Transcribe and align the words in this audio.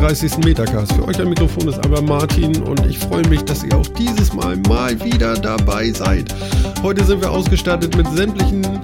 36. 0.00 0.44
Metacast. 0.46 0.94
Für 0.94 1.06
euch 1.08 1.20
am 1.20 1.28
Mikrofon 1.28 1.68
ist 1.68 1.78
einmal 1.84 2.00
Martin 2.00 2.62
und 2.62 2.86
ich 2.86 2.98
freue 2.98 3.26
mich, 3.28 3.42
dass 3.42 3.62
ihr 3.62 3.76
auch 3.76 3.86
dieses 3.86 4.32
Mal 4.32 4.56
mal 4.66 4.98
wieder 5.04 5.34
dabei 5.34 5.90
seid. 5.90 6.34
Heute 6.82 7.04
sind 7.04 7.20
wir 7.20 7.30
ausgestattet 7.30 7.94
mit 7.98 8.06
sämtlichen 8.16 8.80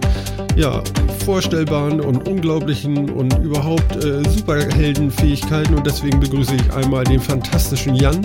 ja, 0.57 0.83
vorstellbaren 1.25 2.03
und 2.03 2.29
unglaublichen 2.29 3.09
und 3.11 3.33
überhaupt 3.39 4.05
äh, 4.05 4.29
Superheldenfähigkeiten 4.29 5.75
und 5.75 5.87
deswegen 5.87 6.21
begrüße 6.21 6.55
ich 6.55 6.73
einmal 6.75 7.05
den 7.05 7.21
fantastischen 7.21 7.95
Jan. 7.95 8.21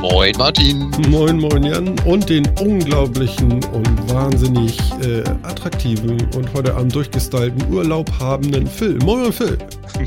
Moin 0.00 0.34
Martin. 0.38 0.90
Moin, 1.08 1.38
moin 1.38 1.62
Jan. 1.62 1.94
Und 2.04 2.28
den 2.28 2.48
unglaublichen 2.60 3.64
und 3.64 4.12
wahnsinnig 4.12 4.76
äh, 5.02 5.22
attraktiven 5.44 6.18
und 6.34 6.52
heute 6.52 6.74
Abend 6.74 6.92
durchgestylten 6.92 7.72
Urlaub 7.72 8.10
habenden 8.18 8.66
Phil. 8.66 8.98
Moin, 9.04 9.32
Phil. 9.32 9.56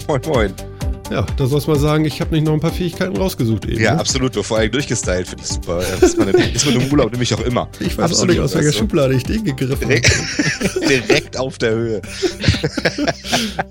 Moin, 0.07 0.21
moin. 0.27 0.53
Ja, 1.09 1.25
da 1.37 1.47
sollst 1.47 1.67
mal 1.67 1.79
sagen, 1.79 2.05
ich 2.05 2.21
habe 2.21 2.35
nicht 2.35 2.45
noch 2.45 2.53
ein 2.53 2.59
paar 2.59 2.71
Fähigkeiten 2.71 3.17
rausgesucht 3.17 3.65
eben. 3.65 3.81
Ja, 3.81 3.93
ne? 3.95 3.99
absolut. 3.99 4.35
Vor 4.35 4.57
allem 4.57 4.71
durchgestylt 4.71 5.27
finde 5.27 5.43
ich 5.43 5.49
super. 5.49 5.81
Das 5.99 6.11
ist 6.11 6.17
man, 6.17 6.29
ist 6.29 6.65
man 6.65 6.75
im 6.79 6.91
Urlaub 6.91 7.11
nämlich 7.11 7.33
auch 7.33 7.39
immer. 7.41 7.67
Ich 7.79 7.97
weiß 7.97 8.11
absolut, 8.11 8.21
auch 8.21 8.27
nicht, 8.27 8.39
aus 8.41 8.55
welcher 8.55 8.73
Schublade 8.73 9.15
ich 9.15 9.23
den 9.23 9.43
gegriffen 9.43 9.89
habe. 9.89 10.01
Direkt, 10.87 11.37
auf 11.37 11.57
der 11.57 11.71
Höhe. 11.71 12.01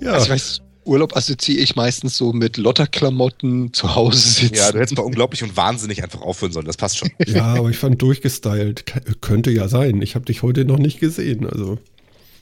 Ja, 0.01 0.13
Also 0.13 0.25
ich 0.25 0.31
weiß, 0.31 0.61
Urlaub 0.85 1.15
assoziiere 1.15 1.61
ich 1.61 1.75
meistens 1.75 2.17
so 2.17 2.33
mit 2.33 2.57
Lotterklamotten, 2.57 3.73
zu 3.73 3.95
Hause 3.95 4.17
sitzen. 4.17 4.55
Ja, 4.55 4.71
du 4.71 4.79
hättest 4.79 4.97
mal 4.97 5.03
unglaublich 5.03 5.43
und 5.43 5.55
wahnsinnig 5.55 6.03
einfach 6.03 6.21
aufhören 6.21 6.51
sollen. 6.51 6.65
Das 6.65 6.77
passt 6.77 6.97
schon. 6.97 7.09
ja, 7.27 7.45
aber 7.55 7.69
ich 7.69 7.77
fand 7.77 8.01
durchgestylt. 8.01 8.85
Könnte 9.21 9.51
ja 9.51 9.67
sein. 9.67 10.01
Ich 10.01 10.15
habe 10.15 10.25
dich 10.25 10.41
heute 10.41 10.65
noch 10.65 10.79
nicht 10.79 10.99
gesehen. 10.99 11.47
Also 11.47 11.77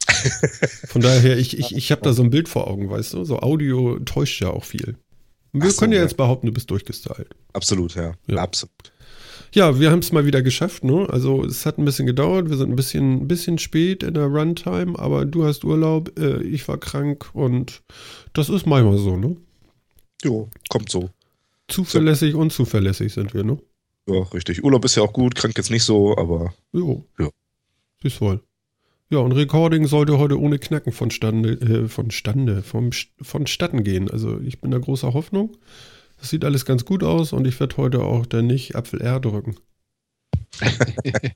von 0.87 1.01
daher, 1.01 1.37
ich, 1.37 1.57
ich, 1.57 1.75
ich 1.75 1.91
habe 1.91 2.01
da 2.01 2.13
so 2.13 2.23
ein 2.23 2.29
Bild 2.29 2.49
vor 2.49 2.67
Augen, 2.67 2.89
weißt 2.89 3.13
du? 3.13 3.23
So 3.23 3.39
Audio 3.39 3.99
täuscht 3.99 4.41
ja 4.41 4.49
auch 4.49 4.63
viel. 4.63 4.97
Wir 5.53 5.71
so, 5.71 5.79
können 5.79 5.93
ja 5.93 5.99
ja. 5.99 6.03
jetzt 6.03 6.17
behaupten, 6.17 6.47
du 6.47 6.53
bist 6.53 6.69
durchgestylt. 6.69 7.35
Absolut, 7.53 7.95
ja. 7.95 8.13
Ja. 8.27 8.37
Absolut. 8.37 8.71
Ja, 9.53 9.79
wir 9.79 9.91
haben 9.91 9.99
es 9.99 10.11
mal 10.11 10.25
wieder 10.25 10.41
geschafft, 10.41 10.83
ne? 10.83 11.07
Also 11.09 11.43
es 11.43 11.65
hat 11.65 11.77
ein 11.77 11.85
bisschen 11.85 12.05
gedauert, 12.05 12.49
wir 12.49 12.57
sind 12.57 12.69
ein 12.69 12.75
bisschen, 12.75 13.21
ein 13.21 13.27
bisschen 13.27 13.57
spät 13.57 14.03
in 14.03 14.13
der 14.13 14.25
Runtime, 14.25 14.99
aber 14.99 15.25
du 15.25 15.45
hast 15.45 15.63
Urlaub, 15.63 16.17
äh, 16.19 16.43
ich 16.43 16.67
war 16.67 16.77
krank 16.77 17.29
und 17.33 17.81
das 18.33 18.49
ist 18.49 18.65
manchmal 18.65 18.97
so, 18.97 19.15
ne? 19.15 19.37
Jo, 20.23 20.49
kommt 20.69 20.89
so. 20.89 21.09
Zuverlässig, 21.69 22.35
unzuverlässig 22.35 23.13
sind 23.13 23.33
wir, 23.33 23.43
ne? 23.43 23.57
Ja, 24.07 24.21
richtig. 24.33 24.63
Urlaub 24.63 24.85
ist 24.85 24.95
ja 24.95 25.03
auch 25.03 25.13
gut, 25.13 25.35
krank 25.35 25.57
jetzt 25.57 25.71
nicht 25.71 25.83
so, 25.83 26.17
aber 26.17 26.53
Jo. 26.73 27.05
Ja. 27.17 27.29
Siehst 28.01 28.21
wohl. 28.21 28.41
Ja, 29.09 29.19
und 29.19 29.31
Recording 29.31 29.87
sollte 29.87 30.17
heute 30.17 30.39
ohne 30.39 30.59
Knacken 30.59 30.91
vonstande, 30.91 31.53
äh, 31.53 31.87
vonstande, 31.87 32.61
vom, 32.61 32.89
vonstatten 33.21 33.83
gehen. 33.83 34.11
Also 34.11 34.39
ich 34.41 34.59
bin 34.59 34.71
da 34.71 34.79
großer 34.79 35.13
Hoffnung. 35.13 35.55
Das 36.19 36.29
sieht 36.29 36.43
alles 36.43 36.65
ganz 36.65 36.83
gut 36.83 37.03
aus 37.03 37.31
und 37.31 37.45
ich 37.47 37.59
werde 37.59 37.77
heute 37.77 38.03
auch 38.03 38.25
dann 38.25 38.47
nicht 38.47 38.75
Apfel 38.75 39.01
R 39.01 39.19
drücken. 39.19 39.55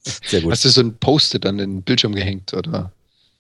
sehr 0.03 0.41
gut. 0.41 0.51
Hast 0.51 0.65
du 0.65 0.69
so 0.69 0.81
ein 0.81 0.97
Post-it 0.97 1.45
an 1.45 1.57
den 1.59 1.83
Bildschirm 1.83 2.13
gehängt 2.13 2.53
oder 2.53 2.91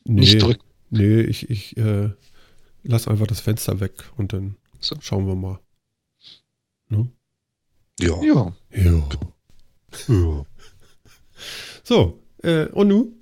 Nee, 0.05 0.21
nicht 0.21 0.41
drücken? 0.41 0.63
nee 0.89 1.21
ich, 1.21 1.49
ich 1.49 1.75
äh, 1.77 2.09
lass 2.83 3.07
einfach 3.07 3.27
das 3.27 3.39
Fenster 3.41 3.79
weg 3.79 3.93
und 4.17 4.33
dann 4.33 4.55
So. 4.79 4.95
schauen 5.01 5.27
wir 5.27 5.35
mal. 5.35 5.59
Ne? 6.89 7.09
Ja. 7.99 8.21
Ja. 8.23 8.53
Ja. 8.71 9.03
ja. 10.07 10.45
So, 11.83 12.19
äh, 12.43 12.65
und 12.67 12.87
nu? 12.87 13.13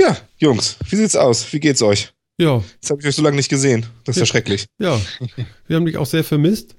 Ja, 0.00 0.16
Jungs, 0.38 0.76
wie 0.88 0.96
sieht's 0.96 1.16
aus? 1.16 1.52
Wie 1.52 1.60
geht's 1.60 1.82
euch? 1.82 2.12
Ja, 2.40 2.62
Jetzt 2.74 2.90
habe 2.90 3.00
ich 3.00 3.06
euch 3.08 3.16
so 3.16 3.22
lange 3.22 3.36
nicht 3.36 3.48
gesehen. 3.48 3.84
Das 4.04 4.16
ist 4.16 4.20
ja 4.20 4.22
Ja. 4.22 4.26
schrecklich. 4.26 4.66
ja. 4.78 5.00
Wir 5.66 5.76
haben 5.76 5.86
dich 5.86 5.96
auch 5.96 6.06
sehr 6.06 6.22
vermisst, 6.24 6.76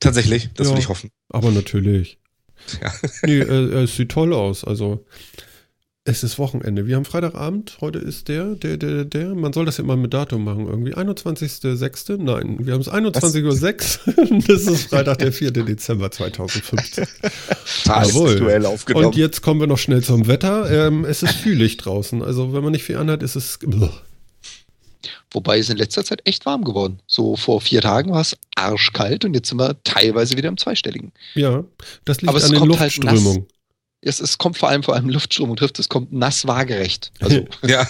Tatsächlich, 0.00 0.50
das 0.54 0.66
Ja. 0.68 0.72
will 0.74 0.80
ich 0.80 0.88
hoffen. 0.88 1.10
aber 1.30 1.50
natürlich. 1.50 2.18
Ja. 2.82 2.92
Nee, 3.22 3.38
äh, 3.38 3.84
es 3.84 3.96
sieht 3.96 4.10
toll 4.10 4.34
aus. 4.34 4.64
Also, 4.64 5.06
es 6.08 6.22
ist 6.22 6.38
Wochenende. 6.38 6.86
Wir 6.86 6.96
haben 6.96 7.04
Freitagabend. 7.04 7.76
Heute 7.82 7.98
ist 7.98 8.28
der, 8.28 8.54
der, 8.54 8.78
der, 8.78 9.04
der. 9.04 9.34
Man 9.34 9.52
soll 9.52 9.66
das 9.66 9.76
ja 9.76 9.84
immer 9.84 9.96
mit 9.96 10.14
Datum 10.14 10.42
machen. 10.42 10.66
Irgendwie 10.66 10.94
21.06. 10.94 12.16
Nein, 12.16 12.56
wir 12.60 12.72
haben 12.72 12.80
es 12.80 12.90
21.06 12.90 14.06
Uhr. 14.06 14.42
das 14.48 14.62
ist 14.62 14.88
Freitag, 14.88 15.18
der 15.18 15.32
4. 15.32 15.50
Dezember 15.50 16.10
2015. 16.10 17.04
Jawohl. 17.84 18.64
Aufgenommen. 18.64 19.06
Und 19.06 19.16
jetzt 19.16 19.42
kommen 19.42 19.60
wir 19.60 19.66
noch 19.66 19.76
schnell 19.76 20.02
zum 20.02 20.26
Wetter. 20.26 20.70
Ähm, 20.70 21.04
es 21.04 21.22
ist 21.22 21.34
fühlig 21.34 21.76
draußen. 21.76 22.22
Also, 22.22 22.54
wenn 22.54 22.62
man 22.62 22.72
nicht 22.72 22.84
viel 22.84 22.96
anhat, 22.96 23.22
ist 23.22 23.36
es. 23.36 23.58
Wobei 25.30 25.58
es 25.58 25.68
in 25.68 25.76
letzter 25.76 26.04
Zeit 26.04 26.22
echt 26.24 26.46
warm 26.46 26.64
geworden. 26.64 27.00
So 27.06 27.36
vor 27.36 27.60
vier 27.60 27.82
Tagen 27.82 28.12
war 28.12 28.22
es 28.22 28.34
arschkalt 28.54 29.26
und 29.26 29.34
jetzt 29.34 29.50
sind 29.50 29.58
wir 29.58 29.76
teilweise 29.84 30.38
wieder 30.38 30.48
im 30.48 30.56
Zweistelligen. 30.56 31.12
Ja, 31.34 31.64
das 32.06 32.22
liegt 32.22 32.30
Aber 32.30 32.42
an 32.42 32.50
den 32.50 32.60
halt 32.60 32.68
Luftströmungen. 32.68 33.46
Es, 34.00 34.20
es 34.20 34.38
kommt 34.38 34.56
vor 34.58 34.68
allem 34.68 34.82
vor 34.82 34.94
allem 34.94 35.08
Luftströmung 35.08 35.56
trifft, 35.56 35.78
es 35.78 35.88
kommt 35.88 36.12
nass 36.12 36.46
waagerecht. 36.46 37.10
Also 37.20 37.46
ja, 37.66 37.86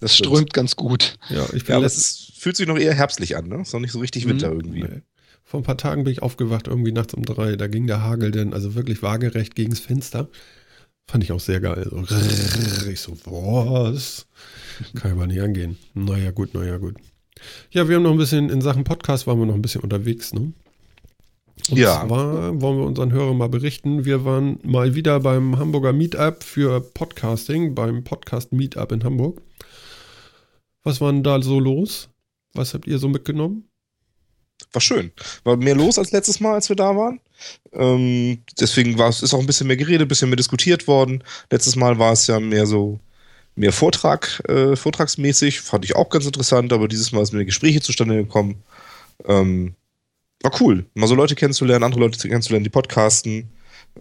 das 0.00 0.14
stimmt. 0.14 0.30
strömt 0.30 0.52
ganz 0.54 0.76
gut. 0.76 1.14
ja, 1.30 1.44
ich 1.52 1.64
bin 1.64 1.72
Ja, 1.72 1.76
aber 1.76 1.86
es 1.86 2.32
fühlt 2.36 2.56
sich 2.56 2.66
noch 2.66 2.78
eher 2.78 2.94
herbstlich 2.94 3.36
an, 3.36 3.48
ne? 3.48 3.60
Ist 3.62 3.72
noch 3.72 3.80
nicht 3.80 3.92
so 3.92 4.00
richtig 4.00 4.26
Winter 4.28 4.50
Mhm. 4.50 4.60
irgendwie. 4.60 4.82
Nee. 4.82 5.02
Vor 5.44 5.60
ein 5.60 5.64
paar 5.64 5.76
Tagen 5.78 6.02
bin 6.02 6.12
ich 6.12 6.22
aufgewacht, 6.22 6.66
irgendwie 6.66 6.90
nachts 6.90 7.14
um 7.14 7.24
drei. 7.24 7.54
Da 7.54 7.68
ging 7.68 7.86
der 7.86 8.02
Hagel 8.02 8.32
denn 8.32 8.52
also 8.52 8.74
wirklich 8.74 9.02
waagerecht 9.02 9.54
gegens 9.54 9.78
Fenster. 9.78 10.28
Fand 11.08 11.22
ich 11.22 11.30
auch 11.30 11.38
sehr 11.38 11.60
geil. 11.60 11.88
So, 11.88 12.88
ich 12.90 12.98
so, 13.00 13.16
was? 13.24 14.26
Kann 14.96 15.12
aber 15.12 15.28
nicht 15.28 15.40
angehen. 15.40 15.78
Naja, 15.94 16.32
gut, 16.32 16.52
naja, 16.54 16.78
gut. 16.78 16.96
Ja, 17.70 17.88
wir 17.88 17.94
haben 17.94 18.02
noch 18.02 18.10
ein 18.10 18.18
bisschen, 18.18 18.50
in 18.50 18.60
Sachen 18.60 18.82
Podcast 18.82 19.28
waren 19.28 19.38
wir 19.38 19.46
noch 19.46 19.54
ein 19.54 19.62
bisschen 19.62 19.82
unterwegs, 19.82 20.34
ne? 20.34 20.52
Und 21.70 21.78
Ja. 21.78 22.06
zwar 22.06 22.60
wollen 22.60 22.78
wir 22.78 22.84
unseren 22.86 23.12
Hörern 23.12 23.36
mal 23.36 23.48
berichten, 23.48 24.04
wir 24.04 24.24
waren 24.24 24.58
mal 24.62 24.94
wieder 24.94 25.20
beim 25.20 25.58
Hamburger 25.58 25.92
Meetup 25.92 26.42
für 26.44 26.80
Podcasting, 26.80 27.74
beim 27.74 28.04
Podcast 28.04 28.52
Meetup 28.52 28.92
in 28.92 29.02
Hamburg. 29.04 29.40
Was 30.84 31.00
war 31.00 31.10
denn 31.12 31.22
da 31.22 31.42
so 31.42 31.58
los? 31.58 32.08
Was 32.54 32.74
habt 32.74 32.86
ihr 32.86 32.98
so 32.98 33.08
mitgenommen? 33.08 33.68
war 34.72 34.80
schön. 34.80 35.12
War 35.44 35.56
mehr 35.56 35.74
los 35.74 35.98
als 35.98 36.12
letztes 36.12 36.40
Mal, 36.40 36.54
als 36.54 36.68
wir 36.70 36.76
da 36.76 36.96
waren. 36.96 37.20
Ähm, 37.72 38.38
deswegen 38.58 38.98
war 38.98 39.08
es 39.10 39.22
ist 39.22 39.34
auch 39.34 39.40
ein 39.40 39.46
bisschen 39.46 39.66
mehr 39.66 39.76
geredet, 39.76 40.02
ein 40.02 40.08
bisschen 40.08 40.28
mehr 40.30 40.36
diskutiert 40.36 40.86
worden. 40.86 41.22
Letztes 41.50 41.76
Mal 41.76 41.98
war 41.98 42.12
es 42.12 42.26
ja 42.26 42.40
mehr 42.40 42.66
so 42.66 42.98
mehr 43.54 43.72
Vortrag, 43.72 44.42
äh, 44.48 44.76
vortragsmäßig, 44.76 45.60
fand 45.60 45.84
ich 45.84 45.94
auch 45.96 46.08
ganz 46.10 46.26
interessant, 46.26 46.72
aber 46.72 46.88
dieses 46.88 47.12
Mal 47.12 47.22
ist 47.22 47.32
mehr 47.32 47.44
Gespräche 47.44 47.80
zustande 47.80 48.16
gekommen. 48.16 48.62
Ähm, 49.26 49.74
war 50.42 50.60
cool, 50.60 50.86
mal 50.94 51.06
so 51.06 51.14
Leute 51.14 51.34
kennenzulernen, 51.34 51.84
andere 51.84 52.00
Leute 52.00 52.28
kennenzulernen, 52.28 52.64
die 52.64 52.70
podcasten. 52.70 53.50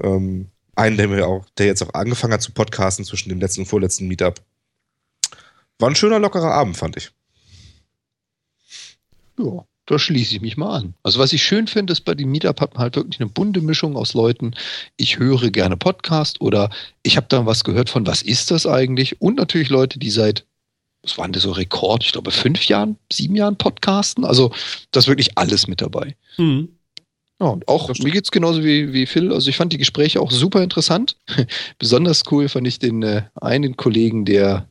Ähm, 0.02 0.48
einen, 0.76 0.98
der 0.98 1.08
mir 1.08 1.28
auch, 1.28 1.46
der 1.58 1.68
jetzt 1.68 1.82
auch 1.82 1.94
angefangen 1.94 2.34
hat 2.34 2.42
zu 2.42 2.52
podcasten 2.52 3.06
zwischen 3.06 3.30
dem 3.30 3.40
letzten 3.40 3.62
und 3.62 3.68
vorletzten 3.68 4.08
Meetup. 4.08 4.42
War 5.80 5.90
ein 5.90 5.96
schöner, 5.96 6.20
lockerer 6.20 6.52
Abend, 6.52 6.78
fand 6.78 6.98
ich. 6.98 7.12
Ja, 9.38 9.66
da 9.86 10.00
schließe 10.00 10.36
ich 10.36 10.42
mich 10.42 10.58
mal 10.58 10.78
an. 10.78 10.94
Also 11.04 11.20
was 11.20 11.34
ich 11.34 11.44
schön 11.44 11.68
finde, 11.68 11.94
ist 11.94 12.02
bei 12.02 12.16
dem 12.16 12.32
Meetup 12.32 12.60
hat 12.62 12.74
man 12.74 12.84
halt 12.84 12.96
wirklich 12.96 13.20
eine 13.20 13.30
bunte 13.30 13.62
Mischung 13.62 13.96
aus 13.96 14.14
Leuten. 14.14 14.56
Ich 14.98 15.20
höre 15.20 15.50
gerne 15.52 15.78
Podcast 15.78 16.42
oder 16.42 16.70
ich 17.04 17.18
habe 17.18 17.28
da 17.30 17.46
was 17.46 17.64
gehört 17.64 17.90
von, 17.90 18.08
was 18.08 18.22
ist 18.22 18.52
das 18.52 18.66
eigentlich? 18.66 19.22
Und 19.22 19.36
natürlich 19.36 19.70
Leute, 19.70 20.00
die 20.00 20.10
seit, 20.10 20.46
was 21.06 21.18
waren 21.18 21.32
das 21.32 21.44
so 21.44 21.52
Rekord, 21.52 22.04
ich 22.04 22.12
glaube 22.12 22.32
fünf 22.32 22.68
Jahren, 22.68 22.98
sieben 23.12 23.36
Jahren 23.36 23.58
podcasten. 23.58 24.26
Also 24.26 24.52
da 24.92 25.00
ist 25.00 25.08
wirklich 25.08 25.38
alles 25.38 25.68
mit 25.68 25.82
dabei. 25.82 26.16
Hm. 26.36 26.70
Ja, 27.40 27.48
und 27.48 27.68
auch 27.68 27.90
mir 28.00 28.12
geht's 28.12 28.32
genauso 28.32 28.64
wie, 28.64 28.94
wie 28.94 29.06
Phil. 29.06 29.32
Also 29.32 29.50
ich 29.50 29.58
fand 29.58 29.74
die 29.74 29.78
Gespräche 29.78 30.22
auch 30.22 30.32
super 30.32 30.64
interessant. 30.64 31.18
Besonders 31.80 32.24
cool 32.32 32.50
fand 32.50 32.68
ich 32.68 32.80
den 32.80 33.04
äh, 33.04 33.24
einen 33.36 33.76
Kollegen, 33.78 34.26
der 34.26 34.68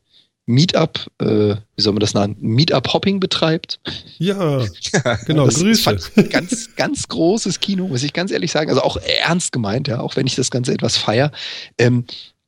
Meetup, 0.47 1.11
äh, 1.21 1.57
wie 1.77 1.83
soll 1.83 1.95
man 1.95 2.01
das 2.01 2.15
nennen, 2.15 2.37
Meetup-Hopping 2.41 3.21
betreibt. 3.21 3.81
Ja, 4.19 4.65
genau, 5.27 5.47
das, 5.47 5.61
Grüße. 5.61 5.83
Fand 5.83 6.11
ich 6.17 6.31
ganz, 6.31 6.77
ganz 6.77 7.09
großes 7.09 7.61
Kino, 7.61 7.89
muss 7.89 8.03
ich 8.03 8.13
ganz 8.13 8.31
ehrlich 8.31 8.51
sagen. 8.53 8.69
Also 8.71 8.83
auch 8.83 8.97
ernst 8.97 9.53
gemeint, 9.53 9.89
ja, 9.89 10.01
auch 10.01 10.17
wenn 10.17 10.27
ich 10.27 10.35
das 10.35 10.51
Ganze 10.51 10.73
etwas 10.73 10.97
feier. 10.97 11.33
Ähm, 11.79 12.05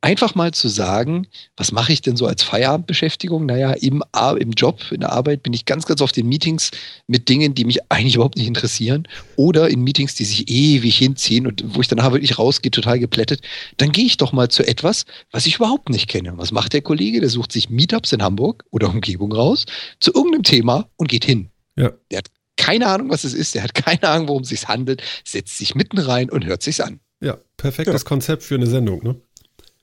einfach 0.07 0.37
mal 0.37 0.53
zu 0.53 0.69
sagen, 0.69 1.27
was 1.57 1.73
mache 1.73 1.93
ich 1.93 2.01
denn 2.01 2.17
so 2.17 2.27
als 2.27 2.45
Feierabendbeschäftigung? 2.45 3.45
Naja, 3.45 3.73
im, 3.73 4.05
im 4.39 4.53
Job, 4.53 4.81
in 4.93 5.01
der 5.01 5.11
Arbeit 5.11 5.43
bin 5.43 5.53
ich 5.53 5.65
ganz, 5.65 5.85
ganz 5.85 6.01
oft 6.01 6.17
in 6.17 6.29
Meetings 6.29 6.71
mit 7.09 7.29
Dingen, 7.29 7.57
die 7.57 7.65
mich 7.65 7.91
eigentlich 7.91 8.15
überhaupt 8.15 8.37
nicht 8.37 8.47
interessieren. 8.47 9.09
Oder 9.35 9.69
in 9.69 9.83
Meetings, 9.83 10.15
die 10.15 10.25
sich 10.25 10.49
ewig 10.49 10.97
hinziehen 10.97 11.49
und 11.49 11.65
wo 11.75 11.81
ich 11.81 11.89
danach 11.89 12.13
wirklich 12.13 12.39
rausgehe, 12.39 12.71
total 12.71 13.01
geplättet. 13.01 13.41
Dann 13.79 13.91
gehe 13.91 14.07
ich 14.07 14.17
doch 14.17 14.33
mal 14.33 14.49
zu 14.49 14.63
etwas, 14.65 15.07
was 15.33 15.45
ich 15.45 15.57
überhaupt 15.57 15.89
nicht 15.89 16.07
kenne. 16.07 16.35
Was 16.37 16.53
macht 16.53 16.73
der 16.73 16.83
Kollege? 16.83 17.19
Der 17.19 17.29
sucht 17.29 17.51
sich 17.51 17.69
Meetups 17.69 18.13
in 18.13 18.23
Hamburg 18.23 18.65
oder 18.71 18.89
Umgebung 18.89 19.33
raus 19.33 19.65
zu 19.99 20.15
irgendeinem 20.15 20.45
Thema 20.45 20.89
und 20.95 21.09
geht 21.09 21.25
hin. 21.25 21.51
Ja. 21.77 21.91
Der 22.13 22.19
hat 22.19 22.27
keine 22.57 22.87
Ahnung, 22.87 23.11
was 23.11 23.25
es 23.25 23.35
ist. 23.35 23.57
Der 23.57 23.65
hat 23.65 23.75
keine 23.75 24.05
Ahnung, 24.05 24.29
worum 24.29 24.43
es 24.43 24.51
sich 24.51 24.69
handelt. 24.69 25.03
Setzt 25.25 25.59
sich 25.59 25.75
mitten 25.75 25.99
rein 25.99 26.31
und 26.31 26.45
hört 26.45 26.63
sich's 26.63 26.79
an. 26.79 27.01
Ja, 27.21 27.39
perfektes 27.57 28.05
Konzept 28.05 28.45
für 28.45 28.55
eine 28.55 28.67
Sendung, 28.67 29.03
ne? 29.03 29.17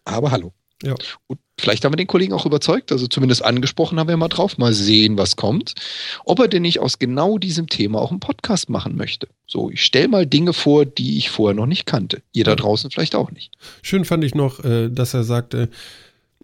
Aber 0.06 0.32
hallo. 0.32 0.54
Ja. 0.84 0.96
Und 1.28 1.40
vielleicht 1.58 1.86
haben 1.86 1.94
wir 1.94 1.98
den 1.98 2.08
Kollegen 2.08 2.34
auch 2.34 2.46
überzeugt, 2.46 2.92
also 2.92 3.08
zumindest 3.08 3.44
angesprochen 3.44 4.00
haben 4.00 4.10
wir 4.10 4.18
mal 4.18 4.28
drauf, 4.28 4.58
mal 4.58 4.74
sehen, 4.74 5.18
was 5.18 5.38
kommt. 5.38 5.76
Ob 6.26 6.40
er 6.40 6.50
denn 6.50 6.64
nicht 6.64 6.80
aus 6.80 7.00
genau 7.00 7.38
diesem 7.38 7.68
Thema 7.68 8.02
auch 8.02 8.12
einen 8.12 8.20
Podcast 8.20 8.70
machen 8.70 8.98
möchte. 8.98 9.28
So, 9.48 9.72
ich 9.72 9.84
stelle 9.84 10.10
mal 10.10 10.28
Dinge 10.28 10.52
vor, 10.52 10.86
die 10.86 11.18
ich 11.18 11.30
vorher 11.30 11.56
noch 11.56 11.68
nicht 11.68 11.86
kannte. 11.86 12.22
Ihr 12.34 12.44
da 12.44 12.56
draußen 12.56 12.92
vielleicht 12.92 13.16
auch 13.16 13.32
nicht. 13.32 13.52
Schön 13.82 14.04
fand 14.04 14.26
ich 14.26 14.36
noch, 14.36 14.64
äh, 14.64 14.90
dass 14.90 15.14
er 15.14 15.24
sagte, 15.24 15.70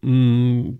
mm, 0.02 0.76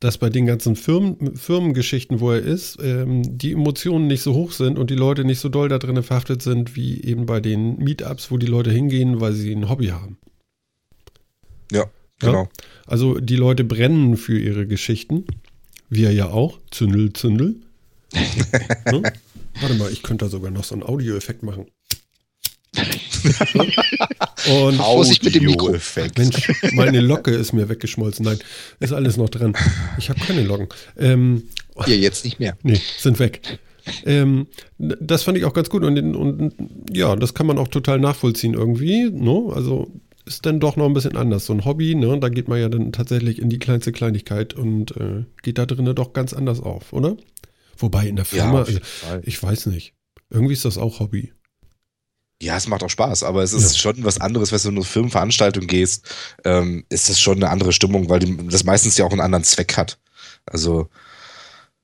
dass 0.00 0.18
bei 0.18 0.28
den 0.28 0.46
ganzen 0.46 0.74
Firmen, 0.74 1.36
Firmengeschichten, 1.36 2.20
wo 2.20 2.32
er 2.32 2.40
ist, 2.40 2.78
ähm, 2.82 3.38
die 3.38 3.52
Emotionen 3.52 4.08
nicht 4.08 4.22
so 4.22 4.34
hoch 4.34 4.52
sind 4.52 4.78
und 4.78 4.90
die 4.90 4.96
Leute 4.96 5.24
nicht 5.24 5.38
so 5.38 5.48
doll 5.48 5.68
da 5.68 5.78
drin 5.78 6.02
verhaftet 6.02 6.42
sind, 6.42 6.76
wie 6.76 7.02
eben 7.02 7.24
bei 7.24 7.40
den 7.40 7.78
Meetups, 7.78 8.30
wo 8.30 8.36
die 8.36 8.46
Leute 8.46 8.70
hingehen, 8.70 9.20
weil 9.20 9.32
sie 9.32 9.52
ein 9.52 9.68
Hobby 9.68 9.86
haben. 9.86 10.18
Ja. 11.72 11.86
Genau. 12.20 12.42
Ja? 12.44 12.48
Also 12.86 13.18
die 13.18 13.36
Leute 13.36 13.64
brennen 13.64 14.16
für 14.16 14.38
ihre 14.38 14.66
Geschichten. 14.66 15.24
Wir 15.88 16.12
ja 16.12 16.28
auch. 16.30 16.58
Zündel, 16.70 17.12
Zündel. 17.12 17.56
ne? 18.12 19.02
Warte 19.60 19.74
mal, 19.76 19.90
ich 19.90 20.02
könnte 20.02 20.24
da 20.24 20.30
sogar 20.30 20.50
noch 20.50 20.64
so 20.64 20.74
einen 20.74 20.82
Audioeffekt 20.82 21.42
machen. 21.42 21.66
Und 24.48 24.76
Vorsicht 24.76 25.24
mit 25.24 25.34
dem 25.34 25.44
Mikro. 25.44 25.74
Mensch, 26.16 26.52
meine 26.72 27.00
Locke 27.00 27.30
ist 27.30 27.52
mir 27.52 27.68
weggeschmolzen. 27.68 28.24
Nein, 28.24 28.38
ist 28.80 28.92
alles 28.92 29.16
noch 29.16 29.28
dran. 29.28 29.54
Ich 29.98 30.10
habe 30.10 30.20
keine 30.20 30.42
Locken. 30.42 30.68
Ähm, 30.98 31.44
ja, 31.86 31.94
jetzt 31.94 32.24
nicht 32.24 32.38
mehr. 32.38 32.56
Nee, 32.62 32.80
sind 32.98 33.18
weg. 33.18 33.58
Ähm, 34.04 34.46
das 34.78 35.22
fand 35.22 35.38
ich 35.38 35.44
auch 35.44 35.52
ganz 35.52 35.70
gut 35.70 35.84
und, 35.84 35.98
und, 36.16 36.54
ja, 36.92 37.14
das 37.16 37.34
kann 37.34 37.46
man 37.46 37.58
auch 37.58 37.68
total 37.68 37.98
nachvollziehen 37.98 38.54
irgendwie. 38.54 39.10
No? 39.10 39.48
Ne? 39.48 39.54
Also 39.54 39.90
ist 40.26 40.44
dann 40.44 40.60
doch 40.60 40.76
noch 40.76 40.86
ein 40.86 40.92
bisschen 40.92 41.16
anders. 41.16 41.46
So 41.46 41.52
ein 41.52 41.64
Hobby, 41.64 41.94
ne, 41.94 42.18
da 42.18 42.28
geht 42.28 42.48
man 42.48 42.60
ja 42.60 42.68
dann 42.68 42.92
tatsächlich 42.92 43.40
in 43.40 43.48
die 43.48 43.58
kleinste 43.58 43.92
Kleinigkeit 43.92 44.54
und 44.54 44.96
äh, 44.96 45.24
geht 45.42 45.58
da 45.58 45.66
drinnen 45.66 45.94
doch 45.94 46.12
ganz 46.12 46.32
anders 46.32 46.60
auf, 46.60 46.92
oder? 46.92 47.16
Wobei 47.78 48.06
in 48.06 48.16
der 48.16 48.24
Firma, 48.24 48.66
ja, 48.66 48.78
also, 49.08 49.22
ich 49.22 49.42
weiß 49.42 49.66
nicht. 49.66 49.94
Irgendwie 50.30 50.54
ist 50.54 50.64
das 50.64 50.78
auch 50.78 51.00
Hobby. 51.00 51.32
Ja, 52.42 52.56
es 52.56 52.66
macht 52.66 52.82
auch 52.82 52.90
Spaß, 52.90 53.22
aber 53.22 53.42
es 53.42 53.52
ist 53.52 53.72
ja. 53.72 53.78
schon 53.78 54.04
was 54.04 54.20
anderes, 54.20 54.52
wenn 54.52 54.58
du 54.58 54.68
in 54.68 54.74
eine 54.76 54.84
Firmenveranstaltung 54.84 55.66
gehst, 55.66 56.06
ähm, 56.44 56.84
ist 56.90 57.08
das 57.08 57.18
schon 57.18 57.36
eine 57.36 57.50
andere 57.50 57.72
Stimmung, 57.72 58.10
weil 58.10 58.18
die, 58.18 58.48
das 58.48 58.64
meistens 58.64 58.98
ja 58.98 59.06
auch 59.06 59.12
einen 59.12 59.22
anderen 59.22 59.44
Zweck 59.44 59.76
hat. 59.76 59.98
Also, 60.44 60.88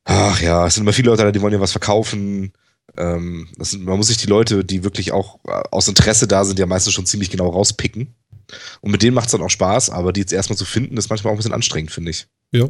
ach 0.05 0.43
ja, 0.43 0.67
es 0.67 0.75
sind 0.75 0.83
immer 0.83 0.93
viele 0.93 1.11
Leute 1.11 1.23
da, 1.23 1.33
die 1.33 1.41
wollen 1.41 1.55
ja 1.55 1.61
was 1.61 1.73
verkaufen. 1.73 2.53
Ähm, 2.97 3.49
sind, 3.59 3.85
man 3.85 3.97
muss 3.97 4.09
sich 4.09 4.19
die 4.19 4.27
Leute, 4.27 4.65
die 4.65 4.85
wirklich 4.85 5.13
auch 5.13 5.39
äh, 5.47 5.63
aus 5.71 5.89
Interesse 5.89 6.27
da 6.27 6.45
sind, 6.45 6.59
ja 6.59 6.67
meistens 6.67 6.93
schon 6.93 7.07
ziemlich 7.07 7.31
genau 7.31 7.49
rauspicken. 7.49 8.15
Und 8.81 8.91
mit 8.91 9.03
denen 9.03 9.15
macht 9.15 9.27
es 9.27 9.33
dann 9.33 9.43
auch 9.43 9.51
Spaß, 9.51 9.91
aber 9.91 10.13
die 10.13 10.21
jetzt 10.21 10.33
erstmal 10.33 10.57
zu 10.57 10.65
finden, 10.65 10.97
ist 10.97 11.11
manchmal 11.11 11.31
auch 11.31 11.37
ein 11.37 11.39
bisschen 11.39 11.55
anstrengend, 11.55 11.91
finde 11.91 12.11
ich. 12.11 12.27
Ja. 12.51 12.69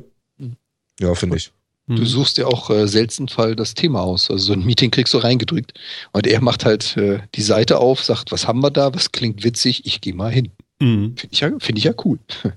Ja, 1.00 1.14
finde 1.14 1.36
ich. 1.36 1.52
Du 1.88 1.94
mhm. 1.94 2.06
suchst 2.06 2.38
ja 2.38 2.46
auch 2.46 2.70
äh, 2.70 2.86
selten 2.86 3.28
Fall 3.28 3.56
das 3.56 3.74
Thema 3.74 4.02
aus. 4.02 4.30
Also 4.30 4.46
so 4.46 4.52
ein 4.52 4.64
Meeting 4.64 4.92
kriegst 4.92 5.12
du 5.14 5.18
reingedrückt. 5.18 5.74
Und 6.12 6.26
er 6.26 6.40
macht 6.40 6.64
halt 6.64 6.96
äh, 6.96 7.20
die 7.34 7.42
Seite 7.42 7.78
auf, 7.78 8.04
sagt, 8.04 8.30
was 8.30 8.46
haben 8.46 8.60
wir 8.60 8.70
da, 8.70 8.94
was 8.94 9.10
klingt 9.10 9.42
witzig, 9.42 9.84
ich 9.84 10.00
gehe 10.00 10.14
mal 10.14 10.30
hin. 10.30 10.52
Mhm. 10.80 11.16
Finde 11.16 11.28
ich, 11.32 11.40
ja, 11.40 11.50
find 11.58 11.78
ich 11.78 11.84
ja 11.84 11.92
cool. 12.04 12.18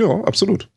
Ja, 0.00 0.08
absolut. 0.24 0.70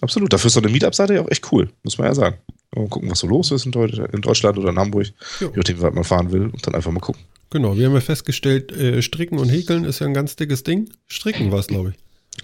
Absolut. 0.00 0.32
Dafür 0.32 0.46
ist 0.46 0.54
so 0.54 0.60
eine 0.60 0.70
Meetup-Seite 0.70 1.14
ja 1.14 1.22
auch 1.22 1.28
echt 1.28 1.50
cool, 1.50 1.70
muss 1.82 1.98
man 1.98 2.06
ja 2.06 2.14
sagen. 2.14 2.38
Mal 2.74 2.88
gucken, 2.88 3.10
was 3.10 3.18
so 3.18 3.26
los 3.26 3.50
ist 3.50 3.66
in, 3.66 3.72
Deutschland 3.72 4.56
oder 4.56 4.70
in 4.70 4.78
Hamburg, 4.78 5.08
ja. 5.40 5.48
je 5.48 5.52
nachdem, 5.56 5.80
wie 5.80 5.90
man 5.90 6.04
fahren 6.04 6.30
will, 6.30 6.44
und 6.44 6.64
dann 6.64 6.76
einfach 6.76 6.92
mal 6.92 7.00
gucken. 7.00 7.20
Genau, 7.50 7.76
wir 7.76 7.86
haben 7.86 7.94
ja 7.94 8.00
festgestellt, 8.00 8.70
äh, 8.70 9.02
Stricken 9.02 9.38
und 9.38 9.48
Häkeln 9.48 9.84
ist 9.84 9.98
ja 9.98 10.06
ein 10.06 10.14
ganz 10.14 10.36
dickes 10.36 10.62
Ding. 10.62 10.88
Stricken 11.08 11.50
war 11.50 11.58
es, 11.58 11.66
glaube 11.66 11.90
ich. 11.90 11.96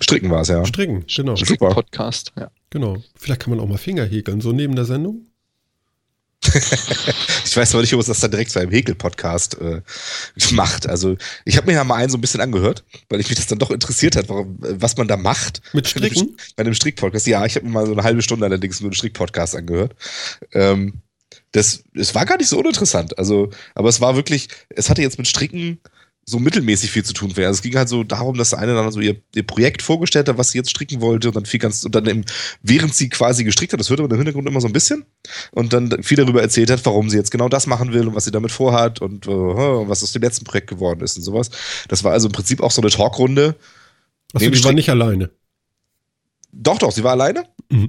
Stricken 0.04 0.30
war 0.30 0.40
es, 0.40 0.48
ja. 0.48 0.64
Stricken, 0.66 1.04
genau. 1.06 1.36
Super. 1.36 1.70
Podcast, 1.70 2.32
ja. 2.36 2.50
Genau. 2.70 3.02
Vielleicht 3.14 3.42
kann 3.42 3.50
man 3.50 3.60
auch 3.60 3.68
mal 3.68 3.78
Finger 3.78 4.04
häkeln, 4.04 4.40
so 4.40 4.50
neben 4.52 4.74
der 4.74 4.84
Sendung. 4.84 5.26
ich 6.44 7.56
weiß 7.56 7.72
aber 7.74 7.82
nicht, 7.82 7.94
ob 7.94 8.00
es 8.00 8.06
das 8.06 8.20
dann 8.20 8.30
direkt 8.30 8.50
zu 8.50 8.58
einem 8.58 8.70
Häkel-Podcast 8.70 9.58
äh, 9.60 9.80
macht. 10.52 10.88
Also, 10.88 11.16
ich 11.44 11.56
habe 11.56 11.68
mir 11.68 11.74
ja 11.74 11.84
mal 11.84 11.96
einen 11.96 12.10
so 12.10 12.18
ein 12.18 12.20
bisschen 12.20 12.40
angehört, 12.40 12.84
weil 13.08 13.20
ich 13.20 13.28
mich 13.28 13.38
das 13.38 13.46
dann 13.46 13.58
doch 13.58 13.70
interessiert 13.70 14.16
hat, 14.16 14.28
warum, 14.28 14.56
was 14.58 14.96
man 14.96 15.08
da 15.08 15.16
macht. 15.16 15.62
Mit 15.72 15.88
Stricken? 15.88 16.36
Bei 16.56 16.62
einem 16.62 16.74
Strick-Podcast. 16.74 17.26
Ja, 17.26 17.44
ich 17.46 17.56
habe 17.56 17.66
mir 17.66 17.72
mal 17.72 17.86
so 17.86 17.92
eine 17.92 18.02
halbe 18.02 18.22
Stunde 18.22 18.44
allerdings 18.44 18.80
nur 18.80 18.88
einen 18.88 18.94
Strick-Podcast 18.94 19.56
angehört. 19.56 19.94
Ähm, 20.52 21.00
das, 21.52 21.84
es 21.94 22.14
war 22.14 22.26
gar 22.26 22.36
nicht 22.36 22.48
so 22.48 22.58
uninteressant. 22.58 23.18
Also, 23.18 23.50
aber 23.74 23.88
es 23.88 24.00
war 24.00 24.16
wirklich, 24.16 24.48
es 24.68 24.90
hatte 24.90 25.02
jetzt 25.02 25.18
mit 25.18 25.28
Stricken 25.28 25.80
so 26.28 26.40
mittelmäßig 26.40 26.90
viel 26.90 27.04
zu 27.04 27.12
tun 27.12 27.36
wäre. 27.36 27.46
Also 27.46 27.58
es 27.58 27.62
ging 27.62 27.76
halt 27.76 27.88
so 27.88 28.02
darum, 28.02 28.36
dass 28.36 28.50
der 28.50 28.58
eine 28.58 28.74
dann 28.74 28.90
so 28.90 29.00
ihr, 29.00 29.16
ihr 29.34 29.46
Projekt 29.46 29.80
vorgestellt 29.80 30.28
hat, 30.28 30.36
was 30.38 30.50
sie 30.50 30.58
jetzt 30.58 30.70
stricken 30.70 31.00
wollte 31.00 31.28
und 31.28 31.36
dann 31.36 31.46
viel 31.46 31.60
ganz, 31.60 31.84
und 31.84 31.94
dann 31.94 32.04
eben, 32.06 32.24
während 32.62 32.92
sie 32.96 33.08
quasi 33.08 33.44
gestrickt 33.44 33.72
hat, 33.72 33.78
das 33.78 33.88
hört 33.90 34.00
man 34.00 34.10
im 34.10 34.16
Hintergrund 34.16 34.48
immer 34.48 34.60
so 34.60 34.66
ein 34.66 34.72
bisschen, 34.72 35.04
und 35.52 35.72
dann 35.72 36.02
viel 36.02 36.16
darüber 36.16 36.42
erzählt 36.42 36.68
hat, 36.70 36.84
warum 36.84 37.10
sie 37.10 37.16
jetzt 37.16 37.30
genau 37.30 37.48
das 37.48 37.68
machen 37.68 37.92
will 37.92 38.08
und 38.08 38.16
was 38.16 38.24
sie 38.24 38.32
damit 38.32 38.50
vorhat 38.50 39.00
und 39.00 39.28
uh, 39.28 39.88
was 39.88 40.02
aus 40.02 40.10
dem 40.12 40.22
letzten 40.22 40.44
Projekt 40.44 40.68
geworden 40.68 41.00
ist 41.00 41.16
und 41.16 41.22
sowas. 41.22 41.50
Das 41.86 42.02
war 42.02 42.12
also 42.12 42.26
im 42.26 42.32
Prinzip 42.32 42.60
auch 42.60 42.72
so 42.72 42.82
eine 42.82 42.90
Talkrunde. 42.90 43.54
Achso, 44.34 44.50
die 44.50 44.64
war 44.64 44.72
nicht 44.72 44.90
alleine. 44.90 45.30
Doch, 46.50 46.78
doch, 46.78 46.90
sie 46.90 47.04
war 47.04 47.12
alleine. 47.12 47.44
Mhm. 47.68 47.88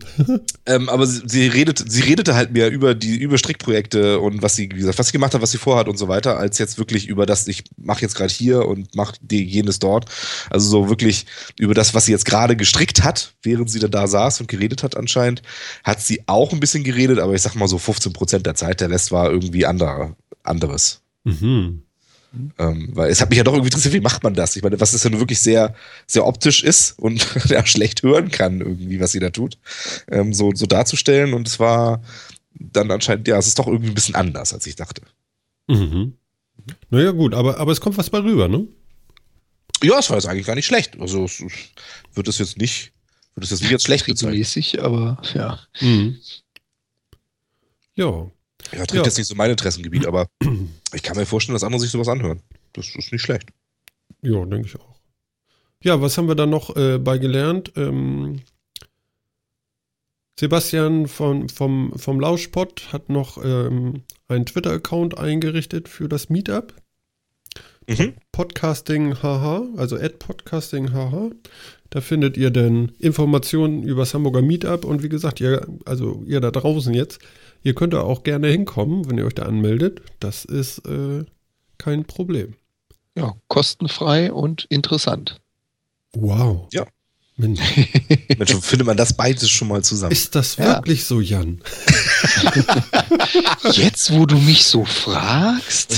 ähm, 0.65 0.89
aber 0.89 1.05
sie, 1.05 1.21
sie, 1.25 1.47
redet, 1.47 1.83
sie 1.87 2.01
redete 2.01 2.33
halt 2.33 2.51
mehr 2.51 2.71
über 2.71 2.95
die 2.95 3.17
über 3.17 3.37
Strickprojekte 3.37 4.19
und 4.19 4.41
was 4.41 4.55
sie, 4.55 4.69
wie 4.73 4.79
gesagt, 4.79 4.97
was 4.97 5.07
sie 5.07 5.11
gemacht 5.11 5.33
hat, 5.33 5.41
was 5.41 5.51
sie 5.51 5.59
vorhat 5.59 5.87
und 5.87 5.97
so 5.97 6.07
weiter, 6.07 6.37
als 6.37 6.57
jetzt 6.57 6.77
wirklich 6.77 7.07
über 7.07 7.25
das, 7.25 7.47
ich 7.47 7.63
mache 7.77 8.01
jetzt 8.01 8.15
gerade 8.15 8.33
hier 8.33 8.65
und 8.65 8.95
mache 8.95 9.15
jenes 9.29 9.79
dort. 9.79 10.05
Also 10.49 10.69
so 10.69 10.89
wirklich 10.89 11.25
über 11.59 11.73
das, 11.73 11.93
was 11.93 12.05
sie 12.05 12.11
jetzt 12.11 12.25
gerade 12.25 12.55
gestrickt 12.55 13.03
hat, 13.03 13.33
während 13.43 13.69
sie 13.69 13.79
da, 13.79 13.87
da 13.87 14.07
saß 14.07 14.41
und 14.41 14.47
geredet 14.47 14.83
hat 14.83 14.97
anscheinend, 14.97 15.41
hat 15.83 16.01
sie 16.01 16.23
auch 16.27 16.53
ein 16.53 16.59
bisschen 16.59 16.83
geredet, 16.83 17.19
aber 17.19 17.33
ich 17.33 17.41
sag 17.41 17.55
mal 17.55 17.67
so 17.67 17.77
15 17.77 18.13
Prozent 18.13 18.45
der 18.45 18.55
Zeit, 18.55 18.81
der 18.81 18.89
Rest 18.89 19.11
war 19.11 19.29
irgendwie 19.31 19.65
andere, 19.65 20.15
anderes. 20.43 21.01
Mhm. 21.23 21.83
Ähm, 22.57 22.89
weil 22.93 23.09
es 23.09 23.21
hat 23.21 23.29
mich 23.29 23.37
ja 23.37 23.43
doch 23.43 23.53
irgendwie 23.53 23.67
interessiert, 23.67 23.93
wie 23.93 23.99
macht 23.99 24.23
man 24.23 24.33
das? 24.33 24.55
Ich 24.55 24.63
meine, 24.63 24.79
was 24.79 24.93
es 24.93 25.03
ja 25.03 25.09
nur 25.09 25.19
wirklich 25.19 25.39
sehr, 25.39 25.75
sehr 26.05 26.25
optisch 26.25 26.63
ist 26.63 26.97
und 26.99 27.25
ja, 27.49 27.65
schlecht 27.65 28.03
hören 28.03 28.29
kann, 28.29 28.61
irgendwie, 28.61 28.99
was 28.99 29.11
sie 29.11 29.19
da 29.19 29.29
tut, 29.29 29.57
ähm, 30.09 30.33
so, 30.33 30.51
so 30.53 30.65
darzustellen. 30.65 31.33
Und 31.33 31.47
es 31.47 31.59
war 31.59 32.01
dann 32.53 32.91
anscheinend, 32.91 33.27
ja, 33.27 33.37
es 33.37 33.47
ist 33.47 33.59
doch 33.59 33.67
irgendwie 33.67 33.89
ein 33.89 33.95
bisschen 33.95 34.15
anders, 34.15 34.53
als 34.53 34.65
ich 34.67 34.75
dachte. 34.75 35.01
Mhm. 35.67 36.13
Naja, 36.89 37.11
gut, 37.11 37.33
aber, 37.33 37.57
aber 37.59 37.71
es 37.71 37.81
kommt 37.81 37.97
was 37.97 38.09
bei 38.09 38.19
rüber, 38.19 38.47
ne? 38.47 38.67
Ja, 39.83 39.99
es 39.99 40.09
war 40.09 40.17
jetzt 40.17 40.27
eigentlich 40.27 40.47
gar 40.47 40.55
nicht 40.55 40.65
schlecht. 40.65 40.99
Also 40.99 41.25
es 41.25 41.43
wird 42.13 42.27
es 42.27 42.39
jetzt 42.39 42.57
nicht, 42.57 42.93
wird 43.35 43.45
es 43.45 43.51
jetzt 43.51 43.61
nicht 43.61 43.71
jetzt 43.71 43.85
schlecht 43.85 44.07
mäßig, 44.07 44.81
aber 44.81 45.21
ja. 45.33 45.59
Mhm. 45.79 46.19
Ja, 47.93 48.29
ja, 48.71 48.85
trifft 48.85 48.93
ja. 48.93 49.03
jetzt 49.03 49.17
nicht 49.17 49.27
so 49.27 49.35
mein 49.35 49.51
Interessengebiet, 49.51 50.05
aber 50.05 50.27
ich 50.93 51.03
kann 51.03 51.17
mir 51.17 51.25
vorstellen, 51.25 51.55
dass 51.55 51.63
andere 51.63 51.81
sich 51.81 51.91
sowas 51.91 52.07
anhören. 52.07 52.41
Das 52.73 52.87
ist 52.95 53.11
nicht 53.11 53.21
schlecht. 53.21 53.49
Ja, 54.21 54.45
denke 54.45 54.67
ich 54.67 54.79
auch. 54.79 54.95
Ja, 55.83 56.01
was 56.01 56.17
haben 56.17 56.27
wir 56.27 56.35
da 56.35 56.45
noch 56.45 56.75
äh, 56.75 56.97
bei 56.97 57.17
gelernt? 57.17 57.71
Ähm, 57.75 58.41
Sebastian 60.39 61.07
von, 61.07 61.49
vom, 61.49 61.93
vom 61.95 62.19
Lauschpot 62.19 62.93
hat 62.93 63.09
noch 63.09 63.43
ähm, 63.43 64.03
einen 64.27 64.45
Twitter-Account 64.45 65.17
eingerichtet 65.17 65.87
für 65.89 66.07
das 66.07 66.29
Meetup. 66.29 66.73
Mhm. 67.87 68.15
Podcasting 68.31 69.15
HH, 69.15 69.65
also 69.77 69.95
at 69.95 70.19
Podcasting 70.19 70.91
HH. 70.91 71.31
Da 71.89 72.01
findet 72.01 72.37
ihr 72.37 72.51
dann 72.51 72.91
Informationen 72.99 73.83
über 73.83 74.01
das 74.01 74.13
Hamburger 74.13 74.41
Meetup 74.41 74.83
und 74.83 75.03
wie 75.03 75.09
gesagt, 75.09 75.39
ihr, 75.39 75.65
also 75.85 76.21
ihr 76.27 76.41
da 76.41 76.51
draußen 76.51 76.93
jetzt, 76.93 77.19
Ihr 77.67 77.75
könnt 77.75 77.91
da 77.91 77.99
auch 77.99 78.23
gerne 78.23 78.47
hinkommen, 78.47 79.09
wenn 79.09 79.17
ihr 79.17 79.25
euch 79.25 79.35
da 79.35 79.43
anmeldet. 79.43 79.99
Das 80.21 80.45
ist 80.45 80.87
äh, 80.87 81.25
kein 81.77 82.05
Problem. 82.05 82.55
Ja, 83.13 83.33
kostenfrei 83.49 84.31
und 84.31 84.63
interessant. 84.69 85.41
Wow. 86.13 86.69
Ja. 86.71 86.87
Mensch. 87.35 87.59
Mensch, 88.37 88.55
findet 88.61 88.87
man 88.87 88.95
das 88.95 89.17
beides 89.17 89.49
schon 89.49 89.67
mal 89.67 89.83
zusammen. 89.83 90.13
Ist 90.13 90.33
das 90.33 90.57
wirklich 90.57 90.99
ja. 90.99 91.05
so, 91.07 91.19
Jan? 91.19 91.59
Jetzt, 93.73 94.13
wo 94.13 94.25
du 94.25 94.37
mich 94.37 94.63
so 94.63 94.85
fragst. 94.85 95.93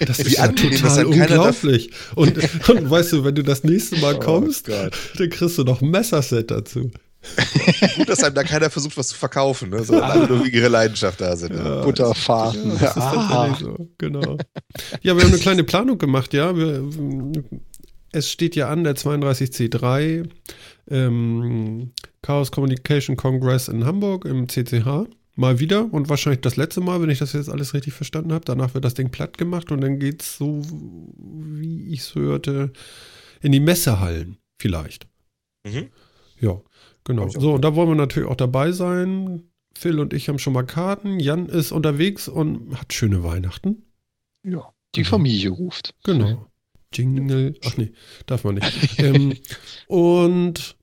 das 0.00 0.20
ist 0.20 0.38
ja 0.38 0.48
total 0.52 1.04
unglaublich. 1.04 1.90
Und, 2.14 2.38
und, 2.66 2.90
weißt 2.90 3.12
du, 3.12 3.24
wenn 3.24 3.34
du 3.34 3.42
das 3.42 3.62
nächste 3.62 3.98
Mal 3.98 4.14
oh 4.14 4.20
kommst, 4.20 4.70
oh 4.70 4.88
dann 5.18 5.28
kriegst 5.28 5.58
du 5.58 5.64
noch 5.64 5.82
ein 5.82 5.90
Messerset 5.90 6.50
dazu. 6.50 6.90
Gut, 7.96 8.08
dass 8.08 8.22
einem 8.22 8.34
da 8.34 8.44
keiner 8.44 8.70
versucht, 8.70 8.96
was 8.96 9.08
zu 9.08 9.16
verkaufen, 9.16 9.70
ne? 9.70 9.82
sondern 9.82 10.10
alle 10.10 10.28
nur 10.28 10.44
wegen 10.44 10.56
ihrer 10.56 10.68
Leidenschaft 10.68 11.20
da 11.20 11.36
sind. 11.36 11.54
Ja, 11.54 11.82
Butterfahrten. 11.82 12.72
Ja, 12.72 12.78
das 12.78 12.96
ist 12.96 13.02
ah. 13.02 13.56
so, 13.58 13.88
genau. 13.98 14.36
Ja, 15.02 15.16
wir 15.16 15.24
haben 15.24 15.32
eine 15.32 15.38
kleine 15.38 15.64
Planung 15.64 15.98
gemacht, 15.98 16.34
ja. 16.34 16.56
Wir, 16.56 16.88
es 18.12 18.30
steht 18.30 18.56
ja 18.56 18.68
an, 18.68 18.84
der 18.84 18.96
32C3 18.96 20.28
ähm, 20.90 21.92
Chaos 22.22 22.52
Communication 22.52 23.16
Congress 23.16 23.68
in 23.68 23.84
Hamburg 23.84 24.24
im 24.24 24.48
CCH. 24.48 25.08
Mal 25.36 25.58
wieder 25.58 25.92
und 25.92 26.08
wahrscheinlich 26.08 26.42
das 26.42 26.54
letzte 26.54 26.80
Mal, 26.80 27.02
wenn 27.02 27.10
ich 27.10 27.18
das 27.18 27.32
jetzt 27.32 27.50
alles 27.50 27.74
richtig 27.74 27.92
verstanden 27.92 28.32
habe. 28.32 28.44
Danach 28.44 28.74
wird 28.74 28.84
das 28.84 28.94
Ding 28.94 29.10
platt 29.10 29.36
gemacht 29.36 29.72
und 29.72 29.80
dann 29.80 29.98
geht 29.98 30.22
es 30.22 30.36
so, 30.36 30.62
wie 31.18 31.92
ich 31.92 32.00
es 32.00 32.14
hörte, 32.14 32.72
in 33.40 33.50
die 33.50 33.58
Messehallen 33.58 34.38
vielleicht. 34.60 35.08
Mhm. 35.66 35.88
Ja, 36.38 36.60
genau. 37.04 37.28
So, 37.28 37.54
und 37.54 37.62
da 37.62 37.74
wollen 37.74 37.88
wir 37.88 37.94
natürlich 37.94 38.28
auch 38.28 38.36
dabei 38.36 38.72
sein. 38.72 39.44
Phil 39.76 39.98
und 39.98 40.12
ich 40.12 40.28
haben 40.28 40.38
schon 40.38 40.52
mal 40.52 40.64
Karten. 40.64 41.18
Jan 41.18 41.46
ist 41.46 41.72
unterwegs 41.72 42.28
und 42.28 42.78
hat 42.78 42.92
schöne 42.92 43.24
Weihnachten. 43.24 43.82
Ja. 44.44 44.72
Die 44.94 45.04
Familie 45.04 45.50
ruft. 45.50 45.94
Genau. 46.04 46.46
Jingle. 46.92 47.54
Ach 47.64 47.76
nee, 47.76 47.92
darf 48.26 48.44
man 48.44 48.54
nicht. 48.56 48.98
ähm, 48.98 49.36
und 49.88 50.76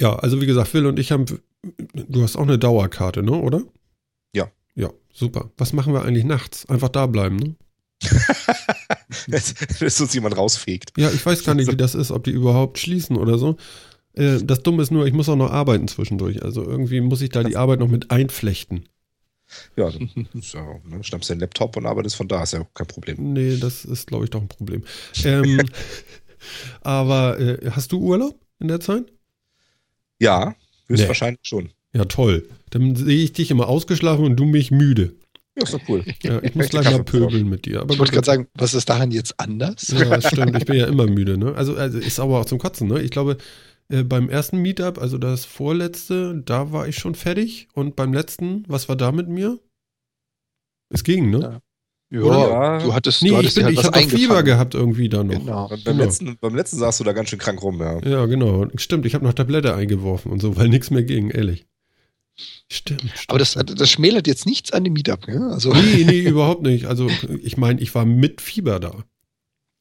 ja, 0.00 0.16
also 0.16 0.40
wie 0.40 0.46
gesagt, 0.46 0.68
Phil 0.68 0.86
und 0.86 0.98
ich 0.98 1.12
haben. 1.12 1.26
Du 1.92 2.22
hast 2.22 2.36
auch 2.36 2.42
eine 2.42 2.58
Dauerkarte, 2.58 3.22
ne, 3.22 3.32
oder? 3.32 3.62
Ja. 4.32 4.50
Ja, 4.74 4.90
super. 5.12 5.50
Was 5.56 5.72
machen 5.72 5.92
wir 5.92 6.02
eigentlich 6.04 6.24
nachts? 6.24 6.66
Einfach 6.66 6.90
da 6.90 7.06
bleiben, 7.06 7.36
ne? 7.36 7.56
Bis 9.80 10.00
uns 10.00 10.14
jemand 10.14 10.36
rausfegt. 10.36 10.92
Ja, 10.96 11.10
ich 11.10 11.24
weiß 11.24 11.44
gar 11.44 11.54
nicht, 11.54 11.70
wie 11.72 11.76
das 11.76 11.94
ist, 11.94 12.10
ob 12.10 12.24
die 12.24 12.30
überhaupt 12.30 12.78
schließen 12.78 13.16
oder 13.16 13.38
so. 13.38 13.56
Äh, 14.16 14.42
Das 14.42 14.62
Dumme 14.62 14.82
ist 14.82 14.90
nur, 14.90 15.06
ich 15.06 15.12
muss 15.12 15.28
auch 15.28 15.36
noch 15.36 15.50
arbeiten 15.50 15.88
zwischendurch. 15.88 16.42
Also 16.42 16.64
irgendwie 16.64 17.00
muss 17.00 17.22
ich 17.22 17.30
da 17.30 17.42
die 17.42 17.56
Arbeit 17.56 17.80
noch 17.80 17.88
mit 17.88 18.10
einflechten. 18.10 18.88
Ja, 19.76 19.88
ja, 19.90 20.80
ne, 20.84 21.04
schnappst 21.04 21.30
deinen 21.30 21.40
Laptop 21.40 21.76
und 21.76 21.86
arbeitest 21.86 22.16
von 22.16 22.26
da, 22.26 22.42
ist 22.42 22.52
ja 22.52 22.66
kein 22.74 22.88
Problem. 22.88 23.32
Nee, 23.32 23.58
das 23.58 23.84
ist, 23.84 24.08
glaube 24.08 24.24
ich, 24.24 24.30
doch 24.30 24.40
ein 24.42 24.48
Problem. 24.48 24.82
Ähm, 25.24 25.60
aber 26.80 27.38
äh, 27.38 27.70
hast 27.70 27.92
du 27.92 28.00
Urlaub 28.00 28.34
in 28.58 28.66
der 28.68 28.80
Zeit? 28.80 29.04
Ja, 30.18 30.56
höchstwahrscheinlich 30.88 31.40
schon. 31.42 31.70
Ja, 31.94 32.04
toll. 32.06 32.48
Dann 32.70 32.96
sehe 32.96 33.22
ich 33.22 33.32
dich 33.32 33.50
immer 33.50 33.68
ausgeschlafen 33.68 34.24
und 34.24 34.36
du 34.36 34.44
mich 34.46 34.70
müde. 34.70 35.14
Ja, 35.56 35.62
ist 35.62 35.74
doch 35.74 35.80
cool. 35.88 36.04
Ja, 36.22 36.38
ich 36.38 36.54
muss 36.54 36.64
Möchte 36.64 36.80
gleich 36.80 36.90
mal 36.90 37.04
pöbeln 37.04 37.48
mit 37.48 37.64
dir. 37.64 37.80
Aber 37.80 37.94
Ich 37.94 37.98
wollte 37.98 38.12
gerade 38.12 38.26
sagen, 38.26 38.48
was 38.54 38.74
ist 38.74 38.88
daran 38.88 39.10
jetzt 39.10 39.38
anders? 39.40 39.88
Ja, 39.88 40.20
stimmt. 40.20 40.56
Ich 40.56 40.66
bin 40.66 40.76
ja 40.76 40.86
immer 40.86 41.06
müde. 41.06 41.38
Ne? 41.38 41.54
Also, 41.54 41.76
also 41.76 41.98
ist 41.98 42.18
aber 42.20 42.40
auch 42.40 42.44
zum 42.44 42.58
Kotzen. 42.58 42.88
Ne? 42.88 43.00
Ich 43.00 43.10
glaube, 43.10 43.38
äh, 43.88 44.02
beim 44.02 44.28
ersten 44.28 44.58
Meetup, 44.58 44.98
also 44.98 45.18
das 45.18 45.44
vorletzte, 45.44 46.42
da 46.44 46.72
war 46.72 46.88
ich 46.88 46.96
schon 46.96 47.14
fertig. 47.14 47.68
Und 47.74 47.96
beim 47.96 48.12
letzten, 48.12 48.64
was 48.68 48.88
war 48.88 48.96
da 48.96 49.12
mit 49.12 49.28
mir? 49.28 49.58
Es 50.90 51.04
ging, 51.04 51.30
ne? 51.30 51.60
Ja, 52.10 52.20
Oder? 52.20 52.78
du 52.84 52.94
hattest, 52.94 53.22
Nee, 53.22 53.30
du 53.30 53.34
ich, 53.34 53.38
hattest 53.40 53.56
bin, 53.56 53.64
halt 53.64 53.72
ich 53.74 53.78
was 53.84 53.86
habe 53.92 54.08
Fieber 54.08 54.42
gehabt 54.44 54.74
irgendwie 54.74 55.08
da 55.08 55.24
noch. 55.24 55.34
Genau. 55.34 55.68
Beim, 55.68 55.80
Genau. 55.84 56.04
letzten, 56.04 56.36
beim 56.38 56.54
letzten 56.54 56.76
saßt 56.78 57.00
du 57.00 57.04
da 57.04 57.12
ganz 57.12 57.30
schön 57.30 57.40
krank 57.40 57.60
rum, 57.62 57.80
ja. 57.80 57.98
Ja, 58.04 58.26
genau. 58.26 58.66
Stimmt, 58.76 59.06
ich 59.06 59.14
habe 59.14 59.24
noch 59.24 59.32
Tablette 59.34 59.74
eingeworfen 59.74 60.30
und 60.30 60.40
so, 60.40 60.56
weil 60.56 60.68
nichts 60.68 60.90
mehr 60.90 61.02
ging, 61.02 61.30
ehrlich. 61.30 61.66
Stimmt. 62.70 63.00
stimmt. 63.00 63.24
Aber 63.28 63.38
das, 63.38 63.54
das 63.54 63.90
schmälert 63.90 64.26
jetzt 64.28 64.46
nichts 64.46 64.72
an 64.72 64.84
dem 64.84 64.92
Meetup. 64.92 65.26
Ja? 65.26 65.48
Also, 65.48 65.72
Nee, 65.72 66.04
nee, 66.04 66.20
überhaupt 66.28 66.62
nicht. 66.62 66.84
Also, 66.86 67.08
ich 67.42 67.56
meine, 67.56 67.80
ich 67.80 67.92
war 67.94 68.04
mit 68.04 68.40
Fieber 68.40 68.78
da. 68.78 69.04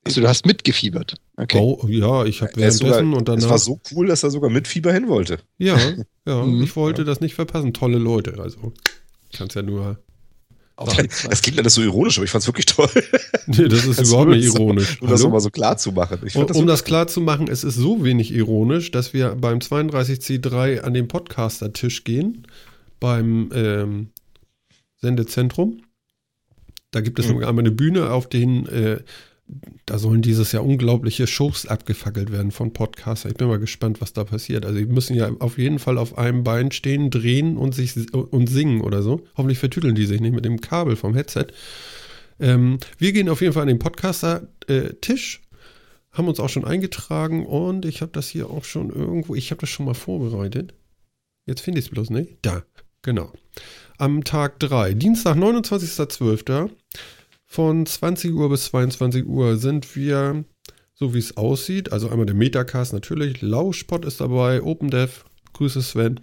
Also 0.05 0.21
du 0.21 0.27
hast 0.27 0.45
mitgefiebert. 0.45 1.15
Okay. 1.37 1.57
Oh, 1.59 1.85
ja, 1.89 2.23
ich 2.25 2.41
habe 2.41 2.51
ist 2.61 2.77
sogar, 2.77 2.93
währenddessen 3.01 3.13
und 3.13 3.27
es 3.29 3.35
danach. 3.41 3.49
war 3.49 3.57
so 3.59 3.79
cool, 3.91 4.07
dass 4.07 4.23
er 4.23 4.31
sogar 4.31 4.49
mit 4.49 4.67
Fieber 4.67 4.93
hin 4.93 5.07
wollte. 5.07 5.39
Ja, 5.57 5.77
ja, 6.25 6.43
Mhm. 6.45 6.63
ich 6.63 6.75
wollte 6.75 7.03
das 7.03 7.19
nicht 7.21 7.35
verpassen. 7.35 7.73
Tolle 7.73 7.97
Leute, 7.97 8.39
also. 8.39 8.71
Kannst 9.35 9.55
ja 9.55 9.61
nur. 9.63 9.99
Fall. 10.77 11.07
Das 11.29 11.41
klingt 11.41 11.57
alles 11.57 11.73
so 11.75 11.81
ironisch, 11.81 12.17
aber 12.17 12.25
ich 12.25 12.31
fand's 12.31 12.47
wirklich 12.47 12.65
toll. 12.65 12.89
Nee, 13.47 13.67
das 13.69 13.85
ist 13.85 13.99
Das 13.99 14.09
überhaupt 14.09 14.31
nicht 14.31 14.43
ironisch. 14.45 14.99
Um 15.01 15.07
das 15.09 15.21
nochmal 15.23 15.39
so 15.39 15.49
klar 15.51 15.77
zu 15.77 15.91
machen. 15.91 16.17
Ich 16.25 16.33
fand 16.33 16.49
Um, 16.51 16.61
um 16.61 16.67
das 16.67 16.83
klar 16.83 17.07
zu 17.07 17.21
machen, 17.21 17.47
es 17.47 17.63
ist 17.63 17.75
so 17.75 18.03
wenig 18.03 18.33
ironisch, 18.33 18.89
dass 18.91 19.13
wir 19.13 19.35
beim 19.35 19.59
32C3 19.59 20.79
an 20.81 20.93
den 20.95 21.07
Podcaster-Tisch 21.07 22.03
gehen, 22.05 22.47
beim 22.99 23.51
ähm, 23.53 24.09
Sendezentrum. 24.97 25.83
Da 26.91 27.01
gibt 27.01 27.19
es 27.19 27.27
Mhm. 27.27 27.35
noch 27.39 27.47
einmal 27.47 27.63
eine 27.63 27.71
Bühne, 27.71 28.09
auf 28.11 28.27
denen 28.27 28.65
äh, 28.67 28.99
da 29.85 29.99
sollen 29.99 30.23
dieses 30.23 30.51
Jahr 30.51 30.65
unglaubliche 30.65 31.27
Shows 31.27 31.67
abgefackelt 31.67 32.31
werden 32.31 32.51
von 32.51 32.73
Podcaster. 32.73 33.29
Ich 33.29 33.35
bin 33.35 33.47
mal 33.47 33.59
gespannt, 33.59 34.01
was 34.01 34.13
da 34.13 34.23
passiert. 34.23 34.65
Also 34.65 34.79
die 34.79 34.85
müssen 34.85 35.15
ja 35.15 35.31
auf 35.39 35.57
jeden 35.57 35.77
Fall 35.77 35.99
auf 35.99 36.17
einem 36.17 36.43
Bein 36.43 36.71
stehen, 36.71 37.11
drehen 37.11 37.55
und 37.57 37.75
sich 37.75 38.11
und 38.13 38.47
singen 38.47 38.81
oder 38.81 39.03
so. 39.03 39.23
Hoffentlich 39.37 39.59
vertüdeln 39.59 39.93
die 39.93 40.07
sich 40.07 40.19
nicht 40.19 40.33
mit 40.33 40.45
dem 40.45 40.61
Kabel 40.61 40.95
vom 40.95 41.13
Headset. 41.13 41.47
Ähm, 42.39 42.79
wir 42.97 43.13
gehen 43.13 43.29
auf 43.29 43.41
jeden 43.41 43.53
Fall 43.53 43.61
an 43.61 43.67
den 43.67 43.79
Podcaster-Tisch, 43.79 45.41
haben 46.11 46.27
uns 46.27 46.39
auch 46.39 46.49
schon 46.49 46.65
eingetragen 46.65 47.45
und 47.45 47.85
ich 47.85 48.01
habe 48.01 48.11
das 48.11 48.27
hier 48.27 48.49
auch 48.49 48.63
schon 48.63 48.89
irgendwo, 48.89 49.35
ich 49.35 49.51
habe 49.51 49.61
das 49.61 49.69
schon 49.69 49.85
mal 49.85 49.93
vorbereitet. 49.93 50.73
Jetzt 51.45 51.61
finde 51.61 51.79
ich 51.79 51.85
es 51.85 51.91
bloß 51.91 52.09
nicht. 52.09 52.39
Da, 52.41 52.63
genau. 53.03 53.31
Am 53.97 54.23
Tag 54.23 54.59
3, 54.59 54.95
Dienstag, 54.95 55.37
29.12. 55.37 56.71
von 57.55 57.85
20 57.85 58.33
Uhr 58.33 58.49
bis 58.49 58.65
22 58.65 59.25
Uhr 59.25 59.55
sind 59.55 59.95
wir, 59.95 60.43
so 60.93 61.13
wie 61.13 61.19
es 61.19 61.37
aussieht, 61.37 61.93
also 61.93 62.09
einmal 62.09 62.25
der 62.25 62.35
Metacast 62.35 62.91
natürlich, 62.91 63.41
Lauschpot 63.41 64.03
ist 64.03 64.19
dabei, 64.19 64.61
OpenDev, 64.61 65.23
Grüße 65.53 65.81
Sven 65.81 66.19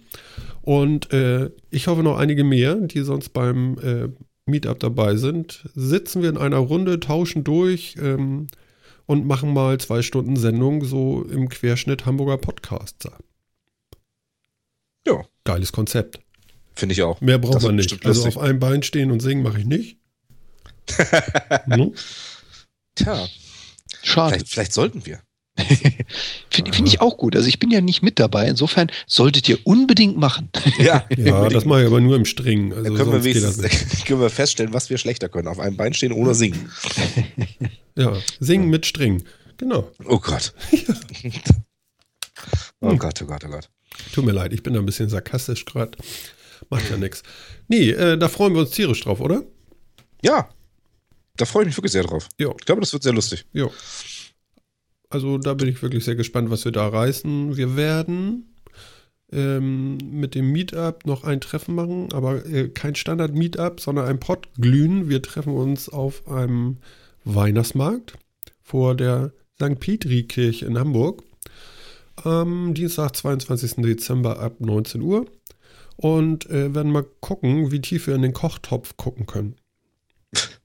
und 0.61 1.11
äh, 1.11 1.49
ich 1.71 1.87
hoffe 1.87 2.03
noch 2.03 2.19
einige 2.19 2.43
mehr, 2.43 2.75
die 2.75 3.01
sonst 3.01 3.29
beim 3.29 3.79
äh, 3.79 4.09
Meetup 4.45 4.79
dabei 4.79 5.15
sind, 5.15 5.67
sitzen 5.73 6.21
wir 6.21 6.29
in 6.29 6.37
einer 6.37 6.57
Runde, 6.57 6.99
tauschen 6.99 7.43
durch 7.43 7.95
ähm, 7.99 8.45
und 9.07 9.25
machen 9.25 9.53
mal 9.53 9.79
zwei 9.79 10.03
Stunden 10.03 10.35
Sendung 10.35 10.85
so 10.85 11.23
im 11.23 11.49
Querschnitt 11.49 12.05
Hamburger 12.05 12.37
Podcasts. 12.37 13.07
Ja. 15.07 15.23
Geiles 15.45 15.71
Konzept. 15.71 16.19
Finde 16.75 16.93
ich 16.93 17.01
auch. 17.01 17.21
Mehr 17.21 17.39
braucht 17.39 17.55
Das 17.55 17.63
man 17.63 17.75
nicht. 17.75 18.05
Also 18.05 18.27
auf 18.27 18.37
einem 18.37 18.59
Bein 18.59 18.83
stehen 18.83 19.09
und 19.09 19.19
singen 19.19 19.41
mache 19.41 19.59
ich 19.59 19.65
nicht. 19.65 19.97
No? 21.67 21.93
Tja, 22.95 23.27
Schade. 24.01 24.33
vielleicht, 24.33 24.49
vielleicht 24.49 24.73
sollten 24.73 25.05
wir. 25.05 25.19
Finde 26.49 26.73
find 26.73 26.87
ich 26.87 26.99
auch 26.99 27.17
gut. 27.17 27.35
Also 27.35 27.47
ich 27.47 27.59
bin 27.59 27.69
ja 27.69 27.79
nicht 27.79 28.01
mit 28.01 28.17
dabei. 28.19 28.47
Insofern 28.47 28.91
solltet 29.05 29.47
ihr 29.49 29.59
unbedingt 29.65 30.17
machen. 30.17 30.49
Ja, 30.79 31.05
Ja, 31.15 31.47
das 31.47 31.65
mache 31.65 31.81
ich 31.81 31.87
aber 31.87 32.01
nur 32.01 32.15
im 32.15 32.25
String. 32.25 32.73
Also 32.73 32.93
können 32.95 32.97
wir, 32.97 33.21
sonst 33.21 33.23
geht 33.23 33.35
das 33.35 33.57
wenigstens, 33.61 33.93
nicht. 33.93 34.05
können 34.07 34.21
wir 34.21 34.29
feststellen, 34.31 34.73
was 34.73 34.89
wir 34.89 34.97
schlechter 34.97 35.29
können. 35.29 35.47
Auf 35.47 35.59
einem 35.59 35.77
Bein 35.77 35.93
stehen 35.93 36.11
oder 36.11 36.33
singen. 36.33 36.71
Ja, 37.95 38.17
singen 38.39 38.69
mit 38.69 38.85
String. 38.87 39.23
Genau. 39.57 39.91
Oh 40.05 40.17
Gott. 40.19 40.53
oh 42.81 42.89
Hm. 42.89 42.97
Gott, 42.97 43.21
oh 43.21 43.25
Gott, 43.25 43.45
oh 43.45 43.49
Gott. 43.49 43.69
Tut 44.11 44.25
mir 44.25 44.31
leid, 44.31 44.53
ich 44.53 44.63
bin 44.63 44.73
da 44.73 44.79
ein 44.79 44.85
bisschen 44.87 45.09
sarkastisch 45.09 45.65
gerade. 45.65 45.91
Macht 46.71 46.89
ja 46.89 46.97
nichts. 46.97 47.21
Nee, 47.67 47.91
äh, 47.91 48.17
da 48.17 48.27
freuen 48.27 48.53
wir 48.53 48.61
uns 48.61 48.71
tierisch 48.71 49.01
drauf, 49.01 49.19
oder? 49.19 49.43
Ja, 50.23 50.49
da 51.37 51.45
freue 51.45 51.63
ich 51.63 51.67
mich 51.67 51.77
wirklich 51.77 51.91
sehr 51.91 52.03
drauf. 52.03 52.29
Ja. 52.37 52.49
Ich 52.59 52.65
glaube, 52.65 52.81
das 52.81 52.93
wird 52.93 53.03
sehr 53.03 53.13
lustig. 53.13 53.45
Ja. 53.53 53.69
Also 55.09 55.37
da 55.37 55.53
bin 55.53 55.67
ich 55.67 55.81
wirklich 55.81 56.03
sehr 56.03 56.15
gespannt, 56.15 56.49
was 56.49 56.65
wir 56.65 56.71
da 56.71 56.87
reißen. 56.87 57.55
Wir 57.55 57.75
werden 57.75 58.55
ähm, 59.31 59.97
mit 59.97 60.35
dem 60.35 60.51
Meetup 60.51 61.05
noch 61.05 61.23
ein 61.23 61.41
Treffen 61.41 61.75
machen, 61.75 62.11
aber 62.13 62.45
äh, 62.45 62.69
kein 62.69 62.95
Standard-Meetup, 62.95 63.79
sondern 63.79 64.05
ein 64.05 64.19
Pottglühen. 64.19 65.09
Wir 65.09 65.21
treffen 65.21 65.53
uns 65.53 65.89
auf 65.89 66.27
einem 66.27 66.77
Weihnachtsmarkt 67.23 68.13
vor 68.61 68.95
der 68.95 69.33
St. 69.55 69.79
Petri-Kirche 69.79 70.65
in 70.65 70.77
Hamburg 70.77 71.23
am 72.15 72.73
Dienstag, 72.73 73.15
22. 73.15 73.75
Dezember 73.77 74.39
ab 74.39 74.59
19 74.59 75.01
Uhr 75.01 75.25
und 75.95 76.49
äh, 76.49 76.73
werden 76.73 76.91
mal 76.91 77.05
gucken, 77.21 77.71
wie 77.71 77.81
tief 77.81 78.07
wir 78.07 78.15
in 78.15 78.21
den 78.21 78.33
Kochtopf 78.33 78.97
gucken 78.97 79.25
können. 79.25 79.55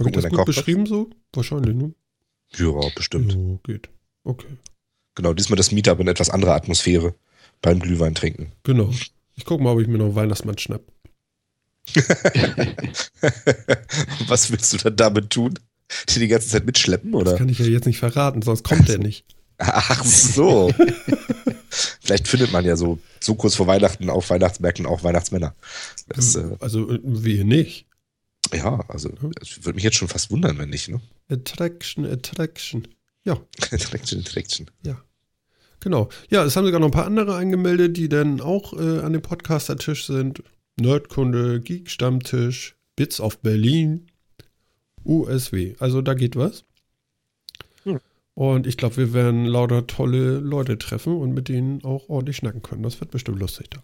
Wir 0.00 0.06
Habe 0.06 0.16
ich 0.18 0.22
das 0.24 0.32
gut 0.32 0.46
beschrieben 0.46 0.86
so? 0.86 1.10
Wahrscheinlich, 1.34 1.76
ne? 1.76 1.92
Ja, 2.56 2.72
bestimmt. 2.94 3.32
Ja, 3.34 3.58
geht. 3.64 3.90
Okay. 4.24 4.46
Genau, 5.14 5.34
diesmal 5.34 5.56
das 5.58 5.72
Meetup 5.72 6.00
in 6.00 6.08
etwas 6.08 6.30
anderer 6.30 6.54
Atmosphäre 6.54 7.14
beim 7.60 7.80
Glühwein 7.80 8.14
trinken. 8.14 8.52
Genau. 8.62 8.90
Ich 9.36 9.44
gucke 9.44 9.62
mal, 9.62 9.72
ob 9.74 9.80
ich 9.80 9.88
mir 9.88 9.98
noch 9.98 10.06
einen 10.06 10.14
Weihnachtsmann 10.14 10.56
schnapp. 10.56 10.82
Was 14.26 14.50
willst 14.50 14.72
du 14.72 14.78
dann 14.78 14.96
damit 14.96 15.30
tun? 15.30 15.58
Die 16.08 16.18
die 16.18 16.28
ganze 16.28 16.48
Zeit 16.48 16.64
mitschleppen, 16.64 17.12
Das 17.12 17.20
oder? 17.20 17.36
kann 17.36 17.48
ich 17.48 17.58
ja 17.58 17.66
jetzt 17.66 17.86
nicht 17.86 17.98
verraten, 17.98 18.42
sonst 18.42 18.62
kommt 18.62 18.88
der 18.88 18.98
nicht. 18.98 19.24
Ach 19.58 20.02
so. 20.04 20.72
Vielleicht 22.00 22.26
findet 22.28 22.52
man 22.52 22.64
ja 22.64 22.76
so, 22.76 22.98
so 23.20 23.34
kurz 23.34 23.54
vor 23.56 23.66
Weihnachten 23.66 24.08
auf 24.08 24.30
Weihnachtsmärkten 24.30 24.86
auch 24.86 25.04
Weihnachtsmänner. 25.04 25.54
Das, 26.08 26.34
äh, 26.36 26.56
Also, 26.60 26.90
äh, 26.90 27.00
wehe 27.02 27.44
nicht. 27.44 27.86
Ja, 28.52 28.80
also, 28.88 29.10
es 29.40 29.64
würde 29.64 29.76
mich 29.76 29.84
jetzt 29.84 29.96
schon 29.96 30.08
fast 30.08 30.30
wundern, 30.30 30.58
wenn 30.58 30.70
nicht, 30.70 30.88
ne? 30.88 31.00
Attraction, 31.28 32.04
Attraction. 32.04 32.88
Ja, 33.24 33.34
Attraction, 33.70 34.20
Attraction. 34.20 34.70
genau. 35.80 36.08
Ja, 36.30 36.44
es 36.44 36.56
haben 36.56 36.64
sogar 36.64 36.80
noch 36.80 36.88
ein 36.88 36.92
paar 36.92 37.06
andere 37.06 37.36
angemeldet, 37.36 37.96
die 37.96 38.08
dann 38.08 38.40
auch 38.40 38.72
äh, 38.72 39.00
an 39.00 39.12
dem 39.12 39.22
Podcaster-Tisch 39.22 40.06
sind. 40.06 40.42
Nerdkunde, 40.80 41.60
Geek-Stammtisch, 41.60 42.76
Bits 42.96 43.20
of 43.20 43.38
Berlin, 43.38 44.06
USW. 45.04 45.74
Also 45.78 46.02
da 46.02 46.14
geht 46.14 46.36
was. 46.36 46.64
Hm. 47.84 48.00
Und 48.34 48.66
ich 48.66 48.76
glaube, 48.76 48.96
wir 48.96 49.12
werden 49.12 49.44
lauter 49.44 49.86
tolle 49.86 50.38
Leute 50.38 50.78
treffen 50.78 51.16
und 51.16 51.32
mit 51.32 51.48
denen 51.48 51.84
auch 51.84 52.08
ordentlich 52.08 52.36
schnacken 52.36 52.62
können. 52.62 52.82
Das 52.82 53.00
wird 53.00 53.10
bestimmt 53.10 53.38
lustig 53.38 53.70
da. 53.70 53.82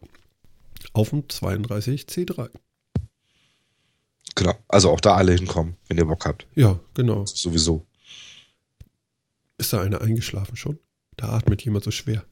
Auf 0.92 1.11
dem 1.11 1.23
32C3. 1.23 2.50
Genau. 4.37 4.55
Also 4.69 4.90
auch 4.90 5.00
da 5.00 5.16
alle 5.16 5.33
hinkommen, 5.33 5.76
wenn 5.88 5.97
ihr 5.97 6.05
Bock 6.05 6.25
habt. 6.26 6.47
Ja, 6.55 6.78
genau. 6.95 7.25
Sowieso. 7.26 7.85
Ist 9.59 9.73
da 9.73 9.81
einer 9.81 10.02
eingeschlafen 10.02 10.57
schon? 10.57 10.78
Da 11.16 11.31
atmet 11.31 11.62
jemand 11.64 11.85
so 11.85 11.90
schwer. 11.90 12.25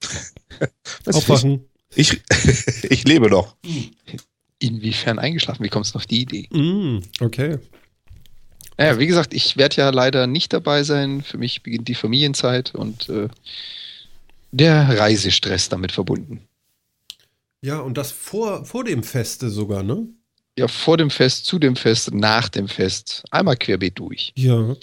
Was 1.04 1.16
Aufwachen. 1.16 1.66
Ich, 1.94 2.22
ich 2.90 3.04
lebe 3.04 3.28
noch. 3.28 3.56
Inwiefern 4.58 5.18
eingeschlafen? 5.18 5.62
Wie 5.62 5.68
kommst 5.68 5.94
du 5.94 5.98
auf 5.98 6.06
die 6.06 6.22
Idee? 6.22 6.48
Mm, 6.50 7.00
okay. 7.20 7.58
Naja, 8.78 8.98
wie 8.98 9.06
gesagt, 9.06 9.34
ich 9.34 9.58
werde 9.58 9.76
ja 9.76 9.90
leider 9.90 10.26
nicht 10.26 10.52
dabei 10.52 10.82
sein. 10.82 11.22
Für 11.22 11.36
mich 11.36 11.62
beginnt 11.62 11.88
die 11.88 11.94
Familienzeit 11.94 12.74
und 12.74 13.10
äh, 13.10 13.28
der 14.50 14.98
Reisestress 14.98 15.68
damit 15.68 15.92
verbunden. 15.92 16.48
Ja, 17.60 17.80
und 17.80 17.98
das 17.98 18.12
vor, 18.12 18.64
vor 18.64 18.84
dem 18.84 19.02
Feste 19.02 19.50
sogar, 19.50 19.82
ne? 19.82 20.08
Ja, 20.58 20.68
vor 20.68 20.96
dem 20.96 21.10
Fest, 21.10 21.46
zu 21.46 21.58
dem 21.58 21.76
Fest, 21.76 22.14
nach 22.14 22.48
dem 22.48 22.68
Fest. 22.68 23.24
Einmal 23.30 23.56
querbeet 23.56 23.98
durch. 23.98 24.32
Ja. 24.36 24.76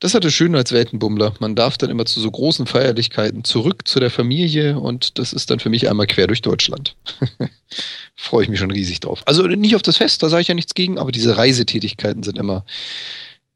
Das 0.00 0.12
hatte 0.12 0.30
schön 0.30 0.54
als 0.54 0.72
Weltenbummler. 0.72 1.34
Man 1.40 1.54
darf 1.54 1.78
dann 1.78 1.88
immer 1.88 2.04
zu 2.04 2.20
so 2.20 2.30
großen 2.30 2.66
Feierlichkeiten 2.66 3.42
zurück 3.42 3.88
zu 3.88 4.00
der 4.00 4.10
Familie 4.10 4.78
und 4.78 5.18
das 5.18 5.32
ist 5.32 5.50
dann 5.50 5.60
für 5.60 5.70
mich 5.70 5.88
einmal 5.88 6.06
quer 6.06 6.26
durch 6.26 6.42
Deutschland. 6.42 6.94
Freue 8.14 8.42
ich 8.42 8.50
mich 8.50 8.58
schon 8.58 8.70
riesig 8.70 9.00
drauf. 9.00 9.22
Also 9.24 9.46
nicht 9.46 9.76
auf 9.76 9.82
das 9.82 9.96
Fest, 9.96 10.22
da 10.22 10.28
sage 10.28 10.42
ich 10.42 10.48
ja 10.48 10.54
nichts 10.54 10.74
gegen, 10.74 10.98
aber 10.98 11.10
diese 11.10 11.38
Reisetätigkeiten 11.38 12.22
sind 12.22 12.36
immer, 12.36 12.66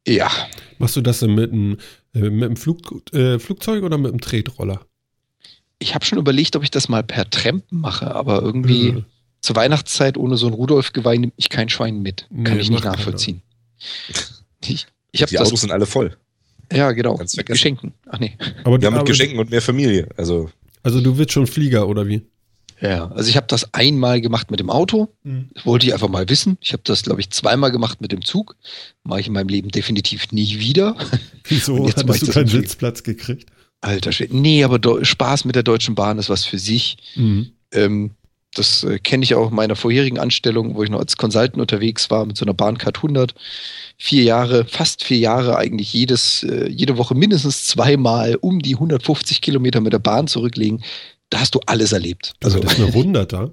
ja, 0.06 0.30
Machst 0.78 0.96
du 0.96 1.02
das 1.02 1.20
denn 1.20 1.34
mit 1.34 1.52
einem, 1.52 1.76
äh, 2.14 2.30
mit 2.30 2.44
einem 2.44 2.56
Flug, 2.56 3.12
äh, 3.12 3.38
Flugzeug 3.38 3.82
oder 3.82 3.98
mit 3.98 4.12
einem 4.12 4.20
Tretroller? 4.20 4.80
ich 5.80 5.94
habe 5.94 6.04
schon 6.04 6.18
überlegt, 6.18 6.56
ob 6.56 6.62
ich 6.62 6.70
das 6.70 6.88
mal 6.88 7.02
per 7.04 7.28
Tramp 7.30 7.64
mache, 7.70 8.14
aber 8.14 8.42
irgendwie 8.42 8.88
Äh, 8.88 9.02
zur 9.40 9.56
Weihnachtszeit 9.56 10.16
ohne 10.16 10.36
so 10.36 10.46
ein 10.46 10.52
Rudolf-Geweih 10.52 11.16
nehme 11.18 11.32
ich 11.36 11.48
kein 11.48 11.68
Schwein 11.68 12.00
mit. 12.02 12.26
Kann 12.44 12.54
Nee, 12.56 12.60
ich 12.60 12.70
nicht 12.70 12.84
nachvollziehen. 12.84 13.42
Ich, 14.66 14.86
ich 15.12 15.24
Die 15.24 15.36
das, 15.36 15.46
Autos 15.46 15.60
sind 15.60 15.70
alle 15.70 15.86
voll. 15.86 16.16
ja 16.72 16.90
genau, 16.92 17.14
Kannst 17.16 17.36
mit. 17.36 17.46
Geschenken. 17.46 17.94
Ach 18.08 18.18
nee. 18.18 18.36
aber, 18.64 18.78
Ja, 18.80 18.90
mit 18.90 18.98
aber, 19.00 19.04
Geschenken 19.04 19.38
und 19.38 19.50
mehr 19.50 19.62
Familie. 19.62 20.08
Also, 20.16 20.50
Also 20.82 21.00
du 21.00 21.16
wirst 21.16 21.32
schon 21.32 21.46
Flieger, 21.46 21.86
oder 21.88 22.06
wie? 22.08 22.22
Ja, 22.80 23.08
also 23.12 23.28
ich 23.30 23.36
habe 23.36 23.46
das 23.48 23.72
einmal 23.74 24.20
gemacht 24.20 24.50
mit 24.50 24.60
dem 24.60 24.68
Auto. 24.70 25.08
Das 25.54 25.64
wollte 25.66 25.86
ich 25.86 25.92
einfach 25.94 26.08
mal 26.08 26.28
wissen. 26.28 26.58
Ich 26.60 26.72
habe 26.72 26.82
das, 26.84 27.02
glaube 27.02 27.20
ich, 27.20 27.30
zweimal 27.30 27.70
gemacht 27.72 28.00
mit 28.00 28.12
dem 28.12 28.24
Zug. 28.24 28.56
Mache 29.04 29.20
ich 29.20 29.26
in 29.28 29.32
meinem 29.32 29.48
Leben 29.48 29.68
definitiv 29.70 30.30
nie 30.32 30.58
wieder. 30.58 30.96
Wieso 31.44 31.88
hattest 31.88 32.22
du 32.28 32.32
keinen. 32.32 32.46
Sitzplatz 32.48 33.02
gekriegt? 33.04 33.50
Alter 33.80 34.12
Schwede. 34.12 34.36
Nee, 34.36 34.62
aber 34.64 34.78
Do 34.78 35.02
Spaß 35.04 35.44
mit 35.44 35.54
der 35.56 35.62
Deutschen 35.64 35.94
Bahn 35.94 36.18
ist 36.18 36.28
was 36.30 36.44
für 36.44 36.58
sich. 36.58 36.98
Mhm. 37.16 37.50
Ähm, 37.72 38.10
das 38.54 38.82
äh, 38.84 38.98
kenne 38.98 39.24
ich 39.24 39.34
auch 39.34 39.50
in 39.50 39.56
meiner 39.56 39.76
vorherigen 39.76 40.18
Anstellung, 40.18 40.74
wo 40.74 40.82
ich 40.82 40.90
noch 40.90 41.00
als 41.00 41.16
Consultant 41.16 41.60
unterwegs 41.60 42.10
war 42.10 42.24
mit 42.26 42.36
so 42.36 42.44
einer 42.44 42.54
Bahncard 42.54 42.96
100. 42.96 43.34
Vier 43.98 44.22
Jahre, 44.22 44.64
fast 44.64 45.04
vier 45.04 45.18
Jahre 45.18 45.56
eigentlich 45.56 45.92
jedes, 45.92 46.42
äh, 46.44 46.68
jede 46.68 46.96
Woche 46.98 47.14
mindestens 47.14 47.66
zweimal 47.66 48.36
um 48.36 48.60
die 48.60 48.74
150 48.74 49.40
Kilometer 49.40 49.80
mit 49.80 49.92
der 49.92 49.98
Bahn 49.98 50.26
zurücklegen. 50.28 50.82
Da 51.30 51.40
hast 51.40 51.54
du 51.54 51.60
alles 51.66 51.92
erlebt. 51.92 52.32
Also 52.42 52.56
Also 52.58 52.66
das 52.68 52.78
ist 52.78 52.84
eine 52.84 52.94
Hunderter. 52.94 53.52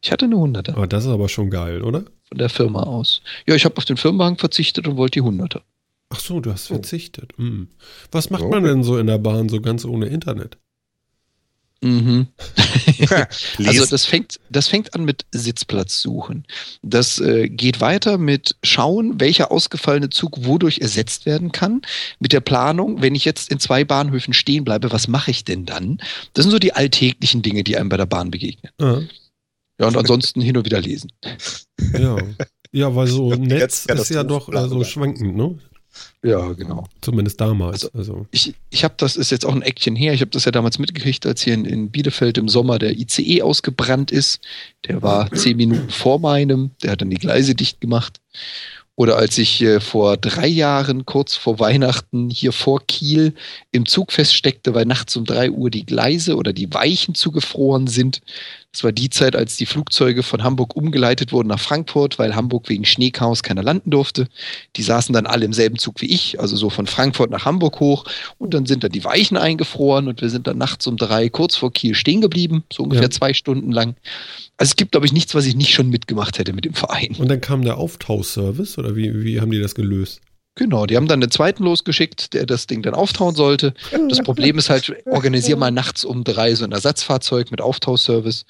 ich 0.00 0.10
hatte 0.10 0.24
eine 0.24 0.36
100er 0.36 0.72
Aber 0.74 0.86
das 0.86 1.04
ist 1.04 1.10
aber 1.10 1.28
schon 1.28 1.50
geil, 1.50 1.82
oder? 1.82 2.04
von 2.26 2.38
der 2.38 2.48
Firma 2.48 2.82
aus. 2.84 3.20
Ja, 3.46 3.54
ich 3.54 3.64
habe 3.66 3.76
auf 3.76 3.84
den 3.84 3.98
Firmenwagen 3.98 4.38
verzichtet 4.38 4.88
und 4.88 4.96
wollte 4.96 5.20
die 5.20 5.26
100er. 5.26 5.60
Ach 6.08 6.20
so, 6.20 6.40
du 6.40 6.50
hast 6.52 6.70
Oh. 6.70 6.74
verzichtet. 6.74 7.32
Mhm. 7.38 7.68
Was 8.10 8.30
macht 8.30 8.42
Okay. 8.42 8.50
man 8.54 8.64
denn 8.64 8.82
so 8.84 8.96
in 8.96 9.06
der 9.06 9.18
Bahn 9.18 9.48
so 9.50 9.60
ganz 9.60 9.84
ohne 9.84 10.06
Internet? 10.06 10.56
Mhm. 11.82 12.28
Also 13.64 13.86
das 13.86 14.04
fängt, 14.04 14.40
das 14.50 14.68
fängt 14.68 14.94
an 14.94 15.04
mit 15.04 15.24
Sitzplatz 15.32 16.00
suchen. 16.00 16.44
Das 16.82 17.18
äh, 17.20 17.48
geht 17.48 17.80
weiter 17.80 18.18
mit 18.18 18.56
schauen, 18.62 19.20
welcher 19.20 19.50
ausgefallene 19.52 20.10
Zug 20.10 20.44
wodurch 20.44 20.78
ersetzt 20.78 21.26
werden 21.26 21.52
kann. 21.52 21.82
Mit 22.18 22.32
der 22.32 22.40
Planung, 22.40 23.00
wenn 23.02 23.14
ich 23.14 23.24
jetzt 23.24 23.50
in 23.50 23.60
zwei 23.60 23.84
Bahnhöfen 23.84 24.34
stehen 24.34 24.64
bleibe, 24.64 24.90
was 24.92 25.08
mache 25.08 25.30
ich 25.30 25.44
denn 25.44 25.66
dann? 25.66 25.98
Das 26.32 26.44
sind 26.44 26.52
so 26.52 26.58
die 26.58 26.72
alltäglichen 26.74 27.42
Dinge, 27.42 27.64
die 27.64 27.76
einem 27.76 27.88
bei 27.88 27.96
der 27.96 28.06
Bahn 28.06 28.30
begegnen. 28.30 28.72
Ah, 28.80 29.00
Ja, 29.80 29.86
und 29.88 29.96
ansonsten 29.96 30.40
hin 30.40 30.56
und 30.56 30.64
wieder 30.64 30.80
lesen. 30.80 31.10
ja. 31.98 32.16
ja, 32.72 32.94
weil 32.94 33.06
so 33.06 33.34
Netz 33.34 33.86
Jetzt 33.88 33.90
ist 33.90 34.10
ja 34.10 34.24
doch 34.24 34.48
äh, 34.48 34.52
so 34.68 34.80
Katastrophenplan. 34.80 34.84
schwankend, 34.84 35.36
ne? 35.36 35.58
Ja, 36.22 36.52
genau. 36.52 36.86
Zumindest 37.00 37.40
damals. 37.40 37.92
Also, 37.94 38.26
Ich, 38.30 38.54
ich 38.70 38.84
habe 38.84 38.94
das, 38.96 39.16
ist 39.16 39.30
jetzt 39.30 39.44
auch 39.44 39.54
ein 39.54 39.62
Eckchen 39.62 39.94
her, 39.96 40.14
ich 40.14 40.20
habe 40.20 40.30
das 40.30 40.44
ja 40.44 40.52
damals 40.52 40.78
mitgekriegt, 40.78 41.26
als 41.26 41.42
hier 41.42 41.54
in, 41.54 41.64
in 41.64 41.90
Bielefeld 41.90 42.38
im 42.38 42.48
Sommer 42.48 42.78
der 42.78 42.98
ICE 42.98 43.42
ausgebrannt 43.42 44.10
ist. 44.10 44.40
Der 44.88 45.02
war 45.02 45.30
zehn 45.32 45.56
Minuten 45.56 45.90
vor 45.90 46.18
meinem, 46.18 46.70
der 46.82 46.92
hat 46.92 47.02
dann 47.02 47.10
die 47.10 47.18
Gleise 47.18 47.54
dicht 47.54 47.80
gemacht. 47.80 48.20
Oder 48.96 49.16
als 49.16 49.38
ich 49.38 49.60
äh, 49.60 49.80
vor 49.80 50.16
drei 50.16 50.46
Jahren, 50.46 51.04
kurz 51.04 51.34
vor 51.34 51.58
Weihnachten, 51.58 52.30
hier 52.30 52.52
vor 52.52 52.80
Kiel 52.86 53.34
im 53.72 53.86
Zug 53.86 54.12
feststeckte, 54.12 54.72
weil 54.74 54.86
nachts 54.86 55.16
um 55.16 55.24
drei 55.24 55.50
Uhr 55.50 55.68
die 55.68 55.84
Gleise 55.84 56.36
oder 56.36 56.52
die 56.52 56.72
Weichen 56.72 57.14
zugefroren 57.14 57.88
sind. 57.88 58.20
Das 58.74 58.82
war 58.82 58.90
die 58.90 59.08
Zeit, 59.08 59.36
als 59.36 59.56
die 59.56 59.66
Flugzeuge 59.66 60.24
von 60.24 60.42
Hamburg 60.42 60.74
umgeleitet 60.74 61.30
wurden 61.30 61.46
nach 61.46 61.60
Frankfurt, 61.60 62.18
weil 62.18 62.34
Hamburg 62.34 62.68
wegen 62.68 62.84
Schneechaos 62.84 63.44
keiner 63.44 63.62
landen 63.62 63.90
durfte. 63.90 64.26
Die 64.74 64.82
saßen 64.82 65.12
dann 65.12 65.26
alle 65.26 65.44
im 65.44 65.52
selben 65.52 65.78
Zug 65.78 66.00
wie 66.00 66.06
ich, 66.12 66.40
also 66.40 66.56
so 66.56 66.70
von 66.70 66.88
Frankfurt 66.88 67.30
nach 67.30 67.44
Hamburg 67.44 67.78
hoch. 67.78 68.04
Und 68.36 68.52
dann 68.52 68.66
sind 68.66 68.82
da 68.82 68.88
die 68.88 69.04
Weichen 69.04 69.36
eingefroren 69.36 70.08
und 70.08 70.22
wir 70.22 70.28
sind 70.28 70.48
dann 70.48 70.58
nachts 70.58 70.88
um 70.88 70.96
drei 70.96 71.28
kurz 71.28 71.54
vor 71.54 71.72
Kiel 71.72 71.94
stehen 71.94 72.20
geblieben, 72.20 72.64
so 72.72 72.82
ungefähr 72.82 73.04
Ja. 73.04 73.10
zwei 73.10 73.32
Stunden 73.32 73.70
lang. 73.70 73.94
Also 74.56 74.72
es 74.72 74.76
gibt, 74.76 74.90
glaube 74.90 75.06
ich, 75.06 75.12
nichts, 75.12 75.36
was 75.36 75.46
ich 75.46 75.54
nicht 75.54 75.72
schon 75.72 75.88
mitgemacht 75.88 76.40
hätte 76.40 76.52
mit 76.52 76.64
dem 76.64 76.74
Verein. 76.74 77.14
und 77.16 77.28
dann 77.28 77.40
kam 77.40 77.62
der 77.62 77.78
Auftauservice 77.78 78.76
oder 78.76 78.96
wie, 78.96 79.22
wie 79.22 79.40
haben 79.40 79.52
die 79.52 79.60
das 79.60 79.76
gelöst? 79.76 80.20
Genau, 80.56 80.86
die 80.86 80.96
haben 80.96 81.08
dann 81.08 81.20
einen 81.20 81.32
zweiten 81.32 81.64
losgeschickt, 81.64 82.32
der 82.32 82.46
das 82.46 82.66
Ding 82.66 82.82
dann 82.82 82.94
auftauen 82.94 83.34
sollte. 83.34 83.74
Das 84.08 84.22
Problem 84.22 84.56
ist 84.56 84.70
halt, 84.70 84.94
organisier 85.06 85.56
mal 85.56 85.72
nachts 85.72 86.04
um 86.04 86.22
drei 86.22 86.54
so 86.54 86.64
ein 86.64 86.70
Ersatzfahrzeug 86.72 87.50
mit 87.50 87.60
Auftauservice. 87.60 88.46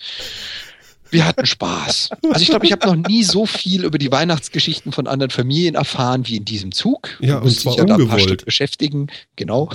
Wir 1.10 1.26
hatten 1.26 1.46
Spaß. 1.46 2.10
Also 2.24 2.42
ich 2.42 2.48
glaube, 2.48 2.66
ich 2.66 2.72
habe 2.72 2.86
noch 2.86 3.08
nie 3.08 3.22
so 3.22 3.46
viel 3.46 3.84
über 3.84 3.98
die 3.98 4.10
Weihnachtsgeschichten 4.10 4.92
von 4.92 5.06
anderen 5.06 5.30
Familien 5.30 5.76
erfahren 5.76 6.26
wie 6.26 6.36
in 6.36 6.44
diesem 6.44 6.72
Zug. 6.72 7.08
Ja, 7.20 7.38
und 7.38 7.50
zwar 7.50 7.76
ja 7.76 7.84
da 7.84 7.94
ein 7.94 8.00
paar 8.00 8.16
ungewollt. 8.16 8.22
Stück 8.22 8.44
beschäftigen. 8.44 9.06
Genau. 9.36 9.70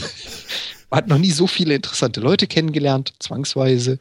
Man 0.89 0.97
hat 0.97 1.07
noch 1.07 1.17
nie 1.17 1.31
so 1.31 1.47
viele 1.47 1.75
interessante 1.75 2.19
Leute 2.19 2.45
kennengelernt, 2.45 3.13
zwangsweise. 3.19 3.99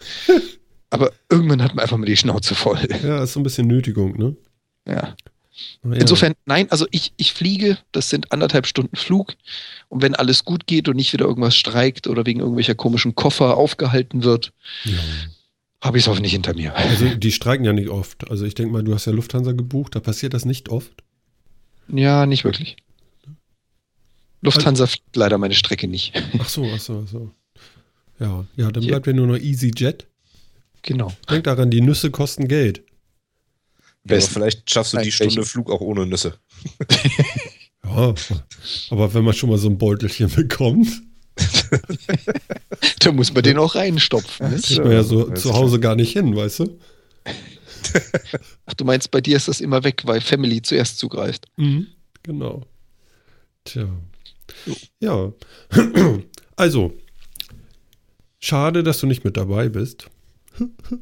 Aber 0.90 1.12
irgendwann 1.30 1.62
hat 1.62 1.74
man 1.74 1.82
einfach 1.82 1.96
mal 1.96 2.06
die 2.06 2.16
Schnauze 2.16 2.54
voll. 2.54 2.78
Ja, 3.02 3.22
ist 3.22 3.34
so 3.34 3.40
ein 3.40 3.42
bisschen 3.44 3.68
Nötigung, 3.68 4.18
ne? 4.18 4.36
Ja. 4.86 5.14
Ja. 5.84 5.92
Insofern, 5.92 6.34
nein, 6.46 6.70
also 6.70 6.86
ich, 6.90 7.12
ich 7.16 7.32
fliege, 7.32 7.78
das 7.92 8.10
sind 8.10 8.32
anderthalb 8.32 8.66
Stunden 8.66 8.96
Flug. 8.96 9.34
Und 9.88 10.02
wenn 10.02 10.14
alles 10.14 10.44
gut 10.44 10.66
geht 10.66 10.88
und 10.88 10.96
nicht 10.96 11.12
wieder 11.12 11.26
irgendwas 11.26 11.56
streikt 11.56 12.06
oder 12.06 12.26
wegen 12.26 12.40
irgendwelcher 12.40 12.74
komischen 12.74 13.14
Koffer 13.14 13.56
aufgehalten 13.56 14.22
wird, 14.24 14.52
Ja. 14.84 14.92
habe 15.82 15.98
ich 15.98 16.04
es 16.04 16.08
hoffentlich 16.08 16.32
hinter 16.32 16.54
mir. 16.54 16.74
Also 16.76 17.14
die 17.14 17.32
streiken 17.32 17.64
ja 17.64 17.72
nicht 17.72 17.88
oft. 17.88 18.30
Also 18.30 18.44
ich 18.44 18.54
denke 18.54 18.72
mal, 18.72 18.82
du 18.84 18.94
hast 18.94 19.06
ja 19.06 19.12
Lufthansa 19.12 19.52
gebucht, 19.52 19.94
da 19.94 20.00
passiert 20.00 20.34
das 20.34 20.44
nicht 20.44 20.68
oft. 20.68 20.92
Ja, 21.88 22.26
nicht 22.26 22.44
wirklich. 22.44 22.76
Lufthansa 24.40 24.86
fliegt 24.86 25.16
leider 25.16 25.38
meine 25.38 25.54
Strecke 25.54 25.88
nicht. 25.88 26.12
Ach 26.38 26.48
so, 26.48 26.64
ach 26.72 26.78
so, 26.80 27.02
ach 27.04 27.10
so. 27.10 27.30
Ja, 28.20 28.44
ja, 28.56 28.70
dann 28.70 28.86
bleibt 28.86 29.06
ja 29.06 29.12
nur 29.12 29.26
noch 29.26 29.36
EasyJet. 29.38 30.06
Genau. 30.82 31.12
Denk 31.30 31.44
daran, 31.44 31.70
die 31.70 31.80
Nüsse 31.80 32.10
kosten 32.10 32.46
Geld. 32.48 32.82
Aber 34.16 34.20
vielleicht 34.20 34.70
schaffst 34.70 34.92
du 34.94 34.98
die 34.98 35.12
Stunde 35.12 35.36
welche? 35.36 35.50
Flug 35.50 35.70
auch 35.70 35.80
ohne 35.80 36.06
Nüsse. 36.06 36.34
Ja, 37.84 38.14
aber 38.90 39.14
wenn 39.14 39.24
man 39.24 39.32
schon 39.32 39.48
mal 39.48 39.56
so 39.56 39.68
ein 39.68 39.78
Beutelchen 39.78 40.28
bekommt, 40.28 40.88
Da 42.98 43.12
muss 43.12 43.32
man 43.32 43.42
den 43.42 43.58
auch 43.58 43.74
reinstopfen. 43.74 44.50
Ne? 44.50 44.60
kriegt 44.60 44.82
man 44.82 44.92
ja 44.92 45.02
so 45.02 45.28
das 45.28 45.42
zu 45.42 45.54
Hause 45.54 45.80
gar 45.80 45.94
nicht 45.96 46.12
hin, 46.12 46.34
weißt 46.34 46.60
du? 46.60 46.78
Ach, 48.66 48.74
du 48.74 48.84
meinst, 48.84 49.10
bei 49.10 49.20
dir 49.20 49.36
ist 49.36 49.48
das 49.48 49.60
immer 49.60 49.84
weg, 49.84 50.02
weil 50.04 50.20
Family 50.20 50.60
zuerst 50.62 50.98
zugreift. 50.98 51.46
Mhm, 51.56 51.86
genau. 52.22 52.66
Tja. 53.64 53.88
Ja. 55.00 55.32
Also, 56.56 56.92
schade, 58.40 58.82
dass 58.82 58.98
du 58.98 59.06
nicht 59.06 59.22
mit 59.22 59.36
dabei 59.36 59.68
bist. 59.68 60.10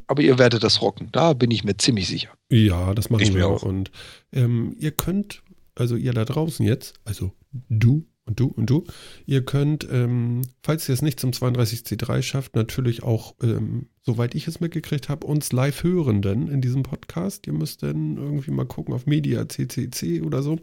Aber 0.06 0.22
ihr 0.22 0.38
werdet 0.38 0.62
das 0.62 0.82
rocken, 0.82 1.08
da 1.12 1.32
bin 1.32 1.50
ich 1.50 1.64
mir 1.64 1.76
ziemlich 1.76 2.06
sicher. 2.08 2.30
Ja, 2.50 2.94
das 2.94 3.10
machen 3.10 3.22
Ich 3.22 3.34
wir 3.34 3.46
auch. 3.48 3.62
auch. 3.62 3.68
Und 3.68 3.90
ähm, 4.32 4.74
ihr 4.78 4.90
könnt, 4.92 5.42
also 5.74 5.96
ihr 5.96 6.12
da 6.12 6.24
draußen 6.24 6.64
jetzt, 6.64 6.94
also 7.04 7.32
du 7.68 8.06
und 8.24 8.40
du 8.40 8.46
und 8.48 8.66
du, 8.68 8.84
ihr 9.24 9.44
könnt, 9.44 9.86
ähm, 9.90 10.42
falls 10.62 10.88
ihr 10.88 10.92
es 10.92 11.02
nicht 11.02 11.20
zum 11.20 11.30
32C3 11.30 12.22
schafft, 12.22 12.56
natürlich 12.56 13.02
auch, 13.02 13.34
ähm, 13.42 13.86
soweit 14.02 14.34
ich 14.34 14.48
es 14.48 14.60
mitgekriegt 14.60 15.08
habe, 15.08 15.26
uns 15.26 15.52
live 15.52 15.84
hören 15.84 16.22
denn 16.22 16.48
in 16.48 16.60
diesem 16.60 16.82
Podcast. 16.82 17.46
Ihr 17.46 17.52
müsst 17.52 17.82
dann 17.82 18.16
irgendwie 18.16 18.50
mal 18.50 18.66
gucken 18.66 18.94
auf 18.94 19.06
Media 19.06 19.48
CCC 19.48 20.22
oder 20.22 20.42
so. 20.42 20.58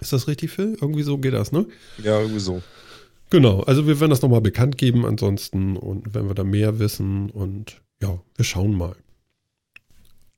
Ist 0.00 0.12
das 0.12 0.28
richtig, 0.28 0.50
Phil? 0.50 0.76
Irgendwie 0.80 1.04
so 1.04 1.18
geht 1.18 1.32
das, 1.34 1.52
ne? 1.52 1.66
Ja, 2.02 2.20
irgendwie 2.20 2.40
so. 2.40 2.62
Genau, 3.30 3.60
also 3.60 3.86
wir 3.86 3.98
werden 4.00 4.10
das 4.10 4.22
nochmal 4.22 4.40
bekannt 4.42 4.76
geben 4.76 5.06
ansonsten 5.06 5.76
und 5.76 6.14
wenn 6.14 6.28
wir 6.28 6.34
da 6.34 6.44
mehr 6.44 6.78
wissen 6.78 7.30
und 7.30 7.80
ja, 8.02 8.20
wir 8.36 8.44
schauen 8.44 8.74
mal. 8.76 8.96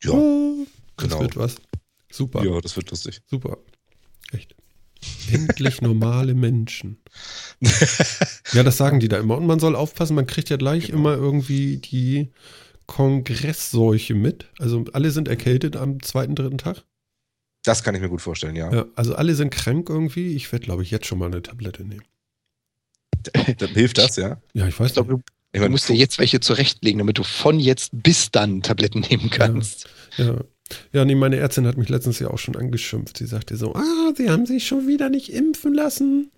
Ja, 0.02 0.12
Ah, 0.12 0.64
das 0.96 1.08
genau. 1.08 1.20
wird 1.20 1.36
was. 1.36 1.56
Super. 2.10 2.44
Ja, 2.44 2.60
das 2.60 2.76
wird 2.76 2.90
lustig. 2.90 3.20
Super. 3.26 3.58
Echt. 4.32 4.54
Endlich 5.30 5.82
normale 5.82 6.34
Menschen. 6.34 6.98
ja, 8.52 8.62
das 8.62 8.76
sagen 8.76 9.00
die 9.00 9.08
da 9.08 9.18
immer. 9.18 9.36
Und 9.36 9.46
man 9.46 9.60
soll 9.60 9.76
aufpassen, 9.76 10.14
man 10.14 10.26
kriegt 10.26 10.48
ja 10.48 10.56
gleich 10.56 10.86
Genau. 10.86 10.98
immer 10.98 11.14
irgendwie 11.14 11.76
die 11.78 12.32
Kongressseuche 12.86 14.14
mit. 14.14 14.46
Also 14.58 14.84
alle 14.92 15.10
sind 15.10 15.28
erkältet 15.28 15.76
am 15.76 16.00
zweiten, 16.02 16.34
dritten 16.34 16.58
Tag. 16.58 16.84
Das 17.64 17.82
kann 17.82 17.94
ich 17.94 18.00
mir 18.00 18.08
gut 18.08 18.22
vorstellen, 18.22 18.54
ja. 18.56 18.72
Ja, 18.72 18.86
also 18.94 19.14
alle 19.16 19.34
sind 19.34 19.50
krank 19.50 19.88
irgendwie. 19.88 20.34
Ich 20.36 20.50
werde, 20.52 20.64
glaube 20.64 20.82
ich, 20.82 20.90
jetzt 20.90 21.06
schon 21.06 21.18
mal 21.18 21.26
eine 21.26 21.42
Tablette 21.42 21.84
nehmen. 21.84 22.04
Dann 23.58 23.70
hilft 23.70 23.98
das, 23.98 24.16
ja. 24.16 24.40
Ja, 24.54 24.68
ich 24.68 24.78
weiß 24.78 24.88
Ich 24.88 24.92
glaube, 24.94 25.14
nicht. 25.14 25.24
Du, 25.52 25.56
Ich 25.56 25.58
du 25.58 25.60
meine, 25.60 25.70
musst 25.70 25.88
dir 25.88 25.94
jetzt 25.94 26.18
welche 26.18 26.40
zurechtlegen, 26.40 26.98
damit 26.98 27.18
du 27.18 27.22
von 27.22 27.58
jetzt 27.60 27.90
bis 27.92 28.30
dann 28.30 28.62
Tabletten 28.62 29.00
nehmen 29.00 29.30
kannst. 29.30 29.88
Ja. 30.16 30.36
Ja, 30.92 31.04
nee, 31.04 31.14
meine 31.14 31.36
Ärztin 31.36 31.66
hat 31.66 31.76
mich 31.76 31.88
letztens 31.88 32.18
ja 32.18 32.28
auch 32.28 32.38
schon 32.38 32.56
angeschimpft. 32.56 33.18
Sie 33.18 33.26
sagte 33.26 33.56
so, 33.56 33.74
ah, 33.76 34.12
sie 34.16 34.30
haben 34.30 34.46
sich 34.46 34.66
schon 34.66 34.88
wieder 34.88 35.10
nicht 35.10 35.32
impfen 35.32 35.72
lassen. 35.72 36.32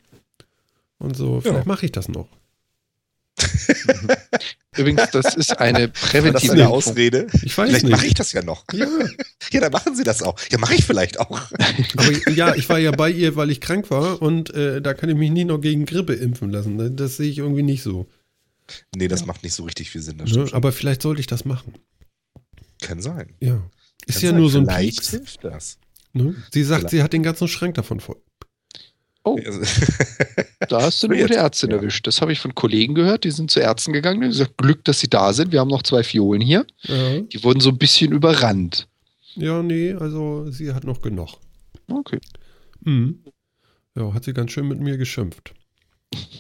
Und 0.98 1.16
so, 1.16 1.40
vielleicht 1.40 1.66
mache 1.66 1.86
ich 1.86 1.92
das 1.92 2.08
noch. 2.08 2.28
Übrigens, 4.76 5.10
das 5.12 5.34
ist 5.36 5.58
eine 5.58 5.88
präventive 5.88 6.52
eine. 6.52 6.68
Ausrede? 6.68 7.28
Ich 7.42 7.56
weiß 7.56 7.68
Vielleicht 7.68 7.88
mache 7.88 8.06
ich 8.06 8.14
das 8.14 8.32
ja 8.32 8.42
noch. 8.42 8.64
Ja, 8.72 8.86
Ja, 9.52 9.60
dann 9.60 9.72
machen 9.72 9.94
Sie 9.94 10.04
das 10.04 10.22
auch. 10.22 10.38
Ja, 10.50 10.58
mache 10.58 10.74
ich 10.74 10.84
vielleicht 10.84 11.20
auch. 11.20 11.40
aber 11.96 12.30
ja, 12.30 12.54
ich 12.54 12.68
war 12.68 12.78
ja 12.78 12.90
bei 12.90 13.10
ihr, 13.10 13.36
weil 13.36 13.50
ich 13.50 13.60
krank 13.60 13.90
war 13.90 14.20
und 14.20 14.52
äh, 14.54 14.82
da 14.82 14.94
kann 14.94 15.08
ich 15.08 15.16
mich 15.16 15.30
nie 15.30 15.44
noch 15.44 15.60
gegen 15.60 15.86
Grippe 15.86 16.14
impfen 16.14 16.50
lassen. 16.50 16.96
Das 16.96 17.16
sehe 17.16 17.30
ich 17.30 17.38
irgendwie 17.38 17.62
nicht 17.62 17.82
so. 17.82 18.08
Nee, 18.96 19.08
das 19.08 19.24
macht 19.26 19.42
nicht 19.42 19.54
so 19.54 19.64
richtig 19.64 19.90
viel 19.90 20.02
Sinn. 20.02 20.18
Das 20.18 20.30
Ne? 20.32 20.46
Aber 20.52 20.72
vielleicht 20.72 21.02
sollte 21.02 21.20
ich 21.20 21.26
das 21.26 21.44
machen. 21.44 21.74
Kann 22.80 23.00
sein. 23.02 23.34
Ja. 23.40 23.62
Ist 24.06 24.16
Kann 24.16 24.22
ja 24.24 24.30
sein. 24.30 24.40
nur 24.40 24.50
so 24.50 24.58
ein 24.58 24.64
Vielleicht 24.66 24.96
Pieks. 24.98 25.10
hilft 25.10 25.44
das. 25.44 25.78
Ne? 26.12 26.34
Sie 26.52 26.62
sagt, 26.62 26.80
Vielleicht. 26.82 26.90
sie 26.92 27.02
hat 27.02 27.12
den 27.12 27.22
ganzen 27.22 27.48
Schrank 27.48 27.74
davon 27.74 28.00
voll. 28.00 28.16
Oh, 29.24 29.38
Also, 29.44 29.60
da 30.68 30.82
hast 30.82 31.02
du 31.02 31.08
eine 31.08 31.20
gute 31.20 31.34
Ärztin 31.36 31.70
Ja. 31.70 31.76
erwischt. 31.76 32.06
Das 32.06 32.20
habe 32.22 32.32
ich 32.32 32.38
von 32.40 32.54
Kollegen 32.54 32.94
gehört, 32.94 33.24
die 33.24 33.30
sind 33.30 33.50
zu 33.50 33.60
Ärzten 33.60 33.92
gegangen. 33.92 34.20
Die 34.20 34.26
haben 34.26 34.32
gesagt, 34.32 34.56
Glück, 34.56 34.84
dass 34.84 35.00
sie 35.00 35.08
da 35.08 35.32
sind. 35.32 35.52
Wir 35.52 35.60
haben 35.60 35.68
noch 35.68 35.82
zwei 35.82 36.02
Fiolen 36.02 36.40
hier. 36.40 36.66
Ja, 36.82 37.20
Die 37.20 37.42
wurden 37.44 37.60
so 37.60 37.70
ein 37.70 37.78
bisschen 37.78 38.12
überrannt. 38.12 38.88
ja 39.34 39.62
nee, 39.62 39.92
also 39.92 40.50
sie 40.50 40.72
hat 40.72 40.84
noch 40.84 41.02
genug. 41.02 41.36
Okay. 41.90 42.18
Mhm. 42.80 43.24
Ja, 43.96 44.14
hat 44.14 44.24
sie 44.24 44.32
ganz 44.32 44.52
schön 44.52 44.68
mit 44.68 44.78
mir 44.80 44.96
geschimpft. 44.96 45.52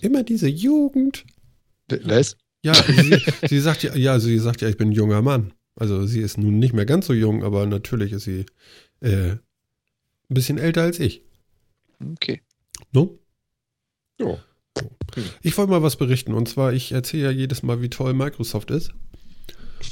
Immer 0.00 0.22
diese 0.22 0.48
Jugend. 0.48 1.24
Was? 2.04 2.36
Ja, 2.62 2.74
sie, 2.86 3.22
sie 3.48 3.60
sagt 3.60 3.82
ja, 3.82 3.94
ja, 3.94 4.18
sie 4.18 4.38
sagt 4.38 4.60
ja, 4.60 4.68
ich 4.68 4.76
bin 4.76 4.88
ein 4.88 4.92
junger 4.92 5.22
Mann. 5.22 5.52
Also 5.76 6.06
sie 6.06 6.20
ist 6.20 6.38
nun 6.38 6.58
nicht 6.58 6.74
mehr 6.74 6.86
ganz 6.86 7.06
so 7.06 7.12
jung, 7.12 7.44
aber 7.44 7.66
natürlich 7.66 8.12
ist 8.12 8.24
sie 8.24 8.46
äh, 9.00 9.30
ein 9.30 9.40
bisschen 10.28 10.58
älter 10.58 10.82
als 10.82 10.98
ich. 10.98 11.22
Okay. 12.00 12.42
No? 12.92 13.18
ja. 14.20 14.38
Ich 15.42 15.56
wollte 15.56 15.70
mal 15.70 15.82
was 15.82 15.96
berichten 15.96 16.34
und 16.34 16.48
zwar, 16.48 16.72
ich 16.72 16.92
erzähle 16.92 17.24
ja 17.24 17.30
jedes 17.30 17.62
Mal, 17.62 17.80
wie 17.82 17.88
toll 17.88 18.14
Microsoft 18.14 18.70
ist. 18.70 18.92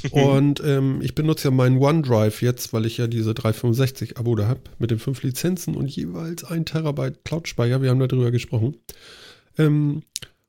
Und 0.11 0.61
ähm, 0.65 0.99
ich 1.01 1.15
benutze 1.15 1.47
ja 1.47 1.51
meinen 1.51 1.77
OneDrive 1.77 2.41
jetzt, 2.41 2.73
weil 2.73 2.85
ich 2.85 2.97
ja 2.97 3.07
diese 3.07 3.31
365-Abo 3.31 4.35
da 4.35 4.47
habe, 4.47 4.61
mit 4.79 4.91
den 4.91 4.99
fünf 4.99 5.23
Lizenzen 5.23 5.75
und 5.75 5.87
jeweils 5.87 6.43
ein 6.43 6.65
Terabyte 6.65 7.23
Cloud-Speicher. 7.23 7.81
Wir 7.81 7.89
haben 7.89 7.99
darüber 7.99 8.31
gesprochen. 8.31 8.75
Ähm, 9.57 10.03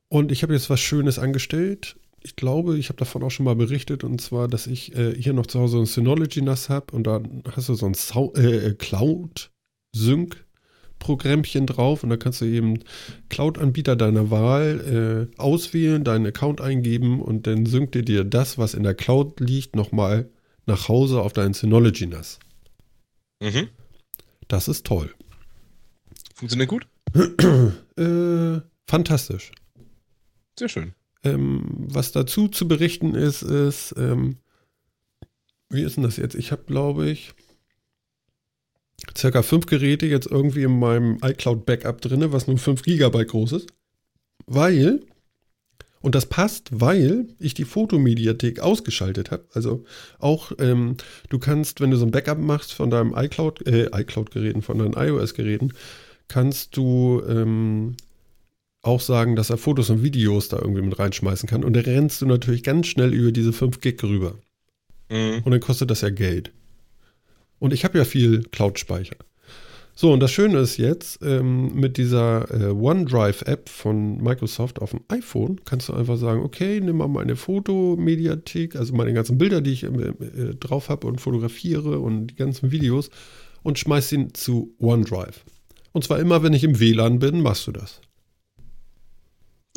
und 0.09 0.33
ich 0.33 0.43
habe 0.43 0.55
jetzt 0.55 0.71
was 0.71 0.81
Schönes 0.81 1.19
angestellt. 1.19 1.97
Ich 2.21 2.37
glaube, 2.37 2.79
ich 2.79 2.89
habe 2.89 2.99
davon 2.99 3.23
auch 3.23 3.31
schon 3.31 3.45
mal 3.45 3.55
berichtet, 3.55 4.03
und 4.05 4.21
zwar, 4.21 4.49
dass 4.49 4.67
ich 4.67 4.97
äh, 4.97 5.15
hier 5.15 5.35
noch 5.35 5.47
zu 5.47 5.61
Hause 5.61 5.79
ein 5.79 5.87
Synology 5.87 6.43
NAS 6.43 6.69
habe 6.69 6.97
und 6.97 7.07
da 7.07 7.23
hast 7.53 7.69
du 7.69 7.75
so 7.75 7.87
ein 7.87 7.95
Sau 7.95 8.35
äh, 8.35 8.75
Cloud-Sync-Programmchen 8.75 11.67
drauf 11.67 12.03
und 12.03 12.11
da 12.11 12.17
kannst 12.17 12.41
du 12.41 12.45
eben 12.45 12.81
Cloud-Anbieter 13.29 13.95
deiner 13.95 14.33
Wahl 14.33 15.29
äh, 15.39 15.41
auswählen, 15.41 16.03
deinen 16.03 16.27
Account 16.27 16.61
eingeben 16.61 17.23
und 17.23 17.47
dann 17.47 17.67
synkt 17.67 17.95
dir 17.95 18.03
dir 18.03 18.25
das, 18.25 18.59
was 18.59 18.75
in 18.75 18.83
der 18.83 18.95
Cloud 18.95 19.39
liegt, 19.39 19.77
nochmal 19.77 20.29
nach 20.67 20.89
Hause 20.89 21.23
auf 21.23 21.33
dein 21.33 21.55
Synology 21.55 22.07
NAS. 22.07 22.41
Mhm. 23.41 23.69
Das 24.49 24.67
ist 24.67 24.85
toll. 24.87 25.15
Funktioniert 26.35 26.69
gut? 26.69 26.89
Äh, 27.97 28.61
fantastisch. 28.87 29.53
Sehr 30.59 30.69
schön. 30.69 30.93
Ähm, 31.23 31.63
was 31.89 32.13
dazu 32.13 32.49
zu 32.49 32.67
berichten 32.67 33.15
ist, 33.15 33.43
ist, 33.43 33.95
ähm, 33.97 34.39
wie 35.71 35.83
ist 35.83 35.97
denn 35.97 36.05
das 36.05 36.17
jetzt? 36.17 36.35
Ich 36.35 36.51
habe, 36.51 36.65
glaube 36.65 37.09
ich, 37.09 37.35
circa 39.17 39.43
fünf 39.43 39.67
Geräte 39.67 40.07
jetzt 40.07 40.27
irgendwie 40.27 40.65
in 40.65 40.79
meinem 40.79 41.19
iCloud-Backup 41.23 42.01
drin, 42.01 42.33
was 42.33 42.47
nur 42.47 42.59
5 42.59 42.83
Gigabyte 42.83 43.29
groß 43.29 43.53
ist. 43.53 43.69
Weil, 44.47 45.03
und 46.01 46.15
das 46.15 46.27
passt, 46.27 46.69
weil 46.73 47.29
ich 47.39 47.55
die 47.55 47.65
Fotomediathek 47.65 48.61
ausgeschaltet 48.61 49.31
habe. 49.31 49.47
Also 49.53 49.85
auch, 50.19 50.53
ähm, 50.59 50.97
du 51.29 51.39
kannst, 51.39 51.81
wenn 51.81 51.91
du 51.91 51.97
so 51.97 52.07
ein 52.07 52.11
Backup 52.11 52.39
machst 52.39 52.73
von 52.73 52.91
deinem 52.91 53.15
iCloud, 53.17 53.67
äh, 53.67 53.91
iCloud-Geräten, 53.93 54.63
von 54.63 54.79
deinen 54.79 54.95
iOS-Geräten, 54.95 55.73
kannst 56.27 56.77
du 56.77 57.23
ähm, 57.29 57.97
auch 58.83 59.01
sagen, 59.01 59.37
dass 59.37 59.51
er 59.51 59.59
Fotos 59.59 59.91
und 59.91 60.03
Videos 60.03 60.49
da 60.49 60.59
irgendwie 60.59 60.83
mit 60.83 60.99
reinschmeißen 60.99 61.49
kann. 61.49 61.65
Und 61.65 61.75
da 61.75 61.81
rennst 61.81 62.23
du 62.23 62.27
natürlich 62.27 62.63
ganz 62.63 62.87
schnell 62.87 63.13
über 63.13 63.33
diese 63.33 63.53
5 63.53 63.81
Gig 63.81 64.03
rüber. 64.03 64.37
Mhm. 65.11 65.43
Und 65.45 65.51
dann 65.51 65.61
kostet 65.61 65.91
das 65.91 66.01
ja 66.01 66.11
Geld. 66.11 66.53
Und 67.59 67.73
ich 67.73 67.85
habe 67.85 67.99
ja 67.99 68.05
viel 68.05 68.43
Cloud-Speicher. 68.45 69.17
So, 70.01 70.13
und 70.13 70.21
das 70.21 70.31
Schöne 70.31 70.59
ist 70.61 70.77
jetzt, 70.77 71.19
ähm, 71.25 71.75
mit 71.75 71.97
dieser 71.97 72.49
äh, 72.55 72.71
OneDrive-App 72.71 73.69
von 73.69 74.23
Microsoft 74.23 74.81
auf 74.81 74.93
dem 74.93 75.01
iPhone 75.09 75.61
kannst 75.65 75.89
du 75.89 75.93
einfach 75.93 76.17
sagen, 76.17 76.43
okay, 76.45 76.81
nimm 76.81 76.99
mal 76.99 77.09
meine 77.09 77.35
Fotomediathek, 77.35 78.77
also 78.77 78.95
meine 78.95 79.13
ganzen 79.13 79.39
Bilder, 79.39 79.61
die 79.61 79.73
ich 79.73 79.83
äh, 79.83 79.89
äh, 79.89 80.55
drauf 80.55 80.89
habe 80.89 81.09
und 81.09 81.21
fotografiere 81.21 81.99
und 81.99 82.29
die 82.29 82.37
ganzen 82.37 82.71
Videos 82.71 83.11
und 83.65 83.81
schmeiß 83.81 84.09
sie 84.09 84.29
zu 84.35 84.73
OneDrive. 84.79 85.45
Und 85.91 86.05
zwar 86.05 86.21
immer, 86.21 86.45
wenn 86.45 86.53
ich 86.53 86.63
im 86.63 86.79
WLAN 86.79 87.19
bin, 87.19 87.41
machst 87.41 87.67
du 87.67 87.73
das. 87.73 88.01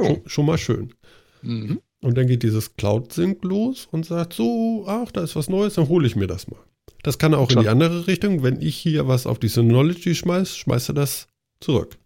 Oh. 0.03 0.21
Schon, 0.25 0.45
mal 0.45 0.57
schön. 0.57 0.93
Mhm. 1.41 1.79
Und 2.01 2.17
dann 2.17 2.27
geht 2.27 2.43
dieses 2.43 2.75
Cloud-Sync 2.75 3.43
los 3.43 3.87
und 3.91 4.05
sagt 4.05 4.33
so, 4.33 4.85
ach, 4.87 5.11
da 5.11 5.21
ist 5.23 5.35
was 5.35 5.49
Neues, 5.49 5.75
dann 5.75 5.87
hole 5.87 6.07
ich 6.07 6.15
mir 6.15 6.27
das 6.27 6.47
mal. 6.49 6.59
Das 7.03 7.17
kann 7.17 7.33
auch 7.33 7.49
in 7.49 7.53
Klar. 7.53 7.63
die 7.63 7.69
andere 7.69 8.07
Richtung. 8.07 8.43
Wenn 8.43 8.61
ich 8.61 8.75
hier 8.75 9.07
was 9.07 9.25
auf 9.27 9.39
die 9.39 9.47
Synology 9.47 10.15
schmeiß, 10.15 10.55
schmeißt 10.57 10.89
er 10.89 10.93
das 10.95 11.27
zurück 11.59 11.97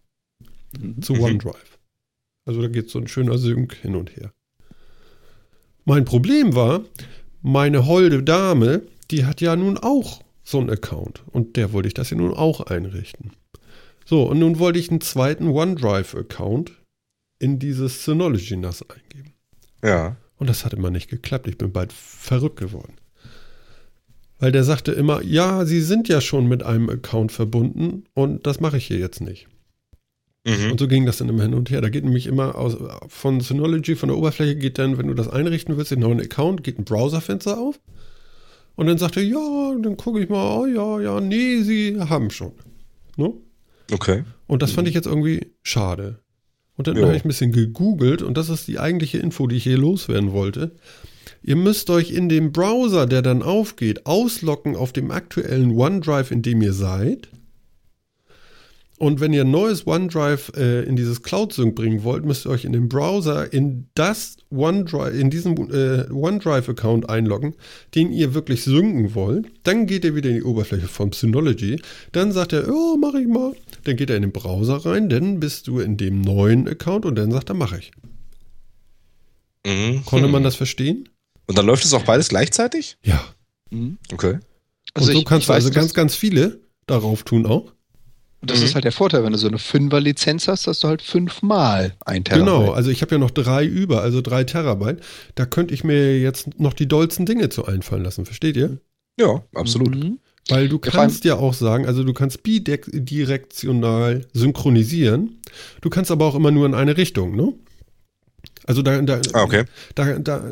Mhm. 0.79 1.01
zu 1.01 1.13
Mhm. 1.13 1.21
OneDrive. 1.21 1.79
Also 2.45 2.62
da 2.62 2.67
geht 2.67 2.89
so 2.89 2.99
ein 2.99 3.08
schöner 3.08 3.38
Sync 3.38 3.73
hin 3.75 3.95
und 3.95 4.15
her. 4.15 4.34
Mein 5.86 6.05
Problem 6.05 6.55
war, 6.55 6.81
meine 7.41 7.86
holde 7.86 8.23
Dame, 8.23 8.81
die 9.12 9.25
hat 9.25 9.39
ja 9.41 9.55
nun 9.55 9.77
auch 9.77 10.21
so 10.43 10.60
einen 10.60 10.69
Account. 10.69 11.23
Und 11.31 11.55
der 11.58 11.73
wollte 11.73 11.88
ich 11.88 11.93
das 11.93 12.10
ja 12.10 12.17
nun 12.17 12.34
auch 12.34 12.62
einrichten. 12.62 13.31
So, 14.05 14.23
und 14.23 14.39
nun 14.39 14.60
wollte 14.60 14.77
ich 14.79 14.89
einen 14.91 15.01
zweiten 15.01 15.47
OneDrive-Account 15.47 16.71
in 17.39 17.60
dieses 17.60 18.06
Synology 18.06 18.56
NAS 18.56 18.84
eingeben. 18.89 19.34
Ja. 19.84 20.17
Und 20.38 20.50
das 20.50 20.65
hat 20.65 20.74
immer 20.74 20.89
nicht 20.89 21.10
geklappt. 21.10 21.48
Ich 21.48 21.58
bin 21.58 21.71
bald 21.71 21.93
verrückt 21.93 22.58
geworden. 22.58 22.93
Weil 24.39 24.52
der 24.52 24.63
sagte 24.63 24.91
immer, 24.91 25.21
ja, 25.21 25.65
Sie 25.65 25.82
sind 25.82 26.08
ja 26.08 26.19
schon 26.19 26.48
mit 26.48 26.63
einem 26.63 26.89
Account 26.89 27.32
verbunden 27.32 28.04
und 28.13 28.45
das 28.45 28.60
mache 28.60 28.78
ich 28.78 28.86
hier 28.86 29.00
jetzt 29.00 29.21
nicht. 29.21 29.48
Mhm. 30.45 30.71
Und 30.71 30.80
so 30.80 30.88
ging 30.88 31.06
das 31.06 31.17
dann 31.17 31.30
immer 31.30 31.43
hin 31.43 31.54
und 31.54 31.69
her. 31.69 31.82
Da 31.82 31.89
geht 31.89 32.04
nämlich 32.04 32.28
immer 32.28 32.56
aus, 32.56 32.78
von 33.08 33.39
Synology, 33.39 33.95
von 33.95 34.10
der 34.10 34.17
Oberfläche 34.17 34.56
geht 34.56 34.78
dann, 34.78 34.98
wenn 34.98 35.08
du 35.08 35.13
das 35.13 35.28
einrichten 35.28 35.78
willst, 35.78 35.91
den 35.91 36.00
neuen 36.00 36.19
Account, 36.19 36.63
geht 36.63 36.78
ein 36.78 36.86
Browserfenster 36.86 37.58
auf. 37.58 37.80
Und 38.76 38.88
dann 38.88 38.98
sagt 38.98 39.17
er, 39.17 39.24
ja, 39.24 39.76
dann 39.82 39.95
gucke 39.98 40.21
ich 40.21 40.30
mal, 40.30 40.58
oh, 40.58 40.65
ja, 40.65 41.00
ja, 41.00 41.21
nee, 41.21 41.62
Sie 41.62 42.00
haben 42.00 42.30
schon. 42.30 42.52
Ne? 43.15 43.34
Okay. 43.91 44.24
Und 44.48 44.62
das 44.62 44.71
fand 44.71 44.88
ich 44.88 44.93
jetzt 44.93 45.08
irgendwie 45.08 45.52
schade. 45.63 46.19
Und 46.77 46.88
dann 46.88 47.01
habe 47.01 47.15
ich 47.15 47.23
ein 47.23 47.29
bisschen 47.29 47.51
gegoogelt 47.51 48.21
und 48.21 48.35
das 48.38 48.49
ist 48.49 48.67
die 48.67 48.79
eigentliche 48.79 49.17
Info, 49.17 49.47
die 49.47 49.55
ich 49.55 49.63
hier 49.63 49.77
loswerden 49.77 50.33
wollte. 50.33 50.71
Ihr 51.41 51.55
müsst 51.55 51.89
euch 51.89 52.11
in 52.11 52.27
dem 52.27 52.51
Browser, 52.51 53.05
der 53.05 53.21
dann 53.21 53.43
aufgeht, 53.43 54.05
ausloggen 54.05 54.75
auf 54.75 54.91
dem 54.91 55.11
aktuellen 55.11 55.71
OneDrive, 55.77 56.31
in 56.31 56.41
dem 56.41 56.61
ihr 56.61 56.73
seid. 56.73 57.29
Und 58.97 59.19
wenn 59.19 59.34
ihr 59.34 59.41
ein 59.41 59.51
neues 59.51 59.86
OneDrive 59.86 60.53
äh, 60.55 60.84
in 60.84 60.95
dieses 60.95 61.21
Cloud 61.21 61.51
Sync 61.51 61.75
bringen 61.75 62.03
wollt, 62.03 62.23
müsst 62.23 62.45
ihr 62.45 62.49
euch 62.49 62.63
in 62.63 62.71
dem 62.71 62.88
Browser 62.88 63.51
in 63.51 63.88
das 63.93 64.38
OneDrive, 64.51 65.13
in 65.19 65.29
diesen 65.29 65.69
äh, 65.69 66.05
OneDrive-Account 66.10 67.10
einloggen, 67.10 67.55
den 67.93 68.13
ihr 68.13 68.34
wirklich 68.34 68.63
synken 68.63 69.13
wollt. 69.13 69.47
Dann 69.63 69.86
geht 69.86 70.05
ihr 70.05 70.15
wieder 70.15 70.29
in 70.29 70.36
die 70.38 70.43
Oberfläche 70.43 70.88
vom 70.88 71.12
Synology. 71.12 71.81
Dann 72.13 72.31
sagt 72.31 72.53
er, 72.53 72.69
oh, 72.69 72.95
mach 72.95 73.15
ich 73.15 73.27
mal. 73.27 73.53
Dann 73.84 73.97
geht 73.97 74.10
er 74.10 74.15
in 74.15 74.21
den 74.21 74.31
Browser 74.31 74.77
rein, 74.86 75.10
dann 75.10 75.41
bist 75.41 75.67
du 75.67 75.79
in 75.79 75.97
dem 75.97 76.21
neuen 76.21 76.65
Account 76.67 77.05
und 77.05 77.15
dann 77.15 77.31
sagt 77.31 77.49
er, 77.49 77.55
mache 77.55 77.79
ich. 77.79 77.91
Mhm. 79.65 80.05
Konnte 80.05 80.27
man 80.29 80.43
das 80.43 80.55
verstehen? 80.55 81.10
Und 81.47 81.58
dann 81.58 81.65
läuft 81.65 81.84
es 81.86 81.93
auch 81.93 82.03
beides 82.03 82.29
gleichzeitig? 82.29 82.97
Ja. 83.03 83.23
Mhm. 83.71 83.97
Okay. 84.13 84.39
Also 84.93 85.10
und 85.10 85.13
so 85.15 85.19
ich- 85.19 85.25
kannst 85.25 85.43
ich 85.43 85.47
du 85.47 85.53
also 85.53 85.69
ganz, 85.71 85.93
ganz 85.93 86.15
viele 86.15 86.62
darauf 86.88 87.23
tun 87.23 87.45
auch. 87.45 87.73
Und 88.45 88.51
das 88.51 88.60
mhm. 88.60 88.65
ist 88.65 88.75
halt 88.75 88.86
der 88.86 88.91
Vorteil, 88.91 89.23
wenn 89.23 89.31
du 89.31 89.39
so 89.39 89.47
eine 89.47 89.58
Fünfer-Lizenz 89.58 90.47
hast, 90.47 90.67
hast 90.67 90.84
du 90.84 90.88
halt 90.88 91.01
fünfmal 91.01 91.95
ein 92.05 92.23
Terabyte. 92.23 92.45
Genau, 92.45 92.73
also 92.73 92.91
ich 92.91 93.01
habe 93.01 93.15
ja 93.15 93.17
noch 93.17 93.31
drei 93.31 93.65
über, 93.65 94.03
also 94.03 94.21
drei 94.21 94.43
Terabyte. 94.43 95.01
Da 95.34 95.47
könnte 95.47 95.73
ich 95.73 95.84
mir 95.84 96.19
jetzt 96.19 96.60
noch 96.60 96.73
die 96.73 96.88
dollsten 96.88 97.25
Dinge 97.25 97.49
zu 97.49 97.65
einfallen 97.65 98.03
lassen, 98.03 98.23
versteht 98.23 98.55
ihr? 98.55 98.77
Ja, 99.19 99.41
absolut. 99.55 99.95
Mhm. 99.95 100.19
Weil 100.47 100.69
du 100.69 100.77
kannst 100.77 101.25
ja 101.25 101.38
auch 101.38 101.55
sagen, 101.55 101.88
also 101.88 102.03
du 102.03 102.13
kannst 102.13 102.43
bidirektional 102.43 104.27
synchronisieren. 104.31 105.41
Du 105.81 105.89
kannst 105.89 106.12
aber 106.12 106.25
auch 106.25 106.36
immer 106.36 106.51
nur 106.51 106.67
in 106.67 106.75
eine 106.75 106.97
Richtung, 106.97 107.36
ne? 107.36 107.51
Also 108.67 108.84
da, 108.84 109.01
da, 109.01 109.21
ah, 109.34 109.41
okay. 109.41 109.63
da, 109.95 110.19
da, 110.19 110.43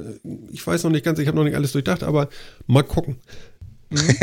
ich 0.51 0.65
weiß 0.65 0.83
noch 0.83 0.89
nicht 0.89 1.05
ganz, 1.05 1.19
ich 1.19 1.27
habe 1.27 1.37
noch 1.37 1.43
nicht 1.43 1.55
alles 1.55 1.73
durchdacht, 1.73 2.01
aber 2.01 2.29
mal 2.65 2.81
gucken. 2.81 3.17
Mhm. 3.93 4.15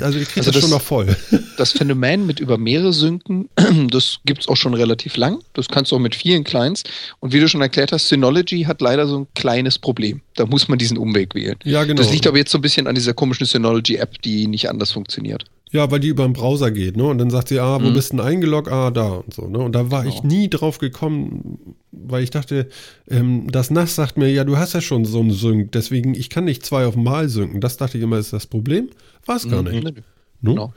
Also 0.00 0.18
ich 0.18 0.28
kriege 0.28 0.40
also 0.40 0.50
das, 0.50 0.60
das, 0.60 0.62
schon 0.62 0.70
noch 0.70 0.82
voll. 0.82 1.16
Das 1.58 1.72
Phänomen 1.72 2.24
mit 2.24 2.38
über 2.38 2.56
mehrere 2.56 2.92
Synken, 2.92 3.48
das 3.90 4.20
gibt 4.24 4.42
es 4.42 4.48
auch 4.48 4.56
schon 4.56 4.74
relativ 4.74 5.16
lang. 5.16 5.40
Das 5.54 5.68
kannst 5.68 5.90
du 5.90 5.96
auch 5.96 6.00
mit 6.00 6.14
vielen 6.14 6.44
Clients. 6.44 6.84
Und 7.18 7.32
wie 7.32 7.40
du 7.40 7.48
schon 7.48 7.60
erklärt 7.60 7.90
hast, 7.90 8.06
Synology 8.06 8.62
hat 8.62 8.80
leider 8.80 9.08
so 9.08 9.20
ein 9.20 9.26
kleines 9.34 9.78
Problem. 9.78 10.20
Da 10.36 10.46
muss 10.46 10.68
man 10.68 10.78
diesen 10.78 10.98
Umweg 10.98 11.34
wählen. 11.34 11.56
Ja, 11.64 11.82
genau. 11.84 12.00
Das 12.00 12.12
liegt 12.12 12.26
aber 12.28 12.38
jetzt 12.38 12.52
so 12.52 12.58
ein 12.58 12.62
bisschen 12.62 12.86
an 12.86 12.94
dieser 12.94 13.12
komischen 13.12 13.46
Synology-App, 13.46 14.22
die 14.22 14.46
nicht 14.46 14.70
anders 14.70 14.92
funktioniert. 14.92 15.44
Ja, 15.70 15.90
weil 15.90 16.00
die 16.00 16.08
über 16.08 16.24
den 16.24 16.32
Browser 16.32 16.70
geht, 16.70 16.96
ne? 16.96 17.04
Und 17.04 17.18
dann 17.18 17.30
sagt 17.30 17.48
sie, 17.48 17.60
ah, 17.60 17.78
wo 17.82 17.90
mhm. 17.90 17.94
bist 17.94 18.12
du 18.12 18.16
denn 18.16 18.24
eingeloggt? 18.24 18.68
Ah, 18.68 18.90
da 18.90 19.08
und 19.08 19.34
so, 19.34 19.48
ne? 19.48 19.58
Und 19.58 19.72
da 19.72 19.90
war 19.90 20.04
genau. 20.04 20.14
ich 20.14 20.22
nie 20.22 20.48
drauf 20.48 20.78
gekommen, 20.78 21.76
weil 21.92 22.22
ich 22.22 22.30
dachte, 22.30 22.68
ähm, 23.08 23.50
das 23.50 23.70
NAS 23.70 23.94
sagt 23.94 24.16
mir, 24.16 24.30
ja, 24.30 24.44
du 24.44 24.56
hast 24.56 24.72
ja 24.72 24.80
schon 24.80 25.04
so 25.04 25.20
einen 25.20 25.30
Sync, 25.30 25.72
deswegen, 25.72 26.14
ich 26.14 26.30
kann 26.30 26.44
nicht 26.44 26.64
zwei 26.64 26.86
auf 26.86 26.96
Mal 26.96 27.28
synken. 27.28 27.60
Das 27.60 27.76
dachte 27.76 27.98
ich 27.98 28.04
immer, 28.04 28.18
ist 28.18 28.32
das 28.32 28.46
Problem. 28.46 28.88
War 29.26 29.36
es 29.36 29.48
gar 29.48 29.62
mhm. 29.62 29.70
nicht. 29.70 29.84
Mhm. 29.84 30.02
Genau. 30.42 30.72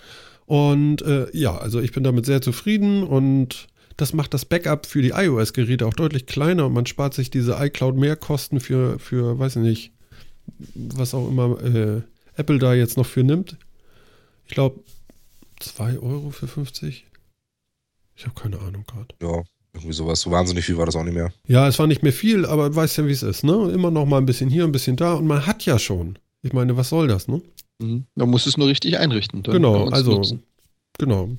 Und 0.46 1.02
äh, 1.04 1.28
ja, 1.32 1.58
also 1.58 1.80
ich 1.80 1.94
bin 1.94 2.04
damit 2.04 2.26
sehr 2.26 2.42
zufrieden 2.42 3.04
und 3.04 3.68
das 3.96 4.14
macht 4.14 4.34
das 4.34 4.44
Backup 4.44 4.86
für 4.86 5.02
die 5.02 5.12
iOS-Geräte 5.12 5.86
auch 5.86 5.94
deutlich 5.94 6.26
kleiner 6.26 6.66
und 6.66 6.74
man 6.74 6.86
spart 6.86 7.14
sich 7.14 7.30
diese 7.30 7.58
iCloud-Mehrkosten 7.58 8.60
für, 8.60 9.00
für, 9.00 9.40
weiß 9.40 9.58
ich 9.58 9.62
nicht, 9.62 9.92
was 10.76 11.14
auch 11.14 11.30
immer 11.30 11.64
äh, 11.64 12.02
Apple 12.36 12.60
da 12.60 12.74
jetzt 12.74 12.98
noch 12.98 13.06
für 13.06 13.24
nimmt. 13.24 13.58
Ich 14.52 14.56
glaube, 14.56 14.82
2 15.62 16.00
Euro 16.00 16.30
für 16.32 16.46
50. 16.46 17.06
Ich 18.18 18.26
habe 18.26 18.36
keine 18.38 18.60
Ahnung 18.60 18.84
gerade. 18.86 19.16
Ja, 19.22 19.44
irgendwie 19.74 19.94
sowas. 19.94 20.20
So 20.20 20.30
wahnsinnig 20.30 20.66
viel 20.66 20.78
war 20.78 20.86
das 20.86 20.98
auch 20.98 21.06
nicht 21.06 21.14
mehr. 21.14 21.32
Ja, 21.48 21.70
es 21.70 21.80
war 21.80 21.88
nicht 21.88 22.04
mehr 22.04 22.12
viel, 22.12 22.46
aber 22.46 22.76
weißt 22.76 22.98
ja, 22.98 23.08
wie 23.08 23.14
es 23.14 23.24
ist, 23.24 23.46
ne? 23.46 23.72
Immer 23.74 23.92
noch 23.92 24.06
mal 24.06 24.18
ein 24.18 24.26
bisschen 24.26 24.50
hier, 24.50 24.66
ein 24.66 24.74
bisschen 24.74 24.98
da 24.98 25.14
und 25.14 25.26
man 25.26 25.48
hat 25.48 25.66
ja 25.66 25.80
schon. 25.80 26.20
Ich 26.42 26.52
meine, 26.52 26.76
was 26.76 26.90
soll 26.90 27.08
das, 27.08 27.30
ne? 27.30 27.42
Mhm. 27.80 28.08
Man 28.16 28.30
muss 28.30 28.46
es 28.46 28.58
nur 28.58 28.68
richtig 28.68 28.98
einrichten. 29.00 29.42
genau, 29.42 29.88
also, 29.88 30.16
nutzen. 30.16 30.44
genau. 30.98 31.30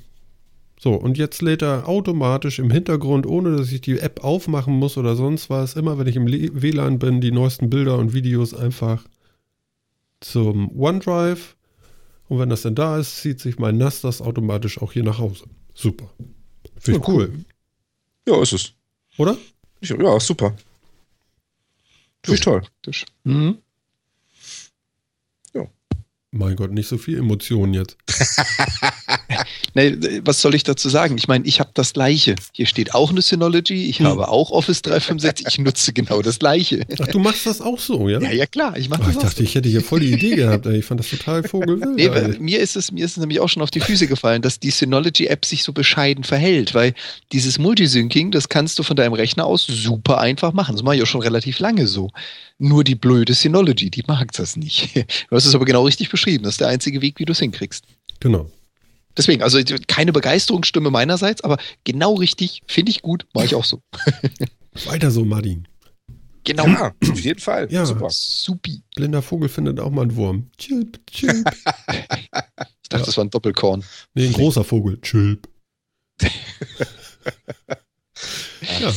So, 0.81 0.95
und 0.95 1.19
jetzt 1.19 1.43
lädt 1.43 1.61
er 1.61 1.87
automatisch 1.87 2.61
im 2.61 2.71
Hintergrund, 2.71 3.27
ohne 3.27 3.59
dass 3.59 3.71
ich 3.73 3.83
die 3.83 3.99
App 3.99 4.25
aufmachen 4.25 4.73
muss 4.73 4.97
oder 4.97 5.17
sonst 5.17 5.51
was, 5.51 5.75
immer 5.75 5.99
wenn 5.99 6.07
ich 6.07 6.17
im 6.17 6.27
WLAN 6.27 6.99
bin, 6.99 7.21
die 7.21 7.31
neuesten 7.31 7.69
Bilder 7.69 7.99
und 7.99 8.15
Videos 8.15 8.55
einfach 8.55 9.05
zum 10.21 10.75
OneDrive 10.81 11.57
und 12.33 12.39
wenn 12.39 12.49
das 12.49 12.63
dann 12.63 12.75
da 12.75 12.97
ist, 12.97 13.19
zieht 13.19 13.41
sich 13.41 13.59
mein 13.59 13.77
NAS 13.77 14.01
das 14.01 14.23
automatisch 14.23 14.81
auch 14.81 14.95
hier 14.95 15.03
nach 15.03 15.19
Hause. 15.19 15.45
Super. 15.75 16.09
Finde 16.79 17.01
ich 17.01 17.07
ja, 17.07 17.13
cool. 17.13 17.45
Ja, 18.27 18.41
ist 18.41 18.55
es. 18.55 18.73
Oder? 19.19 19.37
Ja, 19.83 20.19
super. 20.19 20.57
Finde 22.25 22.39
ich 22.39 22.41
toll. 22.41 22.63
Mhm. 23.25 23.59
Ja. 25.53 25.67
Mein 26.31 26.57
Gott, 26.57 26.73
nicht 26.73 26.89
so 26.89 26.97
viel 26.97 27.19
Emotionen 27.19 27.75
jetzt. 27.75 27.99
nee, 29.75 30.21
was 30.25 30.41
soll 30.41 30.55
ich 30.55 30.65
dazu 30.65 30.89
sagen? 30.89 31.17
Ich 31.19 31.29
meine, 31.29 31.45
ich 31.47 31.61
habe 31.61 31.71
das 31.75 31.93
Gleiche. 31.93 32.35
Hier 32.53 32.67
steht 32.67 32.95
auch 32.95 33.11
eine 33.11 33.23
Synology, 33.23 33.87
ich 33.89 33.99
hm. 33.99 34.07
habe 34.07 34.29
auch 34.29 34.51
Office 34.51 34.83
365, 34.83 35.47
ich 35.49 35.59
nutze 35.59 35.93
genau 35.93 36.23
das 36.23 36.39
Gleiche. 36.39 36.85
Ach, 37.01 37.09
du 37.09 37.19
machst 37.19 37.47
das 37.47 37.61
auch 37.61 37.79
so, 37.79 38.09
ja? 38.09 38.21
Ja, 38.21 38.33
ja, 38.33 38.47
klar. 38.47 38.77
Ich, 38.77 38.89
mach 38.89 39.01
Ach, 39.03 39.11
ich 39.11 39.19
dachte, 39.19 39.39
so. 39.39 39.43
ich 39.43 39.55
hätte 39.55 39.69
hier 39.69 39.83
voll 39.83 40.01
die 40.01 40.13
Idee 40.13 40.37
gehabt. 40.37 40.67
Ich 40.67 40.85
fand 40.85 41.01
das 41.01 41.11
total 41.11 41.43
vogelwild. 41.43 41.97
Nee, 41.97 42.39
mir, 42.39 42.61
ist 42.61 42.77
es, 42.77 42.93
mir 42.93 43.05
ist 43.05 43.13
es 43.13 43.17
nämlich 43.19 43.41
auch 43.41 43.49
schon 43.49 43.63
auf 43.63 43.71
die 43.71 43.81
Füße 43.81 44.07
gefallen, 44.07 44.43
dass 44.43 44.61
die 44.61 44.71
Synology-App 44.71 45.45
sich 45.45 45.63
so 45.63 45.73
bescheiden 45.73 46.25
verhält, 46.25 46.75
weil 46.75 46.95
dieses 47.33 47.59
Multisyncing, 47.59 48.31
das 48.31 48.49
kannst 48.49 48.79
du 48.79 48.83
von 48.83 48.97
deinem 48.97 49.15
Rechner 49.15 49.47
aus 49.47 49.67
super 49.67 50.19
einfach 50.19 50.53
machen. 50.53 50.75
Das 50.75 50.83
mache 50.83 50.97
ich 50.97 51.03
auch 51.03 51.07
schon 51.07 51.23
relativ 51.23 51.59
lange 51.59 51.87
so. 51.87 52.11
Nur 52.59 52.85
die 52.85 52.95
blöde 52.95 53.35
Synology, 53.35 53.91
die 53.91 54.05
mag 54.07 54.33
das 54.33 54.57
nicht. 54.57 54.91
Du 55.29 55.37
hast 55.37 55.47
es 55.47 55.55
aber 55.55 55.65
genau 55.65 55.85
richtig 55.85 56.11
beschrieben. 56.11 56.45
Das 56.45 56.55
ist 56.55 56.61
der 56.61 56.69
einzige 56.69 57.01
Weg, 57.01 57.19
wie 57.19 57.25
du 57.25 57.33
es 57.33 57.39
hinkriegst. 57.39 57.85
Genau. 58.21 58.51
Deswegen, 59.17 59.43
also 59.43 59.59
keine 59.87 60.13
Begeisterungsstimme 60.13 60.91
meinerseits, 60.91 61.43
aber 61.43 61.59
genau 61.85 62.15
richtig, 62.15 62.63
finde 62.67 62.91
ich 62.91 63.03
gut, 63.03 63.27
mache 63.35 63.47
ich 63.47 63.55
auch 63.55 63.65
so. 63.65 63.81
Weiter 64.87 65.11
so, 65.11 65.25
Martin. 65.25 65.69
Genau. 66.45 66.67
Ja, 66.67 66.93
auf 67.11 67.21
jeden 67.21 67.39
Fall. 67.39 67.69
Ja, 67.71 67.87
super. 67.87 68.09
Supi. 68.11 68.83
Blinder 68.97 69.23
Vogel 69.23 69.49
findet 69.49 69.79
auch 69.79 69.91
mal 69.91 70.03
einen 70.03 70.17
Wurm. 70.17 70.51
Chilp, 70.59 70.99
chilp. 71.07 71.47
ich 71.47 72.31
dachte, 72.89 72.99
ja. 72.99 72.99
das 72.99 73.17
war 73.17 73.25
ein 73.25 73.31
Doppelkorn. 73.31 73.85
Nee, 74.15 74.27
ein 74.27 74.33
großer 74.33 74.65
Vogel. 74.65 75.01
Chilp. 75.03 75.49
ja. 78.81 78.93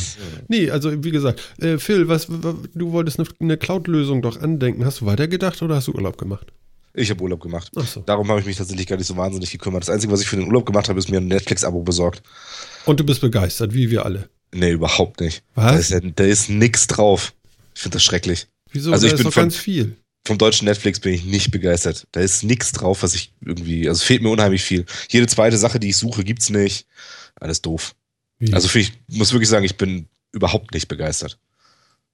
Nee, 0.48 0.72
also 0.72 1.04
wie 1.04 1.12
gesagt, 1.12 1.42
äh, 1.60 1.78
Phil, 1.78 2.08
was, 2.08 2.26
du 2.28 2.92
wolltest 2.92 3.20
eine, 3.20 3.28
eine 3.40 3.58
Cloud-Lösung 3.58 4.24
doch 4.24 4.42
andenken. 4.42 4.84
Hast 4.86 5.02
du 5.02 5.06
weitergedacht 5.06 5.62
oder 5.62 5.76
hast 5.76 5.88
du 5.88 5.94
Urlaub 5.94 6.18
gemacht? 6.18 6.52
Ich 6.96 7.10
habe 7.10 7.22
Urlaub 7.22 7.42
gemacht. 7.42 7.72
So. 7.74 8.02
Darum 8.02 8.30
habe 8.30 8.40
ich 8.40 8.46
mich 8.46 8.56
tatsächlich 8.56 8.88
gar 8.88 8.96
nicht 8.98 9.08
so 9.08 9.18
wahnsinnig 9.18 9.52
gekümmert. 9.52 9.84
Das 9.84 9.90
Einzige, 9.90 10.14
was 10.14 10.22
ich 10.22 10.28
für 10.28 10.38
den 10.38 10.48
Urlaub 10.48 10.66
gemacht 10.66 10.88
habe, 10.88 10.98
ist 10.98 11.10
mir 11.10 11.18
ein 11.18 11.28
Netflix-Abo 11.28 11.84
besorgt. 11.84 12.24
Und 12.86 13.00
du 13.00 13.04
bist 13.04 13.22
begeistert, 13.22 13.74
wie 13.74 13.90
wir 13.90 14.06
alle. 14.06 14.30
Nee, 14.54 14.72
überhaupt 14.72 15.20
nicht. 15.20 15.44
Was? 15.56 15.74
Da 15.74 15.78
ist, 15.78 15.90
ja, 15.90 16.00
da 16.00 16.24
ist 16.24 16.50
nix 16.50 16.88
drauf. 16.88 17.34
Ich 17.74 17.82
finde 17.82 17.96
das 17.96 18.04
schrecklich. 18.04 18.48
Wieso? 18.72 18.94
Also 18.94 19.08
da 19.08 19.14
ich 19.14 19.22
bin 19.22 19.32
von, 19.32 19.44
ganz 19.44 19.58
viel. 19.58 19.98
Vom 20.26 20.38
deutschen 20.38 20.66
Netflix 20.66 21.00
bin 21.00 21.14
ich 21.14 21.26
nicht 21.26 21.52
begeistert. 21.52 22.08
Da 22.14 22.22
ist 22.22 22.44
nichts 22.44 22.72
drauf, 22.72 23.04
was 23.04 23.14
ich 23.14 23.34
irgendwie, 23.42 23.90
also 23.90 24.04
fehlt 24.04 24.22
mir 24.22 24.30
unheimlich 24.30 24.64
viel. 24.64 24.86
Jede 25.10 25.28
zweite 25.28 25.58
Sache, 25.58 25.80
die 25.80 25.90
ich 25.90 25.98
suche, 25.98 26.24
gibt's 26.24 26.50
nicht. 26.50 26.88
Alles 27.36 27.62
doof. 27.62 27.96
Wie? 28.40 28.54
Also 28.54 28.74
ich 28.80 28.94
muss 29.08 29.34
wirklich 29.34 29.50
sagen, 29.50 29.66
ich 29.66 29.78
bin 29.78 30.08
überhaupt 30.32 30.74
nicht 30.74 30.88
begeistert. 30.88 31.38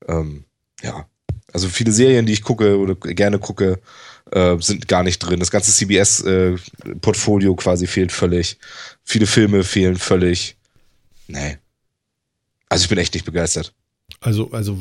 Ähm, 0.08 0.46
ja. 0.82 1.08
Also 1.54 1.68
viele 1.68 1.92
Serien, 1.92 2.26
die 2.26 2.34
ich 2.34 2.44
gucke 2.44 2.78
oder 2.78 2.96
gerne 2.96 3.38
gucke, 3.38 3.80
äh, 4.32 4.58
sind 4.60 4.88
gar 4.88 5.04
nicht 5.04 5.20
drin. 5.20 5.40
Das 5.40 5.52
ganze 5.52 5.72
CBS-Portfolio 5.72 7.54
äh, 7.54 7.56
quasi 7.56 7.88
fehlt 7.88 8.12
völlig. 8.12 8.58
Viele 9.04 9.28
Filme 9.28 9.64
fehlen 9.64 9.98
völlig. 9.98 10.58
Nee. 11.28 11.58
Also 12.70 12.84
ich 12.84 12.90
bin 12.90 12.98
echt 12.98 13.14
nicht 13.14 13.26
begeistert. 13.26 13.74
Also, 14.20 14.52
also 14.52 14.78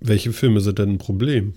welche 0.00 0.32
Filme 0.32 0.60
sind 0.60 0.78
denn 0.78 0.94
ein 0.94 0.98
Problem? 0.98 1.54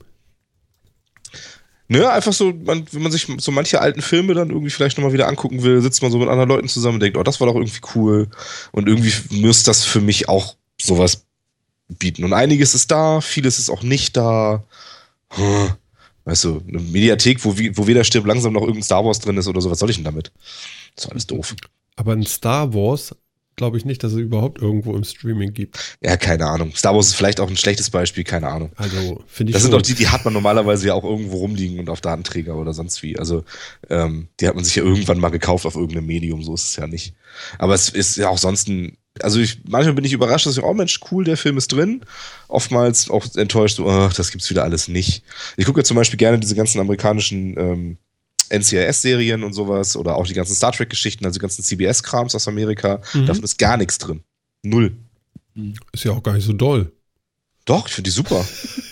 Naja, 1.87 2.13
einfach 2.13 2.31
so, 2.31 2.53
man, 2.53 2.85
wenn 2.91 3.01
man 3.01 3.11
sich 3.11 3.27
so 3.39 3.51
manche 3.51 3.81
alten 3.81 4.01
Filme 4.01 4.33
dann 4.33 4.49
irgendwie 4.49 4.69
vielleicht 4.69 4.97
nochmal 4.97 5.11
wieder 5.11 5.27
angucken 5.27 5.61
will, 5.61 5.81
sitzt 5.81 6.01
man 6.01 6.09
so 6.09 6.19
mit 6.19 6.29
anderen 6.29 6.47
Leuten 6.47 6.69
zusammen 6.69 6.95
und 6.95 6.99
denkt, 7.01 7.17
oh, 7.17 7.23
das 7.23 7.41
war 7.41 7.47
doch 7.47 7.55
irgendwie 7.55 7.81
cool. 7.95 8.29
Und 8.71 8.87
irgendwie 8.87 9.13
müsste 9.41 9.71
das 9.71 9.83
für 9.83 9.99
mich 9.99 10.29
auch 10.29 10.55
sowas 10.79 11.25
bieten. 11.89 12.23
Und 12.23 12.31
einiges 12.31 12.75
ist 12.75 12.91
da, 12.91 13.19
vieles 13.19 13.59
ist 13.59 13.69
auch 13.69 13.83
nicht 13.83 14.15
da. 14.15 14.63
Weißt 16.25 16.43
du, 16.43 16.62
eine 16.67 16.79
Mediathek, 16.79 17.43
wo, 17.43 17.55
wo 17.57 17.88
weder 17.88 18.03
stirbt 18.03 18.27
langsam 18.27 18.53
noch 18.53 18.62
irgendein 18.62 18.84
Star 18.84 19.03
Wars 19.03 19.19
drin 19.19 19.38
ist 19.38 19.47
oder 19.47 19.62
so, 19.62 19.71
was 19.71 19.79
soll 19.79 19.89
ich 19.89 19.95
denn 19.95 20.05
damit? 20.05 20.31
Das 20.95 21.05
ist 21.05 21.12
alles 21.12 21.27
doof. 21.27 21.55
Aber 21.95 22.13
ein 22.13 22.25
Star 22.25 22.73
Wars 22.73 23.15
glaube 23.55 23.77
ich 23.77 23.86
nicht, 23.86 24.03
dass 24.03 24.13
es 24.13 24.17
überhaupt 24.17 24.62
irgendwo 24.62 24.95
im 24.95 25.03
Streaming 25.03 25.53
gibt. 25.53 25.97
Ja, 26.01 26.17
keine 26.17 26.47
Ahnung. 26.47 26.73
Star 26.75 26.95
Wars 26.95 27.07
ist 27.07 27.15
vielleicht 27.15 27.39
auch 27.39 27.49
ein 27.49 27.57
schlechtes 27.57 27.89
Beispiel, 27.89 28.23
keine 28.23 28.47
Ahnung. 28.47 28.71
Also, 28.75 29.21
finde 29.27 29.51
ich. 29.51 29.53
Das 29.53 29.62
sind 29.62 29.71
doch 29.71 29.81
die, 29.81 29.93
die 29.93 30.07
hat 30.07 30.25
man 30.25 30.34
normalerweise 30.34 30.88
ja 30.88 30.93
auch 30.93 31.03
irgendwo 31.03 31.38
rumliegen 31.38 31.79
und 31.79 31.89
auf 31.89 32.01
Datenträger 32.01 32.55
oder 32.55 32.73
sonst 32.73 33.03
wie. 33.03 33.19
Also, 33.19 33.43
ähm, 33.89 34.29
die 34.39 34.47
hat 34.47 34.55
man 34.55 34.63
sich 34.63 34.75
ja 34.75 34.84
irgendwann 34.84 35.19
mal 35.19 35.29
gekauft 35.29 35.65
auf 35.65 35.75
irgendeinem 35.75 36.07
Medium, 36.07 36.41
so 36.43 36.53
ist 36.53 36.69
es 36.69 36.75
ja 36.77 36.88
nicht. 36.88 37.13
Aber 37.60 37.75
es 37.75 37.89
ist 37.89 38.17
ja 38.17 38.29
auch 38.29 38.38
sonst 38.38 38.67
ein 38.67 38.97
also 39.19 39.39
ich, 39.39 39.60
manchmal 39.67 39.93
bin 39.93 40.06
ich 40.06 40.13
überrascht, 40.13 40.45
dass 40.45 40.58
ich, 40.58 40.63
oh 40.63 40.74
Mensch, 40.74 41.00
cool, 41.12 41.24
der 41.24 41.38
Film 41.38 41.58
ist 41.58 41.71
drin. 41.71 42.02
Oftmals 42.47 43.10
auch 43.10 43.26
enttäuscht, 43.36 43.78
so, 43.78 43.86
oh, 43.86 44.10
das 44.15 44.32
gibt's 44.32 44.50
wieder 44.50 44.63
alles 44.63 44.88
nicht. 44.88 45.24
Ich 45.58 45.65
gucke 45.65 45.82
ja 45.82 45.84
zum 45.84 45.97
Beispiel 45.97 46.17
gerne 46.17 46.39
diese 46.39 46.56
ganzen 46.56 46.80
amerikanischen 46.80 47.58
ähm, 47.58 47.97
NCIS-Serien 48.50 49.43
und 49.43 49.54
sowas 49.54 49.95
oder 49.95 50.15
auch 50.15 50.28
die 50.28 50.34
ganzen 50.34 50.56
Star 50.56 50.71
Trek-Geschichten, 50.71 51.26
also 51.26 51.39
die 51.39 51.41
ganzen 51.41 51.63
CBS-Krams 51.63 52.36
aus 52.36 52.47
Amerika. 52.47 53.02
Mhm. 53.13 53.26
Davon 53.26 53.43
ist 53.43 53.58
gar 53.58 53.78
nichts 53.78 53.97
drin. 53.97 54.24
Null. 54.63 54.93
Ist 55.91 56.06
ja 56.06 56.12
auch 56.12 56.24
gar 56.24 56.34
nicht 56.34 56.45
so 56.45 56.54
doll. 56.54 56.91
Doch, 57.65 57.88
ich 57.88 57.93
finde 57.93 58.10
die 58.10 58.15
super. 58.15 58.45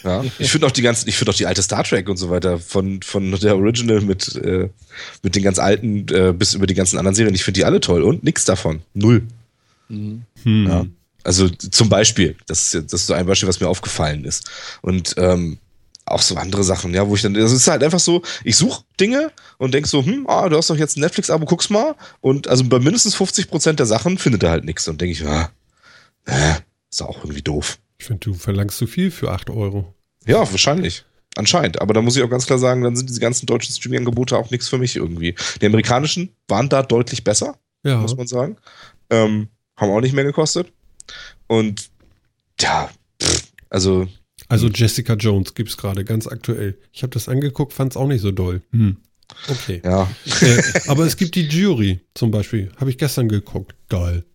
ja. 0.04 0.24
Ich 0.38 0.52
finde 0.52 0.68
auch 0.68 0.72
die 0.72 0.82
ganzen, 0.82 1.10
ich 1.10 1.18
finde 1.18 1.32
auch 1.32 1.36
die 1.36 1.48
alte 1.48 1.64
Star 1.64 1.84
Trek 1.84 2.08
und 2.08 2.18
so 2.18 2.30
weiter 2.30 2.60
von, 2.60 3.02
von 3.02 3.32
der 3.40 3.56
Original 3.56 4.02
mit, 4.02 4.36
äh, 4.36 4.70
mit 5.24 5.36
den 5.36 5.44
ganz 5.44 5.60
alten 5.60 6.08
äh, 6.10 6.34
bis 6.34 6.54
über 6.54 6.68
die 6.68 6.76
ganzen 6.76 6.98
anderen 6.98 7.16
Serien. 7.16 7.34
Ich 7.34 7.44
finde 7.44 7.60
die 7.60 7.66
alle 7.66 7.80
toll 7.80 8.04
und 8.04 8.24
nichts 8.24 8.46
davon. 8.46 8.82
Null. 8.94 9.24
Mhm. 9.90 10.24
Ja. 10.46 10.86
Also 11.24 11.50
zum 11.50 11.90
Beispiel, 11.90 12.38
das 12.48 12.74
ist, 12.74 12.94
das 12.94 13.02
ist 13.02 13.08
so 13.08 13.14
ein 13.14 13.26
Beispiel, 13.26 13.50
was 13.50 13.60
mir 13.60 13.68
aufgefallen 13.68 14.24
ist. 14.24 14.50
Und 14.82 15.16
ähm, 15.18 15.60
auch 16.06 16.22
so 16.22 16.36
andere 16.36 16.64
Sachen, 16.64 16.94
ja, 16.94 17.08
wo 17.08 17.16
ich 17.16 17.22
dann, 17.22 17.34
das 17.34 17.52
ist 17.52 17.68
halt 17.68 17.84
einfach 17.84 18.00
so, 18.00 18.22
ich 18.44 18.56
suche 18.56 18.84
Dinge 19.00 19.32
und 19.58 19.74
denk 19.74 19.86
so, 19.86 20.04
hm, 20.04 20.26
ah, 20.28 20.48
du 20.50 20.58
hast 20.58 20.70
doch 20.70 20.78
jetzt 20.78 20.98
ein 20.98 21.02
Netflix-Abo, 21.02 21.46
guck's 21.46 21.70
mal. 21.70 21.96
Und 22.22 22.48
also 22.48 22.64
bei 22.64 22.80
mindestens 22.80 23.16
50 23.16 23.50
Prozent 23.50 23.80
der 23.80 23.86
Sachen 23.86 24.18
findet 24.18 24.44
er 24.44 24.52
halt 24.52 24.64
nichts. 24.66 24.88
Und 24.88 25.02
denke 25.02 25.12
ich, 25.12 25.20
ja, 25.20 25.50
äh, 26.26 26.54
ist 26.90 27.02
auch 27.04 27.18
irgendwie 27.24 27.42
doof. 27.44 27.78
Ich 28.00 28.06
finde, 28.06 28.22
du 28.22 28.34
verlangst 28.34 28.78
zu 28.78 28.88
viel 28.88 29.12
für 29.12 29.32
8 29.32 29.50
Euro. 29.50 29.94
Ja, 30.26 30.40
wahrscheinlich. 30.50 31.04
Anscheinend. 31.36 31.82
Aber 31.82 31.94
da 31.94 32.02
muss 32.02 32.16
ich 32.16 32.24
auch 32.24 32.30
ganz 32.30 32.46
klar 32.46 32.58
sagen, 32.60 32.82
dann 32.82 32.96
sind 32.96 33.10
diese 33.10 33.20
ganzen 33.20 33.46
deutschen 33.46 33.76
Streaming-Angebote 33.76 34.38
auch 34.38 34.50
nichts 34.52 34.68
für 34.68 34.78
mich 34.78 34.96
irgendwie. 34.96 35.36
Die 35.62 35.66
amerikanischen 35.66 36.30
waren 36.48 36.70
da 36.70 36.82
deutlich 36.82 37.24
besser, 37.24 37.56
Ja. 37.84 37.98
muss 37.98 38.16
man 38.16 38.26
sagen. 38.26 38.58
Ähm, 39.12 39.50
haben 39.80 39.90
auch 39.92 40.02
nicht 40.02 40.14
mehr 40.14 40.24
gekostet. 40.24 40.72
Und 41.48 41.90
ja, 42.60 42.90
pff, 43.22 43.48
also 43.70 44.08
Also 44.48 44.68
Jessica 44.68 45.14
Jones 45.14 45.54
gibt's 45.54 45.78
gerade 45.78 46.04
ganz 46.06 46.28
aktuell. 46.28 46.78
Ich 46.92 47.04
habe 47.04 47.12
das 47.12 47.30
angeguckt, 47.30 47.74
fand's 47.74 47.98
auch 47.98 48.08
nicht 48.08 48.22
so 48.22 48.32
doll. 48.32 48.62
Hm. 48.72 48.98
Okay. 49.48 49.82
ja, 49.84 50.10
äh, 50.42 50.62
aber 50.88 51.06
es 51.06 51.16
gibt 51.16 51.36
die 51.36 51.48
Jury 51.48 52.00
zum 52.16 52.32
Beispiel. 52.32 52.72
Habe 52.78 52.90
ich 52.90 52.98
gestern 52.98 53.30
geguckt. 53.30 53.76
Geil. 53.88 54.26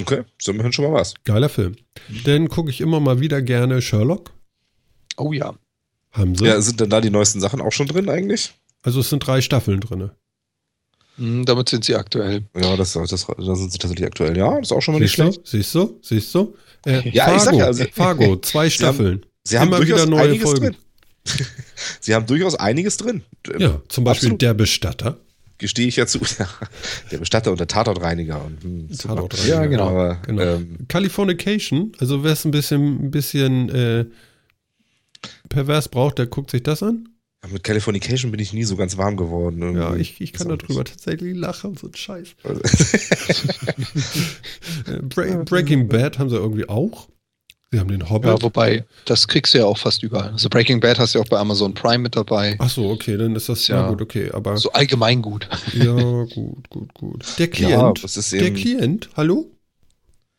okay, 0.00 0.22
ist 0.38 0.48
immerhin 0.48 0.72
schon 0.72 0.84
mal 0.84 0.92
was. 0.92 1.14
Geiler 1.24 1.48
Film. 1.48 1.74
Dann 2.24 2.48
gucke 2.48 2.70
ich 2.70 2.80
immer 2.80 3.00
mal 3.00 3.18
wieder 3.20 3.42
gerne 3.42 3.82
Sherlock. 3.82 4.32
Oh 5.16 5.32
ja. 5.32 5.56
Haben 6.12 6.36
sie. 6.36 6.46
Ja, 6.46 6.60
sind 6.60 6.78
denn 6.80 6.90
da 6.90 7.00
die 7.00 7.10
neuesten 7.10 7.40
Sachen 7.40 7.60
auch 7.60 7.72
schon 7.72 7.88
drin 7.88 8.08
eigentlich? 8.08 8.54
Also 8.82 9.00
es 9.00 9.10
sind 9.10 9.26
drei 9.26 9.40
Staffeln 9.40 9.80
drin. 9.80 10.10
Hm, 11.18 11.44
damit 11.44 11.68
sind 11.68 11.84
sie 11.84 11.94
aktuell. 11.96 12.42
Ja, 12.58 12.76
das, 12.76 12.92
das, 12.94 13.10
das 13.10 13.26
sind 13.26 13.72
sie 13.72 13.78
tatsächlich 13.78 14.06
aktuell. 14.06 14.36
Ja, 14.36 14.56
das 14.58 14.68
ist 14.70 14.72
auch 14.72 14.80
schon 14.80 14.94
mal 14.94 15.00
nicht 15.00 15.10
Siehst 15.16 15.18
du? 15.18 15.32
schlecht. 15.32 15.46
Siehst 15.46 15.74
du? 15.74 15.98
Siehst 16.02 16.34
du? 16.34 16.54
Äh, 16.86 17.08
Ja, 17.12 17.24
Fargo, 17.24 17.36
ich 17.36 17.42
sag 17.42 17.54
ja, 17.54 17.64
also- 17.66 17.84
Fargo, 17.92 18.36
zwei 18.42 18.64
haben- 18.64 18.70
Staffeln. 18.70 19.26
Sie 19.44 19.58
haben 19.58 19.68
Immer 19.68 19.78
durchaus 19.78 20.02
wieder 20.02 20.10
neue 20.10 20.22
einiges 20.28 20.42
Folgen. 20.44 20.60
drin. 20.66 20.76
Sie 22.00 22.14
haben 22.14 22.26
durchaus 22.26 22.54
einiges 22.54 22.96
drin. 22.96 23.22
Ja, 23.58 23.80
zum 23.88 24.04
Beispiel 24.04 24.28
Absolut. 24.28 24.42
Der 24.42 24.54
Bestatter. 24.54 25.16
Gestehe 25.58 25.88
ich 25.88 25.96
ja 25.96 26.06
zu. 26.06 26.20
der 27.10 27.18
Bestatter 27.18 27.50
und 27.50 27.58
der 27.58 27.66
Tatortreiniger. 27.66 28.44
Und, 28.44 28.62
hm. 28.62 28.88
Tatortreiniger. 28.96 29.54
Ja, 29.62 29.66
genau. 29.66 29.88
Aber, 29.88 30.14
Genau. 30.26 30.42
Ähm, 30.42 30.76
Californication, 30.88 31.92
also 31.98 32.22
wer 32.24 32.32
es 32.32 32.44
ein 32.44 32.50
bisschen, 32.52 33.06
ein 33.06 33.10
bisschen 33.10 33.68
äh, 33.70 34.04
pervers 35.48 35.88
braucht, 35.88 36.18
der 36.18 36.26
guckt 36.26 36.50
sich 36.50 36.62
das 36.62 36.82
an. 36.82 37.08
Mit 37.46 37.62
Californication 37.62 38.30
bin 38.30 38.40
ich 38.40 38.52
nie 38.52 38.64
so 38.64 38.76
ganz 38.76 38.96
warm 38.96 39.16
geworden. 39.16 39.62
irgendwie. 39.62 39.80
Ja, 39.80 39.94
ich, 39.94 40.20
ich 40.20 40.32
kann 40.32 40.48
darüber 40.48 40.84
tatsächlich 40.84 41.36
lachen, 41.36 41.76
so 41.76 41.86
ein 41.86 41.94
Scheiß. 41.94 42.28
Äh, 42.44 42.54
Bra 45.02 45.42
Breaking 45.44 45.88
Bad 45.88 46.18
haben 46.18 46.30
sie 46.30 46.36
irgendwie 46.36 46.68
auch. 46.68 47.08
Sie 47.70 47.78
haben 47.78 47.88
den 47.88 48.08
Hobbit. 48.08 48.30
Ja, 48.30 48.40
wobei, 48.42 48.86
das 49.04 49.28
kriegst 49.28 49.52
du 49.52 49.58
ja 49.58 49.66
auch 49.66 49.76
fast 49.76 50.02
überall. 50.02 50.30
Also 50.30 50.48
Breaking 50.48 50.80
Bad 50.80 50.98
hast 50.98 51.14
du 51.14 51.18
ja 51.18 51.24
auch 51.24 51.28
bei 51.28 51.38
Amazon 51.38 51.74
Prime 51.74 51.98
mit 51.98 52.16
dabei. 52.16 52.56
Ach 52.58 52.70
so, 52.70 52.88
okay, 52.88 53.18
dann 53.18 53.36
ist 53.36 53.50
das 53.50 53.68
ja, 53.68 53.82
Ja. 53.82 53.90
gut, 53.90 54.00
okay, 54.00 54.30
aber 54.32 54.56
So 54.56 54.72
allgemein 54.72 55.20
gut. 55.20 55.46
ja, 55.74 56.24
gut, 56.24 56.70
gut, 56.70 56.94
gut. 56.94 57.24
Der 57.38 57.46
Ja, 57.46 57.52
Klient, 57.92 58.04
das 58.04 58.16
ist 58.16 58.32
der. 58.32 58.52
Klient, 58.54 59.10
hallo? 59.16 59.50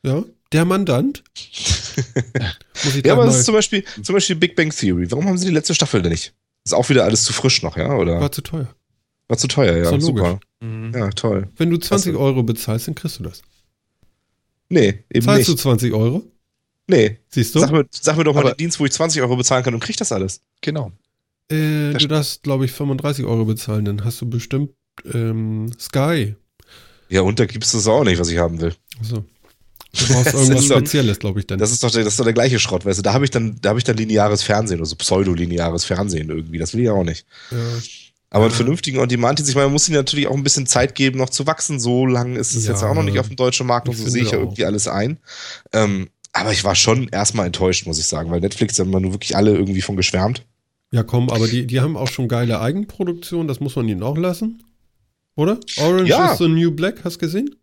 Ja, 0.04 0.24
der 0.52 0.66
Mandant. 0.66 1.24
Muss 2.84 2.96
ich 2.96 3.06
Ja, 3.06 3.14
aber 3.14 3.26
das 3.26 3.40
ist 3.40 3.46
zum 3.46 3.54
Beispiel, 3.54 3.84
zum 4.02 4.14
Beispiel 4.14 4.36
Big 4.36 4.56
Bang 4.56 4.72
Theory. 4.72 5.10
Warum 5.12 5.28
haben 5.28 5.38
sie 5.38 5.46
die 5.48 5.54
letzte 5.54 5.76
Staffel 5.76 6.02
denn 6.02 6.12
nicht? 6.12 6.34
Ist 6.70 6.74
auch 6.74 6.88
wieder 6.90 7.04
alles 7.04 7.24
zu 7.24 7.34
frisch 7.34 7.64
noch, 7.64 7.78
ja? 7.78 7.96
Oder? 7.96 8.22
war 8.22 8.32
zu 8.32 8.42
teuer. 8.42 8.68
War 9.28 9.38
zu 9.38 9.48
teuer, 9.48 9.76
ja. 9.76 9.84
Ist 9.86 9.92
doch 9.92 10.00
Super. 10.02 10.40
Mhm. 10.60 10.92
Ja, 10.94 11.10
toll. 11.10 11.48
Wenn 11.58 11.72
du 11.72 11.78
20 11.78 12.12
Klasse. 12.12 12.20
Euro 12.24 12.44
bezahlst, 12.44 12.88
dann 12.88 12.94
kriegst 12.96 13.18
du 13.18 13.24
das. 13.24 13.42
Nee, 14.70 15.04
eben 15.12 15.26
Zahlst 15.26 15.48
du 15.48 15.54
nicht. 15.54 15.62
20 15.62 15.94
Euro? 15.94 16.24
Nee. 16.88 17.18
Siehst 17.30 17.56
du? 17.56 17.60
Sag 17.60 17.72
mir, 17.72 17.86
sag 17.90 18.18
mir 18.18 18.24
doch 18.24 18.34
mal 18.36 18.42
Aber- 18.42 18.52
den 18.54 18.58
Dienst, 18.58 18.80
wo 18.80 18.86
ich 18.86 18.92
20 18.92 19.20
Euro 19.24 19.36
bezahlen 19.36 19.64
kann 19.64 19.74
und 19.74 19.80
krieg 19.80 19.98
das 19.98 20.12
alles. 20.12 20.42
Genau. 20.62 20.92
Äh, 21.52 21.94
Das 21.94 22.02
du 22.04 22.08
darfst, 22.08 22.44
glaube 22.44 22.66
ich, 22.66 22.72
35 22.72 23.26
Euro 23.26 23.46
bezahlen, 23.46 23.86
dann 23.86 24.04
hast 24.06 24.22
du 24.22 24.30
bestimmt 24.30 24.72
ähm, 25.12 25.72
Sky. 25.80 26.36
Ja, 27.10 27.22
und 27.22 27.40
da 27.40 27.46
gibst 27.48 27.74
du 27.74 27.80
es 27.80 27.88
auch 27.88 28.04
nicht, 28.04 28.20
was 28.20 28.30
ich 28.30 28.38
haben 28.38 28.62
will. 28.62 28.76
Also, 29.00 29.26
du 29.94 30.06
brauchst 30.14 30.28
Das 30.28 30.34
irgendwas 30.34 30.62
ist 30.64 30.72
doch- 30.72 30.78
Spezielles, 30.78 31.20
glaube 31.20 31.40
ich, 31.40 31.48
dann. 31.48 31.60
Das 31.60 31.72
ist 31.72 31.84
doch 31.84 31.92
der, 31.92 32.04
das 32.04 32.14
ist 32.14 32.20
doch 32.20 32.24
der 32.26 32.34
gleiche 32.34 32.60
Schrott, 32.60 32.86
weißt 32.86 33.00
du? 33.00 33.04
Da 33.04 33.14
habe 33.14 33.26
ich 33.26 33.32
dann, 33.32 33.58
da 33.62 33.70
habe 33.70 33.80
ich 33.80 33.84
dann 33.86 33.98
lineares 33.98 34.44
Fernsehen, 34.44 34.80
also 34.80 34.96
pseudolineares 34.96 35.86
Fernsehen 35.86 36.30
irgendwie. 36.30 36.58
Das 36.60 36.74
will 36.74 36.82
ich 36.84 36.90
auch 36.90 37.04
nicht. 37.04 37.26
ja. 37.52 37.58
Aber 38.32 38.46
einen 38.46 38.54
vernünftigen 38.54 39.00
On-Demand-Dienst, 39.00 39.50
ich 39.50 39.56
meine, 39.56 39.66
man 39.68 39.74
muss 39.74 39.88
ihnen 39.90 39.98
natürlich 39.98 40.28
auch 40.28 40.36
ein 40.36 40.44
bisschen 40.44 40.68
Zeit 40.68 40.94
geben, 40.94 41.18
noch 41.18 41.32
zu 41.32 41.48
wachsen. 41.48 41.80
So 41.80 42.06
lange 42.06 42.38
ist 42.38 42.54
es 42.54 42.66
Ja, 42.68 42.74
jetzt 42.74 42.84
auch 42.84 42.94
noch 42.94 43.02
nicht 43.02 43.18
auf 43.18 43.26
dem 43.28 43.36
deutschen 43.36 43.66
Markt 43.66 43.90
und 43.90 43.96
so 43.98 44.08
sehe 44.08 44.22
ich 44.22 44.30
ja 44.30 44.38
irgendwie 44.38 44.66
alles 44.66 44.88
ein. 44.88 45.18
Ähm, 45.74 46.10
aber 46.32 46.52
ich 46.52 46.64
war 46.64 46.76
schon 46.76 47.08
erstmal 47.08 47.48
enttäuscht, 47.48 47.88
muss 47.88 47.98
ich 47.98 48.06
sagen, 48.06 48.30
weil 48.30 48.40
Netflix 48.40 48.78
haben 48.78 48.92
wir 48.92 49.00
nur 49.00 49.14
wirklich 49.14 49.36
alle 49.36 49.56
irgendwie 49.56 49.82
von 49.82 49.96
geschwärmt. 49.98 50.46
ja, 50.92 51.02
komm, 51.02 51.32
aber 51.32 51.48
die, 51.48 51.66
die 51.66 51.80
haben 51.80 51.98
auch 51.98 52.08
schon 52.08 52.28
geile 52.28 52.62
Eigenproduktion, 52.62 53.48
das 53.48 53.60
muss 53.62 53.76
man 53.76 53.90
ihnen 53.90 54.04
auch 54.04 54.16
lassen. 54.16 54.62
Oder? 55.36 55.60
Orange 55.78 56.10
Ja. 56.10 56.32
is 56.34 56.38
the 56.38 56.48
New 56.48 56.70
Black, 56.70 57.04
hast 57.04 57.16
du 57.16 57.20
gesehen? 57.22 57.56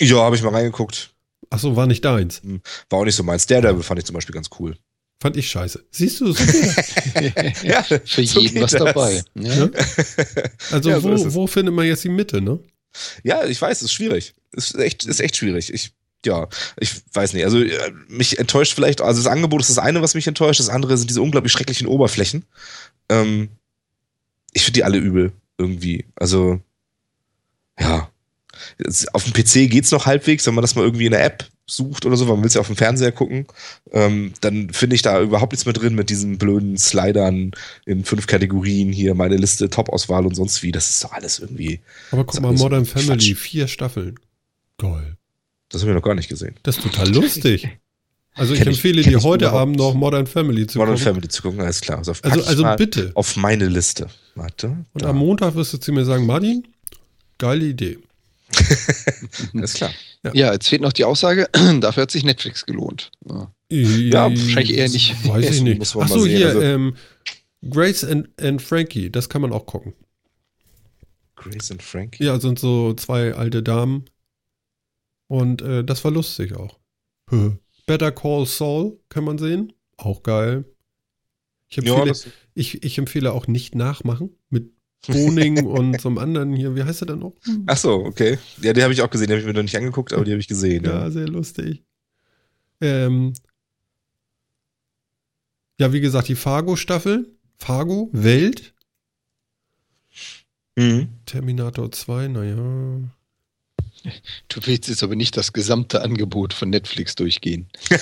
Ja, 0.00 0.16
habe 0.22 0.36
ich 0.36 0.42
mal 0.42 0.54
reingeguckt. 0.54 1.10
Achso, 1.50 1.76
war 1.76 1.86
nicht 1.86 2.04
deins. 2.04 2.42
War 2.90 2.98
auch 3.00 3.04
nicht 3.04 3.14
so 3.16 3.22
meins. 3.22 3.46
Daredevil 3.46 3.82
fand 3.82 3.98
ich 4.00 4.06
zum 4.06 4.14
Beispiel 4.14 4.34
ganz 4.34 4.50
cool. 4.58 4.76
Fand 5.20 5.36
ich 5.36 5.50
scheiße. 5.50 5.84
Siehst 5.90 6.20
du, 6.20 6.32
super. 6.32 6.52
Ja, 7.64 7.82
Für 7.82 8.00
so 8.24 8.40
jeden 8.40 8.54
geht 8.54 8.62
was 8.62 8.70
das. 8.72 8.84
dabei. 8.84 9.22
Ja. 9.34 9.54
Ja. 9.54 9.68
Also 10.70 10.90
Ja, 10.90 11.00
so 11.00 11.08
wo, 11.08 11.12
es. 11.14 11.34
wo 11.34 11.46
findet 11.46 11.74
man 11.74 11.86
jetzt 11.86 12.04
die 12.04 12.08
Mitte, 12.08 12.40
ne? 12.40 12.60
Ja, 13.24 13.44
ich 13.44 13.60
weiß, 13.60 13.82
ist 13.82 13.92
schwierig. 13.92 14.34
Ist 14.52 14.76
echt, 14.76 15.04
ist 15.06 15.20
echt 15.20 15.36
schwierig. 15.36 15.72
Ich, 15.72 15.92
ja, 16.24 16.48
ich 16.78 16.92
weiß 17.12 17.32
nicht. 17.32 17.44
Also, 17.44 17.60
äh, 17.62 17.92
mich 18.08 18.38
enttäuscht 18.38 18.74
vielleicht, 18.74 19.00
also 19.00 19.22
das 19.22 19.30
Angebot 19.30 19.60
ist 19.60 19.70
das 19.70 19.78
eine, 19.78 20.02
was 20.02 20.14
mich 20.14 20.26
enttäuscht. 20.26 20.60
Das 20.60 20.68
andere 20.68 20.96
sind 20.96 21.10
diese 21.10 21.22
unglaublich 21.22 21.52
schrecklichen 21.52 21.86
Oberflächen. 21.86 22.44
Ähm, 23.08 23.48
ich 24.52 24.62
finde 24.62 24.78
die 24.78 24.84
alle 24.84 24.98
übel, 24.98 25.32
irgendwie. 25.58 26.06
Also, 26.16 26.60
ja. 27.78 28.10
Es- 28.78 29.06
Auf 29.14 29.24
dem 29.24 29.32
PC 29.32 29.68
geht's 29.70 29.90
noch 29.90 30.06
halbwegs, 30.06 30.46
wenn 30.46 30.54
man 30.54 30.62
das 30.62 30.74
mal 30.74 30.82
irgendwie 30.84 31.06
in 31.06 31.12
der 31.12 31.24
App 31.24 31.46
sucht 31.66 32.06
oder 32.06 32.16
so, 32.16 32.26
weil 32.28 32.36
man 32.36 32.44
will 32.44 32.50
ja 32.50 32.60
auf 32.60 32.66
dem 32.68 32.76
Fernseher 32.76 33.12
gucken, 33.12 33.46
ähm, 33.92 34.32
dann 34.40 34.70
finde 34.70 34.96
ich 34.96 35.02
da 35.02 35.20
überhaupt 35.20 35.52
nichts 35.52 35.66
mehr 35.66 35.74
drin 35.74 35.94
mit 35.94 36.08
diesen 36.08 36.38
blöden 36.38 36.78
Slidern 36.78 37.50
in 37.84 38.04
fünf 38.04 38.26
Kategorien 38.26 38.90
hier, 38.90 39.14
meine 39.14 39.36
Liste, 39.36 39.68
Top-Auswahl 39.68 40.24
und 40.24 40.34
sonst 40.34 40.62
wie. 40.62 40.72
Das 40.72 40.88
ist 40.88 41.04
doch 41.04 41.12
alles 41.12 41.40
irgendwie, 41.40 41.80
Aber 42.10 42.24
guck 42.24 42.40
mal, 42.40 42.52
Modern 42.54 42.86
Quatsch. 42.86 43.04
Family, 43.04 43.34
vier 43.34 43.68
Staffeln. 43.68 44.18
Geil. 44.78 45.16
das 45.68 45.82
haben 45.82 45.88
wir 45.88 45.94
noch 45.94 46.02
gar 46.02 46.14
nicht 46.14 46.28
gesehen. 46.30 46.54
Das 46.62 46.78
ist 46.78 46.82
total 46.84 47.12
lustig. 47.12 47.68
Also 48.34 48.54
ich 48.54 48.60
ich- 48.60 48.66
empfehle 48.68 49.02
dir 49.02 49.22
heute 49.22 49.46
überhaupt 49.46 49.60
Abend 49.62 49.76
noch 49.76 49.92
Modern 49.94 50.26
Family 50.26 50.66
zu 50.66 50.78
Modern 50.78 50.94
gucken. 50.94 51.04
Family 51.04 51.28
zu 51.28 51.42
gucken, 51.42 51.60
alles 51.60 51.80
klar. 51.82 51.98
Also, 51.98 52.12
Also, 52.22 52.44
also 52.44 52.64
bitte. 52.78 53.10
auf 53.14 53.36
meine 53.36 53.66
Liste. 53.66 54.06
Warte. 54.36 54.68
Und 54.94 55.02
da. 55.02 55.10
am 55.10 55.18
Montag 55.18 55.54
wirst 55.56 55.72
du 55.74 55.78
zu 55.78 55.92
mir 55.92 56.04
sagen, 56.06 56.24
Martin, 56.24 56.66
geile 57.36 57.66
Idee. 57.66 57.98
Alles 59.54 59.74
klar. 59.74 59.90
ja, 60.32 60.52
jetzt 60.52 60.68
fehlt 60.68 60.80
noch 60.82 60.92
die 60.92 61.04
Aussage, 61.04 61.48
dafür 61.80 62.02
hat 62.04 62.10
sich 62.10 62.24
Netflix 62.24 62.64
gelohnt. 62.66 63.10
Ja. 63.28 63.52
Ja, 63.70 64.30
wahrscheinlich 64.30 64.76
eher 64.78 64.88
nicht. 64.88 65.14
Weiß 65.28 65.50
ich 65.50 65.60
nicht. 65.62 65.78
Muss 65.78 65.94
man 65.94 66.04
Ach 66.04 66.08
mal 66.10 66.14
so, 66.18 66.24
sehen. 66.24 66.36
hier, 66.36 66.48
Also- 66.48 66.62
ähm, 66.62 66.96
Grace 67.68 68.04
and, 68.04 68.28
and 68.40 68.62
Frankie, 68.62 69.10
das 69.10 69.28
kann 69.28 69.42
man 69.42 69.52
auch 69.52 69.66
gucken. 69.66 69.92
Grace 71.36 71.70
und 71.72 71.82
Frank. 71.82 72.18
Ja, 72.20 72.38
sind 72.40 72.58
so 72.58 72.94
zwei 72.94 73.34
alte 73.34 73.62
Damen. 73.62 74.04
Und 75.26 75.60
äh, 75.62 75.84
das 75.84 76.02
war 76.04 76.10
lustig 76.12 76.54
auch. 76.54 76.78
Better 77.86 78.12
Call 78.12 78.46
Saul 78.46 78.98
kann 79.08 79.24
man 79.24 79.38
sehen. 79.38 79.72
Auch 79.98 80.22
geil. 80.22 80.64
Ich 81.68 81.76
Ja, 81.76 81.82
empfehle, 81.82 82.06
das, 82.08 82.26
ich, 82.54 82.82
ich 82.82 82.96
empfehle 82.96 83.32
auch 83.32 83.46
nicht 83.46 83.74
nachmachen 83.74 84.30
mit 84.48 84.70
Boning 85.06 85.64
und 85.66 86.00
so 86.00 86.08
einem 86.08 86.18
anderen 86.18 86.52
hier. 86.54 86.74
Wie 86.74 86.82
heißt 86.82 87.02
er 87.02 87.06
denn 87.06 87.20
noch? 87.20 87.34
Ach 87.66 87.76
so, 87.76 87.94
okay. 88.04 88.38
Ja, 88.60 88.72
die 88.72 88.82
habe 88.82 88.92
ich 88.92 89.00
auch 89.02 89.10
gesehen. 89.10 89.28
Die 89.28 89.32
habe 89.34 89.40
ich 89.40 89.46
mir 89.46 89.54
noch 89.54 89.62
nicht 89.62 89.76
angeguckt, 89.76 90.12
aber 90.12 90.24
die 90.24 90.32
habe 90.32 90.40
ich 90.40 90.48
gesehen. 90.48 90.84
Ja, 90.84 91.04
Ja. 91.04 91.10
sehr 91.10 91.28
lustig. 91.28 91.82
Ähm, 92.80 93.32
ja, 95.78 95.92
wie 95.92 96.00
gesagt, 96.00 96.28
die 96.28 96.34
Fargo-Staffel. 96.34 97.26
Fargo, 97.56 98.08
Welt, 98.12 98.72
Mhm. 100.76 101.08
Terminator 101.26 101.90
2, 101.90 102.28
naja. 102.28 102.54
Du 104.48 104.60
willst 104.64 104.88
jetzt 104.88 105.02
aber 105.02 105.16
nicht 105.16 105.36
das 105.36 105.52
gesamte 105.52 106.02
Angebot 106.02 106.54
von 106.54 106.70
Netflix 106.70 107.16
durchgehen. 107.16 107.66
Ich 107.90 107.98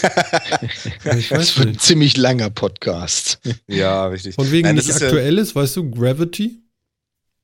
Das 1.28 1.30
weiß 1.30 1.58
wird 1.58 1.68
ein 1.68 1.78
ziemlich 1.78 2.18
langer 2.18 2.50
Podcast. 2.50 3.40
ja, 3.66 4.06
richtig. 4.08 4.34
Von 4.34 4.50
wegen 4.52 4.66
Nein, 4.66 4.76
das 4.76 4.86
nicht 4.88 4.96
ist 4.96 5.00
ja- 5.00 5.54
weißt 5.54 5.76
du, 5.76 5.90
Gravity. 5.90 6.60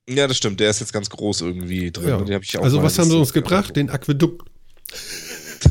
Ja, 0.08 0.26
das 0.26 0.36
stimmt. 0.36 0.60
Der 0.60 0.70
ist 0.70 0.80
jetzt 0.80 0.92
ganz 0.92 1.08
groß 1.10 1.42
irgendwie 1.42 1.90
drin. 1.92 2.08
Ja. 2.08 2.20
Den 2.20 2.34
hab 2.34 2.42
ich 2.42 2.58
auch 2.58 2.62
Also 2.62 2.82
was 2.82 2.98
haben 2.98 3.08
sie 3.08 3.16
uns 3.16 3.32
gebracht? 3.32 3.76
Den 3.76 3.90
Aquädukt. 3.90 4.48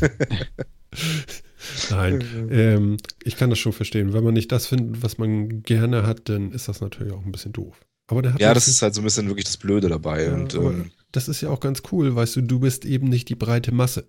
Nein, 1.90 2.48
ähm, 2.50 2.96
ich 3.24 3.36
kann 3.36 3.50
das 3.50 3.58
schon 3.58 3.72
verstehen. 3.72 4.12
Wenn 4.12 4.24
man 4.24 4.34
nicht 4.34 4.50
das 4.50 4.66
findet, 4.66 5.02
was 5.02 5.18
man 5.18 5.62
gerne 5.62 6.06
hat, 6.06 6.28
dann 6.28 6.52
ist 6.52 6.68
das 6.68 6.80
natürlich 6.80 7.12
auch 7.12 7.24
ein 7.24 7.32
bisschen 7.32 7.52
doof. 7.52 7.80
Aber 8.08 8.22
der 8.22 8.34
hat 8.34 8.40
Ja, 8.40 8.52
das 8.52 8.68
ist 8.68 8.82
halt 8.82 8.94
so 8.94 9.00
ein 9.00 9.04
bisschen 9.04 9.28
wirklich 9.28 9.44
das 9.44 9.56
Blöde 9.56 9.88
dabei. 9.88 10.24
Ja, 10.24 10.34
und, 10.34 10.54
ähm, 10.54 10.90
das 11.12 11.28
ist 11.28 11.40
ja 11.40 11.50
auch 11.50 11.60
ganz 11.60 11.82
cool, 11.92 12.14
weißt 12.14 12.36
du, 12.36 12.40
du 12.42 12.58
bist 12.58 12.84
eben 12.84 13.08
nicht 13.08 13.28
die 13.28 13.34
breite 13.34 13.72
Masse. 13.72 14.08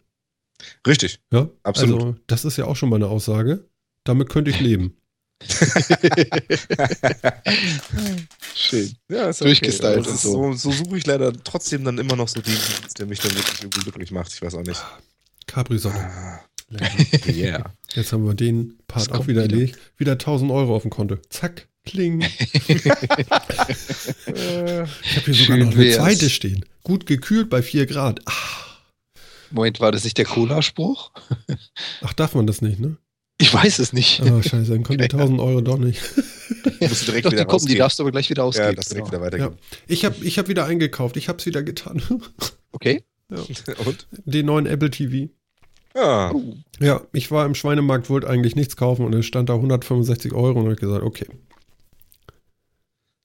richtig. 0.87 1.19
Ja, 1.31 1.49
Absolut. 1.63 2.01
Also, 2.01 2.15
das 2.27 2.45
ist 2.45 2.57
ja 2.57 2.65
auch 2.65 2.75
schon 2.75 2.89
mal 2.89 2.95
eine 2.97 3.07
Aussage. 3.07 3.69
Damit 4.03 4.29
könnte 4.29 4.51
ich 4.51 4.59
leben. 4.59 4.97
Schön. 8.55 8.93
Ja, 9.09 9.29
ist 9.29 9.41
Durchgestylt 9.41 9.99
Okay. 9.99 10.09
Ist 10.09 10.21
so. 10.21 10.53
so. 10.53 10.71
Suche 10.71 10.97
ich 10.97 11.05
leider 11.05 11.33
trotzdem 11.43 11.83
dann 11.83 11.97
immer 11.97 12.15
noch 12.15 12.27
so 12.27 12.41
den 12.41 12.53
Dienst, 12.53 12.99
der 12.99 13.05
mich 13.05 13.19
dann 13.19 13.33
wirklich 13.35 13.61
irgendwie 13.63 13.81
glücklich 13.81 14.11
macht. 14.11 14.31
Ich 14.33 14.41
weiß 14.41 14.55
auch 14.55 14.63
nicht. 14.63 14.81
Capri-Sonne. 15.47 15.99
Ah, 15.99 16.39
yeah. 17.27 17.73
Jetzt 17.93 18.13
haben 18.13 18.25
wir 18.25 18.33
den 18.33 18.77
Part 18.87 19.11
auch 19.11 19.27
wieder 19.27 19.41
erledigt. 19.43 19.77
Wieder 19.97 20.13
1000 20.13 20.51
Euro 20.51 20.75
auf 20.75 20.83
dem 20.83 20.91
Konto. 20.91 21.17
Zack, 21.29 21.67
kling. 21.85 22.21
Ich 22.67 22.85
Äh, 24.27 24.85
habe 24.85 25.25
hier 25.25 25.33
sogar 25.33 25.57
Schön 25.57 25.59
noch 25.59 25.67
eine 25.73 25.77
wär's. 25.77 25.95
zweite 25.97 26.29
stehen. 26.29 26.65
Gut 26.83 27.05
gekühlt 27.05 27.49
bei 27.49 27.61
4 27.61 27.85
Grad. 27.85 28.21
Ah, 28.25 28.31
Moment, 29.51 29.79
war 29.79 29.91
das 29.91 30.03
nicht 30.03 30.17
der 30.17 30.25
Cola-Spruch? 30.25 31.11
Ach, 32.01 32.13
darf 32.13 32.33
man 32.33 32.47
das 32.47 32.61
nicht, 32.61 32.79
ne? 32.79 32.97
Ich 33.43 33.53
weiß 33.53 33.79
es 33.79 33.91
nicht. 33.91 34.21
Ah, 34.21 34.41
scheiße, 34.41 34.71
dann 34.71 34.83
kommen 34.83 34.99
die 34.99 35.03
1000 35.11 35.39
Euro 35.41 35.59
doch 35.59 35.77
nicht. 35.77 36.01
musst 36.79 37.01
du 37.01 37.05
direkt 37.07 37.25
Doch, 37.25 37.31
wieder 37.33 37.43
die 37.43 37.49
kommen, 37.49 37.65
die 37.65 37.75
darfst 37.75 37.99
du 37.99 38.03
aber 38.03 38.11
gleich 38.11 38.29
wieder 38.29 38.43
Ja, 38.43 38.47
ausgeben. 38.47 38.75
das 38.77 38.87
direkt 38.87 39.11
genau. 39.11 39.25
wieder 39.25 39.37
Ja. 39.37 39.43
weitergeben. 39.47 39.57
Ich 39.87 40.05
habe 40.05 40.15
ich 40.23 40.39
hab 40.39 40.47
wieder 40.47 40.65
eingekauft. 40.65 41.17
Ich 41.17 41.27
habe 41.27 41.39
es 41.39 41.45
wieder 41.45 41.61
getan. 41.63 42.01
Okay. 42.75 43.03
Und? 43.85 44.07
Den 44.25 44.47
neuen 44.47 44.65
Apple 44.65 44.89
TV. 44.89 45.29
Ja. 45.95 46.31
Oh. 46.33 46.55
Ja, 46.79 47.01
ich 47.13 47.29
war 47.31 47.45
im 47.45 47.53
Schweinemarkt, 47.53 48.09
wollte 48.09 48.27
eigentlich 48.27 48.55
nichts 48.55 48.75
kaufen 48.77 49.05
und 49.05 49.13
es 49.13 49.25
stand 49.27 49.47
da 49.49 49.53
165 49.53 50.33
Euro 50.33 50.59
und 50.61 50.65
habe 50.65 50.75
gesagt, 50.75 51.03
okay. 51.03 51.27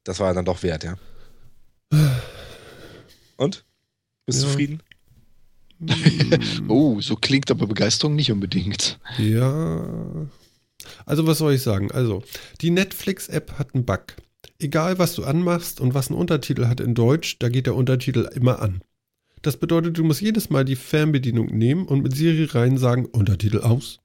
Das 0.05 0.21
war 0.21 0.35
dann 0.35 0.45
doch 0.45 0.63
wert, 0.63 0.85
ja. 0.85 0.97
Und? 3.39 3.65
Bist 4.27 4.41
du 4.41 4.45
Ja. 4.45 4.51
zufrieden? 4.51 4.83
Oh, 6.69 7.01
so 7.01 7.17
klingt 7.17 7.51
aber 7.51 7.67
Begeisterung 7.67 8.17
nicht 8.17 8.33
unbedingt. 8.33 8.99
Ja. 9.19 10.29
Also, 11.07 11.27
was 11.27 11.39
soll 11.39 11.55
ich 11.55 11.63
sagen? 11.63 11.91
Also, 11.93 12.23
die 12.61 12.71
Netflix-App 12.71 13.59
hat 13.59 13.75
einen 13.75 13.85
Bug. 13.85 14.17
Egal, 14.59 14.99
was 14.99 15.15
du 15.15 15.25
anmachst 15.25 15.81
und 15.81 15.95
was 15.95 16.09
einen 16.09 16.19
Untertitel 16.19 16.67
hat 16.67 16.81
in 16.81 16.95
Deutsch, 16.95 17.39
da 17.39 17.49
geht 17.49 17.67
der 17.67 17.75
Untertitel 17.75 18.29
immer 18.35 18.61
an. 18.61 18.83
Das 19.43 19.57
bedeutet, 19.57 19.97
du 19.99 20.05
musst 20.05 20.21
jedes 20.21 20.51
Mal 20.51 20.65
die 20.65 20.77
Fernbedienung 20.77 21.47
nehmen 21.47 21.87
und 21.87 22.03
mit 22.03 22.17
Siri 22.17 22.45
rein 22.45 22.77
sagen, 22.77 23.07
Untertitel 23.07 23.61
aus. 23.61 24.01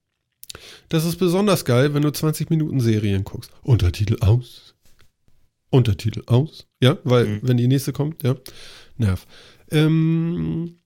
Das 0.89 1.05
ist 1.05 1.15
besonders 1.17 1.65
geil, 1.65 1.95
wenn 1.95 2.03
du 2.03 2.11
20 2.11 2.51
Minuten 2.51 2.79
Serien 2.79 3.23
guckst. 3.23 3.51
Untertitel 3.63 4.17
aus. 4.21 4.75
Untertitel 5.71 6.21
aus. 6.27 6.67
Ja, 6.79 6.99
weil, 7.03 7.25
Mhm. 7.25 7.39
wenn 7.41 7.57
die 7.57 7.67
nächste 7.67 7.93
kommt, 7.93 8.21
ja. 8.21 8.35
Nerv. 8.97 9.25
Ähm, 9.71 10.77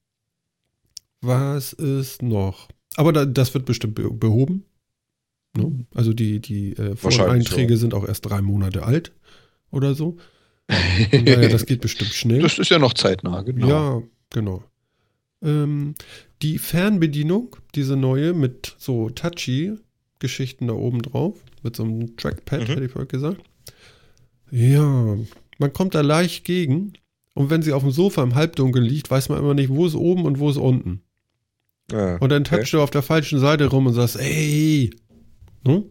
was 1.27 1.73
ist 1.73 2.23
noch? 2.23 2.69
Aber 2.95 3.13
da, 3.13 3.25
das 3.25 3.53
wird 3.53 3.65
bestimmt 3.65 3.95
be 3.95 4.09
behoben. 4.11 4.65
Ne? 5.55 5.85
Also 5.93 6.13
die, 6.13 6.39
die 6.39 6.73
äh, 6.73 6.95
Einträge 7.19 7.73
ja. 7.73 7.77
sind 7.77 7.93
auch 7.93 8.07
erst 8.07 8.25
drei 8.25 8.41
Monate 8.41 8.83
alt 8.83 9.11
oder 9.71 9.93
so. 9.93 10.17
Daher, 10.67 11.49
das 11.49 11.65
geht 11.65 11.81
bestimmt 11.81 12.11
schnell. 12.11 12.41
Das 12.43 12.59
ist 12.59 12.69
ja 12.69 12.79
noch 12.79 12.93
zeitnah, 12.93 13.41
genau. 13.41 13.67
Ja, 13.67 14.01
genau. 14.31 14.63
Ähm, 15.41 15.95
die 16.41 16.57
Fernbedienung, 16.57 17.55
diese 17.75 17.95
neue 17.95 18.33
mit 18.33 18.75
so 18.77 19.09
touchy-Geschichten 19.09 20.67
da 20.67 20.73
oben 20.73 21.01
drauf, 21.01 21.43
mit 21.63 21.75
so 21.75 21.83
einem 21.83 22.17
Trackpad, 22.17 22.61
Mhm. 22.61 22.65
hätte 22.65 22.85
ich 22.85 22.91
vorhin 22.91 23.07
gesagt. 23.07 23.41
Ja, 24.51 25.17
man 25.57 25.73
kommt 25.73 25.95
da 25.95 26.01
leicht 26.01 26.45
gegen. 26.45 26.93
Und 27.33 27.49
wenn 27.49 27.61
sie 27.61 27.73
auf 27.73 27.83
dem 27.83 27.91
Sofa 27.91 28.23
im 28.23 28.35
Halbdunkel 28.35 28.81
liegt, 28.81 29.11
weiß 29.11 29.29
man 29.29 29.39
immer 29.39 29.53
nicht, 29.53 29.69
wo 29.69 29.85
ist 29.85 29.95
oben 29.95 30.25
und 30.25 30.39
wo 30.39 30.49
ist 30.49 30.57
unten. 30.57 31.01
Ja. 31.91 32.17
Und 32.17 32.29
dann 32.29 32.41
Okay. 32.43 32.57
touchst 32.57 32.73
du 32.73 32.81
auf 32.81 32.89
der 32.91 33.01
falschen 33.01 33.39
Seite 33.39 33.67
rum 33.67 33.87
und 33.87 33.93
sagst, 33.93 34.17
ey. 34.17 34.91
Ne? 35.63 35.83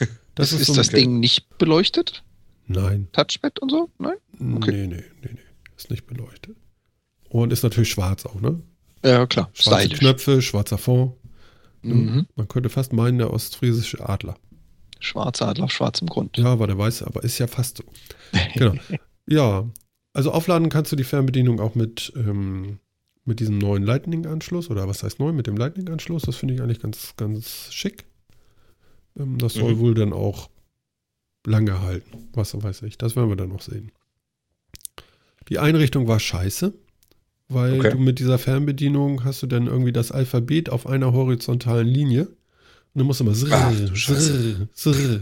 Das 0.34 0.50
ist, 0.50 0.54
ist, 0.54 0.60
ist 0.62 0.66
so 0.68 0.74
das 0.76 0.88
Ding 0.88 1.20
nicht 1.20 1.58
beleuchtet? 1.58 2.24
Nein. 2.66 3.08
Touchpad 3.12 3.58
und 3.58 3.70
so? 3.70 3.90
Nein? 3.98 4.16
Okay. 4.56 4.70
Nee, 4.72 4.86
nee, 4.86 5.04
nee, 5.22 5.30
nee. 5.34 5.40
Ist 5.76 5.90
nicht 5.90 6.06
beleuchtet. 6.06 6.56
Und 7.28 7.52
ist 7.52 7.62
natürlich 7.62 7.90
schwarz 7.90 8.24
auch, 8.24 8.40
ne? 8.40 8.62
Ja, 9.04 9.26
klar. 9.26 9.50
Schwarze 9.52 9.80
Stylisch. 9.80 9.98
Knöpfe, 9.98 10.40
schwarzer 10.40 10.78
Fond. 10.78 11.12
Mhm. 11.82 12.26
Man 12.34 12.48
könnte 12.48 12.70
fast 12.70 12.94
meinen, 12.94 13.18
der 13.18 13.30
ostfriesische 13.30 14.08
Adler. 14.08 14.36
Schwarzer 15.00 15.48
Adler 15.48 15.64
auf 15.64 15.72
schwarzem 15.72 16.08
Grund. 16.08 16.38
Ja, 16.38 16.58
war 16.58 16.66
der 16.66 16.78
weiße, 16.78 17.06
aber 17.06 17.22
ist 17.24 17.38
ja 17.38 17.46
fast 17.46 17.78
so. 17.78 17.84
Genau. 18.54 18.74
ja, 19.26 19.68
also 20.14 20.32
aufladen 20.32 20.70
kannst 20.70 20.92
du 20.92 20.96
die 20.96 21.04
Fernbedienung 21.04 21.60
auch 21.60 21.74
mit, 21.74 22.10
ähm, 22.16 22.78
mit 23.24 23.40
diesem 23.40 23.58
neuen 23.58 23.82
Lightning-Anschluss 23.84 24.68
oder 24.70 24.88
was 24.88 25.02
heißt 25.02 25.18
neu, 25.20 25.32
mit 25.32 25.46
dem 25.46 25.56
Lightning-Anschluss. 25.56 26.22
Das 26.22 26.36
finde 26.36 26.54
ich 26.54 26.60
eigentlich 26.62 26.80
ganz, 26.80 27.14
ganz 27.16 27.72
schick. 27.72 28.04
Ähm, 29.18 29.38
das 29.38 29.54
soll 29.54 29.74
Mhm. 29.74 29.78
wohl 29.78 29.94
dann 29.94 30.12
auch 30.12 30.50
lange 31.46 31.80
halten. 31.80 32.28
Was 32.34 32.60
weiß 32.60 32.82
ich. 32.82 32.98
Das 32.98 33.14
werden 33.16 33.28
wir 33.28 33.36
dann 33.36 33.50
noch 33.50 33.62
sehen. 33.62 33.92
Die 35.48 35.58
Einrichtung 35.58 36.06
war 36.08 36.20
scheiße, 36.20 36.72
weil 37.48 37.78
Okay. 37.78 37.90
du 37.92 37.98
mit 37.98 38.18
dieser 38.18 38.38
Fernbedienung 38.38 39.24
hast 39.24 39.42
du 39.42 39.46
dann 39.46 39.66
irgendwie 39.66 39.92
das 39.92 40.12
Alphabet 40.12 40.70
auf 40.70 40.86
einer 40.86 41.12
horizontalen 41.12 41.86
Linie. 41.88 42.26
Und 42.26 42.98
dann 42.98 43.06
musst 43.06 43.20
du 43.20 43.24
immer 43.24 43.34
zrr, 43.34 43.52
Ach, 43.52 43.94
zrr, 43.94 44.68
zrr. 44.72 45.20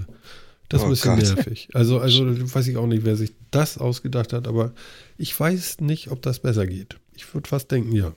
Das 0.69 0.83
ist 0.83 0.85
Oh 0.85 0.87
ein 0.87 0.91
bisschen 0.91 1.17
Gott. 1.17 1.37
nervig. 1.37 1.69
Also, 1.73 1.99
also 1.99 2.55
weiß 2.55 2.67
ich 2.69 2.77
auch 2.77 2.87
nicht, 2.87 3.05
wer 3.05 3.17
sich 3.17 3.33
das 3.51 3.77
ausgedacht 3.79 4.33
hat, 4.33 4.47
aber 4.47 4.73
ich 5.19 5.39
weiß 5.39 5.81
nicht, 5.81 6.11
ob 6.13 6.23
das 6.23 6.39
besser 6.41 6.67
geht. 6.67 6.97
Ich 7.21 7.35
würde 7.35 7.49
fast 7.49 7.71
denken, 7.71 7.93
ja. 7.93 8.15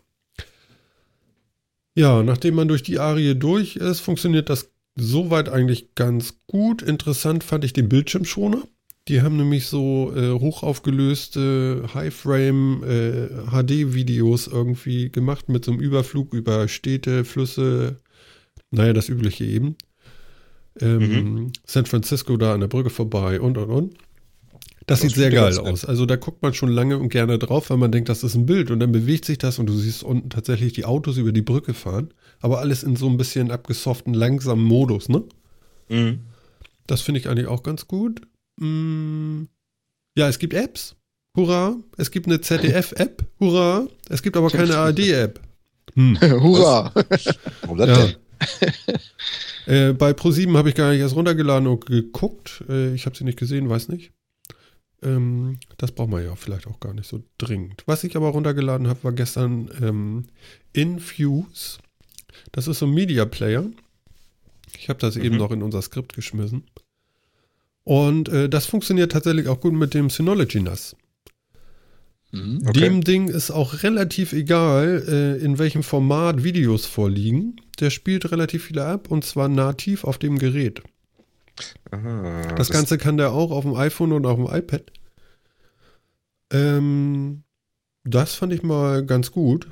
Ja, 1.93 2.23
nachdem 2.23 2.55
man 2.55 2.67
durch 2.67 2.83
die 2.83 2.99
Arie 2.99 3.35
durch 3.35 3.75
ist, 3.75 3.99
funktioniert 3.99 4.49
das 4.49 4.71
soweit 4.95 5.49
eigentlich 5.49 5.93
ganz 5.93 6.39
gut. 6.47 6.81
Interessant 6.81 7.43
fand 7.43 7.65
ich 7.65 7.73
den 7.73 7.89
Bildschirmschoner. 7.89 8.63
Die 9.09 9.21
haben 9.21 9.35
nämlich 9.35 9.67
so 9.67 10.13
äh, 10.15 10.31
hochaufgelöste 10.31 11.89
High-Frame 11.93 12.83
äh, 12.83 13.27
HD-Videos 13.51 14.47
irgendwie 14.47 15.09
gemacht 15.11 15.49
mit 15.49 15.65
so 15.65 15.71
einem 15.71 15.81
Überflug 15.81 16.33
über 16.33 16.69
Städte, 16.69 17.25
Flüsse, 17.25 17.97
naja, 18.71 18.93
das 18.93 19.09
übliche 19.09 19.43
eben. 19.43 19.75
Ähm, 20.79 21.51
San 21.65 21.85
Francisco 21.85 22.37
da 22.37 22.53
an 22.53 22.61
der 22.61 22.67
Brücke 22.67 22.89
vorbei 22.89 23.41
und 23.41 23.57
und 23.57 23.69
und. 23.69 23.97
Das, 24.85 24.99
Das 24.99 25.01
sieht 25.09 25.15
sehr 25.17 25.29
geil 25.31 25.57
aus. 25.59 25.85
Also 25.85 26.05
da 26.05 26.15
guckt 26.17 26.41
man 26.41 26.53
schon 26.53 26.69
lange 26.69 26.97
und 26.97 27.09
gerne 27.09 27.39
drauf, 27.39 27.69
weil 27.69 27.77
man 27.77 27.91
denkt, 27.91 28.09
das 28.09 28.23
ist 28.23 28.35
ein 28.35 28.45
Bild 28.45 28.69
und 28.69 28.79
dann 28.79 28.91
bewegt 28.91 29.23
sich 29.25 29.37
das 29.37 29.57
und 29.59 29.67
du 29.67 29.73
siehst 29.73 30.03
unten 30.03 30.29
tatsächlich 30.29 30.73
die 30.73 30.83
Autos 30.85 31.17
über 31.17 31.31
die 31.31 31.41
Brücke 31.41 31.73
fahren, 31.73 32.13
aber 32.41 32.59
alles 32.59 32.83
in 32.83 32.95
so 32.97 33.07
ein 33.07 33.15
bisschen 33.17 33.49
abgesofften, 33.51 34.13
langsamen 34.13 34.63
Modus, 34.65 35.07
ne? 35.09 35.23
Mhm. 35.89 36.19
Das 36.85 37.01
finde 37.01 37.19
ich 37.21 37.29
eigentlich 37.29 37.47
auch 37.47 37.63
ganz 37.63 37.87
gut. 37.87 38.21
Mm, 38.59 39.43
Ja, 40.17 40.27
es 40.27 40.37
gibt 40.39 40.53
Apps. 40.53 40.95
Hurra. 41.35 41.75
Es 41.97 42.11
gibt 42.11 42.27
eine 42.27 42.41
ZDF-App. 42.41 43.23
Hurra. 43.39 43.87
Es 44.09 44.21
gibt 44.21 44.35
aber 44.37 44.49
keine 44.49 44.75
ARD-App. 44.77 45.39
Hm. 45.95 46.17
Hurra! 46.21 46.91
Warum 47.61 47.77
das 47.77 47.89
Ja. 47.89 48.07
denn? 48.07 48.15
Äh, 49.65 49.93
bei 49.93 50.11
Pro7 50.11 50.57
habe 50.57 50.69
ich 50.69 50.75
gar 50.75 50.91
nicht 50.91 50.99
erst 51.01 51.15
runtergeladen 51.15 51.67
und 51.67 51.85
geguckt. 51.85 52.63
Äh, 52.67 52.93
ich 52.95 53.05
habe 53.05 53.15
sie 53.15 53.23
nicht 53.23 53.37
gesehen, 53.37 53.69
weiß 53.69 53.89
nicht. 53.89 54.11
Ähm, 55.03 55.59
das 55.77 55.91
braucht 55.91 56.09
man 56.09 56.23
ja 56.23 56.35
vielleicht 56.35 56.67
auch 56.67 56.79
gar 56.79 56.93
nicht 56.93 57.07
so 57.07 57.23
dringend. 57.37 57.83
Was 57.85 58.03
ich 58.03 58.15
aber 58.15 58.29
runtergeladen 58.29 58.87
habe, 58.87 59.03
war 59.03 59.11
gestern 59.11 59.69
ähm, 59.81 60.25
Infuse. 60.73 61.79
Das 62.51 62.67
ist 62.67 62.79
so 62.79 62.85
ein 62.87 62.93
Media 62.93 63.25
Player. 63.25 63.65
Ich 64.77 64.89
habe 64.89 64.99
das 64.99 65.15
eben 65.15 65.35
Mhm. 65.35 65.41
noch 65.41 65.51
in 65.51 65.61
unser 65.63 65.81
Skript 65.81 66.13
geschmissen. 66.13 66.63
Und 67.83 68.29
äh, 68.29 68.49
das 68.49 68.65
funktioniert 68.65 69.11
tatsächlich 69.11 69.47
auch 69.47 69.59
gut 69.59 69.73
mit 69.73 69.93
dem 69.93 70.09
Synology 70.09 70.61
NAS. 70.61 70.95
Mhm. 72.31 72.61
Okay. 72.65 72.79
Dem 72.79 73.03
Ding 73.03 73.27
ist 73.27 73.51
auch 73.51 73.83
relativ 73.83 74.33
egal, 74.33 75.03
äh, 75.07 75.43
in 75.43 75.59
welchem 75.59 75.83
Format 75.83 76.43
Videos 76.43 76.85
vorliegen. 76.85 77.57
Der 77.79 77.89
spielt 77.89 78.31
relativ 78.31 78.65
viele 78.65 78.85
ab 78.85 79.11
und 79.11 79.23
zwar 79.23 79.49
nativ 79.49 80.03
auf 80.03 80.17
dem 80.17 80.39
Gerät. 80.39 80.81
Aha, 81.91 82.53
Das, 82.55 82.69
Ganze 82.69 82.97
kann 82.97 83.17
der 83.17 83.31
auch 83.31 83.51
auf 83.51 83.63
dem 83.63 83.75
iPhone 83.75 84.11
und 84.13 84.25
auf 84.25 84.35
dem 84.37 84.47
iPad. 84.47 84.83
Ähm, 86.51 87.43
das 88.03 88.33
fand 88.35 88.53
ich 88.53 88.63
mal 88.63 89.05
ganz 89.05 89.31
gut. 89.31 89.67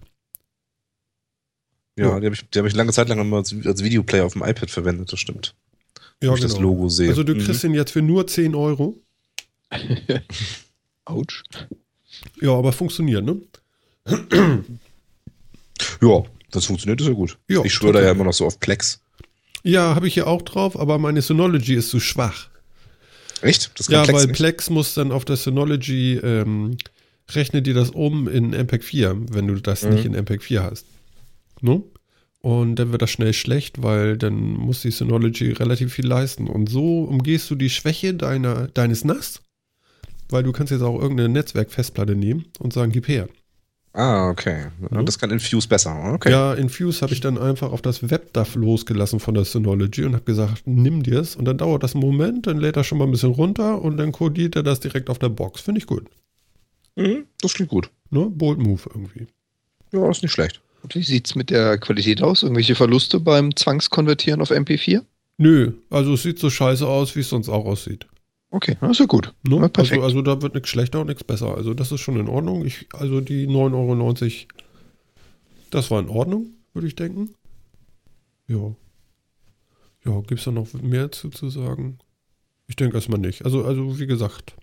Ja, 1.98 2.10
Ja. 2.10 2.20
die 2.20 2.26
habe 2.28 2.36
ich, 2.36 2.50
die 2.50 2.60
hab 2.60 2.66
ich 2.66 2.76
lange 2.76 2.92
Zeit 2.94 3.10
lang 3.10 3.20
immer 3.20 3.38
als, 3.38 3.54
als 3.66 3.84
Videoplayer 3.84 4.26
auf 4.26 4.34
dem 4.34 4.44
iPad 4.44 4.70
verwendet, 4.70 5.12
das 5.12 5.20
stimmt. 5.20 5.56
Ja, 6.22 6.30
Wo 6.32 6.36
ich 6.36 6.42
das 6.42 6.60
Logo 6.60 6.88
sehe. 6.90 7.10
Also 7.10 7.24
du 7.24 7.34
Mhm. 7.36 7.40
kriegst 7.40 7.64
ihn 7.64 7.74
jetzt 7.74 7.92
für 7.92 8.02
nur 8.02 8.28
10 8.28 8.56
Euro. 8.56 9.00
Autsch. 11.06 11.44
Ja, 12.42 12.52
aber 12.52 12.72
funktioniert, 12.74 13.24
ne? 13.26 13.42
Ja, 16.02 16.24
das 16.52 16.66
funktioniert 16.66 17.02
ist 17.02 17.08
ja 17.08 17.14
gut. 17.14 17.38
Ja, 17.50 17.64
ich 17.64 17.74
schwöre 17.74 17.94
da 17.94 18.02
ja 18.02 18.12
immer 18.12 18.24
noch 18.26 18.34
so 18.34 18.46
auf 18.46 18.60
Plex. 18.60 19.02
Ja, 19.64 19.96
habe 19.96 20.08
ich 20.08 20.14
hier 20.16 20.28
auch 20.28 20.42
drauf, 20.42 20.80
aber 20.80 20.98
meine 20.98 21.22
Synology 21.22 21.76
ist 21.76 21.90
zu 21.90 22.00
schwach. 22.00 22.50
Echt? 23.42 23.72
Das 23.80 23.88
Ja, 23.88 24.04
Plex 24.04 24.18
weil 24.20 24.28
nicht? 24.28 24.36
Plex 24.38 24.70
muss 24.70 24.94
dann 24.94 25.12
auf 25.12 25.26
der 25.26 25.36
Synology 25.36 26.16
ähm, 26.18 26.78
rechnet 27.32 27.66
dir 27.68 27.74
das 27.74 27.90
um 27.92 28.28
in 28.28 28.52
MPEG 28.52 28.84
4, 28.84 29.18
wenn 29.32 29.48
du 29.48 29.56
das 29.56 29.84
Mhm. 29.84 29.90
nicht 29.92 30.06
in 30.06 30.14
MPEG 30.16 30.44
4 30.44 30.64
hast. 30.64 30.86
Ne? 31.62 31.82
Und 32.42 32.76
dann 32.78 32.92
wird 32.92 33.04
das 33.04 33.12
schnell 33.12 33.34
schlecht, 33.34 33.84
weil 33.84 34.18
dann 34.18 34.34
muss 34.54 34.82
die 34.82 34.90
Synology 34.92 35.52
relativ 35.52 35.94
viel 35.94 36.08
leisten. 36.08 36.48
Und 36.48 36.70
so 36.70 37.04
umgehst 37.04 37.50
du 37.52 37.56
die 37.56 37.70
Schwäche 37.70 38.16
deiner, 38.16 38.68
deines 38.70 39.04
NAS, 39.06 39.42
weil 40.30 40.42
du 40.44 40.52
kannst 40.52 40.72
jetzt 40.72 40.82
auch 40.82 41.00
irgendeine 41.00 41.30
Netzwerkfestplatte 41.30 42.16
nehmen 42.16 42.46
und 42.60 42.74
sagen, 42.74 42.92
gib 42.92 43.08
her. 43.08 43.28
Ah, 43.94 44.30
okay. 44.30 44.68
Mhm. 44.80 45.06
Das 45.06 45.20
kann 45.20 45.32
Infuse 45.32 45.68
besser. 45.68 46.14
Okay. 46.14 46.32
Ja, 46.32 46.54
Infuse 46.54 47.02
habe 47.02 47.14
ich 47.14 47.20
dann 47.20 47.38
einfach 47.38 47.72
auf 47.72 47.82
das 47.82 48.10
WebDAV 48.10 48.56
losgelassen 48.56 49.20
von 49.20 49.34
der 49.34 49.44
Synology 49.44 50.06
und 50.06 50.14
habe 50.14 50.24
gesagt, 50.24 50.64
nimm 50.66 51.04
dir 51.04 51.20
es. 51.20 51.36
Und 51.36 51.46
dann 51.46 51.58
dauert 51.58 51.84
das 51.84 51.94
einen 51.94 52.04
Moment, 52.04 52.48
dann 52.48 52.58
lädt 52.58 52.78
er 52.78 52.86
schon 52.86 52.98
mal 52.98 53.06
ein 53.06 53.12
bisschen 53.12 53.32
runter 53.32 53.82
und 53.82 53.98
dann 53.98 54.14
kodiert 54.14 54.56
er 54.56 54.64
das 54.64 54.80
direkt 54.80 55.10
auf 55.10 55.20
der 55.20 55.30
Box. 55.30 55.62
Finde 55.62 55.80
ich 55.80 55.88
gut. 55.88 56.06
Mhm, 56.96 57.26
das 57.42 57.54
klingt 57.54 57.72
gut. 57.72 57.90
Ne? 58.10 58.28
Bold 58.30 58.60
Move 58.60 58.82
irgendwie. 58.94 59.28
Ja, 59.92 60.10
ist 60.10 60.24
nicht 60.24 60.32
schlecht. 60.32 60.62
Und 60.84 60.96
wie 60.96 61.04
sieht 61.04 61.28
es 61.28 61.36
mit 61.36 61.50
der 61.50 61.78
Qualität 61.78 62.22
aus? 62.22 62.44
Irgendwelche 62.44 62.76
Verluste 62.76 63.20
beim 63.20 63.56
Zwangskonvertieren 63.56 64.42
auf 64.42 64.52
MP4? 64.52 65.02
Nö, 65.38 65.74
also 65.90 66.14
es 66.14 66.24
sieht 66.24 66.40
so 66.40 66.50
scheiße 66.50 66.88
aus, 66.88 67.16
wie 67.16 67.22
es 67.22 67.30
sonst 67.30 67.50
auch 67.50 67.66
aussieht. 67.66 68.06
Okay, 68.52 68.78
das 68.82 68.92
ist 68.92 69.00
ja 69.00 69.06
gut. 69.06 69.34
Ne? 69.44 69.56
Ja, 69.56 69.70
perfekt. 69.70 70.04
Also, 70.04 70.20
also 70.20 70.22
da 70.22 70.42
wird 70.42 70.54
nichts 70.54 70.70
schlechter 70.70 71.02
und 71.02 71.08
nichts 71.08 71.24
besser. 71.24 71.56
Also 71.56 71.74
das 71.74 71.92
ist 71.92 72.02
schon 72.02 72.20
in 72.20 72.28
Ordnung. 72.28 72.66
Ich, 72.66 72.88
also 72.94 73.22
die 73.22 73.48
9,90 73.48 73.74
Euro, 73.74 74.16
das 75.70 75.90
war 75.90 76.02
in 76.02 76.10
Ordnung, 76.10 76.48
würde 76.74 76.88
ich 76.88 76.96
denken. 76.96 77.34
Ja. 78.48 78.76
Ja, 80.06 80.20
gibt 80.22 80.40
es 80.40 80.44
da 80.46 80.52
noch 80.52 80.74
mehr 80.74 81.12
zu, 81.12 81.30
zu 81.30 81.50
sagen? 81.50 82.00
Ich 82.68 82.76
denke 82.76 82.96
erstmal 82.96 83.20
nicht. 83.20 83.46
Also, 83.46 83.64
also 83.64 84.00
wie 84.00 84.08
gesagt, 84.08 84.54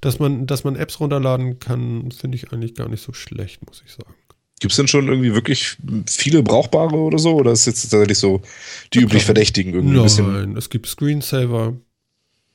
dass 0.00 0.18
man, 0.20 0.46
dass 0.46 0.62
man 0.62 0.76
Apps 0.76 1.00
runterladen 1.00 1.58
kann, 1.58 2.12
finde 2.12 2.36
ich 2.36 2.52
eigentlich 2.52 2.74
gar 2.74 2.88
nicht 2.88 3.02
so 3.02 3.12
schlecht, 3.12 3.66
muss 3.66 3.82
ich 3.84 3.92
sagen. 3.92 4.14
Gibt 4.60 4.72
es 4.72 4.76
denn 4.76 4.88
schon 4.88 5.08
irgendwie 5.08 5.34
wirklich 5.34 5.78
viele 6.06 6.42
brauchbare 6.42 6.94
oder 6.94 7.18
so? 7.18 7.34
Oder 7.34 7.52
ist 7.52 7.66
jetzt 7.66 7.82
tatsächlich 7.82 8.18
so 8.18 8.42
die 8.92 8.98
Ja, 8.98 9.04
üblich. 9.04 9.24
Verdächtigen 9.24 9.74
irgendwie 9.74 9.96
ein 9.96 10.02
bisschen? 10.02 10.32
Nein, 10.32 10.56
es 10.56 10.68
gibt 10.68 10.86
Screensaver. 10.86 11.74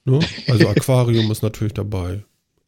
Ne? 0.06 0.20
Also 0.48 0.70
Aquarium 0.70 1.32
ist 1.32 1.42
natürlich 1.44 1.74
dabei. 1.74 2.24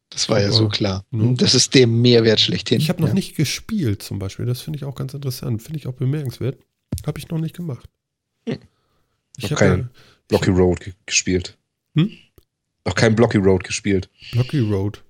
Das 0.10 0.30
war 0.30 0.42
ja 0.42 0.52
so 0.52 0.70
klar. 0.70 1.06
ne? 1.12 1.36
Das 1.38 1.54
ist 1.54 1.76
der 1.76 1.86
Mehrwert 1.86 2.40
schlechthin. 2.40 2.80
Ich 2.80 2.90
habe 2.90 3.02
noch 3.02 3.10
ja. 3.10 3.14
nicht 3.14 3.36
gespielt 3.36 4.02
zum 4.02 4.20
Beispiel. 4.20 4.46
Das 4.46 4.62
finde 4.62 4.78
ich 4.78 4.86
auch 4.86 4.96
ganz 4.96 5.14
interessant. 5.14 5.62
Finde 5.62 5.80
ich 5.80 5.88
auch 5.88 5.94
bemerkenswert. 5.94 6.58
Habe 7.06 7.20
ich 7.20 7.30
noch 7.30 7.40
nicht 7.40 7.56
gemacht. 7.56 7.90
Hm. 8.48 8.58
Ich 9.38 9.44
Noch 9.44 9.52
habe 9.52 9.60
kein- 9.60 9.80
ja 9.80 9.90
Blocky 10.30 10.50
Road 10.50 10.80
ge 10.80 10.94
gespielt. 11.06 11.58
Hm? 11.96 12.12
Noch 12.86 12.96
kein 12.96 13.16
Blocky 13.16 13.38
Road 13.38 13.64
gespielt. 13.64 14.10
Blocky 14.32 14.60
Road. 14.60 15.04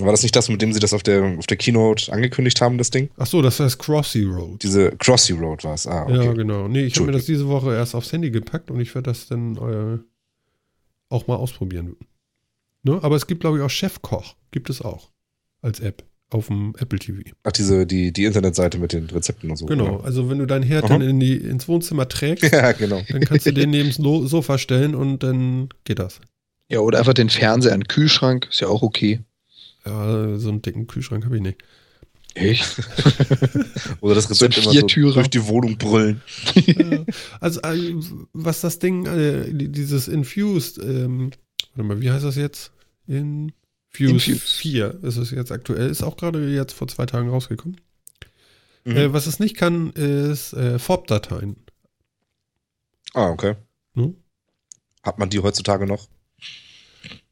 War 0.00 0.12
das 0.12 0.22
nicht 0.22 0.36
das, 0.36 0.50
mit 0.50 0.60
dem 0.60 0.72
sie 0.74 0.80
das 0.80 0.92
auf 0.92 1.02
der, 1.02 1.38
auf 1.38 1.46
der 1.46 1.56
Keynote 1.56 2.12
angekündigt 2.12 2.60
haben, 2.60 2.76
das 2.76 2.90
Ding? 2.90 3.08
Ach 3.16 3.26
so, 3.26 3.40
das 3.40 3.58
heißt 3.58 3.78
Crossy 3.78 4.24
Road. 4.24 4.62
Diese 4.62 4.90
Crossy 4.98 5.32
Road 5.32 5.64
war 5.64 5.74
es. 5.74 5.86
Ah, 5.86 6.02
okay. 6.02 6.26
Ja, 6.26 6.32
genau. 6.34 6.68
Nee, 6.68 6.84
ich 6.84 6.96
habe 6.96 7.06
mir 7.06 7.12
das 7.12 7.24
diese 7.24 7.48
Woche 7.48 7.74
erst 7.74 7.94
aufs 7.94 8.12
Handy 8.12 8.30
gepackt 8.30 8.70
und 8.70 8.80
ich 8.80 8.94
werde 8.94 9.10
das 9.10 9.28
dann 9.28 9.56
äh, 9.56 9.98
auch 11.08 11.26
mal 11.26 11.36
ausprobieren. 11.36 11.96
Ne? 12.82 12.98
Aber 13.02 13.16
es 13.16 13.26
gibt, 13.26 13.40
glaube 13.40 13.58
ich, 13.58 13.62
auch 13.62 13.70
Chefkoch. 13.70 14.36
Gibt 14.50 14.70
es 14.70 14.82
auch. 14.82 15.10
Als 15.62 15.80
App. 15.80 16.04
Auf 16.30 16.48
dem 16.48 16.74
Apple 16.78 16.98
TV. 16.98 17.22
Ach, 17.42 17.52
diese, 17.52 17.86
die, 17.86 18.12
die 18.12 18.26
Internetseite 18.26 18.78
mit 18.78 18.92
den 18.92 19.06
Rezepten 19.06 19.50
und 19.50 19.56
so. 19.56 19.64
Genau. 19.64 20.00
Also, 20.00 20.28
wenn 20.28 20.38
du 20.38 20.44
deinen 20.46 20.62
Herd 20.62 20.84
Aha. 20.84 20.92
dann 20.92 21.00
in 21.00 21.18
die, 21.18 21.36
ins 21.36 21.68
Wohnzimmer 21.68 22.06
trägst, 22.06 22.44
Ja, 22.52 22.72
genau. 22.72 23.02
dann 23.08 23.22
kannst 23.22 23.46
du 23.46 23.52
den 23.52 23.70
neben 23.70 23.88
das 23.88 23.96
Sofa 23.96 24.58
stellen 24.58 24.94
und 24.94 25.22
dann 25.22 25.70
geht 25.84 25.98
das. 25.98 26.20
Ja, 26.68 26.80
oder 26.80 26.98
einfach 26.98 27.14
den 27.14 27.30
Fernseher 27.30 27.72
an 27.72 27.80
den 27.80 27.88
Kühlschrank, 27.88 28.46
ist 28.50 28.60
ja 28.60 28.68
auch 28.68 28.82
okay. 28.82 29.20
Ja, 29.86 30.36
so 30.36 30.50
einen 30.50 30.60
dicken 30.60 30.86
Kühlschrank 30.86 31.24
habe 31.24 31.36
ich 31.36 31.42
nicht. 31.42 31.62
Echt? 32.34 32.78
Oder 34.00 34.14
das 34.14 34.30
Rezept 34.30 34.54
So 34.54 34.60
ein 34.60 34.62
immer 34.62 34.62
so 34.64 34.70
Viertürer. 34.72 35.14
durch 35.14 35.28
die 35.30 35.46
Wohnung 35.46 35.76
brüllen. 35.78 36.20
Also, 37.40 37.60
äh, 37.62 37.94
was 38.32 38.60
das 38.60 38.78
Ding, 38.78 39.06
äh, 39.06 39.52
die- 39.52 39.68
dieses 39.72 40.08
Infused, 40.08 40.78
ähm, 40.78 41.30
warte 41.74 41.82
mal, 41.88 42.00
wie 42.00 42.10
heißt 42.10 42.24
das 42.24 42.36
jetzt? 42.36 42.70
Infused, 43.06 44.28
Infused. 44.28 44.48
4 44.60 44.98
ist 45.02 45.16
es 45.16 45.30
jetzt 45.30 45.50
aktuell, 45.52 45.88
ist 45.90 46.02
auch 46.02 46.16
gerade 46.16 46.48
jetzt 46.52 46.74
vor 46.74 46.86
zwei 46.88 47.06
Tagen 47.06 47.30
rausgekommen. 47.30 47.80
Mhm. 48.84 48.96
Äh, 48.96 49.12
was 49.12 49.26
es 49.26 49.38
nicht 49.40 49.56
kann, 49.56 49.90
ist 49.92 50.52
äh, 50.52 50.78
FOB-Dateien. 50.78 51.56
Ah, 53.14 53.30
okay. 53.30 53.54
Ne? 53.94 54.14
Hat 55.02 55.18
man 55.18 55.30
die 55.30 55.40
heutzutage 55.40 55.86
noch? 55.86 56.08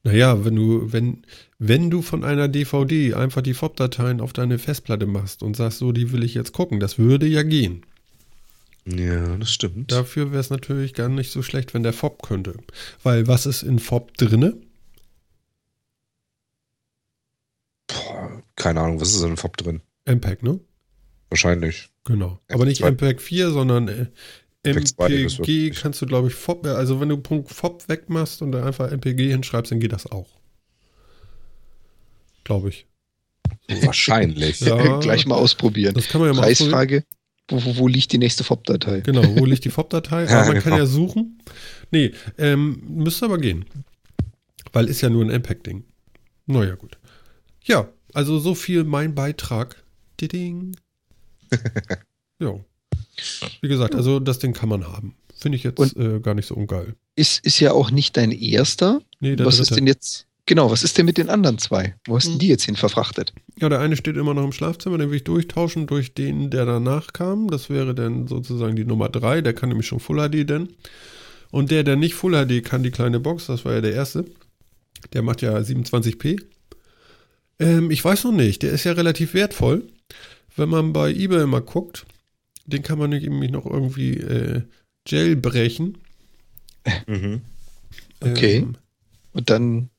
Naja, 0.03 0.44
wenn 0.44 0.57
du, 0.57 0.92
wenn, 0.92 1.26
wenn 1.59 1.90
du 1.90 2.02
von 2.02 2.24
einer 2.24 2.48
DVD 2.48 3.14
einfach 3.14 3.42
die 3.42 3.54
FOB-Dateien 3.54 4.20
auf 4.20 4.32
deine 4.32 4.59
Festplatte 4.59 5.07
machst 5.07 5.42
und 5.42 5.57
sagst, 5.57 5.78
so, 5.78 5.92
die 5.92 6.12
will 6.12 6.22
ich 6.22 6.34
jetzt 6.34 6.52
gucken, 6.52 6.80
das 6.80 6.98
würde 6.98 7.26
ja 7.26 7.42
gehen. 7.42 7.84
Ja, 8.84 9.36
das 9.36 9.50
stimmt. 9.50 9.90
Dafür 9.90 10.30
wäre 10.30 10.40
es 10.40 10.50
natürlich 10.50 10.94
gar 10.94 11.09
nicht 11.09 11.32
so 11.32 11.42
schlecht, 11.42 11.74
wenn 11.74 11.82
der 11.82 11.92
FOB 11.92 12.22
könnte. 12.22 12.54
Weil 13.02 13.26
was 13.26 13.46
ist 13.46 13.62
in 13.62 13.78
FOB 13.78 14.16
drinne? 14.16 14.57
Boah, 17.88 18.42
keine 18.54 18.80
Ahnung, 18.80 19.00
was 19.00 19.14
ist 19.14 19.22
in 19.22 19.36
FOB 19.36 19.57
drin? 19.57 19.80
MPEG, 20.04 20.42
ne? 20.42 20.61
Wahrscheinlich. 21.30 21.88
Genau. 22.04 22.38
Aber 22.48 22.64
nicht 22.64 22.78
zwei. 22.78 22.92
MPEG 22.92 23.20
4, 23.20 23.50
sondern 23.50 23.88
äh, 23.88 24.07
MPEG 24.62 24.94
MPG 24.98 25.70
kannst 25.70 26.00
du, 26.02 26.07
glaube 26.07 26.28
ich, 26.28 26.34
FOB, 26.34 26.66
also 26.66 27.00
wenn 27.00 27.09
du 27.09 27.16
Punkt 27.16 27.50
FOB 27.50 27.88
wegmachst 27.88 28.42
und 28.42 28.52
dann 28.52 28.64
einfach 28.64 28.92
MPG 28.92 29.30
hinschreibst, 29.30 29.72
dann 29.72 29.80
geht 29.80 29.92
das 29.92 30.11
auch. 30.11 30.28
Glaube 32.47 32.68
ich. 32.68 32.86
Wahrscheinlich. 33.82 34.61
Ja. 34.61 34.99
Gleich 35.01 35.26
mal 35.26 35.34
ausprobieren. 35.34 35.94
Das 35.94 36.07
kann 36.07 36.20
man 36.20 36.30
ja 36.30 36.34
mal. 36.34 36.42
Preisfrage, 36.42 37.03
wo, 37.49 37.64
wo, 37.64 37.76
wo 37.78 37.88
liegt 37.88 38.12
die 38.12 38.18
nächste 38.18 38.44
FOB-Datei? 38.44 39.01
Genau, 39.01 39.24
wo 39.36 39.44
liegt 39.44 39.64
die 39.64 39.70
FOB-Datei? 39.70 40.26
Ja, 40.26 40.28
Aber 40.42 40.53
man 40.53 40.62
kann 40.62 40.74
genau. 40.74 40.76
ja 40.76 40.86
suchen. 40.86 41.42
Nee, 41.90 42.12
ähm, 42.38 42.80
müsste 42.86 43.24
aber 43.24 43.38
gehen. 43.38 43.64
Weil 44.72 44.88
ist 44.88 45.01
ja 45.01 45.11
nur 45.11 45.24
ein 45.24 45.30
MPEG-Ding. 45.30 45.82
Naja, 46.47 46.76
gut. 46.76 46.99
Ja, 47.64 47.88
also 48.14 48.38
so 48.38 48.55
viel 48.55 48.84
mein 48.84 49.16
Beitrag. 49.16 49.82
Diding. 50.20 50.76
ja. 52.38 52.61
Wie 53.61 53.68
gesagt, 53.68 53.97
also 53.97 54.20
das 54.20 54.38
Ding 54.38 54.53
kann 54.53 54.68
man 54.68 54.86
haben. 54.86 55.16
Finde 55.34 55.57
ich 55.57 55.64
jetzt 55.64 55.97
äh, 55.97 56.20
gar 56.20 56.34
nicht 56.34 56.47
so 56.47 56.55
ungeil. 56.55 56.94
Ist, 57.16 57.44
ist 57.44 57.59
ja 57.59 57.72
auch 57.72 57.90
nicht 57.90 58.16
dein 58.16 58.30
erster. 58.30 59.03
Nee, 59.18 59.34
der 59.34 59.47
Was 59.47 59.57
dritte. 59.57 59.70
ist 59.70 59.76
denn 59.76 59.86
jetzt? 59.88 60.26
Genau, 60.49 60.70
was 60.70 60.84
ist 60.84 60.97
denn 60.97 61.07
mit 61.07 61.18
den 61.18 61.28
anderen 61.28 61.59
zwei? 61.59 61.97
Wo 62.07 62.14
hast 62.16 62.26
denn 62.26 62.34
Hm. 62.34 62.38
die 62.38 62.49
jetzt 62.49 62.64
hin 62.64 62.76
verfrachtet? 62.76 63.32
Ja, 63.61 63.68
der 63.68 63.80
eine 63.80 63.97
steht 63.97 64.16
immer 64.16 64.32
noch 64.32 64.44
im 64.44 64.53
Schlafzimmer, 64.53 64.97
den 64.97 65.11
will 65.11 65.16
ich 65.16 65.24
durchtauschen 65.24 65.86
durch 65.88 66.14
den, 66.14 66.51
der 66.51 66.64
danach 66.64 67.12
kam. 67.12 67.49
Das 67.49 67.68
wäre 67.68 67.94
dann 67.94 68.28
sozusagen 68.28 68.76
die 68.76 68.84
Nummer 68.84 69.09
3, 69.09 69.40
der 69.42 69.55
kann 69.55 69.70
nämlich 69.70 69.88
schon 69.88 69.99
Full 70.01 70.18
HD 70.28 70.49
denn. 70.49 70.68
Und 71.51 71.70
der, 71.72 71.82
der 71.82 71.97
nicht 71.97 72.14
Full 72.14 72.32
HD 72.47 72.64
kann, 72.64 72.82
die 72.84 72.90
kleine 72.92 73.18
Box, 73.18 73.47
das 73.47 73.64
war 73.64 73.72
ja 73.74 73.80
der 73.80 73.92
erste. 73.94 74.24
Der 75.12 75.22
macht 75.22 75.42
ja 75.42 75.57
27p. 75.57 76.40
Ähm, 77.59 77.90
ich 77.90 78.05
weiß 78.05 78.24
noch 78.24 78.32
nicht, 78.32 78.62
der 78.62 78.70
ist 78.72 78.84
ja 78.84 78.92
relativ 78.92 79.34
wertvoll. 79.34 79.88
Wenn 80.57 80.68
man 80.68 80.92
bei 80.92 81.11
eBay 81.12 81.47
mal 81.47 81.61
guckt, 81.61 82.07
den 82.66 82.82
kann 82.82 82.99
man 82.99 83.11
nämlich 83.11 83.51
noch 83.51 83.66
irgendwie 83.66 84.14
äh, 84.18 84.62
jailbrechen. 85.09 85.99
Mhm. 87.07 87.40
Okay. 88.20 88.57
Ähm, 88.57 88.76
Und 89.32 89.51
dann 89.51 89.90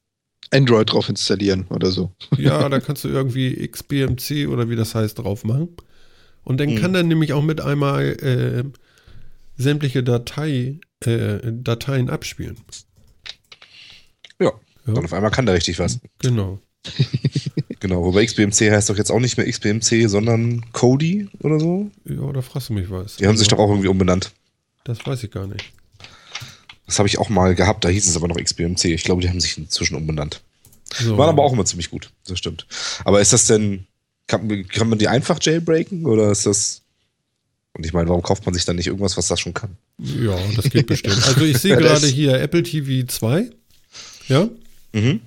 Android 0.52 0.91
drauf 0.91 1.10
installieren 1.10 1.66
oder 1.70 1.91
so. 1.91 2.12
Ja, 2.38 2.68
da 2.70 2.80
kannst 2.80 3.04
du 3.04 3.10
irgendwie 3.10 3.68
XBMC 3.68 4.48
oder 4.48 4.70
wie 4.70 4.76
das 4.76 4.95
heißt 4.95 5.20
drauf 5.20 5.43
machen. 5.43 5.70
Und 6.43 6.60
dann 6.60 6.70
Mhm. 6.74 6.76
kann 6.80 6.93
dann 6.93 7.08
nämlich 7.08 7.34
auch 7.34 7.43
mit 7.43 7.60
einmal 7.62 8.06
äh, 8.24 8.64
sämtliche 9.62 10.04
Datei, 10.04 10.80
äh, 11.04 11.39
Dateien 11.43 12.10
abspielen. 12.10 12.58
Ja. 14.39 14.48
Ja. 14.86 14.93
Dann 14.93 15.04
auf 15.06 15.14
einmal 15.14 15.32
kann 15.32 15.45
der 15.45 15.56
richtig 15.56 15.80
was. 15.80 16.00
Genau. 16.20 16.60
Genau. 17.80 18.04
Wobei 18.04 18.26
XBMC 18.26 18.72
heißt 18.72 18.89
doch 18.89 18.98
jetzt 18.98 19.12
auch 19.12 19.20
nicht 19.20 19.38
mehr 19.38 19.45
XBMC, 19.48 20.10
sondern 20.10 20.66
Kodi 20.72 21.28
oder 21.41 21.60
so. 21.60 21.91
Ja, 22.06 22.32
da 22.34 22.41
fragst 22.41 22.70
du 22.70 22.74
mich 22.74 22.89
was. 22.89 23.18
Die 23.18 23.28
haben 23.28 23.38
sich 23.38 23.48
doch 23.50 23.60
auch 23.60 23.70
irgendwie 23.70 23.88
umbenannt. 23.88 24.32
Das 24.84 25.06
weiß 25.06 25.24
ich 25.24 25.30
gar 25.30 25.45
nicht. 25.45 25.74
Das 26.88 26.98
habe 27.00 27.08
ich 27.08 27.20
auch 27.20 27.30
mal 27.30 27.54
gehabt, 27.54 27.84
da 27.86 27.90
hieß 27.90 28.08
es 28.08 28.16
aber 28.16 28.28
noch 28.28 28.38
XBMC. 28.38 28.86
Ich 28.86 29.04
glaube, 29.04 29.22
die 29.22 29.30
haben 29.30 29.40
sich 29.42 29.58
inzwischen 29.58 29.96
umbenannt. 29.96 30.42
So. 30.94 31.18
Waren 31.18 31.30
aber 31.30 31.44
auch 31.44 31.54
immer 31.54 31.66
ziemlich 31.66 31.90
gut, 31.92 32.12
das 32.28 32.40
stimmt. 32.40 32.66
Aber 33.04 33.20
ist 33.22 33.34
das 33.34 33.46
denn, 33.46 33.86
kann, 34.26 34.68
kann 34.70 34.90
man 34.90 34.98
die 34.98 35.08
einfach 35.10 35.38
jailbreaken 35.42 36.06
oder 36.06 36.32
ist 36.32 36.46
das. 36.46 36.82
Und 37.74 37.86
ich 37.86 37.94
meine, 37.94 38.08
warum 38.10 38.24
kauft 38.24 38.46
man 38.46 38.56
sich 38.56 38.66
dann 38.66 38.78
nicht 38.78 38.88
irgendwas, 38.88 39.18
was 39.18 39.28
das 39.28 39.40
schon 39.40 39.54
kann? 39.54 39.78
Ja, 40.00 40.36
das 40.56 40.70
geht 40.70 40.88
bestimmt. 40.88 41.22
Also 41.28 41.42
ich 41.46 41.58
sehe 41.60 41.76
gerade 41.78 42.08
hier 42.08 42.40
Apple 42.40 42.64
TV 42.64 43.06
2. 43.06 43.50
Ja, 44.30 44.50
Mhm. 44.94 45.20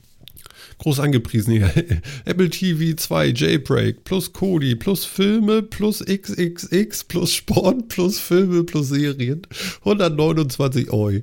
groß 0.79 0.99
angepriesen 1.01 1.53
hier. 1.53 1.71
Apple 2.25 2.49
TV 2.51 2.97
2 2.97 3.27
Jailbreak 3.29 4.03
plus 4.05 4.33
Kodi 4.33 4.75
plus 4.75 5.05
Filme 5.05 5.63
plus 5.63 6.01
XXX 6.05 7.05
plus 7.05 7.35
Sport 7.35 7.89
plus 7.89 8.19
Filme 8.19 8.65
plus 8.65 8.89
Serien. 8.89 9.43
129 9.85 10.91
Euro. 10.91 11.21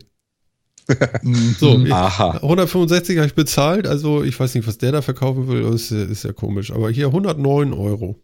So, 1.60 1.78
Mhm. 1.78 1.86
ich- 1.88 1.94
Aha. 1.94 2.40
165 2.42 3.18
habe 3.18 3.28
ich 3.28 3.36
bezahlt, 3.36 3.88
also 3.88 4.24
ich 4.24 4.40
weiß 4.40 4.56
nicht, 4.56 4.68
was 4.68 4.78
der 4.78 4.92
da 4.94 5.02
verkaufen 5.02 5.48
will, 5.48 5.62
ist, 5.74 5.92
ist 5.92 6.24
ja 6.24 6.32
komisch. 6.34 6.72
Aber 6.72 6.90
hier 6.90 7.08
109 7.12 7.74
Euro. 7.74 8.16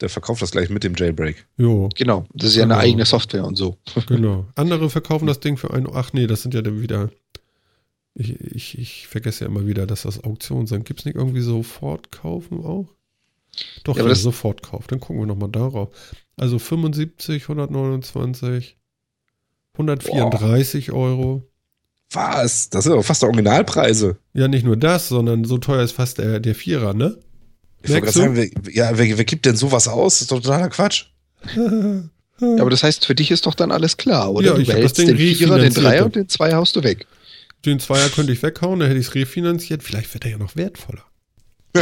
Der 0.00 0.08
verkauft 0.10 0.42
das 0.42 0.50
gleich 0.50 0.68
mit 0.68 0.84
dem 0.84 0.94
Jailbreak. 0.94 1.46
Jo, 1.56 1.88
Genau, 1.96 2.26
das 2.34 2.50
ist 2.50 2.56
ja 2.56 2.64
eine 2.64 2.74
Genau. 2.74 2.84
eigene 2.84 3.06
Software 3.06 3.44
und 3.46 3.56
so. 3.56 3.78
genau. 4.08 4.46
Andere 4.54 4.90
verkaufen 4.90 5.26
das 5.26 5.40
Ding 5.40 5.56
für 5.56 5.72
ein. 5.72 5.86
Ach 5.92 6.12
nee, 6.12 6.26
das 6.26 6.42
sind 6.42 6.52
ja 6.54 6.60
dann 6.62 6.80
wieder. 6.82 7.10
Ich, 8.14 8.38
ich, 8.40 8.78
ich 8.78 9.06
vergesse 9.08 9.44
ja 9.44 9.50
immer 9.50 9.66
wieder, 9.66 9.86
dass 9.86 10.02
das 10.02 10.22
Auktionen 10.24 10.66
sind. 10.66 10.84
Gibt 10.86 11.00
es 11.00 11.06
nicht 11.06 11.16
irgendwie 11.16 11.40
sofort 11.42 12.10
kaufen 12.12 12.64
auch? 12.64 12.88
Doch, 13.84 13.96
Ja, 13.96 14.06
ja, 14.06 14.14
sofort 14.14 14.62
Kauf. 14.62 14.86
Dann 14.86 15.00
gucken 15.00 15.20
wir 15.20 15.26
nochmal 15.26 15.50
darauf. 15.50 15.88
Also 16.36 16.58
75, 16.58 17.44
129, 17.48 18.76
134 19.74 20.92
Euro. 20.92 21.42
Was? 22.12 22.70
Das 22.70 22.84
sind 22.84 22.92
doch 22.92 23.04
fast 23.04 23.24
Originalpreise. 23.24 24.16
Ja, 24.32 24.48
nicht 24.48 24.64
nur 24.64 24.76
das, 24.76 25.08
sondern 25.08 25.44
so 25.44 25.58
teuer 25.58 25.82
ist 25.82 25.92
fast 25.92 26.18
der, 26.18 26.40
der 26.40 26.54
Vierer, 26.54 26.94
ne? 26.94 27.18
Ich 27.82 27.90
wollte 27.90 28.12
sagen, 28.12 28.36
wer, 28.36 28.48
ja, 28.72 28.96
wer, 28.98 29.18
wer 29.18 29.24
gibt 29.24 29.46
denn 29.46 29.56
sowas 29.56 29.88
aus? 29.88 30.14
Das 30.14 30.22
ist 30.22 30.32
doch 30.32 30.40
totaler 30.40 30.68
Quatsch. 30.68 31.06
Ja, 32.40 32.60
aber 32.60 32.70
das 32.70 32.82
heißt, 32.82 33.06
für 33.06 33.14
dich 33.14 33.30
ist 33.30 33.46
doch 33.46 33.54
dann 33.54 33.72
alles 33.72 33.96
klar, 33.96 34.32
oder? 34.32 34.48
Ja, 34.48 34.54
du 34.54 34.60
ich 34.60 34.70
hab 34.70 34.80
das 34.80 34.92
Ding 34.92 35.06
den 35.06 35.16
Vierer, 35.16 35.58
den. 35.58 35.72
Dreier 35.72 36.04
und 36.04 36.16
den 36.16 36.28
Zweier 36.28 36.56
haust 36.56 36.76
du 36.76 36.82
weg. 36.82 37.06
Den 37.64 37.80
Zweier 37.80 38.10
könnte 38.10 38.32
ich 38.32 38.42
weghauen, 38.42 38.80
dann 38.80 38.88
hätte 38.88 39.00
ich 39.00 39.06
es 39.06 39.14
refinanziert. 39.14 39.82
Vielleicht 39.82 40.12
wird 40.12 40.24
er 40.26 40.32
ja 40.32 40.38
noch 40.38 40.54
wertvoller. 40.54 41.05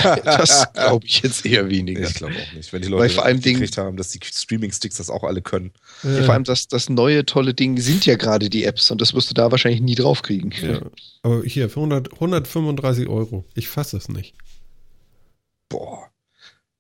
Das 0.25 0.73
glaube 0.75 1.07
ich 1.07 1.21
jetzt 1.23 1.45
eher 1.47 1.69
weniger. 1.71 2.07
Ich 2.09 2.15
glaube 2.15 2.35
auch 2.35 2.53
nicht. 2.55 2.73
Wenn 2.73 2.83
die 2.83 2.87
Weil 2.91 2.99
Leute 2.99 3.15
vor 3.15 3.25
allem 3.25 3.41
gekriegt 3.41 3.77
haben, 3.79 3.97
dass 3.97 4.11
die 4.11 4.21
Streaming-Sticks 4.23 4.97
das 4.97 5.11
auch 5.11 5.25
alle 5.25 5.43
können. 5.43 5.73
Ja, 6.03 6.23
vor 6.25 6.35
allem 6.35 6.45
das, 6.45 6.69
das 6.69 6.89
neue 6.89 7.25
tolle 7.27 7.55
Ding 7.55 7.79
sind 7.81 8.07
ja 8.07 8.17
gerade 8.17 8.51
die 8.51 8.65
Apps 8.65 8.91
und 8.91 9.01
das 9.01 9.15
wirst 9.15 9.31
du 9.31 9.35
da 9.35 9.51
wahrscheinlich 9.51 9.81
nie 9.81 9.95
draufkriegen. 9.95 10.53
Ja. 10.63 10.81
Aber 11.23 11.43
hier, 11.45 11.69
für 11.71 11.81
100, 11.81 12.13
135 12.15 13.09
Euro. 13.09 13.45
Ich 13.55 13.69
fasse 13.69 13.97
es 13.97 14.09
nicht. 14.09 14.35
Boah. 15.69 16.09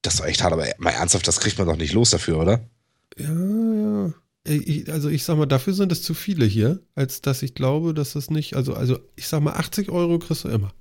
Das 0.02 0.20
war 0.20 0.28
echt 0.28 0.42
hart, 0.42 0.52
aber 0.52 0.66
mal 0.78 0.90
ernsthaft, 0.90 1.26
das 1.26 1.40
kriegt 1.40 1.56
man 1.58 1.66
doch 1.66 1.76
nicht 1.76 1.94
los 1.94 2.10
dafür, 2.10 2.38
oder? 2.38 2.68
Ja, 3.16 3.28
ja. 3.32 4.12
Ich- 4.46 4.92
Also 4.92 5.08
ich 5.08 5.24
sag 5.24 5.38
mal, 5.38 5.46
dafür 5.46 5.72
sind 5.72 5.90
es 5.90 6.02
zu 6.02 6.12
viele 6.12 6.44
hier, 6.44 6.80
als 6.94 7.22
dass 7.22 7.42
ich 7.42 7.54
glaube, 7.54 7.94
dass 7.94 8.14
es 8.14 8.28
nicht, 8.30 8.54
also, 8.56 8.74
also 8.74 8.98
ich 9.16 9.26
sag 9.26 9.40
mal, 9.40 9.54
80 9.54 9.88
Euro 9.88 10.18
kriegst 10.18 10.44
du 10.44 10.48
immer. 10.48 10.72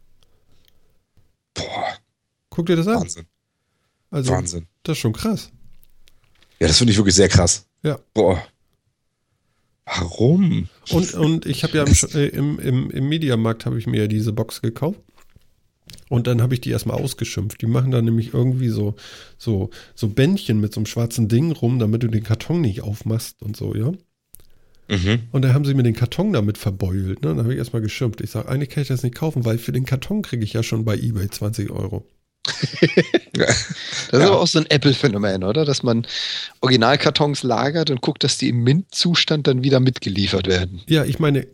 Boah, 1.54 1.83
Guck 2.54 2.68
dir 2.68 2.76
das 2.76 2.88
an. 2.88 3.02
Wahnsinn. 3.02 3.26
Also, 4.12 4.32
Wahnsinn. 4.32 4.68
das 4.84 4.96
ist 4.96 5.02
schon 5.02 5.14
krass. 5.14 5.50
Ja, 6.60 6.68
das 6.68 6.78
finde 6.78 6.92
ich 6.92 6.98
wirklich 6.98 7.16
sehr 7.16 7.30
krass. 7.30 7.68
Ja. 7.82 7.98
Boah. 8.14 8.44
Warum? 9.86 10.70
Und, 10.92 11.14
und 11.16 11.46
ich 11.48 11.64
habe 11.64 11.78
ja 11.78 11.84
im, 11.84 11.94
äh, 12.14 12.28
im, 12.28 12.60
im, 12.60 12.92
im 12.92 13.10
Mediamarkt 13.10 13.66
habe 13.66 13.80
ich 13.80 13.88
mir 13.88 14.02
ja 14.02 14.08
diese 14.08 14.34
Box 14.34 14.62
gekauft. 14.62 15.00
Und 16.10 16.28
dann 16.28 16.44
habe 16.44 16.54
ich 16.54 16.62
die 16.62 16.70
erstmal 16.70 17.02
ausgeschimpft. 17.02 17.60
Die 17.60 17.66
machen 17.66 17.90
da 17.90 18.04
nämlich 18.04 18.36
irgendwie 18.36 18.70
so, 18.70 18.94
so, 19.40 19.72
so 19.96 20.10
Bändchen 20.10 20.60
mit 20.60 20.76
so 20.76 20.80
einem 20.80 20.86
schwarzen 20.86 21.28
Ding 21.28 21.52
rum, 21.52 21.80
damit 21.80 22.04
du 22.04 22.08
den 22.08 22.24
Karton 22.24 22.62
nicht 22.62 22.82
aufmachst 22.82 23.42
und 23.42 23.58
so, 23.58 23.74
ja. 23.74 23.92
Mhm. 24.90 25.24
Und 25.32 25.42
dann 25.42 25.56
haben 25.56 25.66
sie 25.66 25.74
mir 25.74 25.82
den 25.82 25.96
Karton 25.96 26.34
damit 26.34 26.60
verbeult. 26.60 27.24
Ne? 27.24 27.30
Dann 27.30 27.40
habe 27.40 27.54
ich 27.54 27.58
erstmal 27.58 27.82
geschimpft. 27.82 28.22
Ich 28.22 28.30
sage, 28.30 28.48
eigentlich 28.48 28.70
kann 28.70 28.84
ich 28.84 28.90
das 28.90 29.02
nicht 29.02 29.16
kaufen, 29.16 29.44
weil 29.44 29.58
für 29.58 29.72
den 29.72 29.86
Karton 29.86 30.22
kriege 30.22 30.44
ich 30.44 30.54
ja 30.54 30.62
schon 30.62 30.86
bei 30.86 30.96
eBay 30.96 31.30
20 31.30 31.72
Euro. 31.72 32.06
Das 33.34 33.72
ist 34.12 34.14
aber 34.14 34.40
auch 34.40 34.48
so 34.48 34.60
ein 34.60 34.66
Apple-Phänomen, 34.70 35.44
oder? 35.44 35.66
Dass 35.66 35.82
man 35.82 36.06
Originalkartons 36.62 37.44
lagert 37.44 37.90
und 37.90 38.02
guckt, 38.02 38.24
dass 38.24 38.38
die 38.38 38.50
im 38.50 38.64
Mint-Zustand 38.64 39.48
dann 39.48 39.64
wieder 39.64 39.80
mitgeliefert 39.80 40.48
werden. 40.48 40.82
Ja, 40.88 41.06
ich 41.06 41.20
meine, 41.20 41.48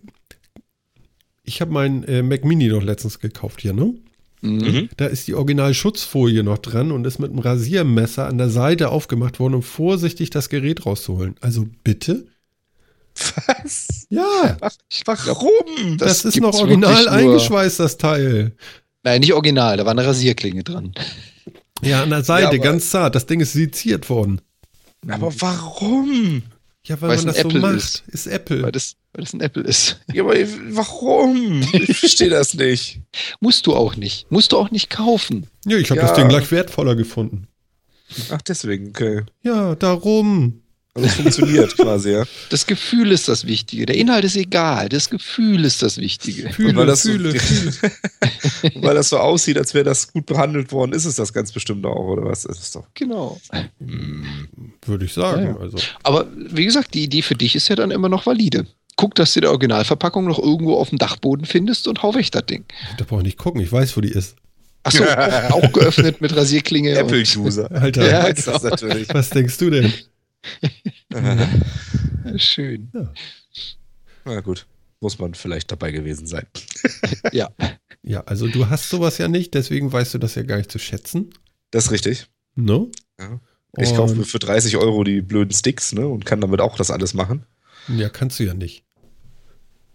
ich 1.43 1.61
habe 1.61 1.71
meinen 1.71 2.03
äh, 2.03 2.21
Mac 2.21 2.43
Mini 2.43 2.69
doch 2.69 2.83
letztens 2.83 3.19
gekauft 3.19 3.61
hier, 3.61 3.73
ne? 3.73 3.93
Mhm. 4.41 4.89
Da 4.97 5.05
ist 5.05 5.27
die 5.27 5.33
Original-Schutzfolie 5.33 6.43
noch 6.43 6.59
dran 6.59 6.91
und 6.91 7.05
ist 7.05 7.19
mit 7.19 7.31
einem 7.31 7.39
Rasiermesser 7.39 8.27
an 8.27 8.37
der 8.37 8.49
Seite 8.49 8.89
aufgemacht 8.89 9.39
worden, 9.39 9.55
um 9.55 9.63
vorsichtig 9.63 10.29
das 10.29 10.49
Gerät 10.49 10.85
rauszuholen. 10.85 11.35
Also 11.41 11.65
bitte? 11.83 12.25
Was? 13.35 14.07
Ja, 14.09 14.57
Warum? 15.05 15.97
das, 15.97 16.23
ist 16.23 16.33
gibt's 16.33 16.39
noch 16.39 16.59
original 16.59 17.09
eingeschweißt, 17.09 17.79
das 17.79 17.97
Teil. 17.97 18.53
Nein, 19.03 19.21
nicht 19.21 19.33
original, 19.33 19.77
da 19.77 19.85
war 19.85 19.91
eine 19.91 20.05
Rasierklinge 20.05 20.63
dran. 20.63 20.93
Ja, 21.81 22.03
an 22.03 22.09
der 22.09 22.23
Seite, 22.23 22.47
aber- 22.47 22.57
ganz 22.59 22.89
zart. 22.89 23.15
Das 23.15 23.25
Ding 23.25 23.39
ist 23.39 23.53
seziert 23.53 24.09
worden. 24.09 24.41
Aber 25.07 25.31
warum? 25.39 26.43
Ja, 26.83 26.99
weil 27.01 27.09
Weil's 27.11 27.23
man 27.25 27.35
ein 27.35 27.35
das 27.35 27.41
so 27.43 27.47
Apple 27.49 27.59
macht. 27.61 27.75
ist. 27.75 28.03
Ist, 28.07 28.27
Apple. 28.27 28.61
Weil 28.63 28.71
das, 28.71 28.95
weil 29.13 29.23
das 29.23 29.33
ein 29.33 29.41
Apple 29.41 29.63
ist. 29.63 29.99
Ja, 30.13 30.23
aber 30.23 30.33
warum? 30.71 31.61
Ich 31.73 31.97
verstehe 31.97 32.29
das 32.29 32.53
nicht. 32.53 32.99
Musst 33.39 33.67
du 33.67 33.75
auch 33.75 33.95
nicht. 33.95 34.29
Musst 34.31 34.51
du 34.51 34.57
auch 34.57 34.71
nicht 34.71 34.89
kaufen. 34.89 35.47
ja, 35.65 35.77
ich 35.77 35.89
habe 35.91 36.01
Ja. 36.01 36.07
das 36.07 36.15
Ding 36.17 36.27
gleich 36.27 36.51
wertvoller 36.51 36.95
gefunden. 36.95 37.47
Ach, 38.31 38.41
deswegen, 38.41 38.89
okay. 38.89 39.21
Ja, 39.43 39.75
darum. 39.75 40.61
Also 40.95 41.07
es 41.07 41.13
funktioniert 41.15 41.77
quasi, 41.77 42.11
ja. 42.11 42.23
Das 42.49 42.65
Gefühl 42.65 43.11
ist 43.11 43.27
das 43.27 43.45
Wichtige. 43.45 43.85
Der 43.85 43.95
Inhalt 43.95 44.23
ist 44.25 44.35
egal. 44.35 44.89
Das 44.89 45.09
Gefühl 45.09 45.63
ist 45.65 45.81
das 45.81 45.97
Wichtige. 45.97 46.49
Fühle, 46.51 46.75
weil 46.75 46.87
das 46.87 47.03
so- 47.03 47.09
fühle, 47.11 47.39
fühle. 47.39 47.71
Weil 48.81 48.95
das 48.95 49.09
so 49.09 49.17
aussieht, 49.17 49.57
als 49.57 49.73
wäre 49.73 49.85
das 49.85 50.11
gut 50.11 50.25
behandelt 50.25 50.71
worden, 50.71 50.91
ist 50.93 51.05
es 51.05 51.15
das 51.15 51.31
ganz 51.31 51.51
bestimmt 51.51 51.85
auch, 51.85 52.07
oder 52.07 52.25
was? 52.25 52.43
Das 52.43 52.59
ist 52.59 52.75
doch. 52.75 52.85
Genau. 52.93 53.39
Würde 54.85 55.05
ich 55.05 55.13
sagen. 55.13 55.43
Ja, 55.43 55.49
ja. 55.51 55.57
Also. 55.57 55.77
Aber 56.03 56.27
wie 56.35 56.65
gesagt, 56.65 56.93
die 56.93 57.03
Idee 57.03 57.21
für 57.21 57.35
dich 57.35 57.55
ist 57.55 57.67
ja 57.69 57.75
dann 57.75 57.91
immer 57.91 58.09
noch 58.09 58.25
valide. 58.25 58.65
Guck, 58.97 59.15
dass 59.15 59.33
du 59.33 59.41
die 59.41 59.47
Originalverpackung 59.47 60.25
noch 60.25 60.39
irgendwo 60.39 60.75
auf 60.75 60.89
dem 60.89 60.97
Dachboden 60.97 61.45
findest 61.45 61.87
und 61.87 62.03
hau 62.03 62.13
weg 62.15 62.31
das 62.31 62.45
Ding. 62.47 62.65
Da 62.97 63.05
brauche 63.05 63.21
ich 63.21 63.25
nicht 63.25 63.37
gucken, 63.37 63.61
ich 63.61 63.71
weiß, 63.71 63.95
wo 63.95 64.01
die 64.01 64.11
ist. 64.11 64.35
Achso, 64.83 65.03
auch, 65.05 65.51
auch 65.63 65.71
geöffnet 65.73 66.19
mit 66.21 66.35
Rasierklinge. 66.35 66.91
und- 66.91 66.97
Apple-User. 67.11 67.71
Alter, 67.71 68.09
Ja, 68.09 68.59
natürlich. 68.63 69.07
was 69.13 69.29
denkst 69.29 69.57
du 69.57 69.69
denn? 69.69 69.93
Schön. 72.37 72.91
Na 74.25 74.41
gut, 74.41 74.67
muss 74.99 75.19
man 75.19 75.33
vielleicht 75.33 75.71
dabei 75.71 75.91
gewesen 75.91 76.27
sein. 76.27 76.45
Ja. 77.31 77.49
Ja, 78.01 78.21
also 78.21 78.47
du 78.47 78.69
hast 78.69 78.89
sowas 78.89 79.17
ja 79.17 79.27
nicht, 79.27 79.53
deswegen 79.53 79.91
weißt 79.91 80.13
du 80.13 80.19
das 80.19 80.35
ja 80.35 80.43
gar 80.43 80.57
nicht 80.57 80.71
zu 80.71 80.79
schätzen. 80.79 81.31
Das 81.69 81.85
ist 81.85 81.91
richtig. 81.91 82.27
Ne? 82.55 82.87
Ja. 83.19 83.39
Ich 83.77 83.93
kaufe 83.93 84.15
mir 84.15 84.23
für 84.23 84.39
30 84.39 84.77
Euro 84.77 85.03
die 85.03 85.21
blöden 85.21 85.53
Sticks 85.53 85.93
ne, 85.93 86.07
und 86.07 86.25
kann 86.25 86.41
damit 86.41 86.61
auch 86.61 86.75
das 86.77 86.91
alles 86.91 87.13
machen. 87.13 87.45
Ja, 87.87 88.09
kannst 88.09 88.39
du 88.39 88.43
ja 88.45 88.53
nicht. 88.53 88.83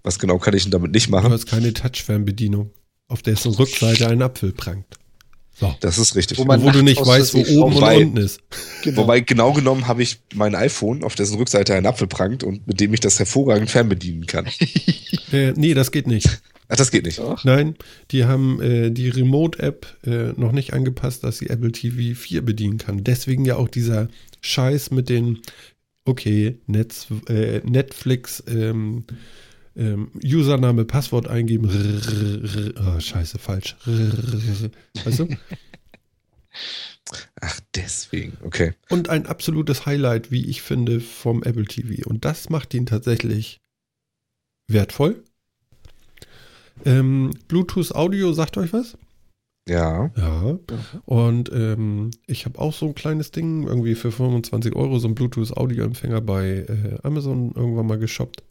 Was 0.02 0.18
genau 0.18 0.38
kann 0.38 0.54
ich 0.54 0.64
denn 0.64 0.70
damit 0.70 0.92
nicht 0.92 1.06
Du 1.06 1.12
machen? 1.12 1.32
hast 1.32 1.46
keine 1.46 1.72
Touchfernbedienung, 1.72 2.70
auf 3.08 3.22
dessen 3.22 3.52
Rückseite 3.54 4.08
ein 4.08 4.22
Apfel 4.22 4.52
prangt. 4.52 4.98
So. 5.56 5.74
Das 5.80 5.98
ist 5.98 6.16
richtig. 6.16 6.38
Wo 6.38 6.44
man 6.44 6.62
Wo 6.62 6.70
du 6.70 6.82
nicht 6.82 7.04
weißt, 7.04 7.32
wo 7.34 7.40
oben 7.40 7.74
und 7.74 7.82
Wobei- 7.82 7.98
unten 7.98 8.16
ist. 8.18 8.40
Genau. 8.82 9.02
Wobei 9.02 9.20
genau 9.20 9.54
genommen 9.54 9.88
habe 9.88 10.02
ich 10.02 10.18
mein 10.34 10.54
iPhone, 10.54 11.04
auf 11.04 11.14
dessen 11.14 11.38
Rückseite 11.38 11.74
ein 11.74 11.86
Apfel 11.86 12.06
prangt 12.06 12.44
und 12.44 12.66
mit 12.66 12.80
dem 12.80 12.92
ich 12.92 13.00
das 13.00 13.18
hervorragend 13.18 13.70
fernbedienen 13.70 14.26
kann. 14.26 14.46
Äh, 15.32 15.52
nee, 15.56 15.74
das 15.74 15.90
geht 15.90 16.06
nicht. 16.06 16.42
Ach, 16.68 16.76
das 16.76 16.90
geht 16.92 17.06
nicht. 17.06 17.18
Doch. 17.18 17.42
Nein, 17.44 17.74
die 18.12 18.24
haben 18.24 18.60
äh, 18.62 18.90
die 18.90 19.08
Remote-App 19.08 19.86
äh, 20.06 20.32
noch 20.40 20.52
nicht 20.52 20.72
angepasst, 20.74 21.24
dass 21.24 21.38
sie 21.38 21.48
Apple 21.48 21.72
TV 21.72 22.14
4 22.16 22.42
bedienen 22.42 22.78
kann. 22.78 23.02
Deswegen 23.02 23.44
ja 23.44 23.56
auch 23.56 23.66
dieser 23.68 24.08
Scheiß 24.42 24.92
mit 24.92 25.08
den, 25.08 25.40
okay, 26.04 26.58
Netz, 26.68 27.06
äh, 27.28 27.60
Netflix, 27.64 28.44
ähm, 28.46 29.04
ähm, 29.76 30.10
Username, 30.22 30.84
Passwort 30.84 31.28
eingeben. 31.28 31.68
Oh, 32.76 33.00
scheiße, 33.00 33.38
falsch. 33.38 33.76
Weißt 35.04 35.18
du? 35.18 35.28
Ach, 37.40 37.60
deswegen. 37.74 38.36
Okay. 38.42 38.74
Und 38.88 39.08
ein 39.08 39.26
absolutes 39.26 39.86
Highlight, 39.86 40.30
wie 40.30 40.46
ich 40.46 40.62
finde, 40.62 41.00
vom 41.00 41.42
Apple 41.42 41.64
TV. 41.64 42.08
Und 42.08 42.24
das 42.24 42.48
macht 42.50 42.72
ihn 42.74 42.86
tatsächlich 42.86 43.60
wertvoll. 44.68 45.22
Ähm, 46.84 47.30
Bluetooth 47.48 47.92
Audio, 47.94 48.32
sagt 48.32 48.56
euch 48.56 48.72
was? 48.72 48.96
Ja. 49.68 50.10
Ja. 50.16 50.58
Und 51.06 51.50
ähm, 51.52 52.10
ich 52.26 52.44
habe 52.44 52.58
auch 52.58 52.72
so 52.72 52.86
ein 52.86 52.94
kleines 52.94 53.30
Ding, 53.30 53.66
irgendwie 53.66 53.94
für 53.94 54.12
25 54.12 54.74
Euro, 54.74 54.98
so 54.98 55.08
ein 55.08 55.14
Bluetooth-Audio-Empfänger 55.14 56.20
bei 56.20 56.66
äh, 56.68 56.98
Amazon 57.02 57.52
irgendwann 57.54 57.86
mal 57.86 57.98
geshoppt. 57.98 58.42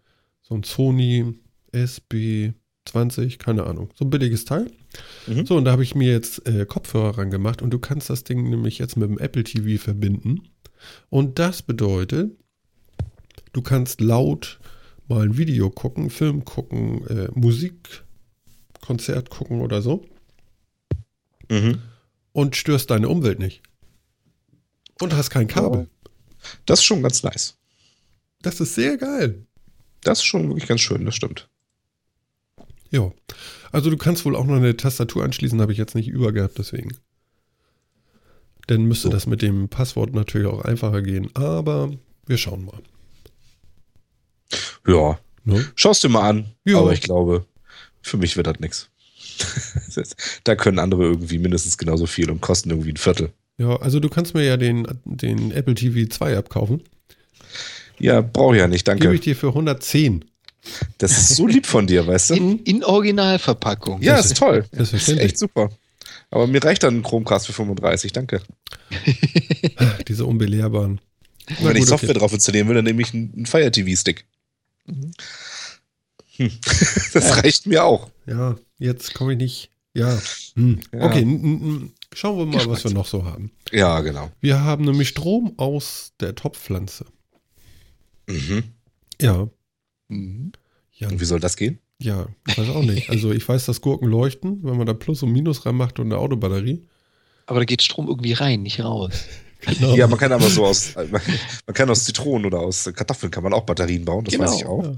So 0.44 0.56
ein 0.56 0.64
Sony 0.64 1.40
SB20, 1.74 3.38
keine 3.38 3.64
Ahnung. 3.66 3.90
So 3.96 4.06
ein 4.06 4.10
billiges 4.10 4.46
Teil. 4.46 4.70
Mhm. 5.28 5.46
So, 5.46 5.56
und 5.58 5.66
da 5.66 5.72
habe 5.72 5.84
ich 5.84 5.96
mir 5.96 6.12
jetzt 6.12 6.48
äh, 6.48 6.66
Kopfhörer 6.66 7.18
ran 7.18 7.32
gemacht 7.32 7.62
und 7.62 7.72
du 7.72 7.80
kannst 7.80 8.10
das 8.10 8.24
Ding 8.24 8.50
nämlich 8.50 8.78
jetzt 8.78 8.98
mit 8.98 9.10
dem 9.10 9.18
Apple 9.18 9.44
TV 9.44 9.82
verbinden. 9.82 10.50
Und 11.10 11.40
das 11.40 11.62
bedeutet, 11.62 12.38
du 13.54 13.62
kannst 13.62 14.02
laut 14.02 14.60
mal 15.08 15.24
ein 15.24 15.38
Video 15.38 15.70
gucken, 15.70 16.10
Film 16.10 16.44
gucken, 16.46 17.08
äh, 17.08 17.30
Musik, 17.34 18.04
Konzert 18.82 19.30
gucken 19.30 19.62
oder 19.62 19.82
so 19.82 20.06
Mhm. 21.50 21.82
und 22.34 22.56
störst 22.56 22.90
deine 22.90 23.08
Umwelt 23.10 23.40
nicht. 23.40 23.62
Und 25.02 25.14
hast 25.14 25.30
kein 25.30 25.48
Kabel. 25.48 25.88
Das 26.66 26.80
ist 26.80 26.86
schon 26.86 27.02
ganz 27.02 27.24
nice. 27.24 27.58
Das 28.42 28.60
ist 28.60 28.76
sehr 28.76 28.98
geil. 28.98 29.46
Das 30.04 30.20
ist 30.20 30.26
schon 30.26 30.48
wirklich 30.50 30.68
ganz 30.68 30.82
schön, 30.82 31.06
das 31.06 31.16
stimmt. 31.16 31.50
Ja. 32.92 33.12
Also 33.72 33.90
du 33.90 33.98
kannst 33.98 34.24
wohl 34.26 34.36
auch 34.36 34.46
noch 34.46 34.56
eine 34.56 34.78
Tastatur 34.78 35.24
anschließen, 35.24 35.60
habe 35.62 35.72
ich 35.72 35.78
jetzt 35.78 35.96
nicht 35.96 36.08
übergehabt, 36.08 36.58
deswegen. 36.58 36.96
Dann 38.68 38.84
müsste 38.84 39.08
So. 39.08 39.10
das 39.10 39.26
mit 39.28 39.42
dem 39.42 39.68
Passwort 39.70 40.14
natürlich 40.14 40.48
auch 40.48 40.62
einfacher 40.64 41.02
gehen. 41.02 41.30
Aber 41.36 41.92
wir 42.26 42.38
schauen 42.38 42.66
mal. 42.66 42.80
Ja, 44.88 45.20
Ne? 45.46 45.66
schaust 45.76 46.04
dir 46.04 46.10
mal 46.10 46.30
an. 46.30 46.46
Ja. 46.64 46.78
Aber 46.80 46.94
ich 46.94 47.02
glaube, 47.02 47.46
für 48.02 48.16
mich 48.18 48.38
wird 48.38 48.48
das 48.48 48.60
nix. 48.60 48.90
da 50.46 50.56
können 50.56 50.80
andere 50.80 51.04
irgendwie 51.04 51.38
mindestens 51.38 51.78
genauso 51.78 52.06
viel 52.06 52.30
und 52.32 52.40
kosten 52.40 52.70
irgendwie 52.70 52.92
ein 52.92 52.98
Viertel. 52.98 53.34
Ja, 53.58 53.76
also 53.78 54.00
du 54.00 54.08
kannst 54.10 54.34
mir 54.36 54.44
ja 54.46 54.56
den, 54.56 54.88
den 55.04 55.52
Apple 55.52 55.76
TV 55.76 56.10
2 56.10 56.38
abkaufen. 56.38 56.82
Ja, 58.00 58.22
brauche 58.22 58.56
ich 58.56 58.60
ja 58.60 58.68
nicht, 58.68 58.86
Gebe 58.86 59.00
danke. 59.00 59.16
ich 59.16 59.22
dir 59.22 59.36
für 59.36 59.50
110. 59.50 60.26
Das 60.98 61.12
ist 61.12 61.36
so 61.36 61.46
lieb 61.48 61.66
von 61.66 61.88
dir, 61.88 62.08
weißt 62.08 62.32
du? 62.32 62.34
In, 62.36 62.60
in 62.60 62.84
Originalverpackung. 62.84 64.02
Ja, 64.02 64.18
ist 64.18 64.38
toll. 64.38 64.66
Das 64.72 64.94
ist 64.94 65.10
echt 65.10 65.38
super. 65.38 65.70
Aber 66.32 66.48
mir 66.48 66.64
reicht 66.64 66.84
dann 66.84 66.98
ein 66.98 67.04
Chromecast 67.04 67.46
für 67.48 67.54
35, 67.54 68.12
danke. 68.14 68.42
Diese 70.08 70.26
unbelehrbaren. 70.26 71.00
Und 71.50 71.64
wenn 71.66 71.76
ich 71.76 71.82
gut, 71.82 71.90
Software 71.90 72.12
okay. 72.12 72.20
drauf 72.20 72.34
installieren 72.34 72.68
will, 72.68 72.76
dann 72.76 72.86
nehme 72.86 73.02
ich 73.02 73.14
einen 73.14 73.46
Fire 73.46 73.70
TV-Stick. 73.70 74.26
Mhm. 74.86 75.12
Hm. 76.38 76.50
Das 77.14 77.38
reicht 77.44 77.68
mir 77.68 77.84
auch. 77.84 78.10
Ja, 78.26 78.56
jetzt 78.80 79.14
komme 79.14 79.34
ich 79.34 79.38
nicht. 79.38 79.70
Ja. 79.94 80.18
Hm. 80.56 80.80
Ja. 80.92 81.02
Okay, 81.06 81.22
n- 81.22 81.44
n- 81.44 81.92
schauen 82.14 82.38
wir 82.40 82.46
mal, 82.46 82.66
was 82.68 82.84
wir 82.84 82.92
noch 82.92 83.06
so 83.06 83.26
haben. 83.26 83.52
Ja, 83.72 84.00
genau. 84.02 84.32
Wir 84.42 84.62
haben 84.62 84.86
nämlich 84.86 85.10
Strom 85.10 85.54
aus 85.58 86.14
der 86.20 86.34
Topfpflanze. 86.34 87.06
Mhm. 88.28 88.64
Ja. 89.22 89.48
Mhm. 90.08 90.52
Ja, 90.94 91.08
Und 91.10 91.20
wie 91.20 91.26
soll 91.26 91.40
das 91.40 91.56
gehen? 91.58 91.80
ja, 92.00 92.28
ich 92.48 92.58
weiß 92.58 92.70
auch 92.70 92.84
nicht. 92.84 93.10
Also 93.10 93.32
ich 93.32 93.48
weiß, 93.48 93.66
dass 93.66 93.80
Gurken 93.80 94.08
leuchten, 94.10 94.60
wenn 94.64 94.76
man 94.78 94.86
da 94.86 94.94
Plus 94.94 95.24
und 95.24 95.32
Minus 95.32 95.66
reinmacht 95.66 96.00
und 96.00 96.08
eine 96.08 96.18
Autobatterie. 96.18 96.86
Aber 97.46 97.60
da 97.60 97.66
geht 97.66 97.82
Strom 97.82 98.08
irgendwie 98.08 98.34
rein, 98.34 98.64
nicht 98.64 98.80
raus. 98.84 99.12
Genau. 99.66 99.96
Ja, 99.96 100.08
man 100.08 100.20
kann 100.20 100.34
aber 100.34 100.50
so 100.50 100.66
aus, 100.66 100.94
man, 100.94 101.10
man 101.10 101.74
kann 101.74 101.90
aus 101.90 102.04
Zitronen 102.04 102.48
oder 102.48 102.60
aus 102.60 102.84
Kartoffeln 102.94 103.32
kann 103.32 103.44
man 103.44 103.54
auch 103.54 103.62
Batterien 103.64 104.04
bauen, 104.04 104.26
das 104.26 104.34
Genau. 104.34 104.46
weiß 104.52 104.58
ich 104.60 104.66
auch. 104.66 104.84
Ja. 104.84 104.96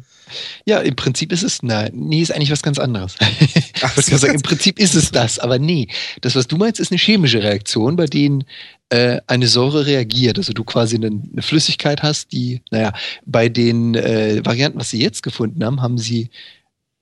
Ja, 0.65 0.79
im 0.79 0.95
Prinzip 0.95 1.31
ist 1.31 1.43
es, 1.43 1.59
na, 1.61 1.87
nee, 1.93 2.23
ist 2.23 2.31
eigentlich 2.31 2.49
was 2.49 2.63
ganz 2.63 2.79
anderes. 2.79 3.13
Ach, 3.83 3.95
Ich 3.95 4.07
würde 4.07 4.17
sagen, 4.17 4.33
im 4.33 4.41
Prinzip 4.41 4.79
ist 4.79 4.95
es 4.95 5.11
das, 5.11 5.37
aber 5.37 5.59
nee. 5.59 5.87
Das, 6.21 6.33
was 6.35 6.47
du 6.47 6.57
meinst, 6.57 6.79
ist 6.79 6.91
eine 6.91 6.97
chemische 6.97 7.43
Reaktion, 7.43 7.95
bei 7.95 8.07
denen 8.07 8.43
äh, 8.89 9.19
eine 9.27 9.47
Säure 9.47 9.85
reagiert. 9.85 10.37
Also 10.37 10.53
du 10.53 10.63
quasi 10.63 10.95
eine, 10.95 11.07
eine 11.07 11.41
Flüssigkeit 11.41 12.03
hast, 12.03 12.31
die, 12.31 12.61
naja, 12.71 12.93
bei 13.25 13.49
den 13.49 13.95
äh, 13.95 14.45
Varianten, 14.45 14.79
was 14.79 14.89
sie 14.89 15.01
jetzt 15.01 15.23
gefunden 15.23 15.63
haben, 15.63 15.81
haben 15.81 15.97
sie 15.97 16.29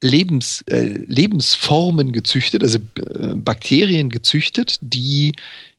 Lebens, 0.02 0.64
äh, 0.68 1.00
Lebensformen 1.08 2.12
gezüchtet, 2.12 2.64
also 2.64 2.78
äh, 2.78 3.36
Bakterien 3.36 4.10
gezüchtet, 4.10 4.78
die 4.82 5.34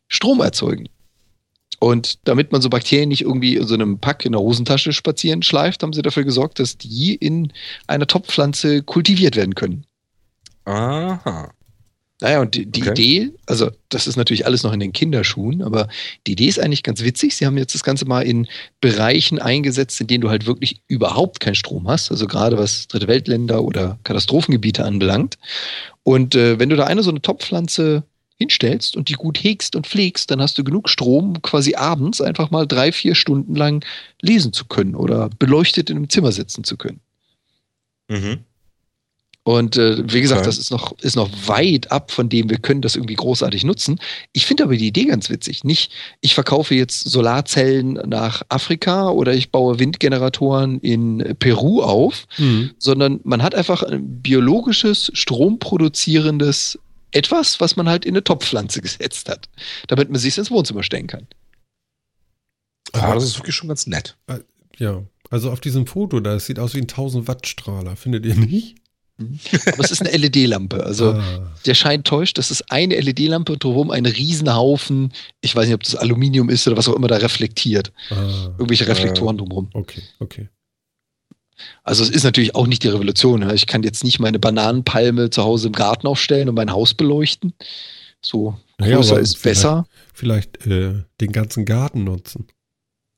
Strom 0.08 0.40
erzeugen. 0.40 0.88
Und 1.78 2.18
damit 2.24 2.50
man 2.50 2.62
so 2.62 2.70
Bakterien 2.70 3.10
nicht 3.10 3.22
irgendwie 3.22 3.56
in 3.56 3.66
so 3.66 3.74
einem 3.74 3.98
Pack 3.98 4.24
in 4.24 4.32
der 4.32 4.40
Hosentasche 4.40 4.92
spazieren 4.92 5.42
schleift, 5.42 5.82
haben 5.82 5.92
sie 5.92 6.00
dafür 6.02 6.24
gesorgt, 6.24 6.58
dass 6.58 6.78
die 6.78 7.14
in 7.14 7.52
einer 7.86 8.06
Topfpflanze 8.06 8.82
kultiviert 8.82 9.36
werden 9.36 9.54
können. 9.54 9.84
Aha. 10.64 11.52
Naja, 12.24 12.40
und 12.40 12.54
die, 12.54 12.64
die 12.64 12.80
Okay. 12.80 12.90
Idee, 12.92 13.30
also 13.44 13.70
das 13.90 14.06
ist 14.06 14.16
natürlich 14.16 14.46
alles 14.46 14.62
noch 14.62 14.72
in 14.72 14.80
den 14.80 14.94
Kinderschuhen, 14.94 15.60
aber 15.60 15.88
die 16.26 16.32
Idee 16.32 16.46
ist 16.46 16.58
eigentlich 16.58 16.82
ganz 16.82 17.02
witzig. 17.02 17.36
Sie 17.36 17.44
haben 17.44 17.58
jetzt 17.58 17.74
das 17.74 17.84
Ganze 17.84 18.06
mal 18.06 18.22
in 18.22 18.48
Bereichen 18.80 19.38
eingesetzt, 19.38 20.00
in 20.00 20.06
denen 20.06 20.22
du 20.22 20.30
halt 20.30 20.46
wirklich 20.46 20.80
überhaupt 20.88 21.40
keinen 21.40 21.54
Strom 21.54 21.86
hast, 21.86 22.10
also 22.10 22.26
gerade 22.26 22.56
was 22.56 22.88
Dritte 22.88 23.08
Weltländer 23.08 23.62
oder 23.62 23.98
Katastrophengebiete 24.04 24.86
anbelangt. 24.86 25.36
Und 26.02 26.34
äh, 26.34 26.58
wenn 26.58 26.70
du 26.70 26.76
da 26.76 26.84
eine 26.84 27.02
so 27.02 27.10
eine 27.10 27.20
Topfpflanze 27.20 28.04
hinstellst 28.38 28.96
und 28.96 29.10
die 29.10 29.14
gut 29.14 29.44
hegst 29.44 29.76
und 29.76 29.86
pflegst, 29.86 30.30
dann 30.30 30.40
hast 30.40 30.56
du 30.56 30.64
genug 30.64 30.88
Strom, 30.88 31.42
quasi 31.42 31.74
abends 31.74 32.22
einfach 32.22 32.50
mal 32.50 32.66
drei, 32.66 32.90
vier 32.90 33.14
Stunden 33.14 33.54
lang 33.54 33.84
lesen 34.22 34.54
zu 34.54 34.64
können 34.64 34.94
oder 34.94 35.28
beleuchtet 35.38 35.90
in 35.90 35.98
einem 35.98 36.08
Zimmer 36.08 36.32
sitzen 36.32 36.64
zu 36.64 36.78
können. 36.78 37.00
Mhm. 38.08 38.38
Und 39.46 39.76
äh, 39.76 40.02
wie 40.10 40.22
gesagt, 40.22 40.40
Okay. 40.40 40.48
das 40.48 40.56
ist 40.56 40.70
noch, 40.70 40.98
ist 41.00 41.16
noch 41.16 41.28
weit 41.46 41.92
ab 41.92 42.10
von 42.10 42.30
dem, 42.30 42.48
wir 42.48 42.56
können 42.56 42.80
das 42.80 42.96
irgendwie 42.96 43.14
großartig 43.14 43.64
nutzen. 43.64 44.00
Ich 44.32 44.46
finde 44.46 44.64
aber 44.64 44.74
die 44.76 44.86
Idee 44.86 45.04
ganz 45.04 45.28
witzig. 45.28 45.64
Nicht, 45.64 45.92
ich 46.22 46.34
verkaufe 46.34 46.74
jetzt 46.74 47.00
Solarzellen 47.04 47.92
nach 48.08 48.42
Afrika 48.48 49.10
oder 49.10 49.34
ich 49.34 49.50
baue 49.50 49.78
Windgeneratoren 49.78 50.80
in 50.80 51.36
Peru 51.38 51.82
auf, 51.82 52.26
Hm. 52.36 52.70
sondern 52.78 53.20
man 53.24 53.42
hat 53.42 53.54
einfach 53.54 53.82
ein 53.82 54.22
biologisches, 54.22 55.10
stromproduzierendes 55.14 56.78
etwas, 57.10 57.60
was 57.60 57.76
man 57.76 57.86
halt 57.88 58.06
in 58.06 58.14
eine 58.14 58.24
Topfpflanze 58.24 58.80
gesetzt 58.82 59.28
hat, 59.28 59.50
damit 59.88 60.08
man 60.10 60.18
sich 60.18 60.38
ins 60.38 60.50
Wohnzimmer 60.50 60.82
stellen 60.82 61.06
kann. 61.06 61.26
Ja, 62.94 63.12
das 63.14 63.24
ist 63.24 63.38
wirklich 63.38 63.54
schon 63.56 63.68
ganz 63.68 63.86
nett. 63.86 64.16
Ja, 64.78 65.02
also 65.30 65.50
auf 65.50 65.60
diesem 65.60 65.86
Foto, 65.86 66.20
da 66.20 66.34
es 66.34 66.46
sieht 66.46 66.58
aus 66.58 66.74
wie 66.74 66.78
ein 66.78 66.82
1000 66.88 67.28
Watt 67.28 67.46
Strahler, 67.46 67.96
findet 67.96 68.24
ihr 68.24 68.34
nicht? 68.36 68.76
Aber 69.18 69.84
es 69.84 69.90
ist 69.92 70.00
eine 70.04 70.10
LED-Lampe. 70.16 70.82
Also 70.84 71.12
ah, 71.12 71.52
der 71.66 71.74
Schein 71.74 72.02
täuscht, 72.02 72.36
das 72.38 72.50
ist 72.50 72.70
eine 72.72 72.98
LED-Lampe 72.98 73.52
und 73.52 73.62
drumherum 73.62 73.90
ein 73.90 74.06
Riesenhaufen, 74.06 75.12
ich 75.40 75.54
weiß 75.54 75.66
nicht, 75.66 75.74
ob 75.74 75.82
das 75.84 75.94
Aluminium 75.94 76.48
ist 76.50 76.66
oder 76.66 76.76
was 76.76 76.88
auch 76.88 76.96
immer 76.96 77.06
da 77.08 77.16
reflektiert. 77.16 77.92
ah, 78.10 78.46
Irgendwelche 78.58 78.88
Reflektoren 78.88 79.38
drumherum. 79.38 79.70
okay, 79.74 80.02
okay. 80.18 80.48
Also 81.84 82.02
es 82.02 82.10
ist 82.10 82.24
natürlich 82.24 82.54
auch 82.56 82.66
nicht 82.66 82.82
die 82.82 82.88
Revolution. 82.88 83.42
ja. 83.42 83.52
Ich 83.52 83.66
kann 83.66 83.84
jetzt 83.84 84.02
nicht 84.02 84.18
meine 84.18 84.38
Bananenpalme 84.40 85.30
zu 85.30 85.44
Hause 85.44 85.68
im 85.68 85.72
Garten 85.72 86.06
aufstellen 86.08 86.48
und 86.48 86.56
mein 86.56 86.72
Haus 86.72 86.94
beleuchten. 86.94 87.52
So 88.20 88.58
Naja, 88.78 88.96
größer 88.96 89.20
ist 89.20 89.36
vielleicht- 89.36 89.42
besser. 89.60 89.86
Vielleicht 90.12 90.66
äh, 90.66 91.04
den 91.20 91.30
ganzen 91.32 91.64
Garten 91.64 92.02
nutzen. 92.04 92.48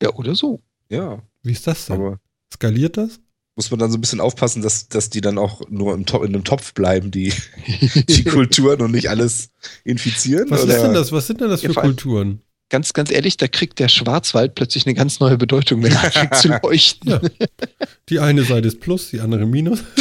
Ja, 0.02 0.12
oder 0.14 0.34
so. 0.34 0.60
Ja, 0.90 1.22
Wie 1.42 1.52
ist 1.52 1.66
das 1.66 1.86
denn? 1.86 1.96
aber 1.96 2.20
Skaliert 2.52 2.96
das? 2.98 3.18
Muss 3.56 3.70
man 3.70 3.80
dann 3.80 3.90
so 3.90 3.96
ein 3.98 4.00
bisschen 4.02 4.20
aufpassen, 4.20 4.62
dass, 4.62 4.88
dass 4.88 5.10
die 5.10 5.20
dann 5.22 5.38
auch 5.38 5.62
nur 5.70 5.94
im 5.94 6.04
Top, 6.06 6.22
in 6.22 6.34
einem 6.34 6.44
Topf 6.44 6.74
bleiben, 6.74 7.10
die, 7.10 7.32
die 8.08 8.24
Kulturen 8.24 8.82
und 8.82 8.92
nicht 8.92 9.08
alles 9.08 9.50
infizieren? 9.84 10.50
Was 10.50 10.64
oder? 10.64 10.76
ist 10.76 10.82
denn 10.82 10.94
das? 10.94 11.10
Was 11.12 11.26
sind 11.26 11.40
denn 11.40 11.48
das 11.48 11.62
Ja, 11.62 11.70
für 11.72 11.80
Kulturen? 11.80 12.42
Ganz, 12.68 12.92
ganz 12.92 13.10
ehrlich, 13.12 13.36
da 13.36 13.46
kriegt 13.46 13.78
der 13.78 13.88
Schwarzwald 13.88 14.56
plötzlich 14.56 14.86
eine 14.86 14.94
ganz 14.94 15.20
neue 15.20 15.38
Bedeutung, 15.38 15.82
wenn 15.84 15.92
er 15.92 16.02
anfängt 16.04 16.34
zu 16.34 16.48
leuchten. 16.62 17.10
Ja. 17.10 17.20
Die 18.08 18.18
eine 18.18 18.42
Seite 18.44 18.66
ist 18.68 18.80
Plus, 18.80 19.10
die 19.10 19.20
andere 19.20 19.46
Minus. 19.46 19.82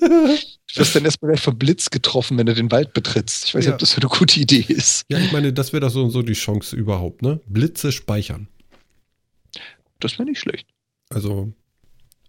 Du 0.00 0.80
wirst 0.80 0.94
dann 0.94 1.04
erstmal 1.04 1.32
gleich 1.32 1.42
vom 1.42 1.58
Blitz 1.58 1.90
getroffen, 1.90 2.38
wenn 2.38 2.46
du 2.46 2.54
den 2.54 2.70
Wald 2.70 2.92
betrittst. 2.94 3.44
Ich 3.46 3.54
weiß 3.54 3.60
nicht, 3.60 3.66
Ja. 3.68 3.72
ob 3.74 3.78
das 3.80 3.90
so 3.90 4.00
eine 4.00 4.08
gute 4.08 4.38
Idee 4.40 4.64
ist. 4.68 5.04
Ja, 5.08 5.18
ich 5.18 5.32
meine, 5.32 5.52
das 5.52 5.72
wäre 5.72 5.80
doch 5.80 5.90
so 5.90 6.02
und 6.04 6.10
so 6.10 6.22
die 6.22 6.32
Chance 6.34 6.76
überhaupt, 6.76 7.22
ne? 7.22 7.40
Blitze 7.46 7.90
speichern. 7.92 8.46
Das 9.98 10.12
wäre 10.18 10.24
nicht 10.28 10.38
schlecht. 10.40 10.68
Also, 11.10 11.52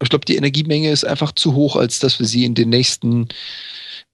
Ich 0.02 0.10
glaube, 0.10 0.26
die 0.26 0.36
Energiemenge 0.36 0.90
ist 0.92 1.06
einfach 1.06 1.32
zu 1.34 1.54
hoch, 1.54 1.76
als 1.76 2.00
dass 2.00 2.20
wir 2.20 2.26
sie 2.26 2.46
in 2.46 2.56
den 2.56 2.70
nächsten 2.70 3.28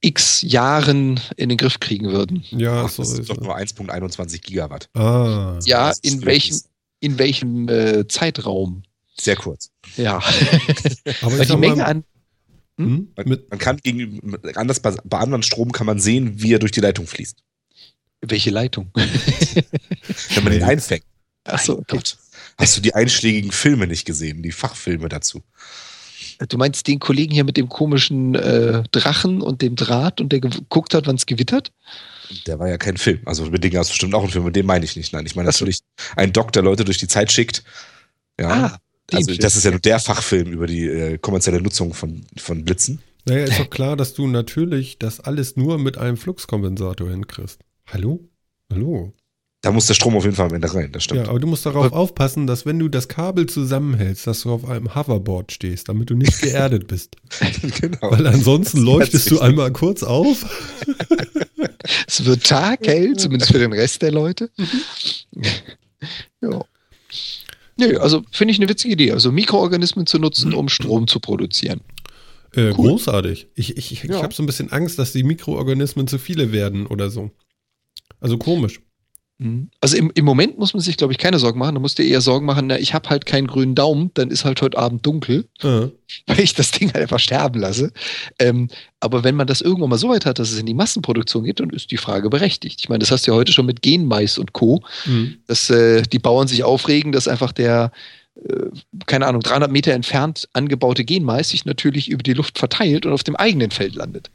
x 0.02 0.42
Jahren 0.44 1.20
in 1.38 1.50
den 1.50 1.58
Griff 1.58 1.80
kriegen 1.80 2.12
würden. 2.12 2.44
ja, 2.52 2.84
Ach, 2.86 2.90
so 2.90 3.02
das 3.02 3.14
ist 3.14 3.20
ist 3.20 3.30
doch 3.30 3.38
nur 3.38 3.58
1.21 3.58 4.42
Gigawatt. 4.42 4.90
Ah. 4.94 5.58
Ja, 5.66 5.92
in 6.04 6.24
welchem, 6.26 6.60
in 7.00 7.18
welchem 7.18 7.68
äh, 7.70 8.08
Zeitraum? 8.08 8.84
Sehr 9.20 9.36
kurz. 9.36 9.72
Ja. 9.96 10.18
Aber 11.22 11.44
die 11.44 11.58
Menge 11.58 11.86
an. 11.86 12.04
hm? 12.78 13.12
Man, 13.16 13.28
mit, 13.28 13.50
man 13.50 13.58
kann 13.58 13.78
gegenüber, 13.78 14.38
anders 14.56 14.80
bei, 14.80 14.92
bei 15.04 15.18
anderen 15.18 15.42
Strom 15.42 15.72
kann 15.72 15.88
man 15.88 16.00
sehen, 16.00 16.34
wie 16.42 16.54
er 16.54 16.60
durch 16.60 16.72
die 16.74 16.82
Leitung 16.82 17.08
fließt. 17.08 17.38
Welche 18.22 18.50
Leitung? 18.52 18.92
Wenn 18.94 20.44
man 20.44 20.54
ihn 20.54 20.60
Nee. 20.60 20.66
einfängt. 20.66 21.06
Achso, 21.44 21.74
okay. 21.74 21.96
Gott. 21.98 22.18
Hast 22.58 22.76
du 22.76 22.82
die 22.82 22.96
einschlägigen 22.96 23.52
Filme 23.52 23.88
nicht 23.88 24.06
gesehen, 24.06 24.42
die 24.42 24.52
Fachfilme 24.52 25.10
dazu? 25.10 25.44
Du 26.50 26.58
meinst 26.58 26.88
den 26.88 27.00
Kollegen 27.00 27.34
hier 27.34 27.44
mit 27.44 27.58
dem 27.58 27.70
komischen 27.70 28.36
äh, 28.36 28.84
Drachen 28.92 29.42
und 29.42 29.62
dem 29.62 29.76
Draht 29.76 30.22
und 30.22 30.32
der 30.32 30.40
geguckt 30.40 30.94
hat, 30.94 31.08
wann 31.08 31.16
es 31.16 31.26
gewittert? 31.26 31.72
Der 32.46 32.60
war 32.60 32.68
ja 32.68 32.78
kein 32.78 32.98
Film. 32.98 33.22
Also 33.26 33.46
mit 33.46 33.64
Dingen 33.64 33.78
hast 33.78 33.90
du 33.90 33.94
bestimmt 33.94 34.14
auch 34.14 34.24
einen 34.24 34.32
Film, 34.32 34.46
mit 34.46 34.56
dem 34.56 34.66
meine 34.66 34.86
ich 34.86 34.96
nicht. 34.96 35.14
Nein, 35.14 35.26
ich 35.26 35.36
meine 35.36 35.48
natürlich 35.48 35.80
einen 36.16 36.34
Doc, 36.34 36.52
der 36.52 36.64
Leute 36.64 36.84
durch 36.84 36.98
die 36.98 37.08
Zeit 37.08 37.32
schickt. 37.32 37.64
Ja. 38.40 38.50
Ah, 38.50 38.78
also 39.14 39.34
das 39.36 39.56
ist 39.56 39.64
ja 39.64 39.72
nur 39.72 39.80
der 39.80 40.00
Fachfilm 40.00 40.52
über 40.52 40.68
die 40.68 40.86
äh, 40.86 41.18
kommerzielle 41.18 41.62
Nutzung 41.62 41.94
von, 41.94 42.26
von 42.38 42.66
Blitzen. 42.66 43.02
naja, 43.26 43.46
ist 43.46 43.60
doch 43.60 43.70
klar, 43.70 43.96
dass 43.96 44.14
du 44.14 44.28
natürlich 44.28 45.00
das 45.00 45.20
alles 45.20 45.56
nur 45.56 45.80
mit 45.80 45.98
einem 45.98 46.18
Fluxkompensator 46.18 47.10
hinkriegst. 47.10 47.62
Hallo? 47.88 48.20
Hallo? 48.72 49.14
Da 49.68 49.74
muss 49.74 49.86
der 49.86 49.96
Strom 49.96 50.16
auf 50.16 50.24
jeden 50.24 50.38
Fall 50.38 50.48
am 50.48 50.54
Ende 50.56 50.74
rein, 50.74 50.94
das 50.94 51.04
stimmt. 51.04 51.24
Ja, 51.24 51.28
aber 51.30 51.42
du 51.42 51.48
musst 51.48 51.66
darauf 51.66 51.92
aufpassen, 51.92 52.48
dass 52.48 52.66
wenn 52.66 52.80
du 52.80 52.88
das 52.88 53.10
Kabel 53.10 53.48
zusammenhältst, 53.48 54.26
dass 54.26 54.44
du 54.44 54.52
auf 54.54 54.64
einem 54.64 54.96
Hoverboard 54.96 55.52
stehst, 55.52 55.90
damit 55.90 56.10
du 56.10 56.16
nicht 56.16 56.40
geerdet 56.42 56.88
bist. 56.88 57.18
genau. 57.82 57.98
Weil 58.12 58.28
ansonsten 58.28 58.78
leuchtest 58.78 59.30
du 59.30 59.42
einmal 59.42 59.74
kurz 59.74 60.04
auf. 60.04 60.46
Es 62.08 62.24
wird 62.24 62.46
taghell, 62.46 63.18
zumindest 63.18 63.52
für 63.52 63.60
den 63.60 63.74
Rest 63.74 64.02
der 64.04 64.14
Leute. 64.14 64.50
ja. 66.42 66.64
Nö, 67.78 67.98
also 67.98 68.24
finde 68.32 68.54
ich 68.54 68.60
eine 68.62 68.70
witzige 68.70 68.94
Idee. 68.94 69.12
Also 69.12 69.34
Mikroorganismen 69.34 70.08
zu 70.08 70.18
nutzen, 70.18 70.54
um 70.54 70.70
Strom 70.70 71.10
zu 71.10 71.20
produzieren. 71.20 71.82
Äh, 72.54 72.72
Großartig. 72.72 73.48
Ich, 73.56 73.76
ich, 73.76 73.92
ich 73.92 74.04
Ja. 74.06 74.22
habe 74.24 74.34
so 74.34 74.42
ein 74.44 74.46
bisschen 74.46 74.72
Angst, 74.72 74.98
dass 74.98 75.12
die 75.12 75.24
Mikroorganismen 75.24 76.08
zu 76.08 76.20
viele 76.20 76.54
werden 76.54 76.88
oder 76.88 77.10
so. 77.10 77.32
Also 78.22 78.38
komisch. 78.38 78.80
Mhm. 79.40 79.70
Also 79.82 79.98
im, 79.98 80.12
im 80.16 80.26
Moment 80.26 80.58
muss 80.58 80.74
man 80.74 80.82
sich, 80.82 80.98
glaube 80.98 81.14
ich, 81.14 81.20
keine 81.20 81.38
Sorgen 81.38 81.60
machen. 81.60 81.76
Da 81.76 81.82
musst 81.82 82.00
du 82.00 82.04
eher 82.04 82.22
Sorgen 82.22 82.46
machen, 82.46 82.68
na, 82.68 82.80
ich 82.80 82.94
habe 82.96 83.10
halt 83.10 83.26
keinen 83.28 83.46
grünen 83.48 83.76
Daumen, 83.76 84.10
dann 84.16 84.32
ist 84.32 84.46
halt 84.46 84.62
heute 84.64 84.78
Abend 84.78 85.06
dunkel, 85.06 85.48
Ja. 85.62 85.90
weil 86.28 86.40
ich 86.40 86.56
das 86.56 86.72
Ding 86.72 86.88
halt 86.94 87.04
einfach 87.04 87.20
sterben 87.20 87.60
lasse. 87.60 87.92
Ähm, 88.40 88.70
aber 89.00 89.24
wenn 89.24 89.36
man 89.36 89.46
das 89.46 89.62
irgendwann 89.62 89.90
mal 89.92 89.98
so 90.00 90.10
weit 90.10 90.26
hat, 90.26 90.40
dass 90.40 90.52
es 90.52 90.60
in 90.60 90.66
die 90.66 90.74
Massenproduktion 90.74 91.44
geht, 91.44 91.60
dann 91.60 91.70
ist 91.70 91.92
die 91.92 91.98
Frage 91.98 92.30
berechtigt. 92.30 92.80
Ich 92.80 92.90
meine, 92.90 93.00
das 93.00 93.12
hast 93.12 93.28
du 93.28 93.32
ja 93.32 93.38
heute 93.38 93.52
schon 93.52 93.66
mit 93.68 93.82
Genmais 93.82 94.38
und 94.40 94.54
Co., 94.54 94.82
Mhm. 95.06 95.38
dass 95.46 95.70
äh, 95.70 96.02
die 96.02 96.20
Bauern 96.20 96.48
sich 96.48 96.64
aufregen, 96.64 97.12
dass 97.12 97.28
einfach 97.28 97.52
der, 97.52 97.92
äh, 98.44 98.66
keine 99.06 99.28
Ahnung, 99.28 99.42
300 99.42 99.72
Meter 99.72 99.92
entfernt 99.94 100.50
angebaute 100.54 101.04
Genmais 101.06 101.50
sich 101.50 101.66
natürlich 101.66 102.10
über 102.10 102.24
die 102.24 102.34
Luft 102.34 102.58
verteilt 102.58 103.06
und 103.06 103.14
auf 103.14 103.24
dem 103.24 103.36
eigenen 103.36 103.70
Feld 103.70 103.94
landet. 103.94 104.32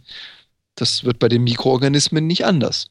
Das 0.76 1.02
wird 1.04 1.18
bei 1.18 1.28
den 1.28 1.42
Mikroorganismen 1.44 2.26
nicht 2.26 2.44
anders. 2.46 2.86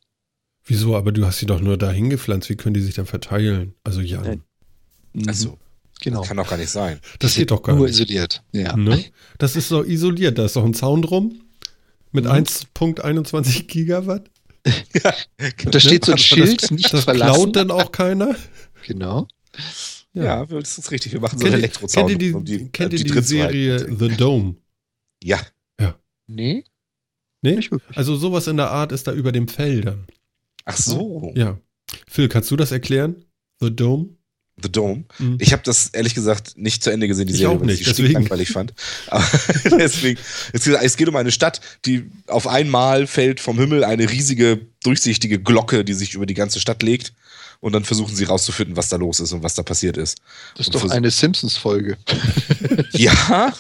Wieso? 0.65 0.95
Aber 0.95 1.11
du 1.11 1.25
hast 1.25 1.39
sie 1.39 1.45
doch 1.45 1.59
nur 1.59 1.77
dahin 1.77 2.09
gepflanzt. 2.09 2.49
Wie 2.49 2.55
können 2.55 2.73
die 2.73 2.81
sich 2.81 2.93
dann 2.95 3.05
verteilen? 3.05 3.73
Also 3.83 4.01
Jan, 4.01 4.23
Nein. 4.23 4.43
Mhm. 5.13 5.29
Achso, 5.29 5.57
Genau. 6.01 6.19
das 6.19 6.27
kann 6.29 6.37
doch 6.37 6.49
gar 6.49 6.57
nicht 6.57 6.69
sein. 6.69 6.99
das 7.19 7.35
geht 7.35 7.51
doch 7.51 7.61
gar 7.63 7.75
Nur 7.75 7.87
nicht. 7.87 7.95
isoliert. 7.99 8.43
Ja. 8.53 8.75
Ne? 8.75 9.05
Das 9.37 9.55
ist 9.55 9.71
doch 9.71 9.83
isoliert. 9.85 10.37
Da 10.37 10.45
ist 10.45 10.55
doch 10.55 10.63
ein 10.65 10.73
Zaun 10.73 11.01
drum 11.01 11.41
mit 12.11 12.25
Mhm. 12.25 12.31
1.21 12.31 13.67
Gigawatt. 13.67 14.29
Und 14.65 15.73
da 15.75 15.79
steht 15.79 16.05
so 16.05 16.11
ein 16.11 16.17
Das- 16.17 16.21
Schild, 16.25 16.71
nicht 16.71 16.93
Das 16.93 17.03
verlassen. 17.05 17.33
klaut 17.33 17.55
dann 17.55 17.71
auch 17.71 17.91
keiner. 17.91 18.35
Genau. 18.87 19.27
Ja, 20.13 20.45
das 20.45 20.77
ist 20.77 20.91
richtig. 20.91 21.13
Wir 21.13 21.19
machen 21.21 21.39
so 21.39 21.45
einen 21.45 21.55
Elektrozaun. 21.55 22.07
kennt 22.07 22.11
ihr 22.21 22.27
die, 22.27 22.33
um 22.33 22.45
die, 22.45 22.69
kennt 22.69 22.93
äh, 22.93 22.97
ihr 22.97 23.03
die 23.03 23.09
Dritt 23.11 23.23
zu 23.23 23.29
Serie. 23.29 23.79
The 23.97 24.09
Dome? 24.09 24.55
Ja, 25.23 25.39
Nee, 26.27 26.63
Nee? 27.41 27.55
nicht 27.55 27.71
wirklich. 27.71 27.97
Also 27.97 28.15
sowas 28.15 28.47
in 28.47 28.55
der 28.57 28.69
Art 28.71 28.91
ist 28.91 29.07
da 29.07 29.13
über 29.13 29.31
den 29.31 29.47
Feldern. 29.47 30.05
Ach 30.65 30.77
so. 30.77 31.31
Ja. 31.35 31.57
Phil, 32.07 32.27
kannst 32.29 32.49
du 32.51 32.55
das 32.55 32.71
erklären? 32.71 33.25
The 33.59 33.75
Dome? 33.75 34.09
The 34.61 34.71
Dome. 34.71 35.05
Mhm. 35.17 35.37
Ich 35.39 35.53
habe 35.53 35.63
das 35.63 35.89
ehrlich 35.89 36.13
gesagt 36.13 36.53
nicht 36.57 36.83
zu 36.83 36.91
Ende 36.91 37.07
gesehen, 37.07 37.25
die 37.27 37.33
Ich 37.33 37.39
Serie, 37.39 37.55
auch 37.55 37.59
weil 37.59 37.67
nicht, 37.67 37.81
ich 37.81 37.87
die 37.87 37.93
deswegen. 37.93 38.13
langweilig 38.13 38.49
fand. 38.51 38.73
Aber 39.07 39.25
deswegen, 39.79 40.19
es, 40.53 40.67
es 40.67 40.97
geht 40.97 41.07
um 41.09 41.15
eine 41.15 41.31
Stadt, 41.31 41.61
die 41.85 42.09
auf 42.27 42.47
einmal 42.47 43.07
fällt 43.07 43.39
vom 43.39 43.57
Himmel 43.57 43.83
eine 43.83 44.09
riesige, 44.09 44.67
durchsichtige 44.83 45.39
Glocke, 45.41 45.83
die 45.83 45.93
sich 45.93 46.13
über 46.13 46.25
die 46.25 46.33
ganze 46.35 46.59
Stadt 46.59 46.83
legt. 46.83 47.13
Und 47.59 47.73
dann 47.73 47.83
versuchen 47.85 48.15
sie 48.15 48.23
rauszufinden, 48.23 48.75
was 48.75 48.89
da 48.89 48.95
los 48.97 49.19
ist 49.19 49.33
und 49.33 49.43
was 49.43 49.53
da 49.53 49.61
passiert 49.61 49.95
ist. 49.95 50.17
Das 50.57 50.67
ist 50.67 50.75
Und 50.75 50.83
doch 50.83 50.89
eine 50.91 51.11
Simpsons-Folge. 51.11 51.97
Ja, 52.93 53.53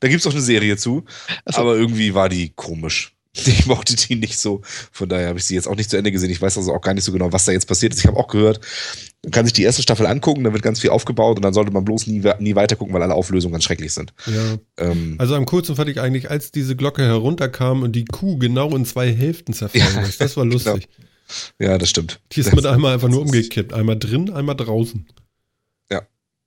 da 0.00 0.08
gibt's 0.08 0.26
auch 0.26 0.32
eine 0.32 0.40
Serie 0.40 0.76
zu, 0.76 1.04
Ach 1.44 1.54
so. 1.54 1.60
aber 1.60 1.76
irgendwie 1.76 2.14
war 2.14 2.28
die 2.28 2.50
komisch. 2.54 3.12
Ich 3.46 3.66
mochte 3.66 3.94
die 3.94 4.16
nicht 4.16 4.38
so. 4.38 4.60
Von 4.90 5.08
daher 5.08 5.28
habe 5.28 5.38
ich 5.38 5.44
sie 5.44 5.54
jetzt 5.54 5.68
auch 5.68 5.76
nicht 5.76 5.88
zu 5.88 5.96
Ende 5.96 6.10
gesehen. 6.10 6.30
Ich 6.30 6.42
weiß 6.42 6.56
also 6.56 6.72
auch 6.74 6.80
gar 6.80 6.94
nicht 6.94 7.04
so 7.04 7.12
genau, 7.12 7.32
was 7.32 7.44
da 7.44 7.52
jetzt 7.52 7.66
passiert 7.68 7.92
ist. 7.92 8.00
Ich 8.00 8.06
habe 8.06 8.16
auch 8.16 8.26
gehört, 8.26 8.60
man 9.22 9.30
kann 9.30 9.44
sich 9.46 9.52
die 9.52 9.62
erste 9.62 9.82
Staffel 9.82 10.06
angucken, 10.06 10.42
da 10.44 10.52
wird 10.52 10.62
ganz 10.64 10.80
viel 10.80 10.90
aufgebaut 10.90 11.36
und 11.36 11.42
dann 11.42 11.54
sollte 11.54 11.70
man 11.70 11.84
bloß 11.84 12.06
nie, 12.08 12.22
nie 12.40 12.54
weiter 12.56 12.74
gucken, 12.74 12.92
weil 12.92 13.02
alle 13.02 13.14
Auflösungen 13.14 13.52
ganz 13.52 13.64
schrecklich 13.64 13.92
sind. 13.92 14.12
Ja. 14.26 14.58
Ähm, 14.78 15.14
Also 15.18 15.36
am 15.36 15.46
coolsten 15.46 15.76
fand 15.76 15.88
ich 15.90 16.00
eigentlich, 16.00 16.28
als 16.30 16.50
diese 16.50 16.74
Glocke 16.74 17.02
herunterkam 17.04 17.82
und 17.82 17.92
die 17.92 18.04
Kuh 18.04 18.36
genau 18.38 18.74
in 18.74 18.84
zwei 18.84 19.12
Hälften 19.12 19.52
zerfallen 19.52 19.94
Ja, 19.94 20.02
ist. 20.02 20.20
Das 20.20 20.36
war 20.36 20.44
lustig. 20.46 20.88
ja, 21.60 21.78
das 21.78 21.88
stimmt. 21.90 22.20
Die 22.32 22.40
ist 22.40 22.52
mit 22.54 22.66
einmal 22.66 22.94
einfach 22.94 23.08
nur 23.08 23.20
umgekippt. 23.20 23.72
Einmal 23.72 23.98
drin, 23.98 24.30
einmal 24.30 24.56
draußen. 24.56 25.06
Ja. 25.90 26.02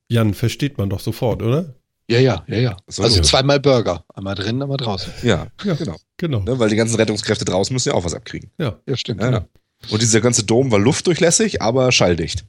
Jan, 0.10 0.34
versteht 0.34 0.78
man 0.78 0.90
doch 0.90 1.00
sofort, 1.00 1.42
oder? 1.42 1.76
Ja, 2.10 2.20
ja, 2.20 2.44
ja, 2.48 2.58
ja. 2.58 2.78
So. 2.88 3.04
Also 3.04 3.22
zweimal 3.22 3.60
Burger. 3.60 4.04
Einmal 4.14 4.36
drin, 4.36 4.62
einmal 4.62 4.78
draußen. 4.78 5.12
Ja, 5.24 5.48
Ja. 5.64 5.74
genau. 5.76 5.96
Genau. 6.18 6.40
Ne, 6.42 6.60
weil 6.60 6.70
die 6.70 6.76
ganzen 6.76 6.96
Rettungskräfte 6.96 7.46
draußen 7.46 7.74
müssen 7.74 7.90
ja 7.90 7.96
auch 7.96 8.04
was 8.04 8.14
abkriegen. 8.14 8.52
Ja. 8.58 8.78
Ja, 8.86 8.98
stimmt. 8.98 9.22
Ja. 9.22 9.28
genau. 9.30 9.46
Und 9.90 10.02
dieser 10.02 10.22
ganze 10.22 10.44
Dom 10.44 10.72
war 10.72 10.80
luftdurchlässig, 10.80 11.62
aber 11.62 11.92
schalldicht. 11.92 12.46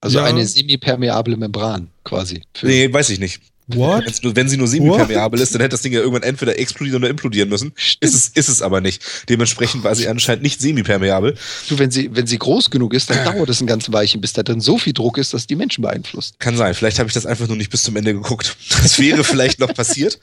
Also 0.00 0.18
Ja. 0.18 0.24
eine 0.24 0.44
semipermeable 0.46 1.36
Membran 1.36 1.88
quasi. 2.04 2.42
Nee, 2.62 2.92
weiß 2.92 3.10
ich 3.10 3.20
nicht. 3.20 3.42
What? 3.68 4.04
Wenn 4.22 4.48
sie 4.48 4.56
nur 4.56 4.66
semipermeabel 4.66 5.40
ist, 5.40 5.54
dann 5.54 5.60
hätte 5.60 5.70
das 5.70 5.82
Ding 5.82 5.92
ja 5.92 6.00
irgendwann 6.00 6.24
entweder 6.24 6.58
explodieren 6.58 7.02
oder 7.02 7.10
implodieren 7.10 7.48
müssen. 7.48 7.72
Ist 8.00 8.14
es, 8.14 8.28
ist 8.28 8.48
es 8.48 8.60
aber 8.60 8.80
nicht. 8.80 9.02
Dementsprechend 9.28 9.84
war 9.84 9.94
sie 9.94 10.08
anscheinend 10.08 10.42
nicht 10.42 10.60
semipermeabel. 10.60 11.36
Du, 11.68 11.78
wenn 11.78 11.90
sie, 11.90 12.10
wenn 12.14 12.26
sie 12.26 12.38
groß 12.38 12.70
genug 12.70 12.92
ist, 12.92 13.08
dann 13.10 13.24
dauert 13.24 13.48
es 13.48 13.60
ein 13.60 13.66
ganz 13.66 13.90
Weilchen, 13.92 14.20
bis 14.20 14.32
da 14.32 14.42
drin 14.42 14.60
so 14.60 14.78
viel 14.78 14.92
Druck 14.92 15.16
ist, 15.18 15.32
dass 15.32 15.46
die 15.46 15.56
Menschen 15.56 15.82
beeinflusst. 15.82 16.38
Kann 16.40 16.56
sein. 16.56 16.74
Vielleicht 16.74 16.98
habe 16.98 17.08
ich 17.08 17.14
das 17.14 17.24
einfach 17.24 17.46
nur 17.46 17.56
nicht 17.56 17.70
bis 17.70 17.82
zum 17.84 17.96
Ende 17.96 18.12
geguckt. 18.14 18.56
Das 18.82 18.98
wäre 18.98 19.22
vielleicht 19.24 19.60
noch 19.60 19.72
passiert. 19.72 20.18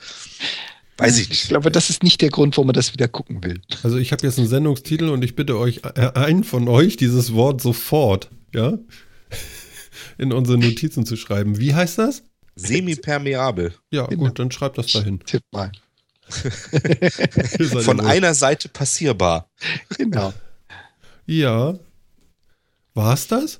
Weiß 0.98 1.16
ich 1.16 1.24
Ich 1.24 1.30
nicht. 1.30 1.48
glaube, 1.48 1.72
das 1.72 1.90
ist 1.90 2.04
nicht 2.04 2.22
der 2.22 2.30
Grund, 2.30 2.58
warum 2.58 2.68
man 2.68 2.74
das 2.74 2.92
wieder 2.94 3.08
gucken 3.08 3.42
will. 3.42 3.62
Also 3.84 3.98
ich 3.98 4.12
habe 4.12 4.28
jetzt 4.28 4.38
einen 4.38 4.50
Sendungstitel 4.50 5.08
und 5.08 5.24
ich 5.24 5.34
bitte 5.36 5.58
euch, 5.58 5.80
äh, 5.96 6.12
einen 6.14 6.44
von 6.44 6.68
euch, 6.68 6.98
dieses 6.98 7.34
Wort 7.34 7.62
sofort, 7.62 8.30
ja, 8.54 8.78
in 10.18 10.34
unsere 10.34 10.58
Notizen 10.58 11.06
zu 11.06 11.16
schreiben. 11.16 11.58
Wie 11.58 11.74
heißt 11.74 11.98
das? 12.00 12.24
Semipermeabel. 12.68 13.74
Ja, 13.92 14.06
Genau. 14.08 14.26
gut, 14.26 14.40
dann 14.40 14.52
schreibt 14.52 14.78
das 14.78 14.92
dahin. 14.92 15.20
Tipp 15.26 15.44
mal. 15.52 15.72
Von 17.82 18.00
einer 18.02 18.34
Seite 18.34 18.70
passierbar. 18.70 19.50
Genau. 19.98 20.34
Ja. 21.26 21.76
War's 22.94 23.28
das? 23.28 23.60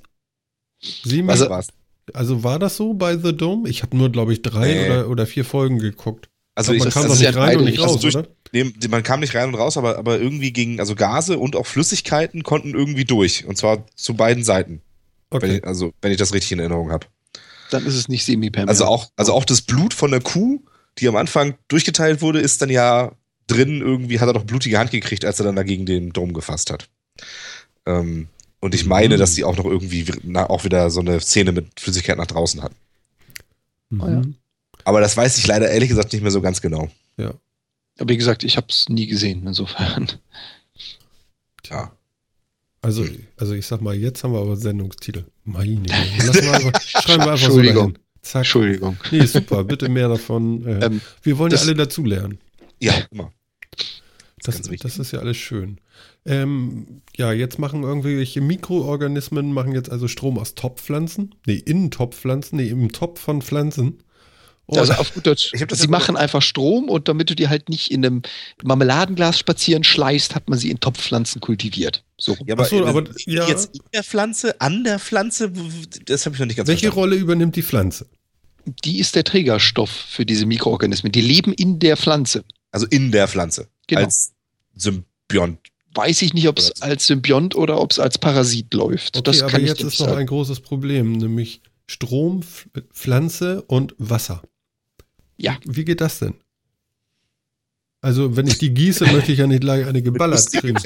Sieben, 0.80 1.28
Also- 1.30 1.48
Das 1.48 1.68
also 2.12 2.42
war 2.42 2.58
das 2.58 2.76
so 2.76 2.94
bei 2.94 3.16
The 3.16 3.36
Dome? 3.36 3.68
Ich 3.68 3.82
habe 3.82 3.96
nur, 3.96 4.10
glaube 4.10 4.32
ich, 4.32 4.42
drei 4.42 4.72
Nee. 4.72 4.86
oder, 4.86 5.08
oder 5.08 5.26
vier 5.26 5.44
Folgen 5.44 5.78
geguckt. 5.78 6.28
Also 6.56 6.72
ich, 6.72 6.80
man 6.80 6.90
kam 6.90 7.04
doch 7.06 7.14
ist 7.14 7.20
nicht 7.20 7.36
rein 7.36 7.58
und 7.58 7.64
nicht 7.64 7.78
raus, 7.78 7.92
Also 7.92 7.98
durch- 8.00 8.16
oder? 8.16 8.28
dem- 8.52 8.74
man 8.90 9.02
kam 9.02 9.20
nicht 9.20 9.34
rein 9.34 9.48
und 9.48 9.54
raus, 9.54 9.76
aber, 9.76 9.96
aber 9.98 10.18
irgendwie 10.18 10.52
gingen, 10.52 10.80
also 10.80 10.94
Gase 10.94 11.38
und 11.38 11.54
auch 11.56 11.66
Flüssigkeiten 11.66 12.42
konnten 12.42 12.74
irgendwie 12.74 13.04
durch. 13.04 13.44
Und 13.46 13.56
zwar 13.56 13.86
zu 13.96 14.14
beiden 14.14 14.42
Seiten. 14.44 14.82
Wenn 15.30 15.36
Okay. 15.42 15.56
ich, 15.58 15.64
also, 15.64 15.92
wenn 16.02 16.10
ich 16.10 16.18
das 16.18 16.32
richtig 16.34 16.52
in 16.52 16.58
Erinnerung 16.58 16.90
habe. 16.90 17.06
Dann 17.70 17.86
ist 17.86 17.94
es 17.94 18.08
nicht 18.08 18.24
semipermeable. 18.24 18.70
Also 18.70 18.84
auch, 18.84 19.10
also 19.16 19.32
auch 19.32 19.44
das 19.44 19.62
Blut 19.62 19.94
von 19.94 20.10
der 20.10 20.20
Kuh, 20.20 20.62
die 20.98 21.08
am 21.08 21.16
Anfang 21.16 21.54
durchgeteilt 21.68 22.20
wurde, 22.20 22.40
ist 22.40 22.60
dann 22.62 22.70
ja 22.70 23.12
drin 23.46 23.80
irgendwie, 23.80 24.20
hat 24.20 24.28
er 24.28 24.32
doch 24.34 24.44
blutige 24.44 24.78
Hand 24.78 24.90
gekriegt, 24.90 25.24
als 25.24 25.40
er 25.40 25.44
dann 25.46 25.56
dagegen 25.56 25.86
den 25.86 26.10
Dom 26.12 26.32
gefasst 26.32 26.70
hat. 26.70 26.88
Ähm, 27.86 28.28
und 28.60 28.74
ich 28.74 28.84
meine, 28.86 29.14
Mhm. 29.14 29.18
dass 29.18 29.34
die 29.34 29.44
auch 29.44 29.56
noch 29.56 29.64
irgendwie 29.64 30.04
na, 30.22 30.48
auch 30.50 30.64
wieder 30.64 30.90
so 30.90 31.00
eine 31.00 31.20
Szene 31.20 31.52
mit 31.52 31.80
Flüssigkeit 31.80 32.18
nach 32.18 32.26
draußen 32.26 32.62
hatten. 32.62 32.76
Mhm. 33.90 34.00
Oh 34.02 34.08
ja. 34.08 34.22
Aber 34.84 35.00
das 35.00 35.16
weiß 35.16 35.38
ich 35.38 35.46
leider 35.46 35.70
ehrlich 35.70 35.88
gesagt 35.88 36.12
nicht 36.12 36.22
mehr 36.22 36.30
so 36.30 36.40
ganz 36.40 36.60
genau. 36.60 36.88
ja. 37.16 37.32
Aber 37.98 38.08
wie 38.08 38.16
gesagt, 38.16 38.44
ich 38.44 38.56
habe 38.56 38.68
es 38.70 38.88
nie 38.88 39.06
gesehen, 39.08 39.46
insofern. 39.46 40.08
Ja. 41.68 41.92
Also, 42.82 43.04
also 43.36 43.52
ich 43.54 43.66
sag 43.66 43.80
mal, 43.82 43.94
jetzt 43.94 44.24
haben 44.24 44.32
wir 44.32 44.40
aber 44.40 44.56
Sendungstitel. 44.56 45.24
Meine. 45.44 45.82
Lass 46.26 46.42
mal 46.42 46.54
einfach, 46.54 46.80
schreiben 47.02 47.24
wir 47.24 47.32
einfach 47.32 47.38
so 47.38 47.44
Entschuldigung. 47.58 47.92
dahin. 47.94 47.98
Zack. 48.22 48.40
Entschuldigung. 48.40 48.96
Nee, 49.10 49.26
super, 49.26 49.64
bitte 49.64 49.88
mehr 49.88 50.08
davon. 50.08 50.66
Äh, 50.66 50.86
Ähm, 50.86 51.00
wir 51.22 51.38
wollen 51.38 51.50
ja 51.50 51.56
das- 51.58 51.66
alle 51.66 51.74
dazulernen. 51.74 52.38
Ja, 52.80 52.94
immer. 53.10 53.32
Das, 54.42 54.58
wichtig. 54.60 54.80
das 54.80 54.98
ist 54.98 55.12
ja 55.12 55.18
alles 55.18 55.36
schön. 55.36 55.78
Ähm, 56.24 57.02
ja, 57.16 57.30
jetzt 57.32 57.58
machen 57.58 57.82
irgendwelche 57.82 58.40
Mikroorganismen, 58.40 59.52
machen 59.52 59.72
jetzt 59.74 59.90
also 59.90 60.08
Strom 60.08 60.38
aus 60.38 60.54
Topfpflanzen. 60.54 61.34
Nee, 61.46 61.56
in 61.56 61.90
Topfpflanzen, 61.90 62.56
nee, 62.56 62.68
im 62.68 62.90
Topf 62.92 63.20
von 63.20 63.42
Pflanzen. 63.42 63.98
Und, 64.70 64.78
Also 64.78 64.92
auf 64.94 65.12
gut 65.14 65.26
Deutsch, 65.26 65.50
Ich 65.52 65.60
hab 65.62 65.68
das 65.68 65.80
sie 65.80 65.88
machen 65.88 66.16
einfach 66.16 66.42
Strom 66.42 66.88
und 66.88 67.08
damit 67.08 67.28
du 67.30 67.34
die 67.34 67.48
halt 67.48 67.68
nicht 67.68 67.90
in 67.90 68.04
einem 68.06 68.22
Marmeladenglas 68.62 69.38
spazieren 69.38 69.84
schleißt, 69.84 70.34
hat 70.34 70.48
man 70.48 70.58
sie 70.58 70.70
in 70.70 70.78
Topfpflanzen 70.80 71.40
kultiviert. 71.40 72.04
So. 72.18 72.36
Ja, 72.46 72.54
Ach 72.58 72.66
so, 72.66 72.84
aber- 72.86 73.04
ja. 73.26 73.48
jetzt 73.48 73.74
in 73.74 73.80
der 73.92 74.04
Pflanze, 74.04 74.60
an 74.60 74.84
der 74.84 74.98
Pflanze, 74.98 75.52
das 76.04 76.24
habe 76.26 76.34
ich 76.36 76.40
noch 76.40 76.46
nicht 76.46 76.56
ganz 76.56 76.68
welche 76.68 76.86
verstanden. 76.86 76.98
Rolle 77.00 77.16
übernimmt 77.16 77.56
die 77.56 77.62
Pflanze? 77.62 78.06
Die 78.84 78.98
ist 79.00 79.14
der 79.16 79.24
Trägerstoff 79.24 79.90
für 79.90 80.24
diese 80.26 80.46
Mikroorganismen. 80.46 81.10
Die 81.12 81.22
leben 81.22 81.52
in 81.52 81.78
der 81.78 81.96
Pflanze. 81.96 82.44
Also 82.72 82.86
in 82.86 83.10
der 83.10 83.26
Pflanze. 83.26 83.68
Genau. 83.86 84.02
Als 84.02 84.32
Symbiont. 84.76 85.58
Weiß 85.94 86.22
ich 86.22 86.34
nicht, 86.34 86.46
ob 86.46 86.58
es 86.58 86.80
als 86.82 87.06
Symbiont 87.06 87.56
oder 87.56 87.80
ob 87.80 87.90
es 87.90 87.98
als 87.98 88.18
Parasit 88.18 88.72
läuft. 88.74 89.16
Okay, 89.16 89.24
das 89.24 89.42
aber 89.42 89.58
jetzt 89.60 89.82
ist 89.82 89.98
noch 89.98 90.06
sagen. 90.06 90.18
ein 90.20 90.26
großes 90.26 90.60
Problem, 90.60 91.12
nämlich 91.12 91.62
Strom, 91.88 92.42
Pf- 92.42 92.82
Pflanze 92.92 93.62
und 93.62 93.94
Wasser. 93.98 94.42
Ja. 95.40 95.56
Wie 95.64 95.86
geht 95.86 96.02
das 96.02 96.18
denn? 96.18 96.34
Also, 98.02 98.36
wenn 98.36 98.46
ich 98.46 98.58
die 98.58 98.72
gieße, 98.72 99.06
möchte 99.12 99.32
ich 99.32 99.38
ja 99.38 99.46
nicht 99.46 99.62
gleich 99.62 99.86
eine 99.86 100.02
geballert 100.02 100.52
kriegen. 100.52 100.78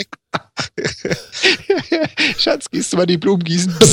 Schatz, 2.39 2.71
gehst 2.71 2.93
du 2.93 2.97
mal 2.97 3.07
die 3.07 3.19
Blumen 3.19 3.43
gießen? 3.43 3.75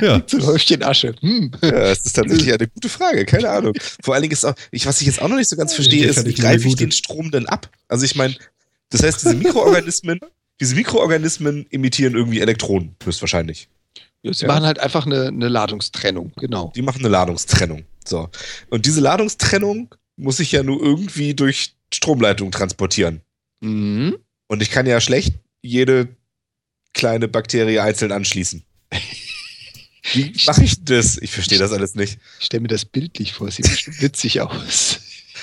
Ja. 0.00 0.22
so 0.26 0.36
ein 0.36 0.46
Häufchen 0.46 0.82
Asche. 0.82 1.14
Hm. 1.20 1.50
Ja, 1.62 1.70
das 1.70 2.04
ist 2.04 2.12
tatsächlich 2.12 2.52
eine 2.52 2.68
gute 2.68 2.88
Frage, 2.88 3.24
keine 3.24 3.48
Ahnung. 3.48 3.72
Vor 4.02 4.14
allen 4.14 4.22
Dingen 4.22 4.34
ist 4.34 4.44
auch, 4.44 4.54
ich, 4.70 4.84
was 4.84 5.00
ich 5.00 5.06
jetzt 5.06 5.22
auch 5.22 5.28
noch 5.28 5.36
nicht 5.36 5.48
so 5.48 5.56
ganz 5.56 5.74
verstehe, 5.74 6.06
ist, 6.06 6.24
wie 6.26 6.34
greife 6.34 6.68
ich 6.68 6.76
den 6.76 6.92
Strom 6.92 7.30
denn 7.30 7.46
ab? 7.46 7.70
Also 7.88 8.04
ich 8.04 8.14
meine, 8.14 8.36
das 8.90 9.02
heißt, 9.02 9.22
diese 9.22 9.34
Mikroorganismen, 9.34 10.20
diese 10.60 10.74
Mikroorganismen 10.74 11.66
emittieren 11.70 12.14
irgendwie 12.14 12.40
Elektronen, 12.40 12.94
höchstwahrscheinlich. 13.02 13.68
Sie 14.22 14.30
Ja. 14.42 14.48
machen 14.48 14.64
halt 14.64 14.78
einfach 14.80 15.06
eine, 15.06 15.26
eine 15.28 15.48
Ladungstrennung, 15.48 16.32
genau. 16.36 16.72
Die 16.74 16.82
machen 16.82 17.00
eine 17.00 17.08
Ladungstrennung. 17.08 17.84
So. 18.04 18.28
Und 18.70 18.86
diese 18.86 19.00
Ladungstrennung 19.00 19.94
muss 20.16 20.40
ich 20.40 20.52
ja 20.52 20.62
nur 20.62 20.82
irgendwie 20.82 21.34
durch 21.34 21.74
Stromleitung 21.92 22.50
transportieren. 22.50 23.20
Mhm. 23.60 24.16
Und 24.48 24.62
ich 24.62 24.70
kann 24.70 24.86
ja 24.86 25.00
schlecht 25.00 25.34
jede 25.62 26.08
kleine 26.94 27.28
Bakterie 27.28 27.78
einzeln 27.80 28.12
anschließen. 28.12 28.64
Wie 30.12 30.32
mache 30.46 30.64
ich 30.64 30.84
das? 30.84 31.18
Ich 31.18 31.30
verstehe 31.32 31.58
das 31.58 31.72
alles 31.72 31.94
nicht. 31.94 32.18
Ich 32.40 32.46
stelle 32.46 32.62
mir 32.62 32.68
das 32.68 32.84
bildlich 32.84 33.32
vor, 33.32 33.50
sieht 33.50 33.68
bestimmt 33.68 34.00
witzig 34.02 34.40
aus. 34.40 35.00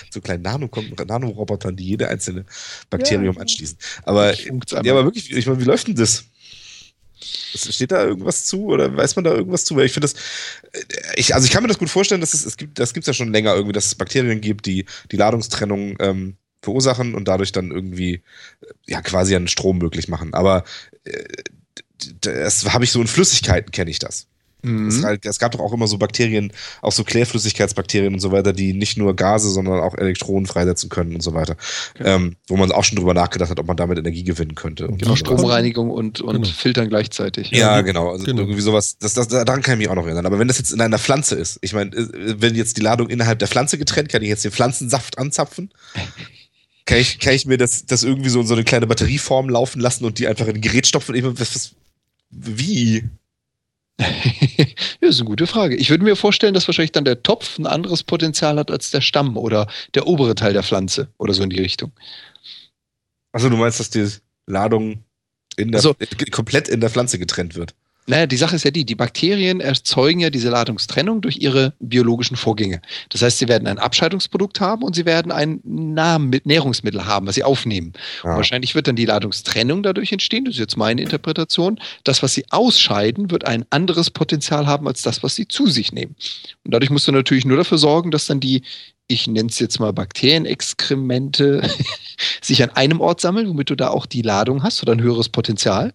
So 0.09 0.21
kleinen 0.21 0.41
Nano 0.43 0.69
Nanorobotern, 1.07 1.75
die 1.75 1.85
jede 1.85 2.07
einzelne 2.09 2.45
Bakterium 2.89 3.35
Ja. 3.35 3.41
anschließen. 3.41 3.77
Aber, 4.03 4.33
ja, 4.33 4.91
aber 4.91 5.05
wirklich, 5.05 5.31
ich 5.31 5.45
meine, 5.45 5.59
wie 5.59 5.65
läuft 5.65 5.87
denn 5.87 5.95
das? 5.95 6.25
Steht 7.23 7.91
da 7.91 8.03
irgendwas 8.03 8.45
zu 8.45 8.65
oder 8.65 8.95
weiß 8.95 9.15
man 9.15 9.25
da 9.25 9.33
irgendwas 9.33 9.65
zu? 9.65 9.75
Weil 9.75 9.85
ich 9.85 9.93
finde 9.93 10.07
das, 10.07 10.13
äh, 10.71 10.83
ich, 11.15 11.35
also 11.35 11.45
ich 11.45 11.51
kann 11.51 11.63
mir 11.63 11.69
das 11.69 11.79
gut 11.79 11.89
vorstellen, 11.89 12.21
dass 12.21 12.33
es, 12.33 12.45
es 12.45 12.57
gibt, 12.57 12.79
das 12.79 12.93
gibt 12.93 13.03
es 13.03 13.07
ja 13.07 13.13
schon 13.13 13.31
länger 13.31 13.53
irgendwie, 13.53 13.73
dass 13.73 13.85
es 13.85 13.95
Bakterien 13.95 14.41
gibt, 14.41 14.65
die 14.65 14.85
die 15.11 15.17
Ladungstrennung 15.17 15.97
ähm, 15.99 16.37
verursachen 16.61 17.13
und 17.13 17.27
dadurch 17.27 17.51
dann 17.51 17.71
irgendwie 17.71 18.15
äh, 18.15 18.21
ja 18.87 19.01
quasi 19.01 19.35
einen 19.35 19.47
Strom 19.47 19.77
möglich 19.77 20.07
machen. 20.07 20.33
Aber 20.33 20.63
äh, 21.03 21.23
das 22.21 22.73
habe 22.73 22.83
ich 22.83 22.91
so 22.91 23.01
in 23.01 23.07
Flüssigkeiten 23.07 23.71
kenne 23.71 23.91
ich 23.91 23.99
das. 23.99 24.27
Es, 24.63 24.69
Mhm. 24.99 25.03
halt, 25.05 25.25
es 25.25 25.39
gab 25.39 25.51
doch 25.51 25.59
auch 25.59 25.73
immer 25.73 25.87
so 25.87 25.97
Bakterien, 25.97 26.53
auch 26.81 26.93
so 26.93 27.03
Klärflüssigkeitsbakterien 27.03 28.13
und 28.13 28.19
so 28.21 28.31
weiter, 28.31 28.53
die 28.53 28.73
nicht 28.73 28.97
nur 28.97 29.13
Gase, 29.15 29.49
sondern 29.49 29.81
auch 29.81 29.95
Elektronen 29.97 30.45
freisetzen 30.45 30.89
können 30.89 31.15
und 31.15 31.21
so 31.21 31.33
weiter. 31.33 31.57
Ähm, 31.99 32.37
wo 32.47 32.55
man 32.55 32.71
auch 32.71 32.83
schon 32.85 32.95
drüber 32.97 33.13
nachgedacht 33.13 33.49
hat, 33.51 33.59
ob 33.59 33.67
man 33.67 33.75
damit 33.75 33.97
Energie 33.97 34.23
gewinnen 34.23 34.55
könnte. 34.55 34.87
Und 34.87 34.99
Genau, 34.99 35.11
so. 35.11 35.15
Stromreinigung 35.17 35.89
und, 35.91 36.21
und 36.21 36.35
Genau. 36.43 36.47
Filtern 36.47 36.87
gleichzeitig. 36.87 37.51
Ja, 37.51 37.81
genau. 37.81 38.11
Also 38.11 38.23
Genau. 38.25 38.41
irgendwie 38.43 38.61
sowas, 38.61 38.97
das, 38.99 39.13
das, 39.13 39.27
daran 39.27 39.61
kann 39.61 39.73
ich 39.73 39.79
mich 39.79 39.89
auch 39.89 39.95
noch 39.95 40.05
erinnern. 40.05 40.25
Aber 40.25 40.39
wenn 40.39 40.47
das 40.47 40.57
jetzt 40.59 40.71
in 40.71 40.79
einer 40.79 40.97
Pflanze 40.99 41.35
ist, 41.35 41.59
ich 41.61 41.73
meine, 41.73 41.91
äh, 41.95 42.35
wenn 42.39 42.55
jetzt 42.55 42.77
die 42.77 42.81
Ladung 42.81 43.09
innerhalb 43.09 43.39
der 43.39 43.47
Pflanze 43.49 43.77
getrennt, 43.77 44.09
kann 44.09 44.21
ich 44.21 44.29
jetzt 44.29 44.45
den 44.45 44.51
Pflanzensaft 44.51 45.17
anzapfen? 45.17 45.71
Kann 46.85 46.97
ich, 46.97 47.19
kann 47.19 47.33
ich 47.33 47.45
mir 47.45 47.57
das, 47.57 47.85
das 47.85 48.03
irgendwie 48.03 48.27
so 48.29 48.41
in 48.41 48.45
so 48.45 48.55
eine 48.55 48.65
kleine 48.65 48.87
Batterieform 48.87 49.47
laufen 49.49 49.79
lassen 49.79 50.03
und 50.03 50.19
die 50.19 50.27
einfach 50.27 50.47
in 50.47 50.55
ein 50.55 50.61
Gerät 50.61 50.85
stopfen? 50.85 51.15
Ich 51.15 51.21
meine, 51.23 51.39
was, 51.39 51.55
was, 51.55 51.71
wie? 52.29 53.05
Das 53.97 54.07
ist 55.01 55.19
eine 55.19 55.27
gute 55.29 55.47
Frage. 55.47 55.75
Ich 55.75 55.89
würde 55.89 56.03
mir 56.03 56.15
vorstellen, 56.15 56.53
dass 56.53 56.67
wahrscheinlich 56.67 56.91
dann 56.91 57.05
der 57.05 57.21
Topf 57.23 57.57
ein 57.59 57.67
anderes 57.67 58.03
Potenzial 58.03 58.57
hat 58.57 58.71
als 58.71 58.91
der 58.91 59.01
Stamm 59.01 59.37
oder 59.37 59.67
der 59.93 60.07
obere 60.07 60.35
Teil 60.35 60.53
der 60.53 60.63
Pflanze 60.63 61.09
oder 61.17 61.33
so 61.33 61.43
in 61.43 61.49
die 61.49 61.61
Richtung. 61.61 61.91
Achso, 63.31 63.49
du 63.49 63.57
meinst, 63.57 63.79
dass 63.79 63.89
die 63.89 64.07
Ladung 64.47 65.03
in 65.55 65.71
der, 65.71 65.79
Also- 65.79 65.95
komplett 66.31 66.67
in 66.67 66.79
der 66.81 66.89
Pflanze 66.89 67.19
getrennt 67.19 67.55
wird? 67.55 67.75
Naja, 68.05 68.27
die 68.27 68.37
Sache 68.37 68.55
ist 68.55 68.65
ja 68.65 68.71
die, 68.71 68.85
die 68.85 68.95
Bakterien 68.95 69.61
erzeugen 69.61 70.19
ja 70.19 70.29
diese 70.29 70.49
Ladungstrennung 70.49 71.21
durch 71.21 71.37
ihre 71.37 71.73
biologischen 71.79 72.35
Vorgänge. 72.35 72.81
Das 73.09 73.21
heißt, 73.21 73.39
sie 73.39 73.47
werden 73.47 73.67
ein 73.67 73.79
Abscheidungsprodukt 73.79 74.59
haben 74.59 74.83
und 74.83 74.93
sie 74.95 75.05
werden 75.05 75.31
ein 75.31 75.61
Nahrung- 75.63 76.31
Nährungsmittel 76.43 77.05
haben, 77.05 77.27
was 77.27 77.35
sie 77.35 77.43
aufnehmen. 77.43 77.93
Ja. 78.23 78.35
wahrscheinlich 78.35 78.75
wird 78.75 78.87
dann 78.87 78.95
die 78.95 79.05
Ladungstrennung 79.05 79.83
dadurch 79.83 80.11
entstehen, 80.11 80.45
das 80.45 80.55
ist 80.55 80.59
jetzt 80.59 80.77
meine 80.77 81.01
Interpretation. 81.01 81.79
Das, 82.03 82.21
was 82.21 82.33
sie 82.33 82.45
ausscheiden, 82.49 83.31
wird 83.31 83.45
ein 83.45 83.65
anderes 83.69 84.09
Potenzial 84.09 84.67
haben 84.67 84.87
als 84.87 85.01
das, 85.01 85.23
was 85.23 85.35
sie 85.35 85.47
zu 85.47 85.67
sich 85.67 85.93
nehmen. 85.93 86.15
Und 86.65 86.73
dadurch 86.73 86.89
musst 86.89 87.07
du 87.07 87.11
natürlich 87.11 87.45
nur 87.45 87.57
dafür 87.57 87.77
sorgen, 87.77 88.11
dass 88.11 88.25
dann 88.25 88.39
die, 88.39 88.63
ich 89.07 89.27
nenne 89.27 89.49
es 89.49 89.59
jetzt 89.59 89.79
mal 89.79 89.93
Bakterienexkremente, 89.93 91.69
sich 92.41 92.61
an 92.63 92.69
einem 92.71 92.99
Ort 92.99 93.21
sammeln, 93.21 93.47
womit 93.47 93.69
du 93.69 93.75
da 93.75 93.89
auch 93.89 94.05
die 94.05 94.21
Ladung 94.21 94.63
hast 94.63 94.81
oder 94.83 94.93
ein 94.93 95.01
höheres 95.01 95.29
Potenzial. 95.29 95.93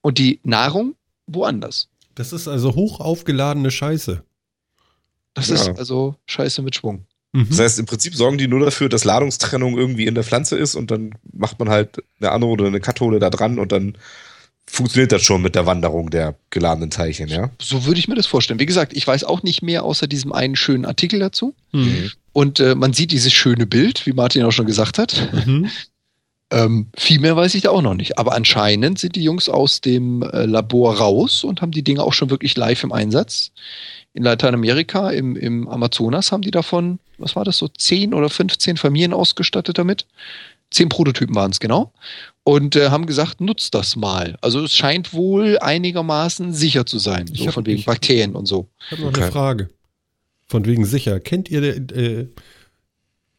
Und 0.00 0.18
die 0.18 0.40
Nahrung 0.42 0.94
woanders. 1.34 1.88
Das 2.14 2.32
ist 2.32 2.48
also 2.48 2.74
hoch 2.74 3.00
aufgeladene 3.00 3.70
Scheiße. 3.70 4.22
Das 5.34 5.48
Ja. 5.48 5.54
ist 5.54 5.68
also 5.78 6.16
Scheiße 6.26 6.62
mit 6.62 6.74
Schwung. 6.76 7.06
Mhm. 7.32 7.46
Das 7.48 7.58
heißt, 7.58 7.78
im 7.78 7.86
Prinzip 7.86 8.14
sorgen 8.14 8.36
die 8.38 8.46
nur 8.48 8.60
dafür, 8.60 8.88
dass 8.90 9.04
Ladungstrennung 9.04 9.78
irgendwie 9.78 10.06
in 10.06 10.14
der 10.14 10.24
Pflanze 10.24 10.56
ist 10.56 10.74
und 10.74 10.90
dann 10.90 11.14
macht 11.32 11.58
man 11.58 11.70
halt 11.70 12.02
eine 12.20 12.30
Anode 12.30 12.64
oder 12.64 12.68
eine 12.68 12.80
Kathode 12.80 13.18
da 13.18 13.30
dran 13.30 13.58
und 13.58 13.72
dann 13.72 13.96
funktioniert 14.66 15.10
das 15.12 15.22
schon 15.22 15.42
mit 15.42 15.54
der 15.54 15.66
Wanderung 15.66 16.10
der 16.10 16.36
geladenen 16.50 16.90
Teilchen, 16.90 17.28
ja? 17.28 17.50
So 17.60 17.84
würde 17.84 17.98
ich 17.98 18.06
mir 18.08 18.14
das 18.14 18.26
vorstellen. 18.26 18.60
Wie 18.60 18.66
gesagt, 18.66 18.92
ich 18.94 19.06
weiß 19.06 19.24
auch 19.24 19.42
nicht 19.42 19.62
mehr 19.62 19.82
außer 19.84 20.06
diesem 20.06 20.32
einen 20.32 20.54
schönen 20.56 20.84
Artikel 20.84 21.18
dazu. 21.18 21.54
Mhm. 21.72 22.10
Und 22.32 22.60
äh, 22.60 22.74
man 22.74 22.92
sieht 22.92 23.10
dieses 23.12 23.32
schöne 23.32 23.66
Bild, 23.66 24.06
wie 24.06 24.12
Martin 24.12 24.44
auch 24.44 24.52
schon 24.52 24.66
gesagt 24.66 24.98
hat. 24.98 25.30
Mhm. 25.46 25.68
Ähm, 26.52 26.88
viel 26.96 27.18
mehr 27.18 27.34
weiß 27.34 27.54
ich 27.54 27.62
da 27.62 27.70
auch 27.70 27.82
noch 27.82 27.94
nicht. 27.94 28.18
Aber 28.18 28.34
anscheinend 28.34 28.98
sind 28.98 29.16
die 29.16 29.24
Jungs 29.24 29.48
aus 29.48 29.80
dem 29.80 30.22
äh, 30.22 30.44
Labor 30.44 30.96
raus 30.98 31.44
und 31.44 31.62
haben 31.62 31.72
die 31.72 31.82
Dinge 31.82 32.02
auch 32.02 32.12
schon 32.12 32.30
wirklich 32.30 32.56
live 32.56 32.84
im 32.84 32.92
Einsatz. 32.92 33.52
In 34.12 34.22
Lateinamerika, 34.24 35.10
im, 35.10 35.34
im 35.36 35.66
Amazonas, 35.68 36.30
haben 36.30 36.42
die 36.42 36.50
davon, 36.50 36.98
was 37.16 37.34
war 37.34 37.44
das, 37.44 37.56
so 37.56 37.68
10 37.68 38.12
oder 38.12 38.28
15 38.28 38.76
Familien 38.76 39.14
ausgestattet 39.14 39.78
damit. 39.78 40.06
Zehn 40.70 40.88
Prototypen 40.90 41.34
waren 41.34 41.50
es 41.50 41.60
genau. 41.60 41.92
Und 42.44 42.76
äh, 42.76 42.90
haben 42.90 43.06
gesagt, 43.06 43.40
nutzt 43.40 43.74
das 43.74 43.96
mal. 43.96 44.36
Also 44.42 44.62
es 44.62 44.74
scheint 44.76 45.14
wohl 45.14 45.58
einigermaßen 45.58 46.52
sicher 46.52 46.84
zu 46.84 46.98
sein. 46.98 47.26
Ich 47.32 47.40
So 47.40 47.46
hab- 47.46 47.54
von 47.54 47.66
wegen 47.66 47.78
ich- 47.78 47.86
Bakterien 47.86 48.34
und 48.34 48.44
so. 48.46 48.68
Ich 48.86 48.92
habe 48.92 49.02
noch 49.02 49.08
Okay. 49.10 49.22
eine 49.22 49.32
Frage. 49.32 49.68
Von 50.48 50.66
wegen 50.66 50.84
sicher. 50.84 51.18
Kennt 51.20 51.50
ihr 51.50 51.62
äh, 51.62 52.26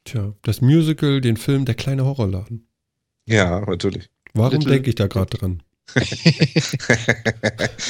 tja, 0.05 0.33
das 0.41 0.61
Musical, 0.61 1.21
den 1.21 1.37
Film 1.37 1.65
Der 1.65 1.75
kleine 1.75 2.05
Horrorladen? 2.05 2.65
Ja, 3.27 3.61
natürlich. 3.61 4.09
Warum 4.33 4.59
denke 4.61 4.89
ich 4.89 4.95
da 4.95 5.07
gerade 5.07 5.37
dran? 5.37 5.61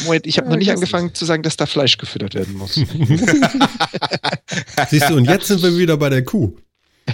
Moment, 0.06 0.28
ich 0.28 0.38
habe 0.38 0.48
Ja, 0.48 0.52
noch 0.52 0.58
nicht 0.58 0.72
angefangen 0.72 1.14
zu 1.14 1.26
sagen, 1.26 1.44
dass 1.44 1.58
da 1.58 1.66
Fleisch 1.66 1.98
gefüttert 1.98 2.36
werden 2.36 2.54
muss. 2.56 2.76
Siehst 4.90 5.10
du, 5.10 5.16
und 5.16 5.26
jetzt 5.26 5.48
sind 5.48 5.62
wir 5.62 5.78
wieder 5.78 5.98
bei 5.98 6.10
der 6.10 6.24
Kuh. 6.24 6.56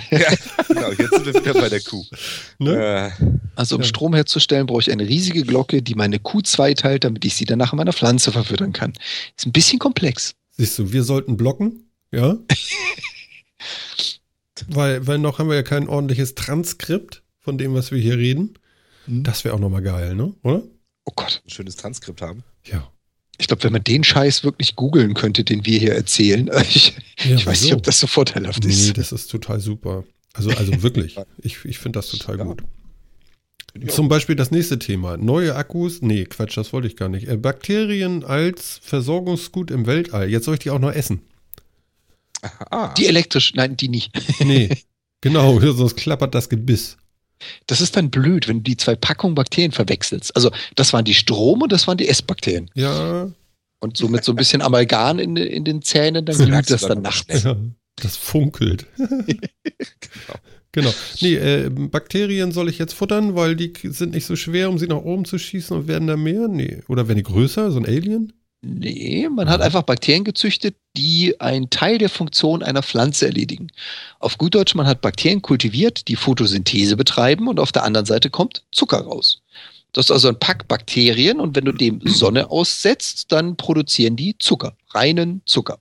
genau, 0.10 0.90
jetzt 0.92 1.10
sind 1.12 1.26
wir 1.26 1.34
wieder 1.36 1.54
bei 1.54 1.70
der 1.70 1.82
Kuh. 1.82 2.06
Ne? 2.60 3.12
Äh, 3.20 3.26
Also 3.56 3.76
um 3.76 3.82
Ja. 3.82 3.88
Strom 3.88 4.14
herzustellen, 4.14 4.68
brauche 4.68 4.82
ich 4.82 4.92
eine 4.92 5.08
riesige 5.08 5.44
Glocke, 5.44 5.82
die 5.82 5.96
meine 5.96 6.20
Kuh 6.20 6.42
zweiteilt, 6.42 7.04
damit 7.04 7.26
ich 7.26 7.36
sie 7.36 7.46
danach 7.46 7.74
in 7.74 7.78
meiner 7.78 7.94
Pflanze 7.94 8.32
verfüttern 8.32 8.74
kann. 8.74 8.94
Ist 9.38 9.46
ein 9.48 9.52
bisschen 9.52 9.80
komplex. 9.80 10.36
Siehst 10.52 10.78
du, 10.80 10.92
wir 10.92 11.04
sollten 11.04 11.38
blocken, 11.38 11.90
ja? 12.12 12.38
weil, 14.68 15.06
weil 15.08 15.18
noch 15.20 15.40
haben 15.40 15.50
wir 15.50 15.56
ja 15.56 15.64
kein 15.64 15.88
ordentliches 15.88 16.36
Transkript 16.36 17.24
von 17.50 17.58
dem, 17.58 17.74
was 17.74 17.91
wir 17.91 18.00
hier 18.00 18.18
reden. 18.18 18.54
Hm. 19.06 19.24
Das 19.24 19.43
wäre 19.43 19.56
auch 19.56 19.60
nochmal 19.60 19.82
geil, 19.82 20.14
ne? 20.16 20.34
Oder? 20.43 20.62
Oh 21.06 21.12
Gott. 21.16 21.41
ein 21.43 21.50
schönes 21.50 21.76
Transkript 21.76 22.22
haben. 22.22 22.43
Ja. 22.64 22.91
Ich 23.39 23.47
glaube, 23.47 23.64
wenn 23.64 23.72
man 23.74 23.84
den 23.84 24.04
Scheiß 24.04 24.43
wirklich 24.43 24.76
googeln 24.76 25.16
könnte, 25.16 25.43
den 25.43 25.66
wir 25.66 25.80
hier 25.80 25.93
erzählen, 25.95 26.50
ich, 26.70 26.93
ja 27.24 27.36
ich 27.36 27.45
weiß 27.47 27.64
nicht, 27.64 27.74
ob 27.74 27.82
das 27.84 28.00
so 28.00 28.06
vorteilhaft 28.06 28.64
Nee, 28.64 28.70
ist. 28.70 28.97
das 28.97 29.12
ist 29.12 29.28
total 29.32 29.60
super. 29.60 30.04
Also, 30.34 30.52
also 30.52 30.84
wirklich. 30.84 31.16
Ich, 31.41 31.66
ich 31.66 31.80
finde 31.80 31.97
das 32.00 32.10
total 32.10 32.38
Ja. 32.38 32.43
gut. 32.43 32.62
Zum 33.88 34.10
Beispiel 34.10 34.36
das 34.36 34.52
nächste 34.52 34.78
Thema. 34.78 35.18
Neue 35.18 35.56
Akkus. 35.56 36.02
Nee, 36.02 36.26
Quatsch, 36.26 36.56
das 36.58 36.72
wollte 36.74 36.88
ich 36.88 36.95
gar 36.97 37.08
nicht. 37.10 37.28
Äh, 37.28 37.38
Bakterien 37.38 38.24
als 38.24 38.80
Versorgungsgut 38.84 39.72
im 39.72 39.86
Weltall. 39.88 40.30
Jetzt 40.30 40.45
soll 40.45 40.56
ich 40.56 40.60
die 40.60 40.70
auch 40.72 40.80
noch 40.80 40.91
essen. 40.91 41.22
Ah, 42.72 42.93
Die 42.95 43.08
elektrisch, 43.08 43.54
nein, 43.56 43.76
die 43.78 43.89
nicht. 43.89 44.12
Nee. 44.45 44.70
genau, 45.22 45.60
sonst 45.60 45.95
klappert 45.97 46.34
das 46.36 46.50
Gebiss. 46.50 46.97
Das 47.68 47.82
ist 47.82 47.96
dann 47.96 48.10
blöd, 48.10 48.48
wenn 48.48 48.58
du 48.58 48.64
die 48.64 48.78
zwei 48.78 48.96
Packungen 48.96 49.36
Bakterien 49.36 49.72
verwechselst. 49.72 50.36
Also 50.36 50.52
das 50.76 50.94
waren 50.94 51.06
die 51.06 51.14
Strom 51.14 51.62
und 51.62 51.72
das 51.72 51.88
waren 51.88 51.98
die 51.98 52.08
Essbakterien. 52.08 52.70
Ja, 52.74 53.30
Und 53.80 53.98
so 53.98 54.08
mit 54.08 54.24
so 54.24 54.34
ein 54.34 54.36
bisschen 54.36 54.62
Amalgam 54.62 55.20
in, 55.20 55.36
in 55.36 55.64
den 55.64 55.82
Zähnen, 55.82 56.26
dann 56.26 56.38
glüht 56.46 56.70
das 56.70 56.82
dann 56.82 57.02
nachts. 57.02 57.44
ja 57.44 57.56
das 58.02 58.16
funkelt. 58.16 58.86
Genau. 60.72 60.94
Nee, 61.20 61.34
äh, 61.36 61.70
Bakterien 61.70 62.52
soll 62.52 62.70
ich 62.70 62.78
jetzt 62.78 62.94
futtern, 62.94 63.36
weil 63.36 63.56
die 63.56 63.74
sind 63.86 64.14
nicht 64.14 64.26
so 64.26 64.36
schwer, 64.36 64.70
um 64.70 64.78
sie 64.78 64.86
nach 64.86 64.98
oben 64.98 65.26
zu 65.26 65.40
schießen 65.40 65.76
und 65.76 65.88
werden 65.88 66.08
da 66.08 66.16
mehr? 66.16 66.48
Nee. 66.48 66.82
Oder 66.88 67.08
werden 67.08 67.18
die 67.18 67.24
größer, 67.24 67.72
so 67.72 67.80
ein 67.80 67.88
Alien? 67.88 68.34
Nee, 68.62 69.30
man 69.30 69.49
hat 69.49 69.62
einfach 69.62 69.84
Bakterien 69.84 70.26
gezüchtet, 70.26 70.76
die 70.97 71.39
einen 71.39 71.70
Teil 71.70 71.97
der 71.97 72.10
Funktion 72.10 72.62
einer 72.62 72.84
Pflanze 72.84 73.28
erledigen. 73.28 73.72
Auf 74.20 74.38
gut 74.38 74.53
Deutsch, 74.53 74.76
man 74.76 74.86
hat 74.86 74.99
Bakterien 74.99 75.41
kultiviert, 75.41 76.10
die 76.10 76.18
Photosynthese 76.18 76.97
betreiben 76.97 77.47
und 77.47 77.60
auf 77.60 77.72
der 77.72 77.84
anderen 77.84 78.05
Seite 78.05 78.30
kommt 78.30 78.66
Zucker 78.74 78.99
raus. 78.99 79.41
Das 79.93 80.07
ist 80.07 80.12
also 80.12 80.28
ein 80.28 80.39
Pack 80.39 80.68
Bakterien 80.68 81.39
und 81.39 81.55
wenn 81.55 81.66
du 81.66 81.72
dem 81.72 82.01
Sonne 82.03 82.51
aussetzt, 82.51 83.32
dann 83.32 83.55
produzieren 83.55 84.18
die 84.18 84.38
Zucker, 84.38 84.76
reinen 84.89 85.41
Zucker. 85.45 85.80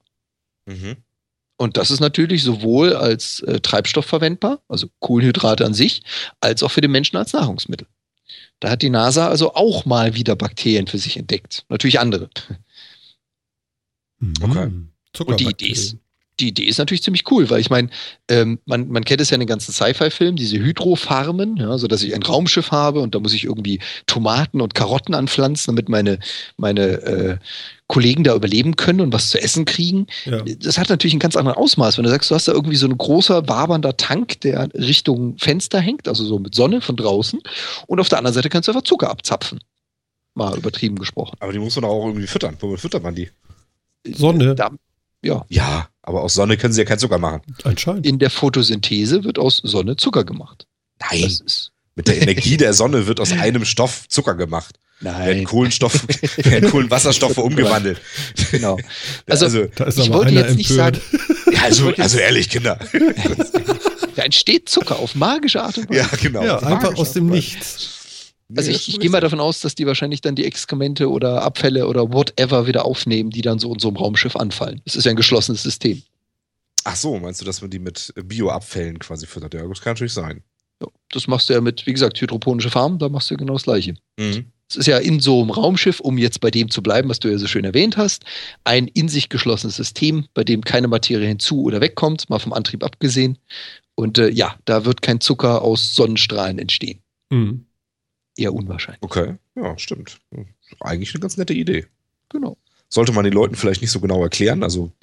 Mhm. 0.67 0.97
Und 1.57 1.77
das 1.77 1.91
ist 1.91 1.99
natürlich 1.99 2.45
sowohl 2.45 2.95
als 2.95 3.41
äh, 3.41 3.59
Treibstoff 3.59 4.07
verwendbar, 4.07 4.63
also 4.69 4.87
Kohlenhydrate 5.01 5.67
an 5.67 5.75
sich, 5.75 6.03
als 6.41 6.63
auch 6.63 6.71
für 6.71 6.81
den 6.81 6.93
Menschen 6.93 7.17
als 7.17 7.33
Nahrungsmittel. 7.33 7.89
Da 8.61 8.71
hat 8.71 8.83
die 8.83 8.91
NASA 8.91 9.29
also 9.29 9.55
auch 9.55 9.85
mal 9.85 10.15
wieder 10.15 10.37
Bakterien 10.37 10.87
für 10.87 10.99
sich 10.99 11.17
entdeckt. 11.17 11.65
Natürlich 11.69 12.01
andere. 12.01 12.31
Okay. 14.43 14.67
Mhm. 14.67 14.91
Und 15.27 15.41
die 15.41 15.47
Idee 15.47 15.69
ist, 15.69 15.97
die 16.41 16.49
Idee 16.49 16.65
ist 16.65 16.79
natürlich 16.79 17.03
ziemlich 17.03 17.29
cool, 17.31 17.51
weil 17.51 17.61
ich 17.61 17.71
meine, 17.71 17.91
ähm, 18.29 18.61
man, 18.65 18.89
man 18.89 19.05
kennt 19.05 19.21
es 19.21 19.31
ja 19.31 19.35
in 19.35 19.41
den 19.41 19.49
ganzen 19.49 19.73
Sci-Fi-Filmen, 19.73 20.37
diese 20.37 20.59
Hydrofarmen, 20.59 21.57
ja, 21.57 21.77
so 21.79 21.89
dass 21.89 22.03
ich 22.03 22.15
ein 22.15 22.23
Raumschiff 22.23 22.71
habe 22.71 23.01
und 23.01 23.15
da 23.15 23.19
muss 23.19 23.35
ich 23.35 23.45
irgendwie 23.45 23.81
Tomaten 24.07 24.61
und 24.61 24.75
Karotten 24.75 25.15
anpflanzen, 25.15 25.75
damit 25.75 25.89
meine, 25.89 26.21
meine 26.57 26.83
äh, 26.83 27.39
Kollegen 27.89 28.23
da 28.23 28.37
überleben 28.37 28.77
können 28.77 29.01
und 29.01 29.13
was 29.13 29.31
zu 29.31 29.41
essen 29.41 29.65
kriegen. 29.65 30.07
Ja. 30.27 30.43
Das 30.43 30.79
hat 30.79 30.91
natürlich 30.91 31.15
ein 31.15 31.21
ganz 31.21 31.37
anderes 31.37 31.57
Ausmaß. 31.57 31.97
Wenn 31.97 32.05
du 32.05 32.11
sagst, 32.11 32.31
du 32.31 32.35
hast 32.35 32.47
da 32.47 32.53
irgendwie 32.53 32.77
so 32.77 32.87
ein 32.87 32.97
großer, 32.97 33.49
wabernder 33.49 33.97
Tank, 33.97 34.41
der 34.43 34.69
Richtung 34.75 35.39
Fenster 35.39 35.81
hängt, 35.81 36.07
also 36.07 36.25
so 36.25 36.39
mit 36.39 36.55
Sonne 36.55 36.81
von 36.81 36.97
draußen, 36.97 37.41
und 37.87 37.99
auf 37.99 38.09
der 38.09 38.19
anderen 38.19 38.35
Seite 38.35 38.49
kannst 38.49 38.69
du 38.69 38.73
einfach 38.73 38.85
Zucker 38.85 39.11
abzapfen. 39.11 39.61
mal 40.35 40.57
übertrieben 40.57 40.97
gesprochen. 40.97 41.37
Aber 41.41 41.53
die 41.53 41.59
muss 41.59 41.75
man 41.77 41.85
auch 41.85 42.07
irgendwie 42.07 42.27
füttern. 42.27 42.57
Womit 42.61 42.81
füttert 42.81 43.03
man 43.03 43.15
die? 43.15 43.29
Sonne. 44.07 44.55
Da, 44.55 44.71
ja, 45.23 45.45
Ja, 45.49 45.89
aber 46.03 46.23
aus 46.23 46.35
Sonne 46.35 46.57
können 46.57 46.73
sie 46.73 46.81
ja 46.81 46.85
keinen 46.87 46.99
Zucker 47.01 47.19
machen. 47.19 47.43
Anscheinend. 47.65 48.07
in 48.07 48.19
der 48.19 48.31
Photosynthese 48.31 49.25
wird 49.25 49.39
aus 49.39 49.59
Sonne 49.65 49.97
Zucker 49.97 50.25
gemacht. 50.25 50.67
Nein. 51.01 51.23
Das 51.23 51.41
ist, 51.41 51.73
Mit 51.97 52.09
der 52.09 52.21
Energie 52.23 52.57
der 52.59 52.73
Sonne 52.75 53.07
wird 53.07 53.21
aus 53.21 53.33
einem 53.33 53.65
Stoff 53.65 54.09
Zucker 54.09 54.35
gemacht. 54.35 54.77
Werden 55.01 55.19
nein, 55.19 55.45
Kohlenstoff, 55.45 56.05
werden 56.45 56.71
Kohlenwasserstoffe 56.71 57.39
umgewandelt. 57.39 58.01
genau. 58.51 58.79
Also, 59.29 59.45
Also, 59.47 59.67
Da 59.77 59.85
ist 59.85 59.99
ich 59.99 60.13
wollte 60.13 60.35
jetzt 60.35 60.57
nicht 60.57 60.71
empört. 60.71 60.97
sagen, 60.97 61.53
ja, 61.53 61.63
also, 61.63 61.93
also 61.97 62.19
ehrlich, 62.19 62.49
Kinder. 62.51 62.79
da 64.17 64.23
entsteht 64.23 64.69
Zucker 64.69 64.99
auf 64.99 65.15
magische 65.15 65.63
Art 65.63 65.79
und 65.79 65.89
Weise. 65.91 66.01
Ja, 66.01 66.09
genau. 66.21 66.43
Ja, 66.43 66.59
einfach 66.59 66.97
aus 66.97 67.13
dem 67.13 67.27
Nichts. 67.27 67.98
Also 68.57 68.71
Nee, 68.71 68.77
ich, 68.77 68.89
ich 68.89 69.01
gehe 69.01 69.11
mal 69.11 69.21
davon 69.21 69.41
aus, 69.41 69.61
dass 69.61 69.75
die 69.75 69.87
wahrscheinlich 69.87 70.21
dann 70.21 70.35
die 70.35 70.45
Exkremente 70.45 71.11
oder 71.11 71.43
Abfälle 71.43 71.87
oder 71.87 72.13
whatever 72.13 72.67
wieder 72.67 72.85
aufnehmen, 72.85 73.31
die 73.31 73.43
dann 73.43 73.59
so 73.59 73.73
in 73.73 73.79
so 73.79 73.89
einem 73.89 73.99
Raumschiff 73.99 74.37
anfallen. 74.37 74.81
Es 74.87 74.97
ist 74.97 75.05
ja 75.05 75.11
ein 75.11 75.17
geschlossenes 75.17 75.63
System. 75.63 76.03
Ach 76.85 76.97
so, 76.97 77.19
meinst 77.19 77.41
du, 77.41 77.45
dass 77.45 77.61
man 77.61 77.71
die 77.71 77.79
mit 77.79 78.15
Bioabfällen 78.25 78.99
quasi 78.99 79.27
füttert? 79.27 79.53
Ja, 79.53 79.67
das 79.67 79.81
kann 79.81 79.93
natürlich 79.93 80.15
sein. 80.15 80.43
Ja, 80.81 80.89
das 81.11 81.27
machst 81.27 81.49
du 81.49 81.53
ja 81.53 81.61
mit, 81.61 81.87
wie 81.87 81.93
gesagt, 81.93 82.19
hydroponische 82.21 82.71
Farmen, 82.71 82.99
da 82.99 83.11
machst 83.11 83.31
du 83.31 83.37
genau 83.37 83.55
das 83.55 83.65
Gleiche. 83.65 83.95
Mhm. 84.19 84.47
Es 84.71 84.77
ist 84.77 84.87
ja 84.87 84.99
in 84.99 85.21
so 85.21 85.41
einem 85.41 85.51
Raumschiff, 85.51 86.01
um 86.01 86.19
jetzt 86.19 86.41
bei 86.41 86.51
dem 86.51 86.71
zu 86.71 86.83
bleiben, 86.83 87.09
was 87.09 87.21
du 87.21 87.29
ja 87.29 87.39
so 87.39 87.47
schön 87.47 87.65
erwähnt 87.65 87.97
hast, 87.97 88.25
ein 88.65 88.87
in 88.87 89.09
sich 89.09 89.29
geschlossenes 89.29 89.77
System, 89.77 90.27
bei 90.35 90.45
dem 90.45 90.63
keine 90.63 90.89
Materie 90.89 91.27
hinzu 91.27 91.63
oder 91.63 91.81
wegkommt, 91.81 92.29
mal 92.29 92.39
vom 92.39 92.53
Antrieb 92.53 92.85
abgesehen. 92.85 93.39
Und 93.95 94.19
äh, 94.19 94.29
ja, 94.29 94.57
da 94.67 94.85
wird 94.85 95.03
kein 95.03 95.21
Zucker 95.21 95.63
aus 95.63 95.95
Sonnenstrahlen 95.95 96.59
entstehen. 96.59 97.01
Mhm. 97.31 97.67
Eher 98.39 98.55
unwahrscheinlich. 98.55 99.03
Okay, 99.03 99.35
ja, 99.57 99.77
stimmt. 99.79 100.21
Eigentlich 100.81 101.13
eine 101.13 101.21
ganz 101.21 101.37
nette 101.37 101.55
Idee. 101.55 101.87
Genau. 102.29 102.57
Sollte 102.89 103.13
man 103.13 103.25
den 103.25 103.35
Leuten 103.35 103.57
vielleicht 103.57 103.83
nicht 103.83 103.91
so 103.91 104.01
genau 104.01 104.23
erklären. 104.23 104.63
Also, 104.63 104.93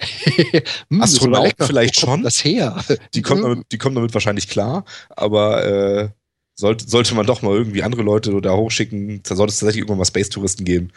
Hm, 0.88 1.02
Astronauten 1.02 1.66
vielleicht 1.66 2.00
schon. 2.00 2.22
Das 2.22 2.42
her. 2.44 2.82
die 3.14 3.22
kommen 3.22 3.42
damit, 3.42 3.66
die 3.72 3.78
kommen 3.78 3.94
damit 3.94 4.14
wahrscheinlich 4.14 4.48
klar, 4.48 4.84
aber 5.10 5.64
äh, 5.64 6.08
sollte, 6.54 6.88
sollte 6.88 7.14
man 7.14 7.26
doch 7.26 7.42
mal 7.42 7.54
irgendwie 7.54 7.82
andere 7.82 8.02
Leute 8.02 8.40
da 8.40 8.54
hochschicken, 8.56 9.22
da 9.22 9.36
sollte 9.36 9.50
es 9.52 9.58
tatsächlich 9.58 9.80
irgendwann 9.80 9.98
mal 9.98 10.04
Space-Touristen 10.06 10.64
geben, 10.64 10.92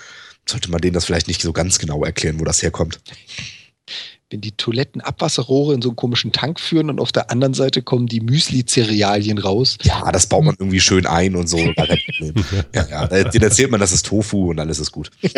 sollte 0.48 0.72
man 0.72 0.80
denen 0.80 0.94
das 0.94 1.06
vielleicht 1.06 1.28
nicht 1.28 1.42
so 1.42 1.52
ganz 1.52 1.78
genau 1.80 2.04
erklären, 2.06 2.40
wo 2.40 2.46
das 2.46 2.64
herkommt. 2.64 3.02
Wenn 4.30 4.42
die 4.42 4.52
Toiletten 4.52 5.02
Abwasserrohre 5.02 5.74
in 5.74 5.82
so 5.82 5.90
einen 5.90 5.96
komischen 5.96 6.32
Tank 6.32 6.60
führen 6.60 6.90
und 6.90 7.00
auf 7.00 7.12
der 7.12 7.32
anderen 7.32 7.54
Seite 7.54 7.82
kommen 7.82 8.08
die 8.08 8.22
Müsli-Cerealien 8.22 9.40
raus. 9.40 9.78
Ja, 9.82 10.12
das 10.12 10.28
baut 10.28 10.44
man 10.46 10.56
irgendwie 10.60 10.80
schön 10.80 11.06
ein 11.06 11.36
und 11.36 11.48
so. 11.48 11.58
ja, 12.74 12.88
ja, 12.90 13.08
den 13.08 13.42
erzählt 13.42 13.72
man, 13.72 13.80
das 13.80 13.92
ist 13.92 14.06
Tofu 14.06 14.52
und 14.52 14.60
alles 14.60 14.80
ist 14.80 14.92
gut. 14.92 15.12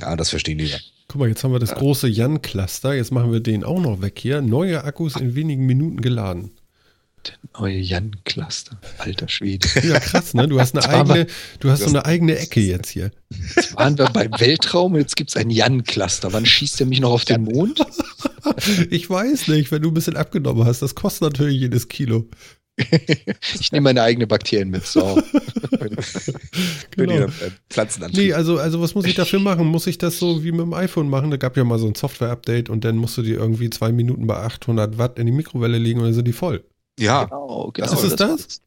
Ja, 0.00 0.14
das 0.14 0.30
verstehen 0.30 0.58
die 0.58 0.66
ja. 0.66 0.76
Guck 1.08 1.20
mal, 1.20 1.28
jetzt 1.28 1.42
haben 1.42 1.52
wir 1.52 1.58
das 1.58 1.74
große 1.74 2.06
Jan-Cluster. 2.06 2.94
Jetzt 2.94 3.10
machen 3.10 3.32
wir 3.32 3.40
den 3.40 3.64
auch 3.64 3.80
noch 3.80 4.00
weg 4.00 4.18
hier. 4.18 4.40
Neue 4.42 4.84
Akkus 4.84 5.16
in 5.16 5.34
wenigen 5.34 5.66
Minuten 5.66 6.00
geladen. 6.00 6.52
Neue 7.58 7.78
Jan-Cluster. 7.78 8.78
Alter 8.98 9.28
Schwede. 9.28 9.66
Ja, 9.82 9.98
krass, 10.00 10.34
ne? 10.34 10.46
Du 10.48 10.60
hast 10.60 10.76
eine 10.76 10.88
eigene, 10.94 11.26
du 11.60 11.70
hast 11.70 11.80
so 11.80 11.88
eine 11.88 12.04
eigene 12.04 12.38
Ecke 12.38 12.60
jetzt 12.60 12.90
hier. 12.90 13.10
Jetzt 13.56 13.76
waren 13.76 13.98
wir 13.98 14.06
beim 14.06 14.30
Weltraum, 14.38 14.96
jetzt 14.96 15.16
gibt 15.16 15.30
es 15.30 15.36
ein 15.36 15.50
Jan-Cluster. 15.50 16.32
Wann 16.32 16.46
schießt 16.46 16.80
der 16.80 16.86
mich 16.86 17.00
noch 17.00 17.10
auf 17.10 17.24
den 17.24 17.44
Mond? 17.44 17.80
Ich 18.90 19.08
weiß 19.10 19.48
nicht, 19.48 19.70
wenn 19.70 19.82
du 19.82 19.88
ein 19.88 19.94
bisschen 19.94 20.16
abgenommen 20.16 20.64
hast. 20.64 20.80
Das 20.80 20.94
kostet 20.94 21.22
natürlich 21.22 21.60
jedes 21.60 21.88
Kilo. 21.88 22.28
Ich 23.60 23.72
nehme 23.72 23.84
meine 23.84 24.02
eigenen 24.02 24.28
Bakterien 24.28 24.70
mit. 24.70 24.86
So. 24.86 25.20
Genau. 26.96 27.26
Pflanzenantrieb. 27.68 28.24
Nee, 28.24 28.32
also, 28.32 28.58
also 28.58 28.80
was 28.80 28.94
muss 28.94 29.04
ich 29.04 29.14
dafür 29.14 29.40
machen? 29.40 29.66
Muss 29.66 29.86
ich 29.86 29.98
das 29.98 30.18
so 30.18 30.44
wie 30.44 30.52
mit 30.52 30.60
dem 30.60 30.74
iPhone 30.74 31.10
machen? 31.10 31.30
Da 31.30 31.36
gab 31.36 31.56
ja 31.56 31.64
mal 31.64 31.78
so 31.78 31.86
ein 31.86 31.94
Software-Update 31.94 32.70
und 32.70 32.84
dann 32.84 32.96
musst 32.96 33.18
du 33.18 33.22
die 33.22 33.32
irgendwie 33.32 33.70
zwei 33.70 33.92
Minuten 33.92 34.26
bei 34.26 34.36
800 34.36 34.96
Watt 34.96 35.18
in 35.18 35.26
die 35.26 35.32
Mikrowelle 35.32 35.78
legen 35.78 35.98
und 36.00 36.06
dann 36.06 36.14
sind 36.14 36.28
die 36.28 36.32
voll. 36.32 36.64
Ja, 36.98 37.24
Genau, 37.24 37.70
genau. 37.72 37.92
Ist 37.92 38.02
es 38.02 38.16
das? 38.16 38.30
war's. 38.30 38.62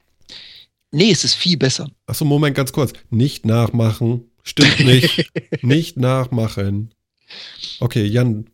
Nee, 0.91 1.11
es 1.11 1.23
ist 1.23 1.35
viel 1.35 1.57
besser. 1.57 1.89
Achso, 2.05 2.25
Moment, 2.25 2.55
ganz 2.55 2.71
kurz. 2.73 2.91
Nicht 3.09 3.45
nachmachen. 3.45 4.29
Stimmt 4.43 4.79
nicht. 4.81 5.31
nicht 5.61 5.97
nachmachen. 5.97 6.93
Okay, 7.79 8.03
Jan. 8.05 8.49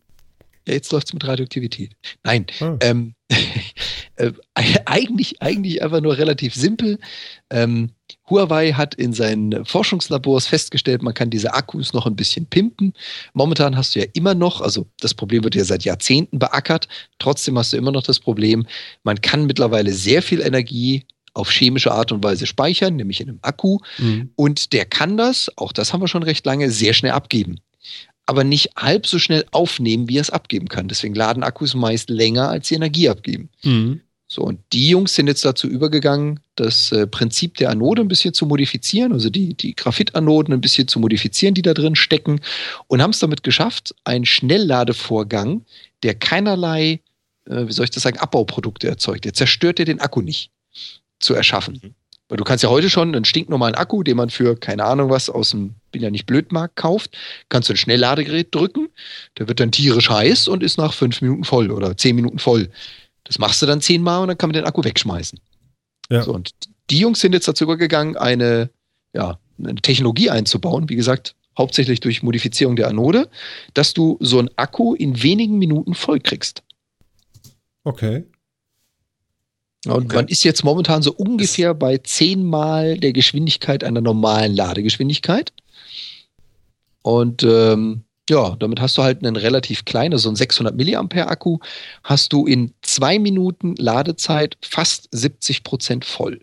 Ja, 0.66 0.74
jetzt 0.74 0.92
läuft 0.92 1.08
es 1.08 1.14
mit 1.14 1.26
Radioaktivität. 1.26 1.96
Nein, 2.22 2.46
Ah. 2.60 2.76
ähm, 2.80 3.14
äh, 4.16 4.32
eigentlich, 4.84 5.42
eigentlich 5.42 5.82
einfach 5.82 6.00
nur 6.00 6.16
relativ 6.16 6.54
simpel. 6.54 6.98
Ähm, 7.50 7.90
Huawei 8.28 8.72
hat 8.72 8.94
in 8.94 9.12
seinen 9.12 9.64
Forschungslabors 9.64 10.46
festgestellt, 10.46 11.02
man 11.02 11.14
kann 11.14 11.30
diese 11.30 11.54
Akkus 11.54 11.92
noch 11.92 12.06
ein 12.06 12.16
bisschen 12.16 12.46
pimpen. 12.46 12.94
Momentan 13.34 13.76
hast 13.76 13.94
du 13.94 14.00
ja 14.00 14.06
immer 14.14 14.34
noch, 14.34 14.60
also 14.60 14.86
das 15.00 15.14
Problem 15.14 15.44
wird 15.44 15.54
ja 15.54 15.64
seit 15.64 15.84
Jahrzehnten 15.84 16.38
beackert, 16.38 16.88
trotzdem 17.18 17.58
hast 17.58 17.72
du 17.72 17.76
immer 17.76 17.92
noch 17.92 18.02
das 18.02 18.20
Problem, 18.20 18.66
man 19.02 19.20
kann 19.20 19.46
mittlerweile 19.46 19.92
sehr 19.92 20.22
viel 20.22 20.40
Energie 20.40 21.04
auf 21.34 21.50
chemische 21.50 21.92
Art 21.92 22.10
und 22.10 22.24
Weise 22.24 22.46
speichern, 22.46 22.96
nämlich 22.96 23.20
in 23.20 23.28
einem 23.28 23.38
Akku. 23.42 23.78
Mhm. 23.98 24.30
Und 24.34 24.72
der 24.72 24.84
kann 24.84 25.16
das, 25.16 25.50
auch 25.56 25.72
das 25.72 25.92
haben 25.92 26.00
wir 26.00 26.08
schon 26.08 26.22
recht 26.22 26.44
lange, 26.44 26.70
sehr 26.70 26.94
schnell 26.94 27.12
abgeben. 27.12 27.60
Aber 28.28 28.44
nicht 28.44 28.76
halb 28.76 29.06
so 29.06 29.18
schnell 29.18 29.46
aufnehmen, 29.52 30.06
wie 30.08 30.18
er 30.18 30.20
es 30.20 30.28
abgeben 30.28 30.68
kann. 30.68 30.86
Deswegen 30.86 31.14
laden 31.14 31.42
Akkus 31.42 31.74
meist 31.74 32.10
länger, 32.10 32.50
als 32.50 32.68
sie 32.68 32.74
Energie 32.74 33.08
abgeben. 33.08 33.48
Mhm. 33.62 34.02
So, 34.30 34.42
und 34.42 34.60
die 34.74 34.90
Jungs 34.90 35.14
sind 35.14 35.28
jetzt 35.28 35.46
dazu 35.46 35.66
übergegangen, 35.66 36.40
das 36.54 36.92
äh, 36.92 37.06
Prinzip 37.06 37.56
der 37.56 37.70
Anode 37.70 38.02
ein 38.02 38.08
bisschen 38.08 38.34
zu 38.34 38.44
modifizieren, 38.44 39.14
also 39.14 39.30
die, 39.30 39.54
die 39.54 39.74
Graphitanoden 39.74 40.52
ein 40.52 40.60
bisschen 40.60 40.86
zu 40.86 41.00
modifizieren, 41.00 41.54
die 41.54 41.62
da 41.62 41.72
drin 41.72 41.96
stecken, 41.96 42.42
und 42.88 43.00
haben 43.00 43.12
es 43.12 43.20
damit 43.20 43.42
geschafft, 43.42 43.94
einen 44.04 44.26
Schnellladevorgang, 44.26 45.64
der 46.02 46.14
keinerlei, 46.14 47.00
äh, 47.46 47.66
wie 47.66 47.72
soll 47.72 47.84
ich 47.84 47.90
das 47.90 48.02
sagen, 48.02 48.18
Abbauprodukte 48.18 48.88
erzeugt. 48.88 49.24
Der 49.24 49.32
zerstört 49.32 49.78
ja 49.78 49.86
den 49.86 50.00
Akku 50.00 50.20
nicht, 50.20 50.50
zu 51.18 51.32
erschaffen. 51.32 51.80
Mhm. 51.82 51.94
Weil 52.28 52.36
du 52.36 52.44
kannst 52.44 52.62
ja 52.62 52.68
heute 52.68 52.90
schon 52.90 53.14
einen 53.14 53.24
stinknormalen 53.24 53.74
Akku, 53.74 54.02
den 54.02 54.18
man 54.18 54.28
für, 54.28 54.56
keine 54.56 54.84
Ahnung 54.84 55.08
was, 55.08 55.30
aus 55.30 55.52
dem, 55.52 55.76
bin 55.90 56.02
ja 56.02 56.10
nicht 56.10 56.26
Blödmarkt 56.26 56.76
kauft, 56.76 57.16
kannst 57.48 57.68
du 57.68 57.74
ein 57.74 57.76
Schnellladegerät 57.76 58.54
drücken, 58.54 58.88
der 59.38 59.48
wird 59.48 59.60
dann 59.60 59.72
tierisch 59.72 60.10
heiß 60.10 60.48
und 60.48 60.62
ist 60.62 60.78
nach 60.78 60.92
fünf 60.92 61.20
Minuten 61.20 61.44
voll 61.44 61.70
oder 61.70 61.96
zehn 61.96 62.16
Minuten 62.16 62.38
voll. 62.38 62.70
Das 63.24 63.38
machst 63.38 63.60
du 63.62 63.66
dann 63.66 63.80
zehnmal 63.80 64.22
und 64.22 64.28
dann 64.28 64.38
kann 64.38 64.48
man 64.48 64.54
den 64.54 64.64
Akku 64.64 64.84
wegschmeißen. 64.84 65.38
Ja. 66.10 66.22
So, 66.22 66.32
und 66.34 66.50
die 66.90 66.98
Jungs 66.98 67.20
sind 67.20 67.32
jetzt 67.32 67.48
dazu 67.48 67.64
übergegangen, 67.64 68.16
eine, 68.16 68.70
ja, 69.12 69.38
eine 69.58 69.74
Technologie 69.76 70.30
einzubauen, 70.30 70.88
wie 70.88 70.96
gesagt, 70.96 71.34
hauptsächlich 71.58 72.00
durch 72.00 72.22
Modifizierung 72.22 72.76
der 72.76 72.88
Anode, 72.88 73.28
dass 73.74 73.92
du 73.92 74.16
so 74.20 74.38
einen 74.38 74.48
Akku 74.56 74.94
in 74.94 75.22
wenigen 75.22 75.58
Minuten 75.58 75.94
voll 75.94 76.20
kriegst. 76.20 76.62
Okay. 77.84 78.24
Und 79.86 80.06
Okay. 80.06 80.16
man 80.16 80.28
ist 80.28 80.44
jetzt 80.44 80.64
momentan 80.64 81.02
so 81.02 81.12
ungefähr 81.12 81.74
bei 81.74 81.98
zehnmal 81.98 82.98
der 82.98 83.12
Geschwindigkeit 83.12 83.84
einer 83.84 84.00
normalen 84.00 84.54
Ladegeschwindigkeit. 84.54 85.52
Und 87.02 87.42
ähm, 87.42 88.04
ja, 88.28 88.56
damit 88.56 88.80
hast 88.80 88.98
du 88.98 89.02
halt 89.02 89.24
einen 89.24 89.36
relativ 89.36 89.84
kleinen, 89.84 90.18
so 90.18 90.28
einen 90.28 90.36
600 90.36 90.76
Milliampere 90.76 91.28
Akku, 91.28 91.58
hast 92.02 92.32
du 92.32 92.46
in 92.46 92.74
zwei 92.82 93.18
Minuten 93.18 93.74
Ladezeit 93.76 94.58
fast 94.62 95.08
70 95.12 95.64
Prozent 95.64 96.04
voll. 96.04 96.40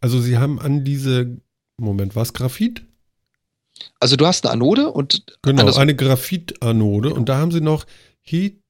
Also 0.00 0.20
sie 0.20 0.38
haben 0.38 0.58
an 0.58 0.84
diese, 0.84 1.38
Moment, 1.78 2.16
was, 2.16 2.32
Graphit? 2.32 2.82
Also 4.00 4.16
du 4.16 4.26
hast 4.26 4.44
eine 4.44 4.52
Anode 4.52 4.90
und 4.90 5.38
Genau, 5.42 5.72
eine 5.74 5.94
Graphitanode 5.96 7.12
und 7.12 7.28
da 7.28 7.38
haben 7.38 7.50
sie 7.50 7.60
noch 7.60 7.84
Heteroat 8.22 8.60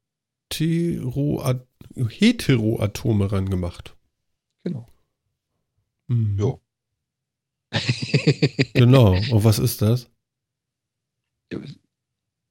Heteroatome 1.95 3.31
ran 3.31 3.49
gemacht. 3.51 3.95
Genau. 4.65 4.89
Mhm. 6.09 6.39
Jo. 6.39 6.61
Genau. 8.75 9.13
Und 9.13 9.45
was 9.45 9.59
ist 9.59 9.83
das? 9.83 10.11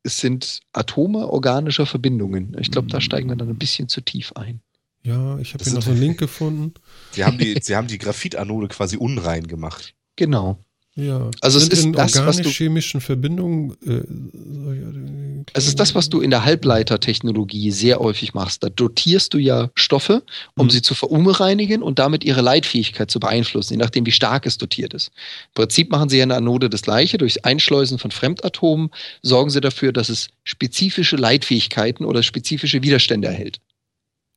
Es 0.04 0.18
sind 0.18 0.62
Atome 0.74 1.28
organischer 1.30 1.86
Verbindungen. 1.86 2.56
Ich 2.60 2.72
glaube, 2.72 2.90
da 2.90 3.00
steigen 3.02 3.30
wir 3.30 3.36
dann 3.36 3.50
ein 3.50 3.58
bisschen 3.58 3.88
zu 3.88 4.02
tief 4.02 4.34
ein. 4.34 4.62
Ja, 5.02 5.38
ich 5.40 5.54
habe 5.54 5.64
hier 5.64 5.74
noch 5.74 5.82
so 5.82 5.92
einen 5.92 6.00
Link 6.02 6.18
gefunden. 6.18 6.74
sie 7.12 7.24
haben 7.26 7.38
die, 7.38 7.58
sie 7.62 7.76
haben 7.76 7.88
die 7.88 7.98
Graphitanode 7.98 8.68
quasi 8.68 8.98
unrein 8.98 9.48
gemacht. 9.48 9.96
Genau. 10.16 10.64
Ja. 10.96 11.32
Also 11.42 11.58
es 11.58 11.70
ist 11.70 11.86
das, 11.96 11.96
was 11.96 12.12
du- 12.14 12.20
organisch-chemischen 12.20 13.02
Verbindungen. 13.02 13.76
Äh, 13.84 15.44
Es 15.54 15.68
ist 15.68 15.80
das, 15.80 15.96
was 15.96 16.08
du 16.10 16.22
in 16.22 16.30
der 16.30 16.46
Halbleitertechnologie 16.46 17.72
sehr 17.72 17.98
häufig 18.00 18.34
machst. 18.36 18.64
Da 18.64 18.70
dotierst 18.70 19.34
du 19.34 19.40
ja 19.40 19.72
Stoffe, 19.76 20.22
um 20.56 20.68
Mhm. 20.68 20.70
sie 20.70 20.82
zu 20.84 20.94
verunreinigen 20.96 21.82
und 21.82 21.98
damit 22.00 22.24
ihre 22.24 22.42
Leitfähigkeit 22.42 23.10
zu 23.10 23.20
beeinflussen, 23.20 23.74
je 23.74 23.78
nachdem, 23.78 24.06
wie 24.06 24.12
stark 24.12 24.46
es 24.46 24.58
dotiert 24.60 24.94
ist. 24.94 25.08
Im 25.08 25.54
Prinzip 25.56 25.92
machen 25.92 26.10
sie 26.10 26.18
ja 26.18 26.24
in 26.24 26.30
der 26.30 26.38
Anode 26.38 26.70
das 26.70 26.84
Gleiche. 26.84 27.18
Durch 27.18 27.44
Einschleusen 27.44 27.98
von 27.98 28.12
Fremdatomen 28.12 28.90
sorgen 29.24 29.50
sie 29.50 29.62
dafür, 29.62 29.94
dass 29.94 30.10
es 30.10 30.30
spezifische 30.44 31.16
Leitfähigkeiten 31.16 32.06
oder 32.06 32.22
spezifische 32.24 32.84
Widerstände 32.84 33.28
erhält. 33.28 33.60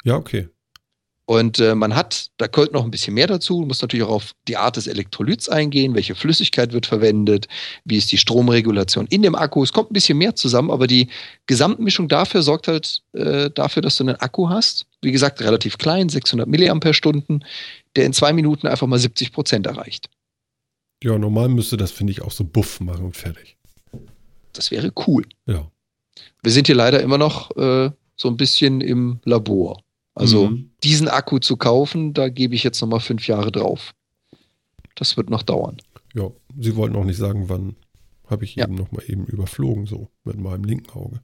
Ja, 0.04 0.16
okay. 0.16 0.48
Und 1.28 1.58
äh, 1.58 1.74
man 1.74 1.96
hat, 1.96 2.30
da 2.36 2.46
gehört 2.46 2.72
noch 2.72 2.84
ein 2.84 2.90
bisschen 2.92 3.14
mehr 3.14 3.26
dazu, 3.26 3.64
muss 3.66 3.82
natürlich 3.82 4.06
auch 4.06 4.14
auf 4.14 4.32
die 4.46 4.56
Art 4.56 4.76
des 4.76 4.86
Elektrolyts 4.86 5.48
eingehen, 5.48 5.96
welche 5.96 6.14
Flüssigkeit 6.14 6.72
wird 6.72 6.86
verwendet, 6.86 7.48
wie 7.84 7.96
ist 7.96 8.12
die 8.12 8.16
Stromregulation 8.16 9.08
in 9.08 9.22
dem 9.22 9.34
Akku. 9.34 9.64
Es 9.64 9.72
kommt 9.72 9.90
ein 9.90 9.94
bisschen 9.94 10.18
mehr 10.18 10.36
zusammen, 10.36 10.70
aber 10.70 10.86
die 10.86 11.08
Gesamtmischung 11.46 12.06
dafür 12.06 12.42
sorgt 12.42 12.68
halt 12.68 13.02
äh, 13.12 13.50
dafür, 13.50 13.82
dass 13.82 13.96
du 13.96 14.04
einen 14.04 14.14
Akku 14.16 14.48
hast, 14.48 14.86
wie 15.02 15.10
gesagt, 15.10 15.40
relativ 15.40 15.78
klein, 15.78 16.08
600 16.08 16.46
Milliampere-Stunden, 16.46 17.44
der 17.96 18.06
in 18.06 18.12
zwei 18.12 18.32
Minuten 18.32 18.68
einfach 18.68 18.86
mal 18.86 18.98
70 18.98 19.32
Prozent 19.32 19.66
erreicht. 19.66 20.08
Ja, 21.02 21.18
normal 21.18 21.48
müsste 21.48 21.76
das, 21.76 21.90
finde 21.90 22.12
ich, 22.12 22.22
auch 22.22 22.30
so 22.30 22.44
buff 22.44 22.78
machen 22.78 23.04
und 23.04 23.16
fertig. 23.16 23.56
Das 24.52 24.70
wäre 24.70 24.92
cool. 25.08 25.26
Ja. 25.46 25.70
Wir 26.42 26.52
sind 26.52 26.68
hier 26.68 26.76
leider 26.76 27.00
immer 27.00 27.18
noch 27.18 27.50
äh, 27.56 27.90
so 28.14 28.28
ein 28.28 28.36
bisschen 28.36 28.80
im 28.80 29.18
Labor. 29.24 29.82
Also 30.16 30.48
Mhm. 30.48 30.70
diesen 30.82 31.08
Akku 31.08 31.38
zu 31.38 31.56
kaufen, 31.58 32.14
da 32.14 32.28
gebe 32.30 32.54
ich 32.54 32.64
jetzt 32.64 32.80
nochmal 32.80 33.00
fünf 33.00 33.26
Jahre 33.28 33.52
drauf. 33.52 33.94
Das 34.96 35.16
wird 35.16 35.28
noch 35.30 35.42
dauern. 35.42 35.76
Ja, 36.14 36.30
Sie 36.58 36.74
wollten 36.74 36.96
auch 36.96 37.04
nicht 37.04 37.18
sagen, 37.18 37.48
wann. 37.48 37.76
Habe 38.28 38.44
ich 38.44 38.56
Ja. 38.56 38.64
eben 38.64 38.74
noch 38.74 38.90
mal 38.90 39.04
eben 39.06 39.24
überflogen, 39.26 39.86
so 39.86 40.08
mit 40.24 40.36
meinem 40.40 40.64
linken 40.64 40.90
Auge. 40.90 41.20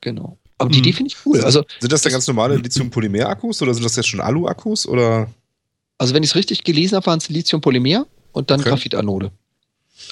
Genau. 0.00 0.38
Aber 0.58 0.70
die 0.70 0.78
Mhm. 0.78 0.84
Idee 0.84 0.92
finde 0.94 1.12
ich 1.12 1.24
cool. 1.26 1.40
Also, 1.42 1.62
Sind 1.78 1.92
das 1.92 2.02
denn 2.02 2.10
ganz 2.12 2.26
normale 2.26 2.56
Lithium-Polymer-Akkus 2.56 3.60
oder 3.62 3.74
sind 3.74 3.84
das 3.84 3.94
jetzt 3.96 4.08
schon 4.08 4.20
Alu-Akkus 4.20 4.88
oder? 4.88 5.30
also 5.98 6.14
wenn 6.14 6.22
ich 6.22 6.30
es 6.30 6.34
richtig 6.36 6.64
gelesen 6.64 6.96
habe, 6.96 7.06
waren 7.06 7.18
es 7.18 7.28
Lithium-Polymer 7.28 8.06
und 8.32 8.50
dann 8.50 8.60
Okay. 8.60 8.70
Graphitanode. 8.70 9.30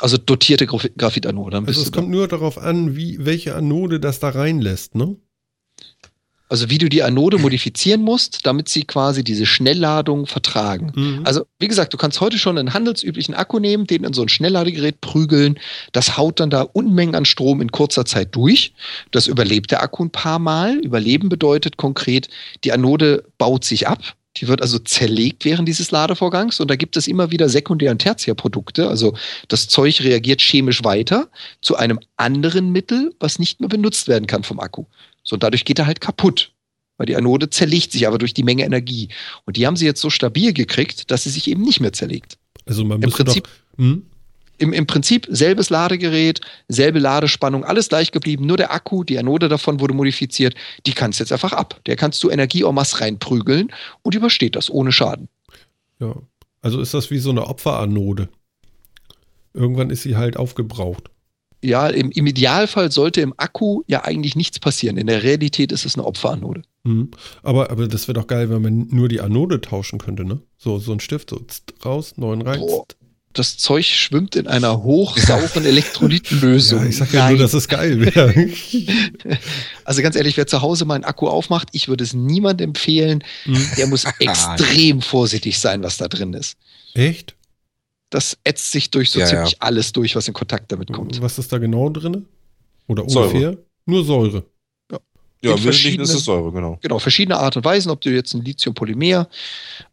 Also 0.01 0.17
dotierte 0.19 0.67
Graph- 0.67 0.91
Graphitanode. 0.97 1.59
Also 1.67 1.83
es 1.83 1.91
kommt 1.93 2.09
nur 2.11 2.29
darauf 2.29 2.59
an, 2.59 2.95
wie, 2.97 3.19
welche 3.25 3.55
Anode 3.57 3.99
das 4.01 4.19
da 4.21 4.29
reinlässt, 4.31 4.95
ne? 4.95 5.17
Also 6.49 6.69
wie 6.71 6.79
du 6.79 6.89
die 6.89 7.03
Anode 7.03 7.39
modifizieren 7.39 8.03
musst, 8.03 8.47
damit 8.47 8.69
sie 8.69 8.85
quasi 8.85 9.25
diese 9.25 9.47
Schnellladung 9.47 10.27
vertragen. 10.27 10.93
Mhm. 10.95 11.21
Also, 11.25 11.47
wie 11.59 11.69
gesagt, 11.69 11.93
du 11.95 11.97
kannst 11.97 12.21
heute 12.21 12.39
schon 12.39 12.59
einen 12.59 12.75
handelsüblichen 12.75 13.35
Akku 13.35 13.59
nehmen, 13.59 13.87
den 13.87 14.05
in 14.05 14.13
so 14.13 14.23
ein 14.23 14.29
Schnellladegerät 14.29 15.01
prügeln. 15.01 15.59
Das 15.93 16.17
haut 16.17 16.41
dann 16.41 16.51
da 16.51 16.63
Unmengen 16.63 17.15
an 17.15 17.25
Strom 17.25 17.61
in 17.61 17.73
kurzer 17.73 18.05
Zeit 18.05 18.35
durch. 18.37 18.75
Das 19.11 19.27
überlebt 19.27 19.71
der 19.71 19.83
Akku 19.83 20.05
ein 20.05 20.11
paar 20.11 20.39
Mal. 20.39 20.79
Überleben 20.79 21.29
bedeutet 21.29 21.77
konkret, 21.77 22.29
die 22.63 22.73
Anode 22.73 23.25
baut 23.39 23.65
sich 23.65 23.89
ab. 23.89 24.15
Die 24.37 24.49
wird 24.49 24.61
also 24.61 24.81
zerlegt 24.81 25.45
während 25.45 25.69
dieses 25.69 25.93
Ladevorgangs 25.93 26.59
und 26.59 26.69
da 26.69 26.75
gibt 26.75 26.97
es 26.97 27.07
immer 27.07 27.31
wieder 27.31 27.49
Sekundär- 27.49 27.93
und 27.93 28.01
Tertiärprodukte. 28.01 28.89
Also 28.89 29.15
das 29.47 29.69
Zeug 29.69 30.01
reagiert 30.01 30.41
chemisch 30.41 30.83
weiter 30.83 31.29
zu 31.63 31.77
einem 31.77 32.01
anderen 32.17 32.73
Mittel, 32.73 33.15
was 33.21 33.39
nicht 33.39 33.61
mehr 33.61 33.69
benutzt 33.69 34.09
werden 34.09 34.27
kann 34.27 34.43
vom 34.43 34.59
Akku. 34.59 34.87
So, 35.25 35.37
dadurch 35.37 35.65
geht 35.65 35.79
er 35.79 35.87
halt 35.87 36.01
kaputt. 36.01 36.53
Weil 36.97 37.07
die 37.07 37.17
Anode 37.17 37.51
zerlegt 37.51 37.91
sich 37.91 38.07
aber 38.07 38.19
durch 38.19 38.35
die 38.35 38.45
Menge 38.45 38.65
Energie. 38.65 39.09
Und 39.47 39.57
die 39.57 39.67
haben 39.67 39.77
sie 39.77 39.85
jetzt 39.85 40.01
so 40.01 40.11
stabil 40.11 40.53
gekriegt, 40.53 41.11
dass 41.11 41.25
sie 41.25 41.31
sich 41.31 41.49
eben 41.49 41.63
nicht 41.63 41.81
mehr 41.81 41.93
zerlegt. 41.93 42.39
also 42.67 42.85
man 42.85 43.03
Im 43.03 43.11
Prinzip, 43.11 43.45
doch. 43.45 43.79
Hm? 43.79 44.07
im, 44.59 44.73
Im 44.73 44.87
Prinzip 44.87 45.27
selbes 45.29 45.71
Ladegerät, 45.71 46.41
selbe 46.69 46.99
Ladespannung, 46.99 47.65
alles 47.65 47.89
gleich 47.89 48.13
geblieben. 48.13 48.47
Nur 48.47 48.57
der 48.57 48.73
Akku, 48.73 49.05
die 49.05 49.19
Anode 49.19 49.49
davon 49.49 49.81
wurde 49.81 49.95
modifiziert. 49.95 50.55
Die 50.87 50.93
kannst 50.93 51.21
jetzt 51.21 51.33
einfach 51.33 51.53
ab. 51.53 51.81
Der 51.87 51.97
kannst 51.97 52.23
du 52.23 52.31
Energie 52.31 52.63
en 52.63 52.75
masse 52.75 53.01
reinprügeln 53.01 53.73
und 54.03 54.15
übersteht 54.15 54.57
das 54.57 54.71
ohne 54.71 54.93
Schaden. 54.93 55.29
Ja. 56.01 56.15
Also 56.63 56.81
ist 56.81 56.95
das 56.95 57.11
wie 57.11 57.19
so 57.19 57.31
eine 57.31 57.47
Opferanode. 57.47 58.29
Irgendwann 59.53 59.91
ist 59.91 60.03
sie 60.03 60.17
halt 60.17 60.37
aufgebraucht. 60.37 61.11
Ja, 61.65 61.89
im, 61.89 62.11
im 62.11 62.27
Idealfall 62.27 62.93
sollte 62.93 63.23
im 63.23 63.33
Akku 63.39 63.83
ja 63.87 64.05
eigentlich 64.05 64.37
nichts 64.37 64.59
passieren. 64.59 64.99
In 64.99 65.07
der 65.07 65.23
Realität 65.23 65.73
ist 65.73 65.87
es 65.87 65.95
eine 65.95 66.05
Opferanode. 66.05 66.63
Mhm. 66.85 67.11
Aber, 67.43 67.71
aber 67.71 67.89
das 67.89 68.07
wäre 68.07 68.21
doch 68.21 68.27
geil, 68.27 68.51
wenn 68.51 68.61
man 68.61 68.89
nur 68.91 69.09
die 69.09 69.23
Anode 69.23 69.63
tauschen 69.63 69.99
könnte, 69.99 70.25
ne? 70.25 70.41
So, 70.59 70.79
so 70.79 70.93
ein 70.93 71.01
Stift, 71.01 71.31
so 71.31 71.41
raus, 71.85 72.15
neuen 72.17 72.43
rein. 72.43 72.61
Boah. 72.61 72.85
Das 73.33 73.57
Zeug 73.57 73.87
schwimmt 73.87 74.37
in 74.37 74.47
einer 74.47 74.85
hochsauren 74.85 75.65
Elektrolytenlösung. 75.65 76.83
Ja, 76.83 76.89
ich 76.89 76.97
sag 76.99 77.13
ja 77.13 77.21
Nein. 77.25 77.33
nur, 77.33 77.43
dass 77.43 77.55
es 77.55 77.67
geil 77.67 78.01
wäre. 78.01 78.35
Also 79.87 80.01
ganz 80.01 80.17
ehrlich, 80.17 80.37
wer 80.37 80.47
zu 80.47 80.63
Hause 80.63 80.87
meinen 80.87 81.05
Akku 81.05 81.29
aufmacht, 81.29 81.69
ich 81.73 81.89
würde 81.89 82.05
es 82.05 82.15
niemandem 82.15 82.71
empfehlen. 82.71 83.23
Mhm. 83.45 83.67
Der 83.77 83.87
muss 83.87 84.05
extrem 84.19 85.03
vorsichtig 85.03 85.59
sein, 85.59 85.83
was 85.83 85.97
da 85.97 86.09
drin 86.09 86.33
ist. 86.33 86.57
Echt? 86.95 87.35
Das 88.15 88.39
ätzt 88.45 88.71
sich 88.71 88.93
durch 88.93 89.11
so 89.11 89.19
Ja, 89.19 89.27
ziemlich 89.27 89.53
ja. 89.53 89.57
alles 89.59 89.91
durch, 89.93 90.15
was 90.15 90.29
in 90.29 90.35
Kontakt 90.35 90.71
damit 90.71 90.93
kommt. 90.93 91.21
Was 91.21 91.37
ist 91.37 91.53
da 91.53 91.59
genau 91.59 91.89
drin? 91.91 92.27
Oder 92.87 93.09
Säure. 93.09 93.27
ungefähr? 93.29 93.57
Nur 93.87 94.05
Säure. 94.05 94.45
Ja, 94.93 94.99
In 94.99 95.51
im 95.51 95.57
Wesentlichen 95.57 95.63
verschiedenen- 95.65 96.05
ist 96.05 96.15
es 96.15 96.25
Säure, 96.25 96.53
genau. 96.53 96.79
Genau, 96.81 96.99
verschiedene 97.01 97.37
Art 97.39 97.57
und 97.57 97.65
Weisen, 97.65 97.91
ob 97.91 98.01
du 98.03 98.11
jetzt 98.11 98.33
ein 98.35 98.43
Lithium-Polymer, 98.45 99.29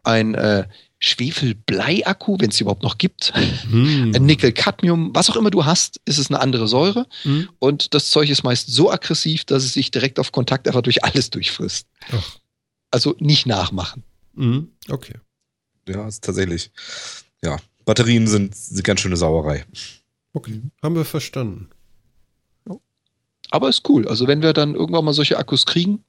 ein 0.04 0.36
äh, 0.36 0.68
Schwefel-Blei-Akku, 1.00 2.38
wenn 2.40 2.50
es 2.52 2.62
überhaupt 2.62 2.84
noch 2.84 3.00
gibt, 3.00 3.34
Hm. 3.70 4.12
ein 4.16 4.24
Nickel-Cadmium, 4.26 5.16
was 5.16 5.30
auch 5.32 5.36
immer 5.36 5.50
du 5.50 5.66
hast, 5.66 6.00
ist 6.06 6.20
es 6.20 6.30
eine 6.30 6.40
andere 6.40 6.68
Säure. 6.68 7.08
Hm. 7.24 7.50
Und 7.58 7.94
das 7.96 8.12
Zeug 8.12 8.30
ist 8.30 8.44
meist 8.44 8.68
so 8.70 8.92
aggressiv, 8.92 9.46
dass 9.46 9.64
es 9.64 9.74
sich 9.74 9.90
direkt 9.90 10.20
auf 10.20 10.32
Kontakt 10.32 10.68
einfach 10.68 10.82
durch 10.84 11.04
alles 11.04 11.32
durchfrisst. 11.32 11.88
Ach. 12.12 12.38
Also 12.92 13.16
nicht 13.20 13.48
nachmachen. 13.48 14.04
Hm. 14.36 14.70
Okay. 14.90 15.16
Ja, 15.88 16.08
ist 16.08 16.24
tatsächlich. 16.24 16.70
Ja, 17.44 17.58
Batterien 17.86 18.28
sind, 18.28 18.56
sind 18.56 18.84
ganz 18.84 19.00
schöne 19.02 19.18
Sauerei. 19.18 19.66
Okay. 20.34 20.62
Haben 20.82 20.96
wir 20.96 21.06
verstanden. 21.06 21.70
Aber 23.50 23.68
ist 23.68 23.88
cool. 23.90 24.08
Also 24.08 24.28
wenn 24.28 24.42
wir 24.42 24.54
dann 24.54 24.76
irgendwann 24.76 25.04
mal 25.04 25.12
solche 25.14 25.38
Akkus 25.38 25.66
kriegen, 25.66 26.04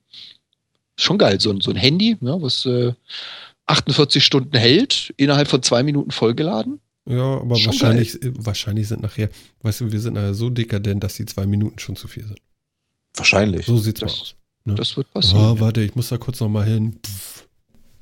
ist 0.96 1.04
schon 1.04 1.18
geil. 1.18 1.40
So 1.40 1.50
ein, 1.50 1.60
so 1.60 1.70
ein 1.72 1.76
Handy, 1.76 2.16
ja, 2.20 2.40
was 2.40 2.64
äh, 2.66 2.92
48 3.66 4.24
Stunden 4.24 4.56
hält, 4.56 5.12
innerhalb 5.16 5.48
von 5.48 5.60
zwei 5.62 5.82
Minuten 5.82 6.12
vollgeladen. 6.12 6.78
Ja, 7.04 7.38
aber 7.40 7.56
Schon 7.56 7.72
wahrscheinlich, 7.72 8.16
wahrscheinlich 8.22 8.86
sind 8.86 9.02
nachher, 9.02 9.28
weißt 9.62 9.80
du, 9.80 9.90
wir 9.90 9.98
sind 10.00 10.14
nachher 10.14 10.34
so 10.34 10.50
dekadent, 10.50 11.02
dass 11.02 11.14
die 11.14 11.26
zwei 11.26 11.46
Minuten 11.46 11.80
schon 11.80 11.96
zu 11.96 12.06
viel 12.06 12.24
sind. 12.24 12.38
Wahrscheinlich. 13.16 13.66
So 13.66 13.76
sieht's 13.76 13.98
Das- 14.00 14.12
mal 14.12 14.20
aus. 14.20 14.34
Ne? 14.64 14.74
Das 14.76 14.96
wird 14.96 15.12
passieren. 15.12 15.56
Oh, 15.56 15.58
warte, 15.60 15.80
ich 15.82 15.96
muss 15.96 16.10
da 16.10 16.18
kurz 16.18 16.38
noch 16.38 16.48
mal 16.48 16.64
hin. 16.64 17.00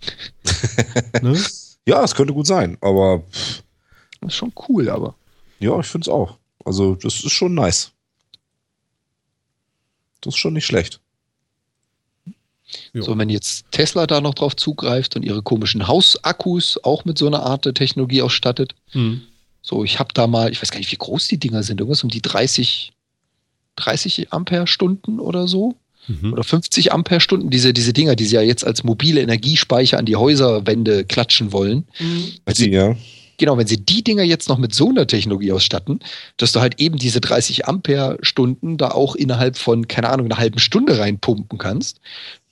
Ne? 1.23 1.39
Ja, 1.91 2.05
es 2.05 2.15
könnte 2.15 2.33
gut 2.33 2.47
sein, 2.47 2.79
aber 2.81 3.21
pff, 3.31 3.63
Das 4.21 4.33
ist 4.33 4.37
schon 4.37 4.53
cool, 4.69 4.89
aber. 4.89 5.17
ja, 5.59 5.79
ich 5.81 5.87
finde 5.87 6.05
es 6.05 6.09
auch. 6.09 6.39
Also, 6.65 6.95
das 6.95 7.25
ist 7.25 7.33
schon 7.33 7.55
nice. 7.55 7.91
Das 10.21 10.35
ist 10.35 10.39
schon 10.39 10.53
nicht 10.53 10.67
schlecht. 10.67 11.01
Jo. 12.93 13.03
So, 13.03 13.19
wenn 13.19 13.29
jetzt 13.29 13.65
Tesla 13.73 14.07
da 14.07 14.21
noch 14.21 14.35
drauf 14.35 14.55
zugreift 14.55 15.17
und 15.17 15.25
ihre 15.25 15.43
komischen 15.43 15.89
Hausakkus 15.89 16.79
auch 16.85 17.05
mit 17.05 17.19
so 17.19 17.27
einer 17.27 17.43
Art 17.43 17.65
der 17.65 17.75
Technologie 17.75 18.23
ausstattet. 18.23 18.77
Hm. 18.91 19.23
So, 19.61 19.83
ich 19.83 19.99
habe 19.99 20.15
da 20.15 20.29
mal, 20.29 20.53
ich 20.53 20.63
weiß 20.63 20.71
gar 20.71 20.79
nicht, 20.79 20.93
wie 20.93 20.97
groß 20.97 21.27
die 21.27 21.39
Dinger 21.39 21.65
sind, 21.65 21.81
irgendwas 21.81 22.05
um 22.05 22.11
die 22.11 22.23
30, 22.23 22.93
30 23.77 24.33
Ampere-Stunden 24.33 25.19
oder 25.19 25.49
so. 25.49 25.75
Mhm. 26.11 26.33
Oder 26.33 26.43
50 26.43 26.93
Ampere-Stunden, 26.93 27.51
diese, 27.51 27.73
diese 27.73 27.93
Dinger, 27.93 28.17
die 28.17 28.25
sie 28.25 28.35
ja 28.35 28.43
jetzt 28.43 28.67
als 28.67 28.83
mobile 28.83 29.21
Energiespeicher 29.21 29.99
an 29.99 30.07
die 30.07 30.17
Häuserwände 30.17 31.05
klatschen 31.05 31.53
wollen. 31.53 31.87
Wenn 32.45 32.55
sie, 32.55 32.71
ja. 32.71 32.97
genau, 33.39 33.57
wenn 33.57 33.67
sie 33.67 33.79
die 33.79 34.03
Dinger 34.03 34.25
jetzt 34.25 34.49
noch 34.49 34.59
mit 34.59 34.75
so 34.75 34.89
einer 34.89 35.07
Technologie 35.07 35.53
ausstatten, 35.53 36.01
dass 36.37 36.53
du 36.53 36.61
halt 36.61 36.81
eben 36.81 36.97
diese 36.97 37.21
30 37.21 37.67
Ampere-Stunden 37.69 38.77
da 38.77 38.91
auch 38.91 39.15
innerhalb 39.15 39.57
von, 39.57 39.87
keine 39.87 40.09
Ahnung, 40.09 40.27
einer 40.27 40.39
halben 40.39 40.59
Stunde 40.59 40.99
reinpumpen 40.99 41.59
kannst, 41.59 42.01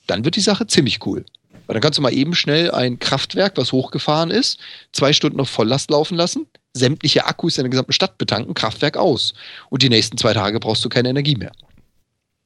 dann 0.07 0.25
wird 0.25 0.37
die 0.37 0.41
Sache 0.41 0.67
ziemlich 0.67 1.05
cool. 1.05 1.25
Weil 1.67 1.75
dann 1.75 1.83
kannst 1.83 1.99
du 1.99 2.03
mal 2.03 2.15
eben 2.15 2.35
schnell 2.35 2.71
ein 2.71 2.99
Kraftwerk, 2.99 3.57
was 3.57 3.73
hochgefahren 3.73 4.31
ist, 4.31 4.59
zwei 4.93 5.13
Stunden 5.13 5.41
auf 5.41 5.51
Volllast 5.51 5.91
laufen 5.91 6.17
lassen, 6.17 6.47
sämtliche 6.75 7.27
Akkus 7.27 7.59
in 7.59 7.65
der 7.65 7.71
gesamten 7.71 7.93
Stadt 7.93 8.17
betanken, 8.19 8.55
Kraftwerk 8.55 8.97
aus. 8.97 9.35
Und 9.69 9.83
die 9.83 9.91
nächsten 9.91 10.17
zwei 10.17 10.33
Tage 10.33 10.61
brauchst 10.61 10.85
du 10.85 10.89
keine 10.89 11.11
Energie 11.11 11.37
mehr. 11.37 11.53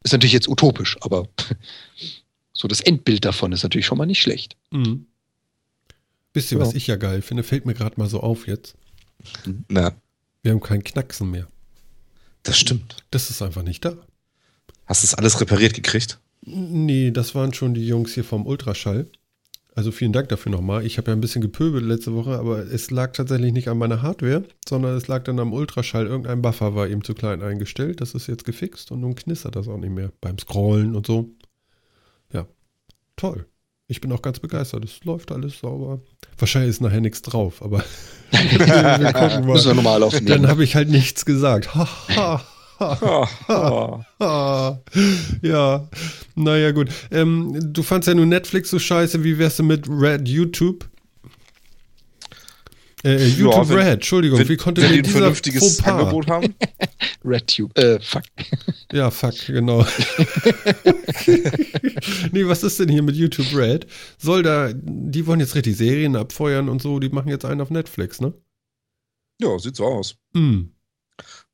Ist 0.05 0.13
natürlich 0.13 0.33
jetzt 0.33 0.49
utopisch, 0.49 0.97
aber 1.01 1.29
so 2.53 2.69
das 2.69 2.81
Endbild 2.81 3.25
davon 3.25 3.53
ist 3.53 3.63
natürlich 3.63 3.87
schon 3.87 3.99
mal 3.99 4.07
nicht 4.07 4.21
schlecht. 4.23 4.57
Mhm. 4.71 5.07
Wisst 6.35 6.51
ihr, 6.53 6.59
Ja. 6.59 6.65
was 6.65 6.75
ich 6.75 6.87
ja 6.87 6.97
geil 6.97 7.23
finde? 7.23 7.43
Fällt 7.43 7.67
mir 7.67 7.75
gerade 7.75 7.95
mal 7.99 8.09
so 8.09 8.21
auf 8.21 8.47
jetzt. 8.47 8.75
Na, 9.69 9.95
Wir 10.43 10.53
haben 10.53 10.61
keinen 10.61 10.83
Knacksen 10.85 11.31
mehr. 11.31 11.47
das 12.43 12.59
stimmt. 12.59 12.97
Das 13.11 13.31
ist 13.31 13.43
einfach 13.43 13.63
nicht 13.63 13.85
da. 13.85 13.97
Hast 14.87 15.03
du 15.03 15.07
das 15.07 15.15
alles 15.15 15.41
repariert 15.41 15.75
gekriegt? 15.75 16.19
Nee, 16.45 17.13
das 17.13 17.35
waren 17.37 17.55
schon 17.55 17.73
die 17.75 17.87
Jungs 17.87 18.15
hier 18.15 18.25
vom 18.25 18.47
Ultraschall. 18.47 19.07
Also 19.75 19.91
vielen 19.91 20.13
Dank 20.13 20.29
dafür 20.29 20.53
nochmal. 20.53 20.85
Ich 20.85 20.99
habe 20.99 21.11
ja 21.11 21.17
ein 21.17 21.21
bisschen 21.23 21.41
gepöbelt 21.41 21.85
letzte 21.85 22.13
Woche, 22.15 22.39
aber 22.39 22.59
es 22.59 22.91
lag 22.91 23.13
tatsächlich 23.13 23.53
nicht 23.55 23.69
an 23.69 23.79
meiner 23.79 24.03
Hardware, 24.03 24.45
sondern 24.69 24.95
es 24.97 25.09
lag 25.09 25.25
dann 25.25 25.39
am 25.41 25.53
Ultraschall. 25.55 26.07
Irgendein 26.07 26.43
Buffer 26.43 26.75
war 26.75 26.89
eben 26.89 27.03
zu 27.03 27.15
klein 27.15 27.41
eingestellt. 27.43 28.03
Das 28.03 28.15
ist 28.15 28.27
jetzt 28.27 28.45
gefixt 28.45 28.93
und 28.93 29.01
nun 29.01 29.15
knistert 29.15 29.57
das 29.57 29.69
auch 29.69 29.79
nicht 29.79 29.93
mehr 29.93 30.13
beim 30.21 30.39
Scrollen 30.39 30.95
und 30.95 31.07
so. 31.07 31.31
Ja, 32.33 32.47
toll. 33.17 33.47
Ich 33.89 34.01
bin 34.03 34.13
auch 34.13 34.23
ganz 34.23 34.41
begeistert. 34.41 34.85
Es 34.85 35.05
läuft 35.05 35.33
alles 35.33 35.59
sauber. 35.61 36.01
Wahrscheinlich 36.39 36.71
ist 36.71 36.81
nachher 36.83 37.01
nichts 37.01 37.23
drauf, 37.23 37.63
aber 37.63 37.83
wir 38.31 39.13
gucken 39.13 39.47
Müssen 39.47 39.71
wir 39.71 39.75
mal. 39.75 39.83
normal 39.83 40.03
aufnehmen. 40.03 40.27
Dann 40.27 40.49
habe 40.49 40.65
ich 40.65 40.77
halt 40.77 40.91
nichts 40.91 41.25
gesagt. 41.25 41.75
Ha, 41.75 41.89
ha, 42.17 42.45
ja, 45.43 45.89
naja, 46.35 46.71
gut. 46.73 46.91
Ähm, 47.11 47.73
du 47.73 47.83
fandst 47.83 48.09
ja 48.09 48.15
nur 48.15 48.27
Netflix 48.27 48.71
so 48.71 48.79
scheiße. 48.79 49.23
Wie 49.25 49.39
wärst 49.39 49.59
du 49.59 49.63
mit 49.63 49.89
Red 49.89 50.29
YouTube? 50.29 50.89
Äh, 53.05 53.27
YouTube 53.27 53.69
wenn- 53.69 53.79
Red, 53.79 53.95
Entschuldigung. 53.95 54.39
Wenn, 54.39 54.49
wie 54.49 54.57
konnte 54.57 54.83
wenn 54.83 54.93
die 54.93 54.99
ein 54.99 55.03
dieser 55.05 55.19
vernünftiges 55.19 55.81
Fauxpas- 55.81 55.91
Angebot 55.91 56.29
haben. 56.29 56.55
RedTube. 57.25 57.77
Äh, 57.79 58.01
fuck. 58.01 58.23
Ja, 58.93 59.11
fuck, 59.11 59.35
genau. 59.47 59.87
nee, 62.31 62.47
was 62.47 62.63
ist 62.63 62.79
denn 62.79 62.91
hier 62.91 63.03
mit 63.03 63.17
YouTube 63.17 63.47
Red? 63.55 63.87
Soll 64.19 64.43
da, 64.43 64.71
die 64.75 65.27
wollen 65.27 65.41
jetzt 65.41 65.55
richtig 65.55 65.79
Serien 65.79 66.15
abfeuern 66.15 66.69
und 66.69 66.83
so, 66.83 66.99
die 66.99 67.09
machen 67.09 67.31
jetzt 67.31 67.47
einen 67.47 67.63
auf 67.63 67.71
Netflix, 67.71 68.21
ne? 68.21 68.35
Ja, 69.41 69.59
sieht 69.59 69.77
so 69.77 69.87
aus. 69.87 70.17
Hm. 70.35 70.75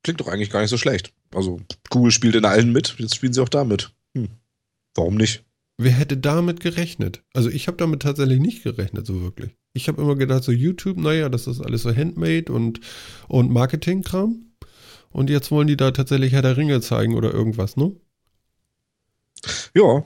Klingt 0.03 0.21
doch 0.21 0.27
eigentlich 0.27 0.51
gar 0.51 0.63
nicht 0.63 0.71
so 0.71 0.79
schlecht. 0.79 1.13
Also, 1.35 1.61
Google 1.91 2.11
spielt 2.11 2.35
in 2.35 2.45
allen 2.45 2.73
mit, 2.73 2.97
jetzt 2.99 3.15
spielen 3.17 3.33
sie 3.33 3.43
auch 3.43 3.49
damit. 3.49 3.93
Hm. 4.15 4.29
Warum 4.95 5.17
nicht? 5.17 5.45
Wer 5.81 5.93
hätte 5.93 6.17
damit 6.17 6.59
gerechnet? 6.59 7.23
Also 7.35 7.51
ich 7.51 7.69
habe 7.69 7.77
damit 7.77 8.03
tatsächlich 8.03 8.41
nicht 8.41 8.65
gerechnet, 8.65 9.07
so 9.07 9.23
wirklich. 9.23 9.55
Ich 9.75 9.87
habe 9.87 10.03
immer 10.03 10.17
gedacht, 10.17 10.43
so 10.43 10.51
YouTube, 10.51 10.99
naja, 10.99 11.29
das 11.29 11.47
ist 11.47 11.61
alles 11.61 11.83
so 11.83 11.95
Handmade 11.95 12.53
und, 12.53 12.81
und 13.29 13.53
Marketingkram. 13.53 14.47
Und 15.11 15.31
jetzt 15.31 15.53
wollen 15.53 15.69
die 15.69 15.77
da 15.77 15.93
tatsächlich 15.93 16.33
Herr 16.33 16.43
der 16.43 16.57
Ringe 16.57 16.81
zeigen 16.81 17.15
oder 17.15 17.33
irgendwas, 17.33 17.77
ne? 17.77 17.95
Ja. 19.75 20.05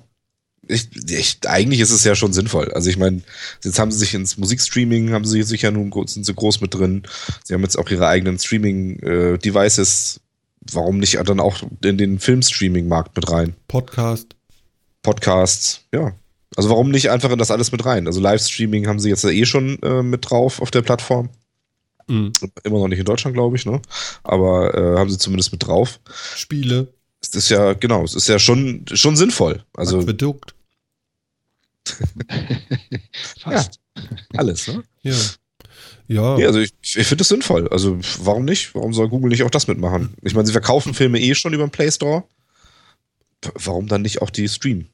Ich, 0.69 0.91
ich, 1.11 1.39
eigentlich 1.49 1.81
ist 1.81 1.91
es 1.91 2.05
ja 2.05 2.15
schon 2.15 2.33
sinnvoll. 2.33 2.71
Also 2.73 2.89
ich 2.89 2.99
meine, 2.99 3.23
jetzt 3.65 3.79
haben 3.79 3.91
sie 3.91 3.99
sich 3.99 4.15
ins 4.15 4.37
Musikstreaming, 4.37 5.13
haben 5.13 5.25
sie 5.25 5.43
sich 5.43 5.63
ja 5.63 5.71
nun 5.71 5.91
gro- 5.91 6.07
sind 6.07 6.25
sie 6.25 6.35
groß 6.35 6.61
mit 6.61 6.75
drin. 6.75 7.03
Sie 7.43 7.55
haben 7.55 7.63
jetzt 7.63 7.77
auch 7.77 7.91
ihre 7.91 8.07
eigenen 8.07 8.39
Streaming-Devices. 8.39 10.21
Warum 10.71 10.99
nicht 10.99 11.19
dann 11.25 11.41
auch 11.41 11.63
in 11.85 11.99
den 11.99 12.19
Filmstreaming-Markt 12.19 13.17
mit 13.17 13.31
rein? 13.31 13.55
Podcast. 13.69 14.37
Podcasts, 15.03 15.83
ja. 15.93 16.15
Also 16.57 16.69
warum 16.69 16.91
nicht 16.91 17.11
einfach 17.11 17.31
in 17.31 17.39
das 17.39 17.51
alles 17.51 17.73
mit 17.73 17.85
rein? 17.85 18.07
Also 18.07 18.21
Livestreaming 18.21 18.87
haben 18.87 19.01
sie 19.01 19.09
jetzt 19.09 19.25
ja 19.25 19.31
eh 19.31 19.47
schon 19.47 19.81
äh, 19.83 20.03
mit 20.03 20.31
drauf 20.31 20.61
auf 20.61 20.71
der 20.71 20.83
Plattform. 20.83 21.31
Hm. 22.09 22.33
Immer 22.65 22.79
noch 22.79 22.89
nicht 22.89 22.99
in 22.99 23.05
Deutschland, 23.05 23.35
glaube 23.35 23.57
ich, 23.57 23.65
ne? 23.65 23.81
Aber 24.23 24.75
äh, 24.75 24.99
haben 24.99 25.11
sie 25.11 25.19
zumindest 25.19 25.53
mit 25.53 25.67
drauf. 25.67 25.99
Spiele. 26.37 26.93
Es 27.21 27.29
ist 27.31 27.49
ja, 27.49 27.73
genau, 27.73 28.05
es 28.05 28.15
ist 28.15 28.29
ja 28.29 28.39
schon, 28.39 28.85
schon 28.93 29.17
sinnvoll. 29.17 29.65
Also 29.75 30.01
Aquädukt. 30.01 30.55
Fast. 33.41 33.81
alles, 34.37 34.69
ne? 34.69 34.83
Ja. 35.03 35.15
Ja. 36.13 36.39
Ja, 36.39 36.47
also 36.49 36.61
ich, 36.61 36.73
ich 36.83 37.07
finde 37.07 37.23
es 37.23 37.29
sinnvoll. 37.29 37.69
Also 37.69 37.99
warum 38.19 38.45
nicht? 38.45 38.75
Warum 38.75 38.93
soll 38.93 39.09
Google 39.09 39.31
nicht 39.31 39.43
auch 39.43 39.51
das 39.51 39.67
mitmachen? 39.67 40.15
Ich 40.23 40.35
meine, 40.35 40.47
sie 40.47 40.53
verkaufen 40.53 40.95
Filme 40.95 41.21
eh 41.21 41.35
schon 41.35 41.55
über 41.55 41.67
den 41.67 41.71
Play 41.71 41.91
Store. 41.91 42.25
Warum 43.55 43.89
dann 43.89 44.03
nicht 44.03 44.23
auch 44.23 44.31
die 44.31 44.49
streamen? 44.49 44.89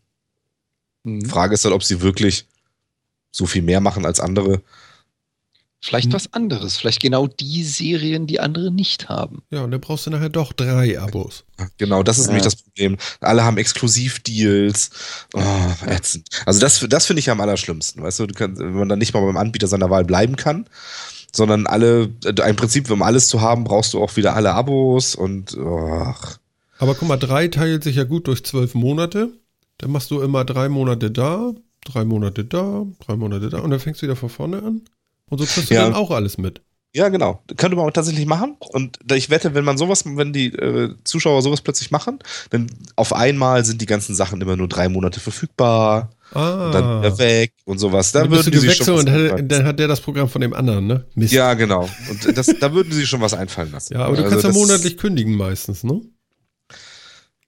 Mhm. 1.02 1.26
Frage 1.26 1.54
ist 1.54 1.64
dann, 1.64 1.72
ob 1.72 1.82
sie 1.82 2.00
wirklich 2.00 2.46
so 3.30 3.46
viel 3.46 3.62
mehr 3.62 3.80
machen 3.80 4.06
als 4.06 4.20
andere. 4.20 4.62
Vielleicht 5.80 6.06
Hm. 6.06 6.12
was 6.14 6.32
anderes. 6.32 6.76
Vielleicht 6.76 7.00
genau 7.00 7.28
die 7.28 7.62
Serien, 7.62 8.26
die 8.26 8.40
andere 8.40 8.72
nicht 8.72 9.08
haben. 9.08 9.42
ja, 9.50 9.62
und 9.62 9.70
dann 9.70 9.80
brauchst 9.80 10.06
du 10.06 10.10
nachher 10.10 10.28
doch 10.28 10.52
drei 10.52 10.98
Abos. 11.00 11.44
Genau, 11.78 12.02
das 12.02 12.18
ist 12.18 12.24
Ja. 12.26 12.32
nämlich 12.32 12.44
das 12.44 12.56
Problem. 12.56 12.96
Alle 13.20 13.44
haben 13.44 13.58
Exklusivdeals. 13.58 14.90
Oh, 15.34 15.40
ätzend. 15.86 16.28
Also 16.46 16.60
das, 16.60 16.84
das 16.88 17.06
finde 17.06 17.20
ich 17.20 17.30
am 17.30 17.40
allerschlimmsten. 17.40 18.02
Weißt 18.02 18.18
du, 18.18 18.26
du 18.26 18.34
kannst, 18.34 18.60
wenn 18.60 18.72
man 18.74 18.88
dann 18.88 18.98
nicht 18.98 19.14
mal 19.14 19.20
beim 19.24 19.36
Anbieter 19.36 19.66
seiner 19.68 19.90
Wahl 19.90 20.04
bleiben 20.04 20.36
kann, 20.36 20.66
sondern 21.32 21.66
alle, 21.66 22.10
äh, 22.24 22.48
im 22.50 22.56
Prinzip, 22.56 22.90
um 22.90 23.02
alles 23.02 23.28
zu 23.28 23.40
haben, 23.40 23.64
brauchst 23.64 23.94
du 23.94 24.02
auch 24.02 24.16
wieder 24.16 24.34
alle 24.34 24.54
Abos 24.54 25.14
und 25.14 25.56
ach. 25.58 26.38
Aber 26.80 26.94
guck 26.94 27.08
mal, 27.08 27.16
drei 27.16 27.48
teilt 27.48 27.84
sich 27.84 27.96
ja 27.96 28.04
gut 28.04 28.26
durch 28.28 28.44
zwölf 28.44 28.74
Monate. 28.74 29.30
Dann 29.78 29.90
machst 29.92 30.10
du 30.10 30.20
immer 30.22 30.44
drei 30.44 30.68
Monate 30.68 31.10
da, 31.10 31.52
drei 31.84 32.04
Monate 32.04 32.44
da, 32.44 32.84
drei 33.06 33.16
Monate 33.16 33.48
da 33.48 33.58
und 33.60 33.70
dann 33.70 33.80
fängst 33.80 34.02
du 34.02 34.06
wieder 34.06 34.16
von 34.16 34.28
vorne 34.28 34.58
an. 34.62 34.82
Und 35.30 35.38
so 35.38 35.44
kriegst 35.44 35.70
du 35.70 35.74
Ja. 35.74 35.84
dann 35.84 35.94
auch 35.94 36.10
alles 36.10 36.38
mit. 36.38 36.62
Ja, 36.94 37.10
genau. 37.10 37.42
Könnte 37.58 37.76
man 37.76 37.92
tatsächlich 37.92 38.24
machen. 38.24 38.56
Und 38.72 38.98
ich 39.12 39.28
wette, 39.28 39.52
wenn 39.54 39.64
man 39.64 39.76
sowas, 39.76 40.04
wenn 40.06 40.32
die 40.32 40.46
äh, 40.46 40.94
Zuschauer 41.04 41.42
sowas 41.42 41.60
plötzlich 41.60 41.90
machen, 41.90 42.18
dann 42.50 42.66
auf 42.96 43.12
einmal 43.12 43.64
sind 43.64 43.82
die 43.82 43.86
ganzen 43.86 44.14
Sachen 44.14 44.40
immer 44.40 44.56
nur 44.56 44.68
drei 44.68 44.88
Monate 44.88 45.20
verfügbar 45.20 46.10
Ah. 46.32 46.66
und 46.66 46.72
dann 46.72 46.98
wieder 47.00 47.18
weg 47.18 47.52
und 47.64 47.78
sowas. 47.78 48.12
Da 48.12 48.20
dann 48.22 48.30
würden 48.30 48.52
die 48.52 48.58
sich 48.58 48.74
schon 48.76 48.98
und 48.98 49.10
hat, 49.10 49.50
dann 49.50 49.64
hat 49.64 49.78
der 49.78 49.88
das 49.88 50.00
Programm 50.00 50.28
von 50.28 50.40
dem 50.42 50.52
anderen, 50.52 50.86
ne? 50.86 51.06
Mist. 51.14 51.32
Ja, 51.32 51.54
genau. 51.54 51.88
Und 52.10 52.36
das, 52.36 52.46
da 52.60 52.72
würden 52.74 52.92
sie 52.92 53.06
schon 53.06 53.20
was 53.22 53.32
einfallen 53.32 53.72
lassen. 53.72 53.94
Ja, 53.94 54.00
aber 54.00 54.16
du 54.16 54.24
Also 54.24 54.30
kannst 54.38 54.46
ja 54.46 54.52
monatlich 54.52 54.96
kündigen 54.98 55.34
meistens, 55.36 55.84
ne? 55.84 56.00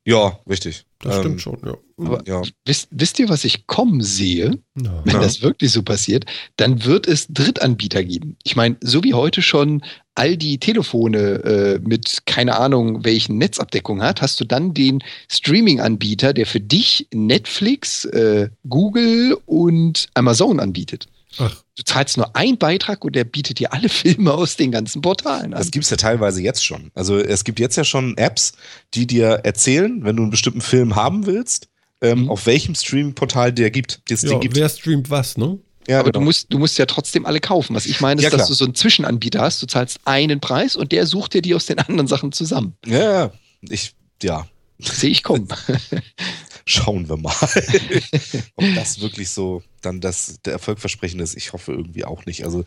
Ja, 0.07 0.39
richtig. 0.49 0.85
Das 1.01 1.17
Ähm, 1.17 1.21
stimmt 1.23 1.41
schon, 1.43 1.59
ja. 1.65 1.77
Aber 1.99 2.23
Ja. 2.27 2.43
wisst, 2.65 2.89
wisst 2.91 3.19
ihr, 3.19 3.29
was 3.29 3.45
ich 3.45 3.67
kommen 3.67 4.03
sehe? 4.03 4.59
Na. 4.75 5.03
Wenn 5.05 5.15
Ja. 5.17 5.21
das 5.21 5.43
wirklich 5.43 5.71
so 5.73 5.83
passiert, 5.83 6.25
dann 6.57 6.85
wird 6.85 7.07
es 7.07 7.27
Drittanbieter 7.29 8.03
geben. 8.03 8.37
Ich 8.43 8.57
meine, 8.57 8.77
so 8.81 9.05
wie 9.05 9.13
heute 9.13 9.43
schon 9.43 9.83
all 10.15 10.37
die 10.39 10.59
Telefone 10.59 11.19
äh, 11.45 11.79
mit 11.83 12.23
keine 12.27 12.57
Ahnung 12.59 13.05
welchen 13.05 13.37
Netzabdeckung 13.39 14.03
hat, 14.03 14.23
hast 14.23 14.41
du 14.41 14.45
dann 14.47 14.73
den 14.73 15.03
Streaming-Anbieter, 15.31 16.33
der 16.33 16.47
für 16.47 16.61
dich 16.61 17.07
Netflix, 17.13 18.05
äh, 18.07 18.49
Google 18.69 19.37
und 19.47 20.09
Amazon 20.15 20.61
anbietet. 20.61 21.07
Ach, 21.39 21.55
Du 21.77 21.85
zahlst 21.85 22.17
nur 22.19 22.37
einen 22.37 22.59
Beitrag 22.59 23.05
und 23.05 23.17
der 23.17 23.25
bietet 23.25 23.59
dir 23.59 23.73
alle 23.73 23.89
Filme 23.89 24.33
aus 24.35 24.57
den 24.57 24.71
ganzen 24.71 25.01
Portalen 25.01 25.55
an. 25.55 25.59
Das 25.61 25.71
gibt's 25.71 25.89
ja 25.91 25.97
teilweise 25.97 26.43
jetzt 26.43 26.65
schon. 26.65 26.91
Also 26.95 27.17
es 27.19 27.45
gibt 27.45 27.59
jetzt 27.59 27.77
ja 27.77 27.85
schon 27.85 28.17
Apps, 28.19 28.53
die 28.95 29.07
dir 29.07 29.41
erzählen, 29.45 30.05
wenn 30.05 30.17
du 30.17 30.23
einen 30.23 30.31
bestimmten 30.31 30.61
Film 30.61 30.95
haben 30.97 31.25
willst, 31.27 31.69
ähm, 32.03 32.25
Mhm. 32.25 32.31
auf 32.31 32.47
welchem 32.47 32.75
Streaming-Portal 32.75 33.53
der 33.53 33.71
gibt, 33.71 34.01
das 34.11 34.23
ja, 34.23 34.39
gibt. 34.39 34.57
wer 34.57 34.69
streamt 34.69 35.09
was, 35.11 35.37
ne? 35.39 35.59
Ja, 35.89 36.01
Aber 36.01 36.11
genau. 36.13 36.21
du 36.21 36.25
musst, 36.27 36.53
du 36.53 36.59
musst 36.59 36.77
ja 36.79 36.85
trotzdem 36.87 37.25
alle 37.25 37.41
kaufen. 37.41 37.75
Was 37.75 37.87
ich 37.87 38.01
meine, 38.03 38.21
ist, 38.21 38.25
Ja, 38.31 38.37
dass 38.37 38.49
du 38.49 38.55
so 38.55 38.65
einen 38.65 38.75
Zwischenanbieter 38.75 39.41
hast. 39.41 39.63
Du 39.63 39.67
zahlst 39.67 39.99
einen 40.05 40.39
Preis 40.41 40.77
und 40.77 40.93
der 40.93 41.07
sucht 41.07 41.33
dir 41.35 41.41
die 41.43 41.55
aus 41.55 41.65
den 41.67 41.79
anderen 41.89 42.07
Sachen 42.07 42.33
zusammen. 42.33 42.75
ja, 42.87 42.99
ja. 43.23 43.33
ich, 43.63 43.95
ja, 44.23 44.47
Sehe 44.79 45.11
ich 45.11 45.23
kommen. 45.23 45.49
schauen 46.71 47.09
wir 47.09 47.17
mal, 47.17 47.35
ob 48.57 48.75
das 48.75 49.01
wirklich 49.01 49.31
so 49.31 49.63
dann 49.83 50.01
das 50.01 50.41
der 50.43 50.53
Erfolgversprechen 50.55 51.21
ist. 51.21 51.37
Ich 51.37 51.53
hoffe 51.53 51.73
irgendwie 51.73 52.05
auch 52.05 52.27
nicht. 52.27 52.45
Also 52.45 52.65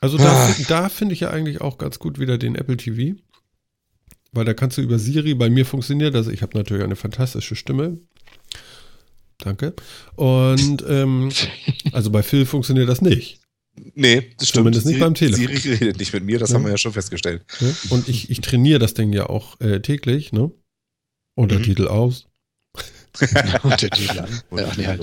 Also 0.00 0.18
da, 0.18 0.48
Ah. 0.48 0.54
da 0.68 0.88
finde 0.88 1.14
ich 1.14 1.20
ja 1.20 1.30
eigentlich 1.30 1.60
auch 1.60 1.78
ganz 1.78 1.98
gut 1.98 2.18
wieder 2.18 2.38
den 2.38 2.54
Apple 2.54 2.76
TV. 2.76 3.18
Weil 4.32 4.44
da 4.44 4.52
kannst 4.54 4.76
du 4.76 4.82
über 4.82 4.98
Siri, 4.98 5.34
bei 5.34 5.48
mir 5.48 5.64
funktioniert 5.64 6.14
das, 6.14 6.26
ich 6.28 6.42
habe 6.42 6.58
natürlich 6.58 6.84
eine 6.84 6.96
fantastische 6.96 7.56
Stimme. 7.56 7.98
Danke. 9.38 9.74
Und 10.16 10.84
ähm, 10.88 11.30
also 11.92 12.10
bei 12.10 12.22
Phil 12.22 12.44
funktioniert 12.46 12.88
das 12.88 13.00
nicht. 13.02 13.40
nee, 13.94 14.30
das 14.38 14.48
stimmt. 14.48 14.60
Zumindest 14.62 14.86
nicht 14.86 14.96
Siri- 14.96 15.00
beim 15.04 15.14
Telefon. 15.14 15.56
Siri 15.56 15.74
redet 15.76 15.98
nicht 15.98 16.12
mit 16.12 16.24
mir, 16.24 16.38
das 16.38 16.50
Ja. 16.50 16.56
haben 16.56 16.64
wir 16.64 16.70
ja 16.72 16.78
schon 16.78 16.92
festgestellt. 16.92 17.42
Ne? 17.60 17.74
Und 17.90 18.08
ich, 18.08 18.30
ich 18.30 18.40
trainiere 18.40 18.78
das 18.78 18.94
Ding 18.94 19.12
ja 19.12 19.26
auch 19.28 19.60
äh, 19.60 19.80
täglich, 19.80 20.32
ne? 20.32 20.50
Untertitel 21.34 21.86
aus. 21.88 22.26
Ja, 24.50 24.72
nee, 24.76 24.86
halt. 24.86 25.02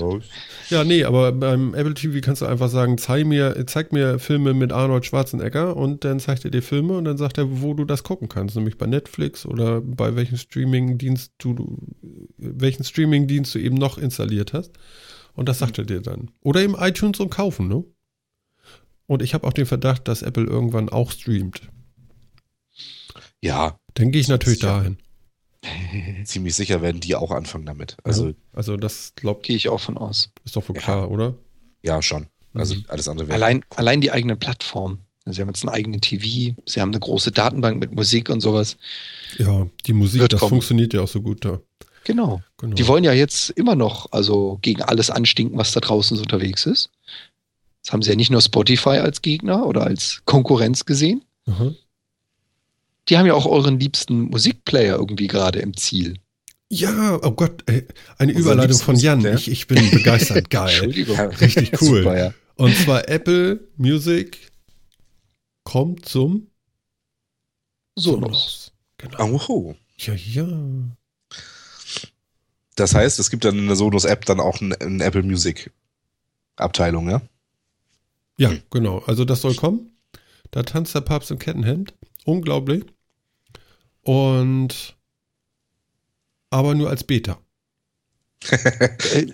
Ja, 0.70 0.84
nee, 0.84 1.04
aber 1.04 1.32
beim 1.32 1.74
Apple 1.74 1.94
TV 1.94 2.20
kannst 2.20 2.42
du 2.42 2.46
einfach 2.46 2.68
sagen, 2.68 2.98
zeig 2.98 3.26
mir, 3.26 3.66
zeig 3.66 3.92
mir 3.92 4.18
Filme 4.18 4.54
mit 4.54 4.72
Arnold 4.72 5.04
Schwarzenegger 5.04 5.76
und 5.76 6.04
dann 6.04 6.20
zeigt 6.20 6.44
er 6.44 6.50
dir 6.50 6.62
Filme 6.62 6.96
und 6.96 7.04
dann 7.04 7.16
sagt 7.16 7.38
er, 7.38 7.60
wo 7.62 7.74
du 7.74 7.84
das 7.84 8.02
gucken 8.02 8.28
kannst, 8.28 8.56
nämlich 8.56 8.78
bei 8.78 8.86
Netflix 8.86 9.46
oder 9.46 9.80
bei 9.80 10.16
welchem 10.16 10.36
Streamingdienst 10.36 11.32
du, 11.38 11.54
du 11.54 11.78
welchen 12.36 12.84
Streamingdienst 12.84 13.54
du 13.54 13.58
eben 13.58 13.76
noch 13.76 13.98
installiert 13.98 14.52
hast. 14.52 14.72
Und 15.34 15.48
das 15.48 15.58
sagt 15.58 15.78
er 15.78 15.84
dir 15.84 16.00
dann. 16.00 16.30
Oder 16.42 16.62
eben 16.62 16.76
iTunes 16.78 17.18
und 17.18 17.30
kaufen, 17.30 17.68
ne? 17.68 17.84
Und 19.06 19.20
ich 19.20 19.34
habe 19.34 19.46
auch 19.46 19.52
den 19.52 19.66
Verdacht, 19.66 20.08
dass 20.08 20.22
Apple 20.22 20.44
irgendwann 20.44 20.88
auch 20.88 21.10
streamt. 21.10 21.62
Ja, 23.42 23.78
Dann 23.94 24.10
gehe 24.10 24.20
ich 24.20 24.28
natürlich 24.28 24.60
Sicher. 24.60 24.78
dahin. 24.78 24.98
ziemlich 26.24 26.54
sicher 26.54 26.82
werden 26.82 27.00
die 27.00 27.14
auch 27.14 27.30
anfangen 27.30 27.66
damit. 27.66 27.96
Also 28.04 28.26
Also, 28.26 28.34
also 28.52 28.76
das 28.76 29.12
glaubt, 29.16 29.44
Gehe 29.46 29.56
ich 29.56 29.68
auch 29.68 29.80
von 29.80 29.96
aus. 29.98 30.30
ist 30.44 30.56
doch 30.56 30.68
wohl 30.68 30.76
Ja. 30.76 30.82
klar, 30.82 31.10
oder? 31.10 31.34
ja, 31.82 32.00
schon. 32.02 32.26
Also 32.54 32.74
Mhm. 32.76 32.84
alles 32.88 33.08
andere 33.08 33.28
wäre. 33.28 33.34
Allein, 33.36 33.64
allein 33.74 34.00
die 34.00 34.12
eigenen 34.12 34.38
Plattformen. 34.38 35.00
Sie 35.26 35.40
haben 35.40 35.48
jetzt 35.48 35.62
einen 35.64 35.74
eigenen 35.74 36.00
TV, 36.02 36.54
sie 36.66 36.80
haben 36.80 36.90
eine 36.90 37.00
große 37.00 37.32
Datenbank 37.32 37.80
mit 37.80 37.94
Musik 37.94 38.28
und 38.28 38.40
sowas. 38.42 38.76
Ja, 39.38 39.66
die 39.86 39.94
Musik, 39.94 40.20
Wird 40.20 40.34
das 40.34 40.40
kommen. 40.40 40.50
funktioniert 40.50 40.92
ja 40.92 41.00
auch 41.00 41.08
so 41.08 41.22
gut 41.22 41.44
da. 41.46 41.60
Genau. 42.04 42.42
Genau. 42.58 42.74
Die 42.74 42.86
wollen 42.86 43.04
ja 43.04 43.14
jetzt 43.14 43.48
immer 43.50 43.74
noch 43.74 44.12
also 44.12 44.58
gegen 44.60 44.82
alles 44.82 45.08
anstinken, 45.08 45.56
was 45.56 45.72
da 45.72 45.80
draußen 45.80 46.16
so 46.18 46.22
unterwegs 46.22 46.66
ist. 46.66 46.90
Das 47.82 47.92
haben 47.92 48.02
sie 48.02 48.10
ja 48.10 48.16
nicht 48.16 48.30
nur 48.30 48.42
Spotify 48.42 48.98
als 48.98 49.22
Gegner 49.22 49.66
oder 49.66 49.84
als 49.84 50.20
Konkurrenz 50.26 50.84
gesehen. 50.84 51.24
Aha. 51.46 51.72
Die 53.08 53.18
haben 53.18 53.26
ja 53.26 53.34
auch 53.34 53.46
euren 53.46 53.78
liebsten 53.78 54.22
Musikplayer 54.22 54.96
irgendwie 54.96 55.26
gerade 55.26 55.58
im 55.58 55.76
Ziel. 55.76 56.18
Ja, 56.70 57.20
oh 57.22 57.32
Gott, 57.32 57.62
ey, 57.66 57.86
eine 58.18 58.32
Unser 58.34 58.52
Überleitung 58.52 58.78
von 58.78 58.96
Jan. 58.96 59.20
Lieblingsmusikplayer. 59.20 59.36
Ich, 59.36 59.48
ich 59.48 59.66
bin 59.66 59.90
begeistert. 59.90 60.50
Geil. 60.50 60.68
Entschuldigung. 60.68 61.18
Richtig 61.18 61.72
cool. 61.82 62.02
Super, 62.02 62.18
ja. 62.18 62.34
Und 62.56 62.74
zwar 62.76 63.08
Apple 63.08 63.60
Music 63.76 64.52
kommt 65.64 66.06
zum 66.06 66.48
Sonos. 67.96 68.72
Genau. 68.98 69.40
Oh, 69.48 69.74
Ja, 69.98 70.14
ja. 70.14 70.48
Das 72.76 72.94
heißt, 72.94 73.18
es 73.18 73.30
gibt 73.30 73.44
dann 73.44 73.58
in 73.58 73.66
der 73.66 73.76
Sonos-App 73.76 74.24
dann 74.24 74.40
auch 74.40 74.60
eine, 74.60 74.80
eine 74.80 75.04
Apple 75.04 75.22
Music-Abteilung, 75.22 77.08
ja? 77.08 77.22
Ja, 78.36 78.52
genau. 78.70 78.98
Also 79.06 79.24
das 79.24 79.42
soll 79.42 79.54
kommen. 79.54 79.92
Da 80.50 80.62
tanzt 80.64 80.94
der 80.94 81.02
Papst 81.02 81.30
im 81.30 81.38
Kettenhemd. 81.38 81.94
Unglaublich. 82.24 82.84
Und 84.04 84.96
aber 86.50 86.74
nur 86.74 86.88
als 86.90 87.04
Beta. 87.04 87.38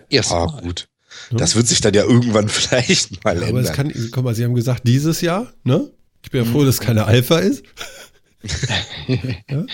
Erstmal. 0.09 0.48
Ah, 0.48 0.60
gut. 0.62 0.88
Das 1.32 1.56
wird 1.56 1.66
sich 1.66 1.80
dann 1.80 1.92
ja 1.94 2.05
irgendwann 2.05 2.48
vielleicht 2.51 3.24
mal 3.24 3.34
Ja, 3.36 3.42
ändern. 3.42 3.59
aber 3.59 3.68
es 3.68 3.72
kann, 3.76 3.92
guck 4.12 4.24
mal, 4.24 4.34
Sie 4.34 4.44
haben 4.44 4.55
gesagt, 4.55 4.86
dieses 4.86 5.20
Jahr, 5.20 5.52
ne? 5.64 5.90
Ich 6.22 6.30
bin 6.30 6.42
ja 6.42 6.47
Mhm. 6.47 6.52
froh, 6.52 6.64
dass 6.64 6.76
es 6.76 6.80
keine 6.80 7.05
Alpha 7.06 7.38
ist. 7.38 7.64
ja? 9.51 9.66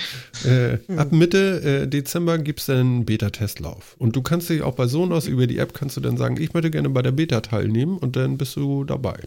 äh, 0.51 0.78
ab 0.97 1.12
Mitte 1.12 1.82
äh, 1.82 1.86
Dezember 1.89 2.39
gibt 2.39 2.60
es 2.60 2.66
dann 2.66 2.78
einen 2.78 3.05
Beta-Testlauf. 3.05 3.94
Und 3.98 4.16
du 4.16 4.23
kannst 4.23 4.48
dich 4.48 4.62
auch 4.62 4.74
bei 4.74 4.86
Sonos 4.89 5.27
über 5.28 5.47
die 5.47 5.59
App 5.59 5.73
kannst 5.74 5.97
du 5.97 6.01
dann 6.01 6.16
sagen, 6.16 6.40
ich 6.40 6.52
möchte 6.55 6.70
gerne 6.70 6.89
bei 6.90 7.02
der 7.02 7.12
Beta 7.12 7.40
teilnehmen 7.43 7.98
und 7.98 8.16
dann 8.16 8.39
bist 8.39 8.56
du 8.56 8.85
dabei. 8.85 9.20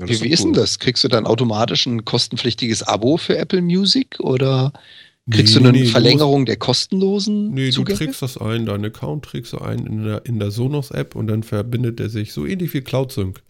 Ja, 0.00 0.06
das 0.06 0.20
Wie, 0.20 0.22
wie 0.22 0.28
ist 0.30 0.44
denn 0.44 0.52
das? 0.52 0.78
Kriegst 0.78 1.04
du 1.04 1.08
dann 1.08 1.26
automatisch 1.26 1.86
ein 1.86 2.04
kostenpflichtiges 2.04 2.82
Abo 2.82 3.16
für 3.16 3.36
Apple 3.38 3.62
Music 3.62 4.18
oder 4.20 4.72
kriegst 5.30 5.54
Nee, 5.54 5.56
du 5.56 5.60
eine 5.60 5.72
nee, 5.72 5.84
Verlängerung 5.84 6.46
der 6.46 6.56
kostenlosen 6.56 7.54
Nee, 7.54 7.72
du 7.72 7.84
Zugänge? 7.84 7.98
trägst 7.98 8.22
das 8.22 8.38
ein, 8.38 8.64
deinen 8.66 8.86
Account 8.86 9.24
trägst 9.26 9.52
du 9.52 9.58
ein 9.58 9.86
in 9.86 10.04
der, 10.04 10.24
in 10.26 10.38
der 10.38 10.50
Sonos-App 10.50 11.14
und 11.16 11.26
dann 11.26 11.42
verbindet 11.42 12.00
er 12.00 12.08
sich 12.08 12.32
so 12.32 12.46
ähnlich 12.46 12.72
wie 12.74 12.80
CloudSync. 12.82 13.42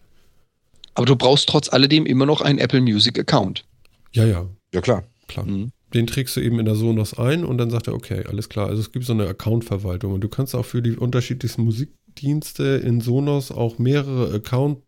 Aber 0.93 1.05
du 1.05 1.17
brauchst 1.17 1.49
trotz 1.49 1.67
alledem 1.67 2.05
immer 2.05 2.25
noch 2.25 2.39
einen 2.39 2.57
Apple 2.57 2.79
Music 2.79 3.19
Account. 3.19 3.65
Ja, 4.13 4.25
ja, 4.25 4.49
Ja, 4.73 4.81
klar. 4.81 5.03
klar. 5.27 5.45
Mhm. 5.45 5.71
Den 5.93 6.07
trägst 6.07 6.35
du 6.37 6.41
eben 6.41 6.59
in 6.59 6.65
der 6.65 6.75
Sonos 6.75 7.15
ein 7.17 7.45
und 7.45 7.57
dann 7.57 7.69
sagt 7.71 7.87
er, 7.87 7.93
okay, 7.95 8.25
alles 8.27 8.49
klar. 8.49 8.67
Also 8.69 8.81
es 8.81 8.91
gibt 8.91 9.05
so 9.05 9.13
eine 9.13 9.27
Account-Verwaltung 9.27 10.13
und 10.13 10.21
du 10.21 10.29
kannst 10.29 10.55
auch 10.55 10.65
für 10.65 10.81
die 10.81 10.97
unterschiedlichsten 10.97 11.63
Musikdienste 11.65 12.63
in 12.85 13.01
Sonos 13.01 13.51
auch 13.51 13.79
mehrere 13.79 14.33
Accounts 14.35 14.81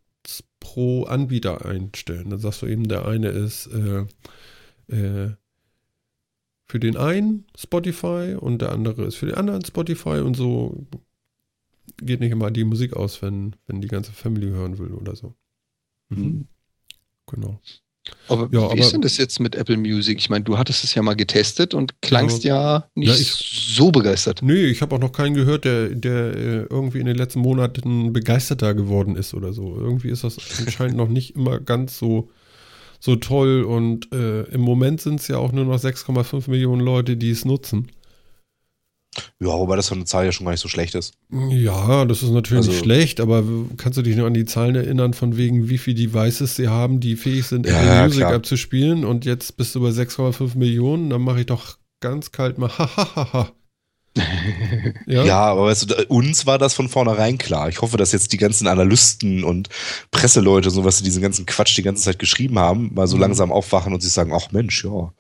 pro 0.64 1.04
Anbieter 1.04 1.66
einstellen. 1.66 2.30
Dann 2.30 2.40
sagst 2.40 2.62
du 2.62 2.68
eben, 2.68 2.88
der 2.88 3.06
eine 3.06 3.28
ist 3.28 3.68
äh, 3.68 4.06
äh, 4.88 5.36
für 6.66 6.80
den 6.80 6.96
einen 6.96 7.46
Spotify 7.56 8.38
und 8.40 8.62
der 8.62 8.72
andere 8.72 9.04
ist 9.04 9.16
für 9.16 9.26
den 9.26 9.36
anderen 9.36 9.66
Spotify 9.66 10.22
und 10.22 10.38
so 10.38 10.88
geht 11.98 12.22
nicht 12.22 12.32
immer 12.32 12.50
die 12.50 12.64
Musik 12.64 12.96
aus, 12.96 13.22
wenn, 13.22 13.58
wenn 13.68 13.82
die 13.82 13.90
ganze 13.90 14.14
Family 14.14 14.48
hören 14.48 14.78
will 14.78 14.94
oder 14.94 15.18
so. 15.18 15.36
Mhm. 16.08 16.48
Genau. 17.28 17.60
Aber 18.28 18.44
Ja, 18.52 18.62
wie 18.62 18.66
aber- 18.66 18.76
ist 18.78 18.92
denn 18.92 19.02
das 19.02 19.18
jetzt 19.18 19.40
mit 19.40 19.56
Apple 19.56 19.78
Music? 19.78 20.18
Ich 20.20 20.30
meine, 20.30 20.44
du 20.44 20.58
hattest 20.58 20.84
es 20.84 20.94
ja 20.96 21.02
mal 21.02 21.16
getestet 21.16 21.74
und 21.74 22.02
klangst 22.02 22.44
ja, 22.44 22.86
nicht 22.96 23.08
Ja, 23.10 23.16
ich- 23.16 23.76
so 23.76 23.92
begeistert. 23.92 24.42
Nee, 24.42 24.66
ich 24.66 24.82
habe 24.82 24.96
auch 24.96 25.00
noch 25.00 25.12
keinen 25.12 25.34
gehört, 25.36 25.66
der, 25.66 25.90
der 25.90 26.36
äh, 26.36 26.66
irgendwie 26.70 27.00
in 27.00 27.06
den 27.06 27.16
letzten 27.16 27.40
Monaten 27.40 28.12
begeisterter 28.14 28.74
geworden 28.74 29.16
ist 29.16 29.34
oder 29.34 29.54
so. 29.54 29.76
Irgendwie 29.78 30.10
ist 30.10 30.24
das 30.24 30.38
anscheinend 30.60 30.98
noch 30.98 31.08
nicht 31.10 31.36
immer 31.36 31.60
ganz 31.60 31.98
so, 31.98 32.30
so 33.00 33.16
toll 33.16 33.64
und 33.64 34.12
äh, 34.14 34.44
im 34.52 34.62
Moment 34.62 35.02
sind 35.02 35.20
es 35.20 35.28
ja 35.28 35.38
auch 35.38 35.52
nur 35.52 35.66
noch 35.66 35.78
6,5 35.80 36.50
Millionen 36.50 36.82
Leute, 36.82 37.18
die 37.18 37.30
es 37.32 37.46
nutzen. 37.46 37.88
Ja, 39.40 39.48
wobei 39.50 39.76
das 39.76 39.90
von 39.90 40.00
der 40.00 40.06
Zahl 40.08 40.26
ja 40.26 40.32
schon 40.32 40.46
gar 40.46 40.52
nicht 40.52 40.62
so 40.62 40.68
schlecht 40.70 40.96
ist. 40.96 41.14
Ja, 41.50 42.06
das 42.06 42.24
ist 42.24 42.32
natürlich 42.32 42.66
nicht 42.66 42.74
Also- 42.76 42.84
schlecht, 42.84 43.20
aber 43.20 43.44
kannst 43.78 43.98
du 43.98 44.02
dich 44.02 44.16
noch 44.16 44.26
an 44.26 44.34
die 44.34 44.46
Zahlen 44.46 44.76
erinnern, 44.76 45.14
von 45.14 45.38
wegen, 45.38 45.70
wie 45.70 45.78
viele 45.78 45.96
Devices 45.98 46.56
sie 46.56 46.68
haben, 46.68 47.00
die 47.00 47.16
fähig 47.16 47.46
sind, 47.46 47.66
Ja, 47.68 47.74
Apple 47.80 47.88
ja, 47.96 48.04
Music 48.04 48.20
klar. 48.22 48.34
abzuspielen 48.34 49.06
und 49.06 49.26
jetzt 49.26 49.56
bist 49.58 49.76
du 49.76 49.82
bei 49.82 49.90
6,5 49.90 50.56
Millionen, 50.58 51.10
dann 51.10 51.22
mache 51.22 51.42
ich 51.42 51.46
doch 51.46 51.78
ganz 52.00 52.32
kalt 52.32 52.58
mal 52.58 52.70
hahaha. 52.78 53.52
ja, 55.08 55.24
Ja, 55.24 55.40
aber 55.46 55.66
weißt 55.66 55.90
du, 55.90 56.06
uns 56.08 56.46
war 56.46 56.58
das 56.60 56.74
von 56.76 56.88
vornherein 56.88 57.38
klar. 57.40 57.70
Ich 57.70 57.82
hoffe, 57.82 57.98
dass 57.98 58.12
jetzt 58.12 58.32
die 58.32 58.38
ganzen 58.38 58.68
Analysten 58.68 59.44
und 59.44 59.70
Presseleute, 60.12 60.70
so 60.70 60.84
was 60.86 61.00
sie 61.00 61.04
diesen 61.04 61.22
ganzen 61.22 61.46
Quatsch 61.48 61.76
die 61.78 61.82
ganze 61.82 62.04
Zeit 62.04 62.20
geschrieben 62.20 62.60
haben, 62.60 62.92
mal 62.94 63.08
so 63.08 63.16
Mhm. 63.16 63.22
langsam 63.24 63.52
aufwachen 63.52 63.92
und 63.94 64.02
sich 64.02 64.12
sagen, 64.14 64.32
ach 64.36 64.52
Mensch, 64.52 64.84
ja, 64.86 65.12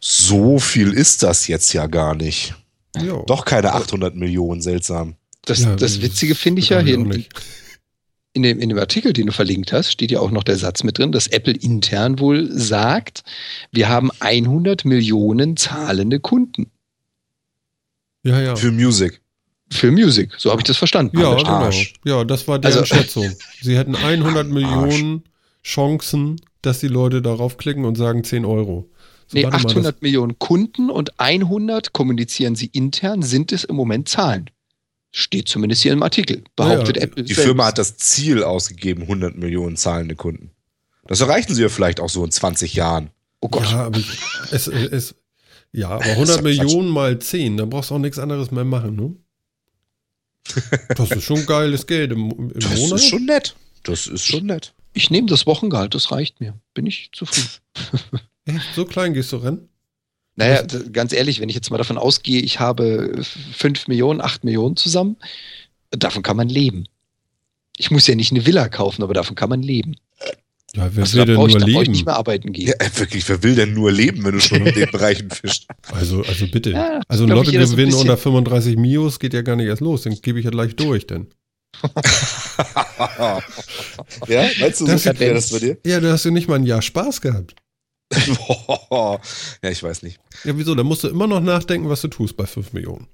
so 0.00 0.58
viel 0.58 0.92
ist 0.92 1.22
das 1.22 1.46
jetzt 1.46 1.72
ja 1.74 1.86
gar 1.86 2.14
nicht. 2.14 2.54
Ja. 2.96 3.22
Doch 3.26 3.44
keine 3.44 3.72
800 3.74 4.14
Millionen, 4.14 4.60
seltsam. 4.60 5.16
Das, 5.44 5.60
Ja, 5.60 5.74
das 5.76 6.02
Witzige 6.02 6.34
finde 6.34 6.60
ich 6.60 6.68
ja, 6.68 6.80
hier 6.80 6.94
in, 6.94 7.10
in, 8.34 8.42
dem, 8.42 8.58
in 8.60 8.68
dem 8.68 8.78
Artikel, 8.78 9.12
den 9.12 9.26
du 9.26 9.32
verlinkt 9.32 9.72
hast, 9.72 9.90
steht 9.90 10.10
ja 10.10 10.20
auch 10.20 10.30
noch 10.30 10.44
der 10.44 10.56
Satz 10.56 10.84
mit 10.84 10.98
drin, 10.98 11.10
dass 11.12 11.26
Apple 11.26 11.54
intern 11.54 12.18
wohl 12.18 12.48
sagt, 12.50 13.24
wir 13.72 13.88
haben 13.88 14.10
100 14.20 14.84
Millionen 14.84 15.56
zahlende 15.56 16.20
Kunden 16.20 16.70
Ja, 18.22 18.40
ja. 18.40 18.56
Für 18.56 18.70
Music. 18.70 19.20
für 19.70 19.90
Music. 19.90 20.30
So 20.38 20.50
habe 20.50 20.60
ich 20.60 20.66
das 20.66 20.76
verstanden. 20.76 21.18
Ja, 21.18 21.34
genau. 21.34 21.48
Arsch. 21.48 21.94
Ja, 22.04 22.24
das 22.24 22.46
war 22.46 22.58
deren 22.58 22.74
Also- 22.80 22.84
Schätzung. 22.94 23.30
Sie 23.60 23.76
hätten 23.76 23.96
100 23.96 24.46
Millionen 24.48 25.24
Chancen, 25.64 26.40
dass 26.62 26.78
die 26.80 26.88
Leute 26.88 27.22
darauf 27.22 27.56
klicken 27.56 27.84
und 27.84 27.96
sagen 27.96 28.22
10 28.22 28.44
Euro. 28.44 28.88
So, 29.32 29.38
Nee, 29.38 29.44
warte 29.44 29.56
mal, 29.64 29.70
800 29.70 30.02
Millionen 30.02 30.38
Kunden 30.38 30.90
und 30.90 31.18
100 31.18 31.92
kommunizieren 31.92 32.54
sie 32.54 32.66
intern, 32.66 33.22
sind 33.22 33.50
es 33.52 33.64
im 33.64 33.76
Moment 33.76 34.08
Zahlen. 34.08 34.50
Steht 35.10 35.48
zumindest 35.48 35.82
hier 35.82 35.92
im 35.92 36.02
Artikel. 36.02 36.44
Behauptet 36.56 36.96
Ja, 36.96 37.02
Apple. 37.04 37.24
Die 37.24 37.32
selbst. 37.34 37.46
Firma 37.46 37.66
hat 37.66 37.78
das 37.78 37.96
Ziel 37.96 38.42
ausgegeben, 38.42 39.02
100 39.02 39.36
Millionen 39.36 39.76
zahlende 39.76 40.14
Kunden. 40.16 40.50
Das 41.06 41.20
erreichen 41.20 41.54
sie 41.54 41.62
ja 41.62 41.68
vielleicht 41.68 41.98
auch 42.00 42.08
so 42.08 42.24
in 42.24 42.30
20 42.30 42.74
Jahren. 42.74 43.10
Oh 43.40 43.48
Das, 43.48 43.62
Gott. 43.62 43.70
ja, 43.72 43.84
aber 43.86 44.00
es, 44.52 44.66
es, 44.68 45.14
ja, 45.72 45.88
aber 45.88 45.98
Das 46.04 46.08
ist 46.12 46.12
100 46.18 46.36
doch 46.38 46.42
Millionen 46.42 46.88
mal 46.88 47.18
10, 47.18 47.56
da 47.56 47.64
brauchst 47.64 47.90
du 47.90 47.94
auch 47.96 47.98
nichts 47.98 48.18
anderes 48.18 48.50
mehr 48.50 48.64
machen, 48.64 48.96
ne? 48.96 49.16
Das 50.96 51.10
ist 51.10 51.24
schon 51.24 51.46
geiles 51.46 51.86
Geld 51.86 52.12
im, 52.12 52.30
im 52.30 52.52
Das 52.54 52.78
Monat. 52.78 52.98
ist 52.98 53.08
schon 53.08 53.24
nett. 53.26 53.54
Das 53.84 54.06
ist 54.06 54.24
schon 54.26 54.46
nett. 54.46 54.74
Ich 54.92 55.10
nehme 55.10 55.26
das 55.28 55.46
Wochengehalt, 55.46 55.94
das 55.94 56.10
reicht 56.12 56.40
mir. 56.40 56.54
Bin 56.74 56.86
ich 56.86 57.10
zufrieden. 57.12 57.48
Echt, 58.44 58.74
so 58.74 58.84
klein 58.84 59.14
gehst 59.14 59.32
du 59.32 59.36
rennen? 59.36 59.68
Naja, 60.36 60.62
ganz 60.92 61.12
ehrlich, 61.12 61.40
wenn 61.40 61.48
ich 61.50 61.54
jetzt 61.54 61.70
mal 61.70 61.76
davon 61.78 61.98
ausgehe, 61.98 62.40
ich 62.40 62.58
habe 62.58 63.22
5 63.54 63.86
Millionen, 63.88 64.20
8 64.22 64.44
Millionen 64.44 64.76
zusammen, 64.76 65.16
davon 65.90 66.22
kann 66.22 66.36
man 66.38 66.48
leben. 66.48 66.86
Ich 67.76 67.90
muss 67.90 68.06
ja 68.06 68.14
nicht 68.14 68.30
eine 68.32 68.46
Villa 68.46 68.68
kaufen, 68.68 69.02
aber 69.02 69.12
davon 69.14 69.34
kann 69.36 69.50
man 69.50 69.62
leben. 69.62 69.94
Ja, 70.74 70.88
wer 70.94 71.02
Also 71.02 71.18
will 71.18 71.20
da 71.20 71.24
denn 71.26 71.34
brauche 71.36 71.48
ich, 71.48 71.52
nur 71.54 71.60
da 71.60 71.66
ich 71.66 71.76
leben? 71.76 71.92
nicht 71.92 72.06
mehr 72.06 72.16
arbeiten 72.16 72.52
gehen. 72.52 72.68
Ja, 72.68 72.98
wirklich, 72.98 73.28
wer 73.28 73.42
will 73.42 73.54
denn 73.54 73.74
nur 73.74 73.92
leben, 73.92 74.24
wenn 74.24 74.32
du 74.32 74.40
schon 74.40 74.66
in 74.66 74.74
den 74.74 74.90
Bereichen 74.92 75.30
fischst? 75.30 75.66
Also, 75.92 76.22
also 76.22 76.46
bitte. 76.46 76.70
Ja, 76.70 77.00
also 77.08 77.24
ein 77.24 77.28
ich, 77.28 77.34
Lottogewinn 77.34 77.86
bisschen. 77.88 78.00
unter 78.00 78.16
35 78.16 78.76
Mios 78.78 79.18
geht 79.18 79.34
ja 79.34 79.42
gar 79.42 79.56
nicht 79.56 79.66
erst 79.66 79.82
los. 79.82 80.00
Den 80.02 80.14
gebe 80.22 80.38
ich 80.38 80.46
ja 80.46 80.50
gleich 80.50 80.74
durch, 80.76 81.06
denn. 81.06 81.26
ja, 84.28 84.48
meinst 84.60 84.80
du, 84.80 84.86
so 84.86 84.92
Das- 84.92 85.02
das 85.04 85.50
bei 85.50 85.58
dir? 85.58 85.78
Ja, 85.84 86.00
du 86.00 86.10
hast 86.10 86.24
ja 86.24 86.30
nicht 86.30 86.48
mal 86.48 86.54
ein 86.56 86.64
Jahr 86.66 86.80
Spaß 86.82 87.20
gehabt. 87.20 87.54
Boah. 88.88 89.20
ja, 89.62 89.70
ich 89.70 89.82
weiß 89.82 90.02
nicht. 90.02 90.18
Ja, 90.44 90.52
wieso? 90.56 90.74
Da 90.74 90.82
musst 90.82 91.04
du 91.04 91.08
immer 91.08 91.26
noch 91.26 91.40
nachdenken, 91.40 91.88
was 91.88 92.00
du 92.02 92.08
tust 92.08 92.36
bei 92.36 92.46
5 92.46 92.72
Millionen. 92.72 93.06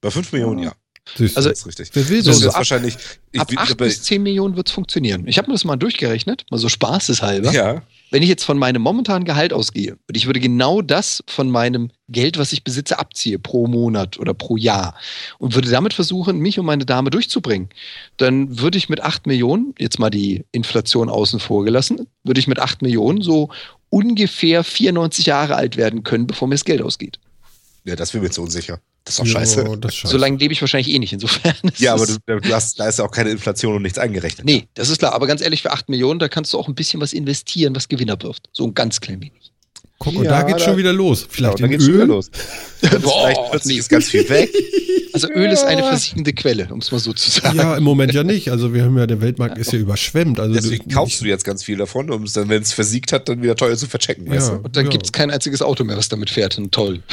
Bei 0.00 0.10
5 0.10 0.32
Millionen, 0.32 0.62
ja. 0.62 0.72
Siehst 1.16 1.34
du? 1.34 1.38
Also, 1.38 1.48
Das 1.48 1.58
ist 1.60 1.66
richtig. 1.66 1.90
wer 1.94 2.08
will 2.08 2.22
so- 2.22 2.32
so 2.32 2.48
ab- 2.50 2.56
wahrscheinlich. 2.56 2.96
Ich, 3.32 3.40
Ab 3.40 3.50
will- 3.50 3.58
8 3.58 3.70
aber- 3.72 3.84
bis 3.86 4.02
10 4.02 4.22
Millionen 4.22 4.56
wird 4.56 4.68
es 4.68 4.74
funktionieren. 4.74 5.26
Ich 5.26 5.38
habe 5.38 5.48
mir 5.48 5.54
das 5.54 5.64
mal 5.64 5.76
durchgerechnet, 5.76 6.44
mal 6.50 6.58
so 6.58 6.68
spaßeshalber. 6.68 7.52
ja, 7.52 7.82
Wenn 8.12 8.22
ich 8.24 8.28
jetzt 8.28 8.42
von 8.44 8.58
meinem 8.58 8.82
momentanen 8.82 9.24
Gehalt 9.24 9.52
ausgehe 9.52 9.92
und 9.92 10.16
ich 10.16 10.26
würde 10.26 10.40
genau 10.40 10.82
das 10.82 11.22
von 11.28 11.48
meinem 11.48 11.90
Geld, 12.08 12.38
was 12.38 12.52
ich 12.52 12.64
besitze, 12.64 12.98
abziehe 12.98 13.38
pro 13.38 13.68
Monat 13.68 14.18
oder 14.18 14.34
pro 14.34 14.56
Jahr 14.56 14.96
und 15.38 15.54
würde 15.54 15.70
damit 15.70 15.94
versuchen, 15.94 16.38
mich 16.40 16.58
und 16.58 16.66
meine 16.66 16.84
Dame 16.84 17.10
durchzubringen, 17.10 17.68
dann 18.16 18.58
würde 18.58 18.78
ich 18.78 18.88
mit 18.88 19.00
8 19.00 19.28
Millionen, 19.28 19.74
jetzt 19.78 20.00
mal 20.00 20.10
die 20.10 20.44
Inflation 20.50 21.08
außen 21.08 21.38
vor 21.38 21.64
gelassen, 21.64 22.08
würde 22.24 22.40
ich 22.40 22.48
mit 22.48 22.58
8 22.58 22.82
Millionen 22.82 23.22
so 23.22 23.50
ungefähr 23.90 24.64
94 24.64 25.26
Jahre 25.26 25.56
alt 25.56 25.76
werden 25.76 26.02
können, 26.02 26.26
bevor 26.26 26.48
mir 26.48 26.54
das 26.54 26.64
Geld 26.64 26.80
ausgeht. 26.82 27.18
ja, 27.84 27.96
das 27.96 28.14
wäre 28.14 28.22
mir 28.24 28.30
zu 28.30 28.42
unsicher. 28.42 28.80
Das 29.04 29.14
ist 29.14 29.20
doch 29.20 29.26
Ja, 29.26 29.32
scheiße. 29.32 29.78
das 29.80 29.94
scheiße. 29.94 30.12
So 30.12 30.18
lange 30.18 30.36
lebe 30.36 30.52
ich 30.52 30.60
wahrscheinlich 30.60 30.94
eh 30.94 30.98
nicht. 30.98 31.12
Insofern. 31.12 31.54
ist 31.62 31.80
Ja, 31.80 31.94
aber 31.94 32.06
du, 32.06 32.18
du 32.26 32.54
hast, 32.54 32.78
da 32.78 32.86
ist 32.88 32.98
ja 32.98 33.04
auch 33.06 33.10
keine 33.10 33.30
Inflation 33.30 33.74
und 33.76 33.82
nichts 33.82 33.98
eingerechnet. 33.98 34.44
Nee, 34.46 34.68
das 34.74 34.90
ist 34.90 34.98
klar. 34.98 35.14
Aber 35.14 35.26
ganz 35.26 35.40
ehrlich, 35.40 35.62
für 35.62 35.72
8 35.72 35.88
Millionen, 35.88 36.18
da 36.18 36.28
kannst 36.28 36.52
du 36.52 36.58
auch 36.58 36.68
ein 36.68 36.74
bisschen 36.74 37.00
was 37.00 37.12
investieren, 37.14 37.74
was 37.74 37.88
Gewinner 37.88 38.20
wirft. 38.22 38.48
So 38.52 38.66
ein 38.66 38.74
ganz 38.74 39.00
klein 39.00 39.20
wenig. 39.22 39.52
Guck, 40.02 40.16
und 40.16 40.24
Ja, 40.24 40.30
da 40.30 40.42
geht's 40.44 40.60
da- 40.60 40.70
schon 40.70 40.76
wieder 40.78 40.92
los. 40.94 41.20
Genau, 41.24 41.30
Vielleicht 41.30 41.58
dann 41.60 41.64
in 41.66 41.70
geht's 41.72 41.84
schon 41.84 41.92
Öl. 41.94 42.00
wieder 42.00 42.06
los. 42.14 42.30
Boah, 43.02 43.26
Vielleicht 43.26 43.50
plötzlich 43.50 43.74
nee. 43.74 43.80
ist 43.80 43.88
ganz 43.88 44.08
viel 44.08 44.28
weg. 44.28 44.50
Also 45.12 45.28
Öl 45.28 45.50
ist 45.50 45.64
eine 45.64 45.82
versiegende 45.82 46.32
Quelle, 46.32 46.68
um 46.72 46.78
es 46.78 46.92
mal 46.92 47.00
so 47.00 47.12
zu 47.12 47.28
sagen. 47.32 47.58
Ja, 47.58 47.76
im 47.76 47.82
Moment 47.82 48.14
ja 48.14 48.22
nicht. 48.22 48.48
Also 48.52 48.72
wir 48.72 48.84
haben 48.84 48.96
ja, 48.96 49.08
der 49.08 49.20
Weltmarkt 49.20 49.58
ist 49.58 49.72
ja 49.72 49.78
überschwemmt. 49.80 50.38
Also 50.38 50.54
Deswegen 50.54 50.88
kaufst 50.88 51.20
du 51.20 51.24
jetzt 51.24 51.42
ganz 51.44 51.64
viel 51.64 51.76
davon, 51.76 52.10
um 52.12 52.22
es 52.22 52.32
dann, 52.34 52.48
wenn 52.48 52.62
es 52.62 52.72
versiegt 52.72 53.12
hat, 53.12 53.28
dann 53.28 53.42
wieder 53.42 53.56
teuer 53.56 53.76
zu 53.76 53.88
verchecken. 53.88 54.26
Ja. 54.26 54.34
Weißt 54.34 54.50
du? 54.50 54.52
Und 54.58 54.76
dann 54.76 54.84
Ja. 54.84 54.90
gibt 54.92 55.06
es 55.06 55.10
kein 55.12 55.32
einziges 55.32 55.62
Auto 55.62 55.82
mehr, 55.82 55.96
was 55.96 56.08
damit 56.10 56.30
fährt. 56.30 56.56
Und 56.58 56.70
toll. 56.70 57.02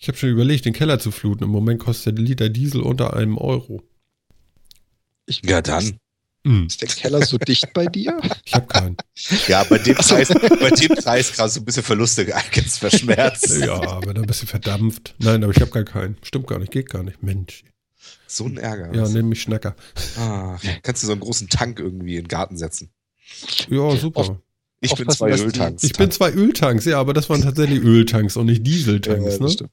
Ich 0.00 0.08
habe 0.08 0.18
schon 0.18 0.30
überlegt, 0.30 0.64
den 0.64 0.72
Keller 0.72 0.98
zu 0.98 1.12
fluten. 1.12 1.44
Im 1.44 1.50
Moment 1.50 1.78
kostet 1.78 2.18
der 2.18 2.24
Liter 2.24 2.48
Diesel 2.48 2.80
unter 2.82 3.14
einem 3.14 3.38
Euro. 3.38 3.82
Ich, 5.26 5.42
Ja, 5.44 5.62
dann. 5.62 5.96
Hm, 6.48 6.66
Ist 6.66 6.80
der 6.80 6.88
Keller 6.88 7.24
so 7.26 7.36
dicht 7.36 7.72
bei 7.74 7.84
dir? 7.86 8.18
ich 8.44 8.54
habe 8.54 8.66
keinen. 8.66 8.96
Ja, 9.48 9.64
bei 9.64 9.76
dem 9.76 9.96
Preis, 9.96 10.28
bei 10.28 10.70
dem 10.70 10.96
Preis 10.96 11.32
gerade 11.32 11.50
so 11.50 11.60
ein 11.60 11.64
bisschen 11.66 11.82
Verluste 11.82 12.24
ganz 12.52 12.78
verschmerzt. 12.78 13.58
Ja, 13.58 13.74
aber 13.74 14.14
da 14.14 14.22
ein 14.22 14.26
bisschen 14.26 14.48
verdampft. 14.48 15.14
Nein, 15.18 15.44
aber 15.44 15.52
ich 15.54 15.60
habe 15.60 15.70
gar 15.70 15.84
keinen. 15.84 16.16
Stimmt 16.22 16.46
gar 16.46 16.58
nicht, 16.58 16.72
geht 16.72 16.88
gar 16.88 17.02
nicht. 17.02 17.22
Mensch. 17.22 17.64
So 18.26 18.46
ein 18.46 18.56
Ärger. 18.56 18.94
Ja, 18.94 19.06
nenn 19.08 19.28
mich 19.28 19.42
Schnacker. 19.42 19.76
Ah, 20.16 20.58
kannst 20.82 21.02
du 21.02 21.06
so 21.06 21.12
einen 21.12 21.20
großen 21.20 21.48
Tank 21.50 21.80
irgendwie 21.80 22.16
in 22.16 22.22
den 22.24 22.28
Garten 22.28 22.56
setzen. 22.56 22.90
Ja, 23.68 23.94
super. 23.96 24.40
Ich 24.80 24.94
bin 24.94 25.08
zwei 25.10 25.32
Öltanks. 25.32 25.82
Ich 25.82 25.92
bin 25.92 26.10
zwei 26.10 26.30
Öltanks, 26.32 26.84
ja, 26.86 26.98
aber 26.98 27.12
das 27.12 27.28
waren 27.28 27.42
tatsächlich 27.42 27.80
Öltanks 27.82 28.36
und 28.36 28.46
nicht 28.46 28.66
Dieseltanks, 28.66 29.24
Ja, 29.24 29.30
das 29.30 29.40
ne? 29.40 29.50
stimmt. 29.50 29.70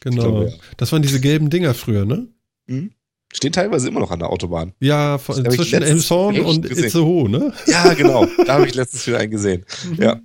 Genau. 0.00 0.22
Glaube, 0.22 0.50
ja. 0.50 0.56
Das 0.76 0.90
waren 0.92 1.02
diese 1.02 1.20
gelben 1.20 1.50
Dinger 1.50 1.74
früher, 1.74 2.04
ne? 2.04 2.26
Hm? 2.66 2.90
Stehen 3.36 3.52
teilweise 3.52 3.88
immer 3.88 4.00
noch 4.00 4.10
an 4.10 4.18
der 4.20 4.30
Autobahn. 4.30 4.72
Ja, 4.80 5.18
von, 5.18 5.34
zwischen 5.50 5.82
Elmshorn 5.82 6.40
und. 6.40 6.64
Itzehoe, 6.64 7.28
ne? 7.28 7.52
Ja, 7.66 7.92
genau. 7.92 8.24
da 8.46 8.54
habe 8.54 8.66
ich 8.66 8.74
letztens 8.74 9.06
wieder 9.06 9.18
einen 9.18 9.30
gesehen. 9.30 9.66
Ja. 9.98 10.20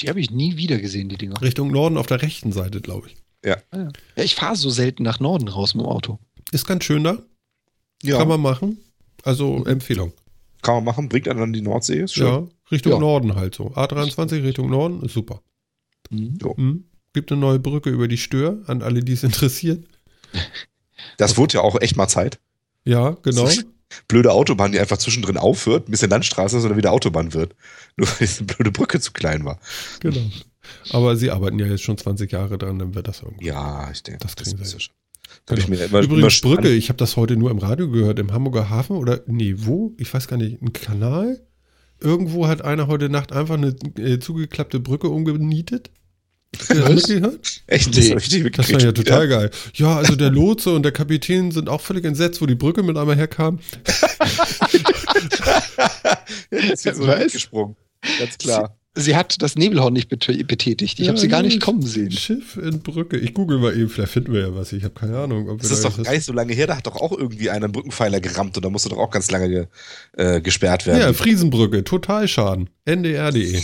Die 0.00 0.08
habe 0.08 0.18
ich 0.18 0.32
nie 0.32 0.56
wieder 0.56 0.78
gesehen, 0.78 1.08
die 1.08 1.16
Dinger. 1.16 1.40
Richtung 1.40 1.70
Norden 1.70 1.96
auf 1.96 2.06
der 2.08 2.22
rechten 2.22 2.50
Seite, 2.50 2.80
glaube 2.80 3.06
ich. 3.08 3.16
Ja, 3.44 3.58
ich 4.16 4.34
fahre 4.34 4.56
so 4.56 4.68
selten 4.68 5.04
nach 5.04 5.20
Norden 5.20 5.46
raus 5.46 5.76
mit 5.76 5.84
dem 5.84 5.88
Auto. 5.88 6.18
Ist 6.50 6.66
ganz 6.66 6.82
schön 6.82 7.04
da. 7.04 7.18
Ja, 8.02 8.18
Kann 8.18 8.26
man 8.26 8.40
machen. 8.40 8.78
Also 9.22 9.64
Empfehlung. 9.64 10.12
kann 10.62 10.74
man 10.76 10.84
machen. 10.84 11.08
Bringt 11.08 11.28
einen 11.28 11.40
an 11.40 11.52
die 11.52 11.62
Nordsee. 11.62 12.00
Ist 12.02 12.14
schön. 12.14 12.26
Ja, 12.26 12.48
Richtung 12.72 12.92
Ja. 12.94 12.98
Norden 12.98 13.36
halt 13.36 13.54
so. 13.54 13.68
A23 13.68 14.42
Richtung 14.42 14.68
Norden 14.70 15.02
ist 15.02 15.12
super. 15.14 15.40
Mhm. 16.10 16.38
Hm? 16.56 16.84
Gibt 17.12 17.30
eine 17.30 17.40
neue 17.40 17.60
Brücke 17.60 17.90
über 17.90 18.08
die 18.08 18.18
Stör 18.18 18.58
an 18.66 18.82
alle, 18.82 19.04
die 19.04 19.12
es 19.12 19.22
interessiert. 19.22 19.84
Das 21.16 21.36
wurde 21.36 21.54
ja 21.54 21.60
auch 21.60 21.80
echt 21.80 21.96
mal 21.96 22.08
Zeit. 22.08 22.40
Ja, 22.86 23.16
genau. 23.22 23.48
Blöde 24.08 24.32
Autobahn, 24.32 24.72
die 24.72 24.80
einfach 24.80 24.98
zwischendrin 24.98 25.36
aufhört, 25.36 25.88
ein 25.88 25.90
bisschen 25.90 26.10
Landstraße 26.10 26.58
ist 26.58 26.64
und 26.64 26.70
dann 26.70 26.78
wieder 26.78 26.92
Autobahn 26.92 27.34
wird. 27.34 27.54
Nur 27.96 28.08
weil 28.08 28.16
diese 28.20 28.44
blöde 28.44 28.70
Brücke 28.72 29.00
zu 29.00 29.12
klein 29.12 29.44
war. 29.44 29.60
genau. 30.00 30.20
Aber 30.90 31.16
sie 31.16 31.30
arbeiten 31.30 31.58
ja 31.60 31.66
jetzt 31.66 31.82
schon 31.82 31.96
20 31.96 32.30
Jahre 32.32 32.58
dran, 32.58 32.78
dann 32.78 32.94
wird 32.94 33.06
das 33.06 33.22
irgendwie. 33.22 33.46
Ja, 33.46 33.88
ich 33.92 34.02
denke, 34.02 34.20
Das 34.20 34.34
kriegen 34.34 34.58
ist 34.60 34.70
sie. 34.78 34.88
Genau. 35.46 35.60
Ich 35.60 35.68
mir 35.68 35.76
immer, 35.76 35.98
immer 35.98 36.02
Übrigens 36.02 36.34
schon 36.34 36.54
Brücke, 36.54 36.72
ich 36.72 36.88
habe 36.88 36.96
das 36.96 37.16
heute 37.16 37.36
nur 37.36 37.50
im 37.50 37.58
Radio 37.58 37.88
gehört, 37.90 38.18
im 38.18 38.32
Hamburger 38.32 38.70
Hafen 38.70 38.96
oder 38.96 39.22
nee, 39.26 39.54
wo? 39.56 39.94
Ich 39.98 40.12
weiß 40.12 40.28
gar 40.28 40.36
nicht, 40.36 40.60
ein 40.62 40.72
Kanal? 40.72 41.40
Irgendwo 42.00 42.46
hat 42.46 42.62
einer 42.62 42.88
heute 42.88 43.08
Nacht 43.08 43.32
einfach 43.32 43.54
eine 43.54 43.74
äh, 43.98 44.18
zugeklappte 44.18 44.80
Brücke 44.80 45.08
umgenietet. 45.08 45.90
Was? 46.68 47.10
Echt, 47.66 47.94
Nee. 47.94 48.10
das 48.14 48.26
ich 48.26 48.42
nicht 48.42 48.58
Das 48.58 48.72
war 48.72 48.80
ja 48.80 48.92
total 48.92 49.28
geil. 49.28 49.50
Ja, 49.74 49.96
also 49.96 50.16
der 50.16 50.30
Lotse 50.30 50.70
und 50.74 50.82
der 50.82 50.92
Kapitän 50.92 51.50
sind 51.50 51.68
auch 51.68 51.80
völlig 51.80 52.04
entsetzt, 52.04 52.40
wo 52.40 52.46
die 52.46 52.54
Brücke 52.54 52.82
mit 52.82 52.96
einmal 52.96 53.16
herkam. 53.16 53.58
Ja, 56.50 56.58
ist 56.72 56.84
jetzt 56.84 56.98
so 56.98 57.06
Was? 57.06 57.18
mitgesprungen. 57.18 57.76
Ganz 58.18 58.38
klar. 58.38 58.76
Sie 58.98 59.14
hat 59.14 59.42
das 59.42 59.56
Nebelhorn 59.56 59.92
nicht 59.92 60.08
bet- 60.08 60.46
betätigt. 60.46 61.00
Ich 61.00 61.08
habe 61.08 61.18
sie 61.18 61.28
gar 61.28 61.42
nicht 61.42 61.60
kommen 61.60 61.82
sehen. 61.82 62.10
Schiff 62.12 62.56
in 62.56 62.80
Brücke. 62.80 63.18
Ich 63.18 63.34
google 63.34 63.58
mal 63.58 63.76
eben, 63.76 63.90
vielleicht 63.90 64.12
finden 64.12 64.32
wir 64.32 64.40
ja 64.40 64.54
was. 64.54 64.72
Ich 64.72 64.84
habe 64.84 64.94
keine 64.94 65.18
Ahnung. 65.18 65.58
Das 65.58 65.70
ist 65.70 65.84
da 65.84 65.90
doch 65.90 65.98
jetzt- 65.98 66.06
gar 66.06 66.14
nicht 66.14 66.24
so 66.24 66.32
lange 66.32 66.54
her, 66.54 66.66
da 66.66 66.76
hat 66.78 66.86
doch 66.86 66.96
auch 66.96 67.12
irgendwie 67.12 67.50
einer 67.50 67.64
einen 67.66 67.72
Brückenpfeiler 67.72 68.20
gerammt 68.20 68.56
und 68.56 68.64
da 68.64 68.70
musste 68.70 68.88
doch 68.88 68.98
auch 68.98 69.10
ganz 69.10 69.30
lange 69.30 69.48
ge, 69.50 69.66
äh, 70.16 70.40
gesperrt 70.40 70.86
werden. 70.86 71.00
Ja, 71.00 71.12
Friesenbrücke, 71.12 71.84
Totalschaden. 71.84 72.70
ndr.de. 72.86 73.60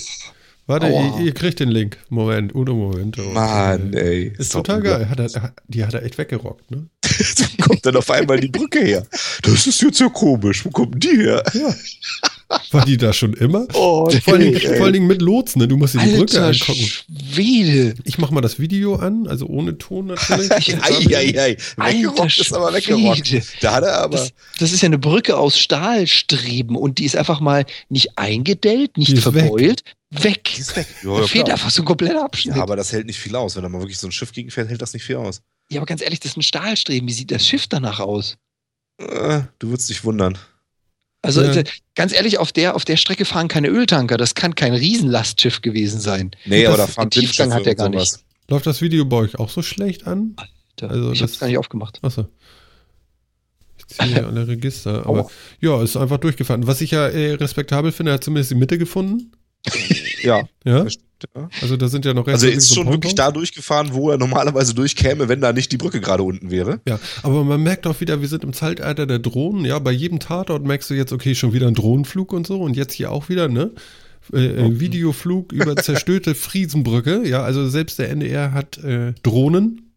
Warte, 0.67 0.87
ihr, 0.87 1.27
ihr 1.27 1.35
kriegt 1.35 1.61
den 1.61 1.71
Link. 1.71 1.99
Moment, 2.09 2.55
Udo, 2.55 2.75
Moment. 2.75 3.19
Oh, 3.19 3.33
Mann, 3.33 3.93
ey. 3.95 4.33
Ist 4.39 4.53
total 4.53 4.81
geil. 4.81 5.09
Hat 5.09 5.19
er, 5.19 5.55
die 5.67 5.85
hat 5.85 5.95
er 5.95 6.05
echt 6.05 6.19
weggerockt, 6.19 6.71
ne? 6.71 6.87
Wo 7.05 7.65
kommt 7.65 7.85
dann 7.85 7.97
auf 7.97 8.11
einmal 8.11 8.39
die 8.39 8.49
Brücke 8.49 8.81
her? 8.81 9.07
Das 9.43 9.67
ist 9.67 9.83
jetzt 9.83 9.99
ja 10.01 10.09
komisch. 10.09 10.65
Wo 10.65 10.71
kommt 10.71 11.03
die 11.03 11.17
her? 11.17 11.43
Ja. 11.53 11.75
War 12.71 12.85
die 12.85 12.97
da 12.97 13.13
schon 13.13 13.33
immer? 13.35 13.67
Oh, 13.75 14.09
Vor 14.11 14.35
allen, 14.35 14.53
Dingen, 14.53 14.61
vor 14.77 14.85
allen 14.85 14.93
Dingen 14.93 15.07
mit 15.07 15.21
Lotsen, 15.23 15.61
ne? 15.61 15.69
Du 15.69 15.77
musst 15.77 15.95
dir 15.95 16.01
die 16.01 16.17
Brücke 16.17 16.43
angucken. 16.45 16.91
Schwede. 17.33 17.95
Ich 18.05 18.19
mach 18.19 18.31
mal 18.31 18.41
das 18.41 18.59
Video 18.59 18.97
an, 18.97 19.27
also 19.27 19.47
ohne 19.47 19.79
Ton 19.79 20.07
natürlich. 20.07 20.51
Eieiei. 20.83 21.57
Alter 21.77 21.99
Weggerockt 21.99 22.39
ist 22.39 22.53
aber 22.55 22.73
weggerockt. 22.73 23.43
Da 23.61 23.75
hat 23.75 23.85
er 23.85 23.99
aber. 23.99 24.17
Das, 24.17 24.33
das 24.59 24.73
ist 24.73 24.83
ja 24.83 24.87
eine 24.87 24.99
Brücke 24.99 25.37
aus 25.37 25.59
Stahlstreben 25.59 26.77
und 26.77 26.99
die 26.99 27.05
ist 27.05 27.17
einfach 27.17 27.41
mal 27.41 27.65
nicht 27.89 28.19
eingedellt, 28.19 28.97
nicht 28.97 29.13
ist 29.13 29.25
weg. 29.33 29.43
verbeult, 29.43 29.83
weg. 30.11 30.45
Die 30.57 30.61
ist 30.61 30.77
weg. 30.77 30.87
Ja, 31.03 31.11
Da 31.15 31.21
ja, 31.21 31.27
fehlt 31.27 31.45
klar. 31.47 31.57
einfach 31.57 31.71
so 31.71 31.83
ein 31.83 31.87
kompletter 31.87 32.25
Abschnitt. 32.25 32.55
ja, 32.55 32.59
Ja, 32.59 32.63
aber 32.63 32.77
das 32.77 32.93
hält 32.93 33.07
nicht 33.07 33.19
viel 33.19 33.35
aus. 33.37 33.57
Wenn 33.57 33.63
da 33.63 33.69
mal 33.69 33.81
wirklich 33.81 33.99
so 33.99 34.07
ein 34.09 34.13
Schiff 34.13 34.33
gegenfährt, 34.33 34.69
hält 34.69 34.83
das 34.83 34.93
nicht 34.95 35.05
viel 35.05 35.17
aus. 35.17 35.43
aber 35.75 35.87
ganz 35.87 36.03
ehrlich, 36.03 36.21
das 36.21 36.33
ist 36.33 36.37
ein 36.37 36.43
Stahlstreben. 36.43 37.09
Wie 37.09 37.13
sieht 37.13 37.31
das 37.31 37.47
Schiff 37.47 37.67
danach 37.67 38.01
aus? 38.01 38.37
Äh, 38.99 39.41
du 39.59 39.69
würdest 39.71 39.89
dich 39.91 40.05
wundern. 40.05 40.37
Also 41.25 41.41
Ja. 41.43 41.53
äh, 41.55 41.65
ganz 41.95 42.13
ehrlich, 42.13 42.39
auf 42.39 42.51
der, 42.53 42.75
auf 42.75 42.85
der 42.85 42.97
Strecke 42.97 43.25
fahren 43.25 43.47
keine 43.49 43.69
Öltanker. 43.69 44.17
Das 44.17 44.35
kann 44.35 44.55
kein 44.57 44.75
Riesenlastschiff 44.75 45.63
gewesen 45.63 46.01
sein. 46.01 46.33
Nee, 46.47 46.63
Das- 46.65 46.69
aber 46.75 46.77
da 46.79 46.87
fahren 46.89 47.11
den 47.11 47.21
Tiefgang 47.23 47.53
hat 47.55 47.65
der 47.65 47.73
und 47.73 47.79
gar 47.79 47.89
nicht. 47.91 48.19
Läuft 48.49 48.67
das 48.67 48.81
Video 48.83 49.05
bei 49.05 49.17
euch 49.19 49.39
auch 49.39 49.49
so 49.49 49.63
schlecht 49.63 50.07
an? 50.07 50.35
Da- 50.77 50.89
Also 50.89 51.13
ich 51.13 51.21
das- 51.21 51.31
hab's 51.31 51.39
gar 51.41 51.47
nicht 51.47 51.59
aufgemacht. 51.59 52.01
Achso. 52.03 52.27
Ich 53.79 53.87
ziehe 53.97 54.09
hier 54.09 54.27
alle 54.27 54.49
Register. 54.49 55.07
Aber 55.07 55.21
Aua. 55.21 55.31
ja, 55.61 55.83
ist 55.83 55.97
einfach 55.97 56.19
durchgefahren. 56.19 56.67
Was 56.67 56.81
ich 56.81 56.91
ja 56.91 57.07
äh, 57.09 57.35
respektabel 57.35 57.93
finde, 57.93 58.13
er 58.13 58.15
hat 58.15 58.25
zumindest 58.25 58.51
die 58.51 58.55
Mitte 58.57 58.79
gefunden. 58.79 59.33
Ja, 60.23 60.43
Ja, 60.65 60.85
ja. 61.35 61.49
also 61.61 61.77
da 61.77 61.89
sind 61.89 62.05
ja 62.05 62.15
noch 62.15 62.27
Also 62.27 62.47
er 62.47 62.51
links 62.51 62.65
ist 62.65 62.71
und 62.77 62.85
schon 62.85 62.93
wirklich 62.93 63.15
da 63.15 63.31
durchgefahren, 63.31 63.93
wo 63.93 64.11
er 64.11 64.19
normalerweise 64.19 64.75
durchkäme, 64.75 65.29
wenn 65.29 65.41
da 65.41 65.53
nicht 65.53 65.71
die 65.73 65.77
Brücke 65.77 66.01
gerade 66.01 66.23
unten 66.25 66.51
wäre. 66.51 66.81
Ja, 66.89 66.99
aber 67.23 67.45
man 67.45 67.63
merkt 67.63 67.87
auch 67.87 68.01
wieder, 68.01 68.21
wir 68.21 68.29
sind 68.29 68.43
im 68.45 68.53
Zeitalter 68.53 69.07
der 69.07 69.19
Drohnen. 69.21 69.65
Ja, 69.65 69.79
bei 69.79 69.93
jedem 69.93 70.19
Tatort 70.19 70.65
merkst 70.65 70.91
du 70.91 70.95
jetzt, 70.95 71.13
okay, 71.13 71.35
schon 71.35 71.53
wieder 71.53 71.69
ein 71.69 71.75
Drohnenflug 71.75 72.33
und 72.33 72.47
so. 72.47 72.61
Und 72.61 72.77
jetzt 72.77 72.93
hier 72.95 73.13
auch 73.13 73.29
wieder, 73.29 73.49
ne? 73.49 73.71
Äh, 74.33 74.47
äh, 74.47 74.81
Videoflug 74.81 75.53
über 75.53 75.75
zerstörte 75.77 76.35
Friesenbrücke. 76.37 77.27
Ja, 77.27 77.43
also 77.43 77.69
selbst 77.69 77.99
der 77.99 78.11
NDR 78.11 78.53
hat 78.53 78.79
äh, 78.79 79.13
Drohnen 79.23 79.93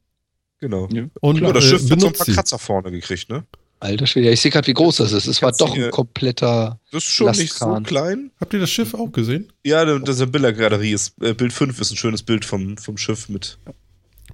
Genau. 0.60 0.88
und 1.22 1.42
Ja, 1.42 1.52
das 1.52 1.66
äh, 1.66 1.68
Schiff 1.70 1.92
hat 1.92 2.02
so 2.02 2.08
ein 2.08 2.14
paar. 2.14 2.26
Kratzer 2.26 2.58
vorne 2.60 2.90
gekriegt, 2.92 3.30
ne? 3.30 3.44
Alter 3.86 4.08
Schwede, 4.08 4.30
ich 4.32 4.42
sehe 4.42 4.52
gerade, 4.52 4.68
wie 4.68 4.74
groß 4.74 4.98
das 4.98 5.12
ist. 5.12 5.28
Es 5.28 5.42
war 5.42 5.52
doch 5.52 5.76
ein 5.76 5.92
kompletter. 5.92 6.80
Das 6.92 7.04
ist 7.04 7.10
schon 7.12 7.28
nicht 7.32 7.54
so 7.54 7.66
Lastkran. 7.66 7.84
klein. 7.84 8.32
Habt 8.40 8.54
ihr 8.54 8.60
das 8.60 8.70
Schiff 8.72 8.94
auch 8.94 9.12
gesehen? 9.12 9.52
Ja, 9.64 9.86
das 9.86 10.16
ist 10.18 10.22
eine 10.22 10.32
Bildergalerie. 10.32 10.92
Ist, 10.92 11.14
äh, 11.22 11.34
Bild 11.34 11.54
5 11.54 11.80
ist 11.80 11.92
ein 11.92 11.98
schönes 11.98 12.24
Bild 12.24 12.46
vom, 12.46 12.78
vom 12.78 12.98
Schiff 12.98 13.30
mit. 13.30 13.58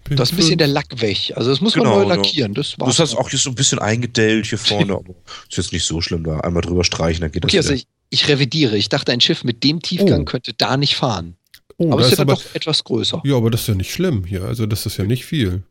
Da 0.09 0.23
ist 0.23 0.33
ein 0.33 0.37
bisschen 0.37 0.57
der 0.57 0.67
Lack 0.67 0.99
weg. 1.01 1.33
Also 1.35 1.51
das 1.51 1.61
muss 1.61 1.75
man 1.75 1.83
Genau, 1.85 1.97
neu 1.99 2.03
genau. 2.05 2.15
lackieren. 2.15 2.53
Das 2.53 2.77
war 2.79 2.87
Das 2.87 2.99
hat 2.99 3.15
auch 3.15 3.29
hier 3.29 3.37
so 3.39 3.49
ein 3.49 3.55
bisschen 3.55 3.79
eingedellt 3.79 4.47
hier 4.47 4.57
vorne, 4.57 4.93
aber 4.97 5.13
ist 5.49 5.57
jetzt 5.57 5.71
nicht 5.73 5.85
so 5.85 6.01
schlimm 6.01 6.23
da. 6.23 6.39
Einmal 6.39 6.61
drüber 6.63 6.83
streichen, 6.83 7.21
dann 7.21 7.31
geht 7.31 7.45
Okay, 7.45 7.57
das 7.57 7.67
also 7.67 7.75
wieder. 7.79 7.87
ich, 8.09 8.21
ich 8.21 8.27
revidiere. 8.27 8.77
Ich 8.77 8.89
dachte, 8.89 9.11
ein 9.11 9.21
Schiff 9.21 9.43
mit 9.43 9.63
dem 9.63 9.81
Tiefgang 9.81 10.21
Oh. 10.21 10.25
könnte 10.25 10.53
da 10.57 10.75
nicht 10.75 10.95
fahren. 10.95 11.35
Oh, 11.77 11.91
aber 11.93 12.01
es 12.01 12.07
ist 12.07 12.11
ja 12.11 12.25
dann 12.25 12.29
aber, 12.33 12.41
doch 12.41 12.55
etwas 12.55 12.83
größer. 12.83 13.21
ja, 13.25 13.35
aber 13.35 13.49
das 13.51 13.61
ist 13.61 13.67
ja 13.67 13.75
nicht 13.75 13.91
schlimm 13.91 14.25
hier. 14.25 14.43
Also 14.43 14.65
das 14.65 14.85
ist 14.85 14.97
ja 14.97 15.03
nicht 15.05 15.25
viel. 15.25 15.63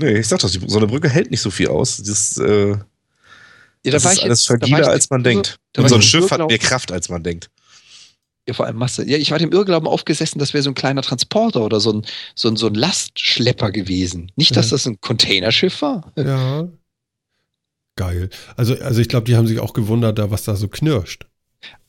Nee, 0.00 0.18
ich 0.18 0.28
sag 0.28 0.38
das, 0.40 0.52
die- 0.52 0.60
so 0.68 0.76
eine 0.78 0.86
Brücke 0.86 1.08
hält 1.08 1.30
nicht 1.30 1.40
so 1.40 1.50
viel 1.50 1.68
aus. 1.68 1.96
Das, 2.02 2.36
äh, 2.38 2.76
Ja, 3.84 3.92
das 3.92 4.04
war 4.04 4.12
ist 4.12 4.18
ich 4.18 4.24
alles 4.24 4.40
jetzt- 4.40 4.50
da 4.50 4.52
war 4.54 4.58
fragiler, 4.60 4.80
ich 4.80 4.88
als 4.88 5.10
man 5.10 5.20
jetzt- 5.20 5.26
denkt. 5.26 5.56
da 5.72 5.82
Und 5.82 5.88
so 5.88 5.94
ein 5.96 6.02
Schiff 6.02 6.30
hat 6.30 6.46
mehr 6.46 6.58
Kraft, 6.58 6.92
als 6.92 7.08
man 7.08 7.22
denkt. 7.22 7.50
Ja, 8.46 8.54
vor 8.54 8.64
allem 8.66 8.76
Masse. 8.76 9.06
Ja, 9.08 9.18
ich 9.18 9.30
war 9.30 9.38
dem 9.38 9.52
Irrglauben 9.52 9.86
aufgesessen, 9.86 10.38
das 10.38 10.54
wäre 10.54 10.62
so 10.62 10.70
ein 10.70 10.74
kleiner 10.74 11.02
Transporter 11.02 11.62
oder 11.62 11.80
so 11.80 11.92
ein, 11.92 12.06
so 12.34 12.48
ein, 12.48 12.56
so 12.56 12.66
ein 12.66 12.74
Lastschlepper 12.74 13.70
gewesen. 13.70 14.32
Nicht, 14.36 14.56
dass 14.56 14.66
Ja. 14.70 14.76
das 14.76 14.86
ein 14.86 15.00
Containerschiff 15.00 15.82
war. 15.82 16.12
Ja. 16.16 16.66
Geil. 17.96 18.30
Also, 18.56 18.74
also 18.78 19.00
ich 19.00 19.08
glaube, 19.08 19.24
die 19.26 19.36
haben 19.36 19.46
sich 19.46 19.58
auch 19.58 19.72
gewundert, 19.74 20.18
da 20.18 20.30
was 20.30 20.44
da 20.44 20.56
so 20.56 20.68
knirscht. 20.68 21.26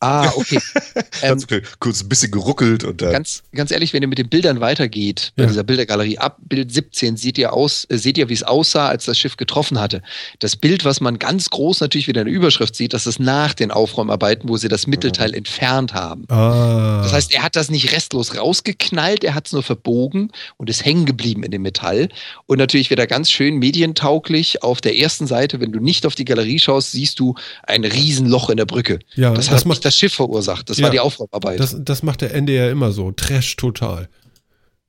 Ah, 0.01 0.31
okay. 0.37 0.59
ähm, 1.23 1.37
kurz 1.81 2.01
ein 2.01 2.07
bisschen 2.07 2.31
geruckelt 2.31 2.85
und 2.85 3.01
dann. 3.01 3.11
ganz, 3.11 3.43
ganz 3.53 3.69
ehrlich, 3.69 3.91
wenn 3.91 4.01
ihr 4.01 4.07
mit 4.07 4.17
den 4.17 4.29
Bildern 4.29 4.61
weitergeht, 4.61 5.33
bei 5.35 5.43
Ja. 5.43 5.49
dieser 5.49 5.63
Bildergalerie, 5.65 6.17
ab 6.17 6.37
Bild 6.39 6.71
17 6.71 7.17
seht 7.17 7.37
ihr 7.37 7.51
aus, 7.51 7.85
äh, 7.89 7.97
seht 7.97 8.17
ihr, 8.17 8.29
wie 8.29 8.33
es 8.33 8.43
aussah, 8.43 8.87
als 8.87 9.03
das 9.05 9.19
Schiff 9.19 9.35
getroffen 9.35 9.77
hatte. 9.77 10.01
Das 10.39 10.55
Bild, 10.55 10.85
was 10.85 11.01
man 11.01 11.19
ganz 11.19 11.49
groß 11.49 11.81
natürlich 11.81 12.07
wieder 12.07 12.21
in 12.21 12.27
der 12.27 12.33
Überschrift 12.33 12.77
sieht, 12.77 12.93
das 12.93 13.07
ist 13.07 13.19
nach 13.19 13.53
den 13.53 13.71
Aufräumarbeiten, 13.71 14.47
wo 14.47 14.55
sie 14.55 14.69
das 14.69 14.87
Mittelteil 14.87 15.33
entfernt 15.33 15.93
haben. 15.93 16.23
Ah. 16.29 17.01
Das 17.03 17.11
heißt, 17.11 17.33
er 17.33 17.43
hat 17.43 17.57
das 17.57 17.69
nicht 17.69 17.91
restlos 17.91 18.37
rausgeknallt, 18.37 19.25
er 19.25 19.35
hat 19.35 19.47
es 19.47 19.51
nur 19.53 19.63
verbogen 19.63 20.31
und 20.55 20.69
ist 20.69 20.85
hängen 20.85 21.05
geblieben 21.07 21.43
in 21.43 21.51
dem 21.51 21.61
Metall. 21.63 22.07
Und 22.45 22.57
natürlich 22.59 22.89
wieder 22.89 23.05
ganz 23.05 23.29
schön 23.31 23.57
medientauglich 23.57 24.63
auf 24.63 24.79
der 24.79 24.97
ersten 24.97 25.27
Seite, 25.27 25.59
wenn 25.59 25.73
du 25.73 25.79
nicht 25.81 26.05
auf 26.05 26.15
die 26.15 26.25
Galerie 26.25 26.59
schaust, 26.59 26.93
siehst 26.93 27.19
du 27.19 27.35
ein 27.63 27.83
Riesenloch 27.83 28.49
in 28.49 28.55
der 28.55 28.65
Brücke. 28.65 28.99
ja, 29.15 29.33
Das, 29.33 29.47
das, 29.47 29.58
hat 29.61 29.65
nicht 29.65 29.75
macht, 29.77 29.85
das 29.85 29.97
Schiff 29.97 30.13
verursacht, 30.13 30.69
das 30.69 30.77
Ja. 30.77 30.83
war 30.85 30.91
die 30.91 30.99
Aufräumarbeit. 30.99 31.59
das, 31.59 31.75
das 31.79 32.03
macht 32.03 32.21
der 32.21 32.33
NDR 32.33 32.69
immer 32.71 32.91
so. 32.91 33.11
Trash 33.11 33.55
total. 33.55 34.09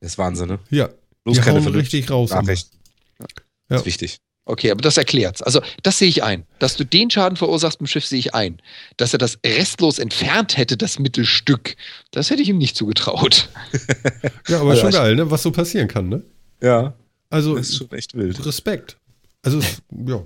Das 0.01 0.13
ist 0.13 0.19
Wahnsinn, 0.19 0.49
ne? 0.49 0.59
Ja. 0.71 0.89
Bloß 1.25 1.37
die 1.37 1.43
keine 1.43 1.75
richtig 1.75 2.11
raus. 2.11 2.31
Nachrichten. 2.31 2.77
Ja. 3.19 3.27
Das 3.69 3.81
ist 3.83 3.87
wichtig. 3.87 4.17
Okay, 4.47 4.71
aber 4.71 4.81
das 4.81 4.97
erklärt's. 4.97 5.43
Also, 5.43 5.61
das 5.83 5.99
sehe 5.99 6.09
ich 6.09 6.23
ein. 6.25 6.45
Dass 6.59 6.75
du 6.77 6.85
den 6.85 7.11
Schaden 7.11 7.37
verursachst 7.37 7.79
im 7.81 7.87
Schiff, 7.87 8.07
sehe 8.07 8.19
ich 8.19 8.35
ein. 8.35 8.61
Dass 8.97 9.13
er 9.13 9.19
das 9.19 9.39
restlos 9.47 9.99
entfernt 9.99 10.57
hätte, 10.57 10.77
das 10.77 10.99
Mittelstück, 10.99 11.77
das 12.11 12.31
hätte 12.31 12.43
ich 12.43 12.49
ihm 12.49 12.59
nicht 12.59 12.75
zugetraut. 12.77 13.49
Ja, 14.49 14.61
aber 14.61 14.71
Also 14.71 14.83
schon 14.83 14.91
geil, 14.93 15.15
ne? 15.15 15.31
Was 15.31 15.43
so 15.43 15.53
passieren 15.53 15.87
kann, 15.87 16.09
ne? 16.09 16.23
Ja, 16.63 16.95
Also 17.29 17.55
das 17.57 17.69
ist 17.69 17.77
schon 17.77 17.93
echt 17.93 18.15
wild. 18.15 18.45
Respekt. 18.45 18.97
Also, 19.43 19.61
ja. 20.07 20.23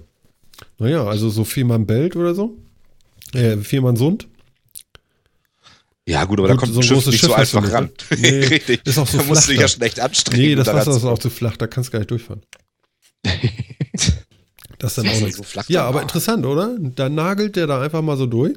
Naja, 0.79 1.05
also 1.05 1.29
so 1.29 1.45
Fehmarn 1.45 1.85
Belt 1.85 2.17
oder 2.17 2.35
so. 2.35 2.57
Äh, 3.35 3.59
Fehmarn 3.59 3.97
Sund. 3.97 4.29
Ja, 6.07 6.25
gut, 6.25 6.39
aber 6.39 6.49
da 6.49 6.55
Gut, 6.55 6.61
kommt 6.65 6.75
so 6.75 6.81
ein 6.81 6.83
Schiff 6.83 6.95
großes 6.97 7.13
nicht 7.13 7.21
Schiff 7.21 7.29
so 7.31 7.35
einfach 7.35 7.63
nicht, 7.63 7.73
ran. 7.73 7.85
ne? 8.11 8.17
Nee, 8.19 8.45
Richtig. 8.47 8.81
ist 8.87 8.99
auch 8.99 9.07
so 9.09 9.19
da 9.19 9.25
musst 9.25 9.45
flach 9.45 9.47
du 9.47 9.51
dich 9.53 9.61
ja 9.61 9.63
da. 9.67 9.69
schon 9.69 9.83
echt 9.83 10.01
anstrengen. 10.01 10.43
Nee, 10.43 10.55
das 10.55 10.67
da 10.67 10.75
Wasser 10.75 10.91
ist 10.97 11.05
auch 11.05 11.19
zu 11.19 11.31
flach, 11.31 11.57
da 11.57 11.67
kannst 11.67 11.89
du 11.89 11.93
gar 11.93 11.99
nicht 12.01 12.11
durchfahren. 12.11 12.43
Das 14.79 14.91
ist 14.91 14.99
dann 14.99 15.05
Das 15.07 15.15
auch 15.15 15.17
ist 15.19 15.23
nichts. 15.23 15.37
so 15.39 15.43
flach 15.45 15.69
ja, 15.71 15.83
da. 15.83 15.89
aber 15.89 16.03
interessant, 16.03 16.45
oder? 16.45 16.77
Da 16.79 17.09
nagelt 17.09 17.57
der 17.57 17.67
da 17.67 17.81
einfach 17.81 18.03
mal 18.03 18.17
so 18.17 18.27
durch. 18.27 18.55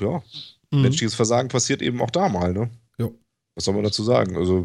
Ja, 0.00 0.22
Mhm. 0.70 0.82
menschliches 0.82 1.14
Versagen 1.14 1.48
passiert 1.48 1.82
eben 1.82 2.00
auch 2.00 2.10
da 2.10 2.28
mal, 2.28 2.52
ne? 2.52 2.70
Ja. 2.98 3.08
Was 3.54 3.64
soll 3.64 3.74
man 3.74 3.84
dazu 3.84 4.02
sagen? 4.02 4.36
Also, 4.36 4.62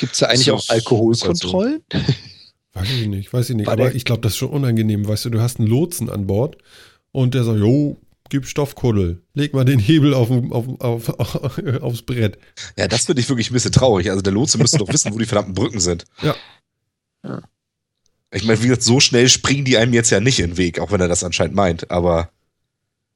Gibt 0.00 0.12
es 0.14 0.18
da 0.20 0.26
eigentlich 0.26 0.50
auch 0.50 0.64
Alkoholkontrollen? 0.68 1.82
Weiß 2.72 2.88
ich 2.90 3.06
nicht, 3.06 3.32
weiß 3.34 3.50
ich 3.50 3.56
nicht. 3.56 3.66
War 3.66 3.74
aber 3.74 3.94
ich 3.94 4.06
glaube, 4.06 4.22
das 4.22 4.32
ist 4.32 4.38
schon 4.38 4.48
unangenehm. 4.48 5.06
Weißt 5.06 5.26
du, 5.26 5.30
du 5.30 5.42
hast 5.42 5.58
einen 5.58 5.68
Lotsen 5.68 6.08
an 6.08 6.26
Bord 6.26 6.56
und 7.10 7.34
der 7.34 7.44
sagt, 7.44 7.58
jo, 7.58 7.98
gib 8.32 8.46
Stoffkuddel. 8.46 9.22
Leg 9.34 9.52
mal 9.52 9.64
den 9.66 9.78
Hebel 9.78 10.14
auf, 10.14 10.30
auf, 10.30 10.80
auf, 10.80 11.08
auf, 11.20 11.58
aufs 11.82 12.02
Brett. 12.02 12.38
ja, 12.78 12.88
das 12.88 13.04
finde 13.04 13.20
ich 13.20 13.28
wirklich 13.28 13.50
ein 13.50 13.52
bisschen 13.52 13.72
traurig. 13.72 14.08
Also, 14.08 14.22
der 14.22 14.32
Lotse 14.32 14.56
müsste 14.56 14.78
doch 14.78 14.88
wissen, 14.88 15.12
wo 15.12 15.18
die 15.18 15.26
verdammten 15.26 15.54
Brücken 15.54 15.80
sind. 15.80 16.06
Ja. 16.22 16.34
Ja. 17.22 17.42
Ich 18.32 18.44
meine, 18.44 18.58
wie 18.62 18.68
gesagt, 18.68 18.82
so 18.84 19.00
schnell 19.00 19.28
springen 19.28 19.66
die 19.66 19.76
einem 19.76 19.92
jetzt 19.92 20.08
ja 20.08 20.18
nicht 20.18 20.40
in 20.40 20.52
den 20.52 20.56
Weg, 20.56 20.80
auch 20.80 20.90
wenn 20.90 21.00
er 21.02 21.08
das 21.08 21.22
anscheinend 21.22 21.54
meint, 21.54 21.90
aber 21.90 22.30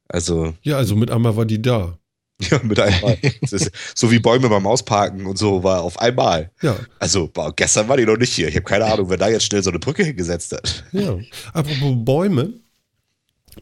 also, 0.06 0.52
Ja, 0.62 0.76
also 0.76 0.94
mit 0.96 1.10
einmal 1.10 1.34
war 1.34 1.46
die 1.46 1.62
da. 1.62 1.98
ja, 2.50 2.60
mit 2.62 2.78
einmal. 2.78 3.16
Ist 3.40 3.70
so 3.94 4.10
wie 4.10 4.18
Bäume 4.18 4.50
beim 4.50 4.66
Ausparken 4.66 5.24
und 5.24 5.38
so 5.38 5.62
war 5.64 5.80
auf 5.80 5.98
einmal. 5.98 6.50
Ja, 6.60 6.76
Also, 6.98 7.28
boah, 7.28 7.54
gestern 7.56 7.88
war 7.88 7.96
die 7.96 8.04
noch 8.04 8.18
nicht 8.18 8.34
hier. 8.34 8.48
Ich 8.48 8.54
habe 8.56 8.64
keine 8.64 8.84
Ahnung, 8.84 9.08
wer 9.08 9.16
da 9.16 9.28
jetzt 9.28 9.44
schnell 9.44 9.62
so 9.62 9.70
eine 9.70 9.78
Brücke 9.78 10.04
hingesetzt 10.04 10.52
hat. 10.52 10.84
ja. 10.92 11.16
Apropos 11.54 11.94
Bäume. 12.04 12.52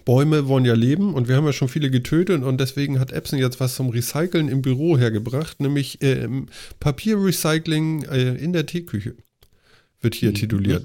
Bäume 0.04 0.48
wollen 0.48 0.64
ja 0.64 0.74
leben 0.74 1.14
und 1.14 1.28
wir 1.28 1.36
haben 1.36 1.46
ja 1.46 1.52
schon 1.52 1.68
viele 1.68 1.90
getötet 1.90 2.42
und 2.42 2.60
deswegen 2.60 2.98
hat 2.98 3.12
Epson 3.12 3.38
jetzt 3.38 3.60
was 3.60 3.74
zum 3.74 3.90
Recyceln 3.90 4.48
im 4.48 4.60
Büro 4.60 4.98
hergebracht, 4.98 5.60
nämlich 5.60 5.98
ähm, 6.02 6.46
Papierrecycling 6.80 8.04
äh, 8.04 8.34
in 8.34 8.52
der 8.52 8.66
Teeküche. 8.66 9.14
Wird 10.00 10.14
hier 10.14 10.34
tituliert. 10.34 10.84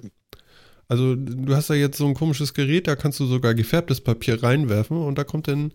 Also 0.88 1.16
du 1.16 1.56
hast 1.56 1.70
da 1.70 1.76
jetzt 1.76 1.98
so 1.98 2.08
ein 2.08 2.14
komisches 2.14 2.54
Gerät, 2.54 2.88
da 2.88 2.96
kannst 2.96 3.20
du 3.20 3.26
sogar 3.26 3.54
gefärbtes 3.54 4.02
Papier 4.02 4.42
reinwerfen 4.42 4.98
und 4.98 5.18
da 5.18 5.24
kommt 5.24 5.48
dann 5.48 5.72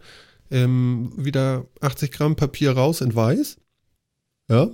ähm, 0.51 1.12
wieder 1.16 1.66
80 1.81 2.11
Gramm 2.11 2.36
Papier 2.36 2.73
raus 2.73 3.01
in 3.01 3.15
weiß. 3.15 3.56
Ja. 4.48 4.70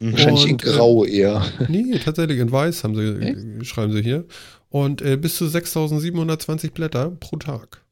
Wahrscheinlich 0.00 0.46
in 0.46 0.52
Und, 0.52 0.64
äh, 0.64 0.70
Grau 0.70 1.04
eher. 1.04 1.44
Nee, 1.68 1.98
tatsächlich 2.02 2.38
in 2.38 2.50
weiß 2.50 2.84
haben 2.84 2.94
sie, 2.94 3.02
äh, 3.02 3.64
schreiben 3.64 3.92
sie 3.92 4.02
hier. 4.02 4.24
Und 4.70 5.02
äh, 5.02 5.16
bis 5.16 5.36
zu 5.36 5.46
6720 5.48 6.72
Blätter 6.72 7.10
pro 7.10 7.36
Tag. 7.36 7.84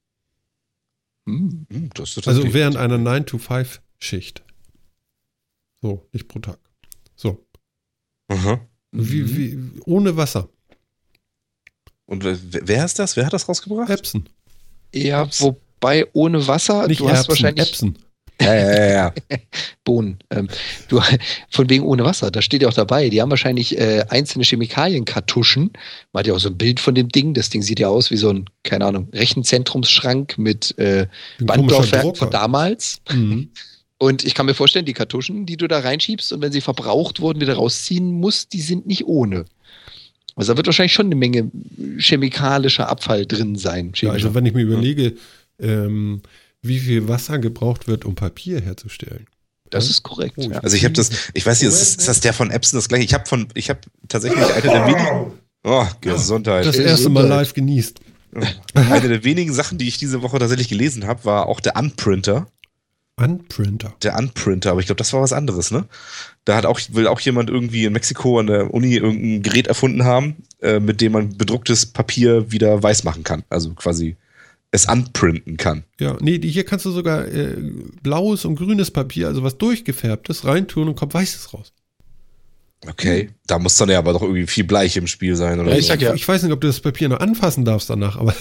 Das 1.95 2.17
ist 2.17 2.27
Also 2.27 2.55
während 2.55 2.77
einer 2.77 2.97
9-to-5-Schicht. 2.97 4.43
So, 5.83 6.09
nicht 6.13 6.27
pro 6.29 6.39
Tag. 6.39 6.59
So. 7.17 7.45
Aha. 8.29 8.61
Wie, 8.93 9.23
Mhm. 9.23 9.37
wie, 9.77 9.81
ohne 9.85 10.17
Wasser. 10.17 10.49
Und 12.07 12.25
wer, 12.25 12.85
ist 12.87 12.99
das? 12.99 13.17
Wer 13.17 13.27
hat 13.27 13.35
das 13.35 13.49
rausgebracht? 13.49 13.91
Epson. 13.91 14.27
Ja, 14.95 15.29
wobei 15.41 16.07
ohne 16.15 16.47
Wasser, 16.47 16.87
Nicht 16.87 17.01
du 17.01 17.09
hast 17.11 17.29
Erbsen, 17.29 17.29
wahrscheinlich 17.29 17.69
Epson. 17.69 17.99
Ja, 18.41 18.55
ja, 18.55 18.71
ja, 18.71 18.91
ja. 18.91 19.15
Bohnen. 19.85 20.19
Ähm, 20.31 20.49
du, 20.89 21.01
von 21.51 21.69
wegen 21.69 21.85
ohne 21.85 22.05
Wasser, 22.05 22.31
da 22.31 22.41
steht 22.41 22.63
ja 22.63 22.69
auch 22.69 22.75
dabei. 22.75 23.09
Die 23.09 23.21
haben 23.21 23.31
wahrscheinlich 23.31 23.77
äh, 23.79 24.05
einzelne 24.09 24.45
Chemikalienkartuschen. 24.45 25.73
Man 26.13 26.21
hat 26.21 26.27
ja 26.27 26.35
auch 26.35 26.39
so 26.39 26.49
ein 26.49 26.57
Bild 26.57 26.79
von 26.79 26.95
dem 26.95 27.09
Ding. 27.09 27.35
Das 27.35 27.51
Ding 27.51 27.63
sieht 27.63 27.81
ja 27.81 27.89
aus 27.89 28.11
wie 28.11 28.17
so 28.17 28.31
ein, 28.31 28.45
keine 28.63 28.85
Ahnung, 28.85 29.09
Rechenzentrumsschrank 29.13 30.39
mit 30.39 30.77
äh, 30.79 31.07
Bandlaufwerk 31.41 32.17
von 32.17 32.31
damals. 32.31 33.01
Mhm. 33.11 33.51
Und 33.99 34.25
ich 34.25 34.35
kann 34.35 34.47
mir 34.47 34.55
vorstellen, 34.55 34.85
die 34.85 34.93
Kartuschen, 34.93 35.45
die 35.45 35.57
du 35.57 35.67
da 35.67 35.81
reinschiebst 35.81 36.33
und 36.33 36.41
wenn 36.41 36.53
sie 36.53 36.61
verbraucht 36.61 37.21
wurden, 37.21 37.41
wieder 37.41 37.55
rausziehen 37.55 38.13
musst, 38.13 38.53
die 38.53 38.61
sind 38.61 38.87
nicht 38.87 39.07
ohne. 39.07 39.45
Also 40.37 40.53
da 40.53 40.57
wird 40.57 40.69
wahrscheinlich 40.69 40.93
schon 40.93 41.07
eine 41.07 41.17
Menge 41.17 41.51
chemikalischer 41.99 42.89
Abfall 42.89 43.27
drin 43.27 43.57
sein. 43.57 43.93
Ja, 43.97 44.13
also 44.13 44.37
wenn 44.37 44.47
ich 44.47 44.55
mir 44.55 44.63
überlege, 44.63 45.15
ähm, 45.59 46.23
wie 46.63 46.79
viel 46.81 47.09
Wasser 47.09 47.39
gebraucht 47.39 47.87
wird, 47.89 48.05
um 48.05 48.15
Papier 48.15 48.61
herzustellen. 48.61 49.27
das 49.71 49.91
ist 49.91 50.03
korrekt. 50.03 50.35
Oh, 50.39 50.43
ja. 50.51 50.59
Also 50.61 50.77
ich 50.77 50.85
habe 50.85 50.95
das, 50.95 51.11
ich 51.35 51.45
weiß 51.47 51.61
nicht, 51.61 51.69
ist, 51.69 51.81
das- 51.81 51.97
ist 51.97 52.09
das 52.09 52.21
der 52.21 52.33
von 52.33 52.51
Epson 52.51 52.79
das 52.79 52.89
gleiche? 52.89 53.05
Ich 53.05 53.15
habe 53.15 53.27
von, 53.29 53.49
ich 53.55 53.69
habe 53.71 53.81
tatsächlich 54.09 54.43
eine 54.45 54.63
der 54.63 54.87
wenigen, 54.87 55.33
oh, 55.65 55.87
Gesundheit. 56.01 56.67
Das 56.67 56.77
erste 56.77 57.09
Mal 57.11 57.27
live 57.27 57.53
genießt. 57.55 58.01
Eine 58.75 59.09
der 59.09 59.25
wenigen 59.25 59.55
Sachen, 59.55 59.79
die 59.79 59.89
ich 59.89 59.97
diese 59.97 60.21
Woche 60.21 60.39
tatsächlich 60.39 60.69
gelesen 60.69 61.07
habe, 61.07 61.25
war 61.25 61.47
auch 61.47 61.61
der 61.61 61.77
Unprinter. 61.77 62.47
Unprinter. 63.17 63.95
Der 64.03 64.17
Unprinter, 64.19 64.71
aber 64.71 64.81
ich 64.81 64.87
glaube, 64.87 64.99
das 64.99 65.13
war 65.15 65.23
was 65.23 65.33
anderes, 65.33 65.71
ne? 65.71 65.87
Da 66.45 66.55
hat 66.57 66.67
auch, 66.67 66.79
will 66.91 67.07
auch 67.09 67.21
jemand 67.21 67.49
irgendwie 67.51 67.85
in 67.87 67.93
Mexiko 67.95 68.39
an 68.39 68.47
der 68.47 68.73
Uni 68.73 68.95
irgendein 68.95 69.43
Gerät 69.43 69.67
erfunden 69.67 70.05
haben, 70.05 70.37
äh, 70.61 70.79
mit 70.79 71.01
dem 71.01 71.13
man 71.13 71.37
bedrucktes 71.37 71.87
Papier 71.87 72.53
wieder 72.53 72.81
weiß 72.83 73.03
machen 73.05 73.25
kann. 73.25 73.43
Also 73.49 73.73
quasi 73.75 74.17
es 74.71 74.87
unprinten 74.87 75.57
kann. 75.57 75.85
Ja, 75.99 76.17
nee, 76.21 76.39
hier 76.41 76.65
kannst 76.65 76.85
du 76.85 76.91
sogar 76.91 77.27
äh, 77.27 77.57
blaues 78.03 78.45
und 78.45 78.57
grünes 78.57 78.91
Papier, 78.91 79.29
also 79.29 79.43
was 79.43 79.59
durchgefärbtes, 79.59 80.45
reintun 80.45 80.89
und 80.89 80.95
kommt 80.95 81.15
weißes 81.15 81.55
raus. 81.55 81.73
Okay. 82.87 83.31
Da 83.47 83.59
muss 83.59 83.77
dann 83.77 83.89
ja 83.89 83.99
aber 83.99 84.13
doch 84.13 84.23
irgendwie 84.23 84.47
viel 84.47 84.65
Bleich 84.65 84.97
im 84.97 85.07
Spiel 85.07 85.35
sein, 85.35 85.59
oder? 85.59 85.73
Ja, 85.73 85.79
ich 85.79 85.87
so. 85.87 85.89
sag 85.89 86.03
ja. 86.03 86.15
Ich 86.15 86.29
weiß 86.29 86.43
nicht, 86.43 86.53
ob 86.53 86.61
du 86.61 86.67
das 86.67 86.81
Papier 86.81 87.09
noch 87.09 87.21
anfassen 87.21 87.65
darfst 87.65 87.91
danach, 87.91 88.17
aber 88.17 88.35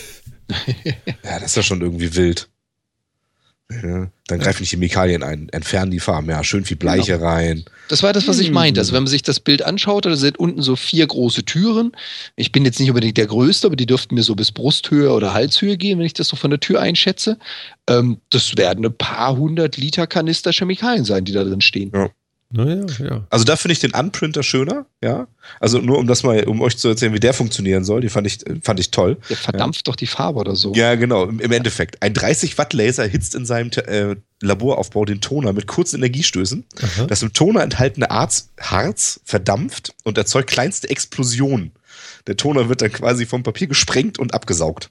Ja, 1.24 1.40
das 1.40 1.52
ist 1.52 1.56
ja 1.56 1.64
schon 1.64 1.82
irgendwie 1.82 2.16
wild. 2.16 2.50
Ja, 3.70 4.08
dann 4.28 4.40
greifen 4.40 4.64
die 4.64 4.70
Chemikalien 4.70 5.24
ein, 5.24 5.50
entfernen 5.50 5.92
die 5.92 6.00
Farben. 6.00 6.30
Ja, 6.30 6.42
schön 6.42 6.64
viel 6.64 6.78
Bleiche 6.78 7.20
rein. 7.22 7.66
Das 7.90 8.02
war 8.02 8.14
das, 8.14 8.26
was 8.26 8.40
ich 8.40 8.48
Hm. 8.48 8.54
meinte. 8.54 8.80
Also 8.80 8.94
wenn 8.94 9.04
man 9.04 9.10
sich 9.10 9.24
das 9.24 9.42
Bild 9.42 9.62
anschaut, 9.62 10.06
da 10.06 10.16
sind 10.16 10.40
unten 10.40 10.62
so 10.62 10.78
vier 10.78 11.06
große 11.06 11.44
Türen. 11.44 11.92
Ich 12.38 12.54
bin 12.54 12.64
jetzt 12.64 12.80
nicht 12.80 12.90
unbedingt 12.90 13.18
der 13.18 13.28
Größte, 13.28 13.68
aber 13.68 13.76
die 13.76 13.86
dürften 13.86 14.16
mir 14.16 14.24
so 14.24 14.36
bis 14.36 14.54
Brusthöhe 14.54 15.12
oder 15.12 15.34
Halshöhe 15.34 15.76
gehen, 15.78 16.00
wenn 16.00 16.06
ich 16.06 16.14
das 16.14 16.30
so 16.30 16.38
von 16.38 16.50
der 16.50 16.62
Tür 16.62 16.80
einschätze. 16.80 17.38
Ähm, 17.90 18.22
das 18.30 18.56
werden 18.56 18.86
ein 18.86 18.98
paar 18.98 19.36
hundert 19.36 19.76
Liter 19.76 20.08
Kanister 20.08 20.54
Chemikalien 20.54 21.04
sein, 21.04 21.26
die 21.26 21.34
da 21.34 21.44
drin 21.44 21.60
stehen. 21.62 21.92
Naja, 22.50 22.86
ja. 23.00 23.28
Also 23.30 23.44
da 23.44 23.58
finde 23.58 23.74
ich 23.74 23.80
den 23.80 23.92
Unprinter 23.94 24.42
schöner, 24.42 24.86
ja. 25.04 25.28
Also 25.60 25.80
nur 25.80 25.98
um 25.98 26.08
das 26.08 26.24
mal, 26.24 26.46
um 26.46 26.62
euch 26.62 26.78
zu 26.78 26.88
erzählen, 26.88 27.14
wie 27.14 27.20
der 27.20 27.34
funktionieren 27.34 27.84
soll, 27.84 28.00
die 28.02 28.10
fand 28.10 28.26
ich, 28.26 28.40
fand 28.62 28.80
ich 28.80 28.92
toll. 28.92 29.18
Der 29.30 29.36
verdampft 29.36 29.88
doch 29.88 29.98
die 29.98 30.08
Farbe 30.08 30.40
oder 30.40 30.56
so. 30.56 30.74
Ja, 30.74 30.96
genau, 30.96 31.26
im, 31.26 31.42
im 31.42 31.52
Endeffekt. 31.52 32.02
Ein 32.02 32.14
30 32.14 32.58
Watt 32.58 32.74
Laser 32.74 33.06
hitzt 33.06 33.36
in 33.36 33.46
seinem 33.46 33.72
äh, 33.72 34.16
Laboraufbau 34.42 35.04
den 35.04 35.20
Toner 35.20 35.52
mit 35.52 35.68
kurzen 35.68 35.98
Energiestößen. 35.98 36.66
Aha. 36.82 37.06
Das 37.08 37.22
im 37.22 37.34
Toner 37.34 37.64
enthaltene 37.64 38.10
Arz, 38.12 38.50
Harz 38.60 39.20
verdampft 39.26 39.94
und 40.06 40.18
erzeugt 40.18 40.50
kleinste 40.50 40.90
Explosionen. 40.90 41.74
Der 42.28 42.38
Toner 42.38 42.70
wird 42.70 42.82
dann 42.82 42.92
quasi 42.92 43.26
vom 43.26 43.44
Papier 43.44 43.68
gesprengt 43.68 44.20
und 44.20 44.34
abgesaugt. 44.34 44.90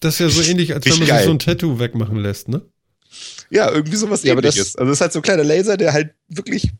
Das 0.00 0.14
ist 0.14 0.20
ja 0.20 0.28
so 0.28 0.42
ähnlich, 0.42 0.74
als 0.74 0.84
wenn 0.84 0.92
man 0.92 1.00
sich 1.00 1.08
geil. 1.08 1.24
so 1.24 1.30
ein 1.30 1.38
Tattoo 1.38 1.78
wegmachen 1.78 2.16
lässt, 2.16 2.48
ne? 2.48 2.62
Ja, 3.50 3.70
irgendwie 3.70 3.96
sowas 3.96 4.22
Ja, 4.24 4.32
aber 4.32 4.42
das- 4.42 4.56
ähnliches. 4.56 4.76
also 4.76 4.88
das 4.90 4.96
ist 4.98 5.00
halt 5.00 5.12
so 5.12 5.18
ein 5.20 5.22
kleiner 5.22 5.44
Laser, 5.44 5.76
der 5.76 5.92
halt 5.92 6.14
wirklich 6.28 6.70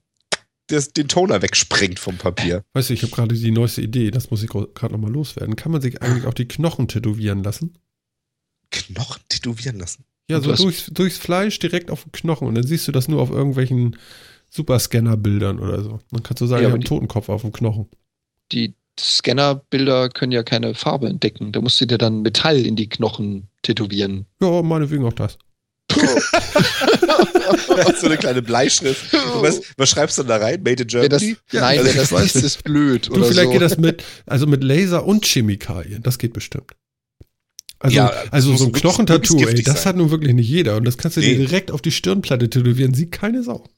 das, 0.68 0.92
den 0.92 1.08
Toner 1.08 1.42
wegsprengt 1.42 1.98
vom 1.98 2.16
Papier. 2.16 2.64
Weißt 2.72 2.88
du, 2.90 2.94
ich 2.94 3.02
habe 3.02 3.12
gerade 3.12 3.34
die 3.34 3.50
neueste 3.50 3.82
Idee, 3.82 4.10
das 4.10 4.30
muss 4.30 4.42
ich 4.42 4.48
gerade 4.48 4.92
nochmal 4.92 5.12
loswerden. 5.12 5.56
Kann 5.56 5.72
man 5.72 5.80
sich 5.82 6.00
eigentlich 6.02 6.26
auch 6.26 6.34
die 6.34 6.48
Knochen 6.48 6.88
tätowieren 6.88 7.42
lassen? 7.44 7.76
Knochen 8.70 9.20
tätowieren 9.28 9.78
lassen. 9.78 10.04
Ja, 10.30 10.38
Und 10.38 10.44
so 10.44 10.54
durchs, 10.54 10.86
durchs 10.86 11.18
Fleisch 11.18 11.58
direkt 11.58 11.90
auf 11.90 12.04
den 12.04 12.12
Knochen 12.12 12.48
und 12.48 12.54
dann 12.54 12.66
siehst 12.66 12.88
du 12.88 12.92
das 12.92 13.08
nur 13.08 13.20
auf 13.20 13.30
irgendwelchen 13.30 13.96
Superscanner-Bildern 14.50 15.58
oder 15.58 15.82
so. 15.82 16.00
Dann 16.10 16.22
kannst 16.22 16.40
du 16.40 16.46
sagen, 16.46 16.62
Ja, 16.62 16.68
ich 16.68 16.72
habe 16.72 16.80
einen 16.80 16.84
Totenkopf 16.88 17.28
auf 17.28 17.42
dem 17.42 17.52
Knochen. 17.52 17.88
Die 18.52 18.74
Scannerbilder 18.98 20.08
können 20.08 20.32
ja 20.32 20.42
keine 20.44 20.74
Farbe 20.74 21.08
entdecken. 21.08 21.52
Da 21.52 21.60
musst 21.60 21.80
du 21.80 21.86
dir 21.86 21.98
dann 21.98 22.22
Metall 22.22 22.64
in 22.64 22.76
die 22.76 22.88
Knochen 22.88 23.48
tätowieren. 23.62 24.26
Ja, 24.40 24.62
meinetwegen 24.62 25.04
auch 25.04 25.12
das. 25.12 25.36
so 28.00 28.06
eine 28.06 28.16
kleine 28.16 28.42
Bleischrift. 28.42 29.12
Was, 29.12 29.60
was 29.76 29.90
schreibst 29.90 30.18
du 30.18 30.22
denn 30.22 30.28
da 30.30 30.36
rein? 30.38 30.62
Made 30.62 30.82
in 30.82 30.92
Wenn 30.92 31.08
das, 31.10 31.20
Germany? 31.22 31.36
nein, 31.52 31.78
also 31.80 31.92
das 31.92 32.10
liest, 32.22 32.36
ist 32.36 32.64
blöd. 32.64 33.08
Du, 33.08 33.12
oder 33.14 33.24
vielleicht 33.26 33.46
so. 33.46 33.52
geht 33.52 33.62
das 33.62 33.78
mit, 33.78 34.02
also 34.26 34.46
mit 34.46 34.64
Laser 34.64 35.04
und 35.04 35.24
Chemikalien. 35.26 36.02
Das 36.02 36.18
geht 36.18 36.32
bestimmt. 36.32 36.72
Also, 37.78 37.96
Ja, 37.96 38.12
also 38.30 38.56
so 38.56 38.64
ein 38.66 38.72
Knochentattoo, 38.72 39.38
ey, 39.46 39.62
das 39.62 39.82
sein. 39.82 39.90
hat 39.90 39.96
nun 39.96 40.10
wirklich 40.10 40.34
nicht 40.34 40.48
jeder. 40.48 40.76
Und 40.76 40.84
das 40.84 40.96
kannst 40.96 41.16
du 41.16 41.20
Nee. 41.20 41.34
dir 41.34 41.46
direkt 41.46 41.70
auf 41.70 41.82
die 41.82 41.92
Stirnplatte 41.92 42.48
tätowieren. 42.48 42.94
Sieht 42.94 43.12
keine 43.12 43.42
Sau. 43.42 43.68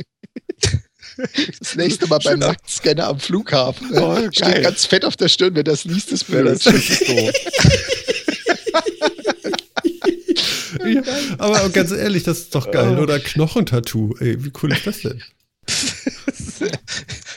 Das 1.60 1.74
nächste 1.76 2.06
Mal 2.06 2.18
beim. 2.22 2.38
Nacktscanner 2.38 3.08
am 3.08 3.18
Flughafen. 3.18 3.88
Oh. 3.94 4.16
Steht 4.30 4.62
ganz 4.62 4.84
fett 4.84 5.04
auf 5.04 5.16
der 5.16 5.28
Stirn, 5.28 5.54
wenn 5.56 5.64
das 5.64 5.84
liest, 5.84 6.12
ist 6.12 6.28
Ja, 6.28 6.42
blöd. 6.42 6.64
das 6.64 6.66
ist 6.66 7.00
doof. 7.08 7.32
Ja, 10.84 11.02
aber 11.38 11.68
ganz 11.70 11.92
ehrlich, 11.92 12.22
das 12.24 12.38
ist 12.38 12.54
doch 12.54 12.70
geil. 12.70 12.98
Oder 12.98 13.18
Knochentattoo. 13.18 14.14
Ey, 14.18 14.44
wie 14.44 14.52
cool 14.62 14.72
ist 14.72 14.86
das 14.86 15.00
denn? 15.00 15.22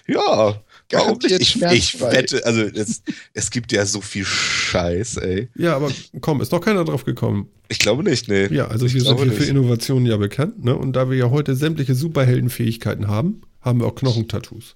ja, 0.08 0.62
Warum 0.92 1.20
nicht? 1.20 1.40
Ich, 1.40 1.62
ich 1.62 2.02
wette, 2.02 2.46
also 2.46 2.62
es, 2.62 3.04
es 3.34 3.52
gibt 3.52 3.72
ja 3.72 3.86
so 3.86 4.02
viel 4.02 4.26
Scheiß, 4.26 5.18
ey. 5.18 5.50
Ja, 5.56 5.76
aber 5.76 5.92
komm, 6.20 6.42
ist 6.42 6.52
doch 6.52 6.62
keiner 6.62 6.84
drauf 6.84 7.06
gekommen. 7.06 7.48
Ich 7.68 7.78
glaube 7.80 8.04
nicht, 8.04 8.28
nee. 8.28 8.48
Ja, 8.48 8.68
also 8.68 8.92
wir 8.92 9.02
sind 9.02 9.16
glaube 9.16 9.32
hier 9.32 9.34
für. 9.34 9.46
Innovationen 9.46 10.06
ja 10.08 10.18
bekannt, 10.18 10.64
ne? 10.64 10.76
Und 10.76 10.94
da 10.94 11.10
wir 11.10 11.18
ja 11.18 11.30
heute 11.30 11.56
sämtliche 11.56 11.94
Superheldenfähigkeiten 11.94 13.08
haben, 13.08 13.42
haben 13.62 13.82
wir 13.82 13.88
auch 13.88 13.96
Knochentattoos. 13.96 14.76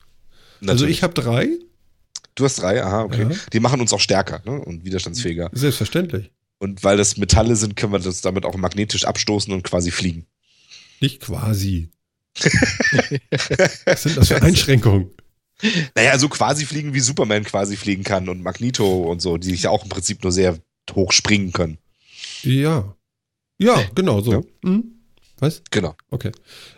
Also 0.62 0.74
Natürlich. 0.74 0.98
ich 0.98 1.04
habe 1.04 1.14
drei, 1.16 1.50
du 2.36 2.46
hast 2.46 2.62
drei, 2.62 2.84
aha, 2.84 3.04
okay. 3.04 3.28
Ja. 3.30 3.36
Die 3.52 3.60
machen 3.60 3.82
uns 3.82 3.92
auch 3.92 4.00
stärker 4.00 4.42
ne? 4.46 4.62
und 4.62 4.86
widerstandsfähiger. 4.86 5.50
selbstverständlich. 5.54 6.32
Und 6.64 6.82
weil 6.82 6.96
das 6.96 7.18
Metalle 7.18 7.58
sind, 7.58 7.76
können 7.76 7.92
wir 7.92 8.00
das 8.00 8.22
damit 8.22 8.46
auch 8.46 8.56
magnetisch 8.56 9.04
abstoßen 9.04 9.54
und 9.54 9.64
quasi 9.64 9.92
fliegen. 9.92 10.28
Nicht 11.02 11.20
quasi. 11.20 11.90
Was 13.86 14.04
sind 14.04 14.16
das 14.16 14.30
für 14.30 14.42
Einschränkungen? 14.42 15.12
Naja, 15.94 16.18
so 16.18 16.30
quasi 16.30 16.66
fliegen, 16.66 16.94
wie 16.94 17.02
Superman 17.02 17.44
quasi 17.44 17.76
fliegen 17.76 18.06
kann 18.06 18.30
und 18.30 18.42
Magneto 18.42 19.04
und 19.12 19.22
so, 19.22 19.38
die 19.38 19.54
ja 19.56 19.72
auch 19.72 19.84
im 19.84 19.90
Prinzip 19.90 20.24
nur 20.24 20.32
sehr 20.32 20.58
hoch 20.94 21.12
springen 21.12 21.52
können. 21.52 21.80
Ja. 22.44 22.96
Ja, 23.58 23.84
genau 23.94 24.22
so. 24.22 24.32
Ja. 24.32 24.42
Hm? 24.64 24.86
Was? 25.40 25.64
Genau. 25.70 25.96
Okay. 26.12 26.32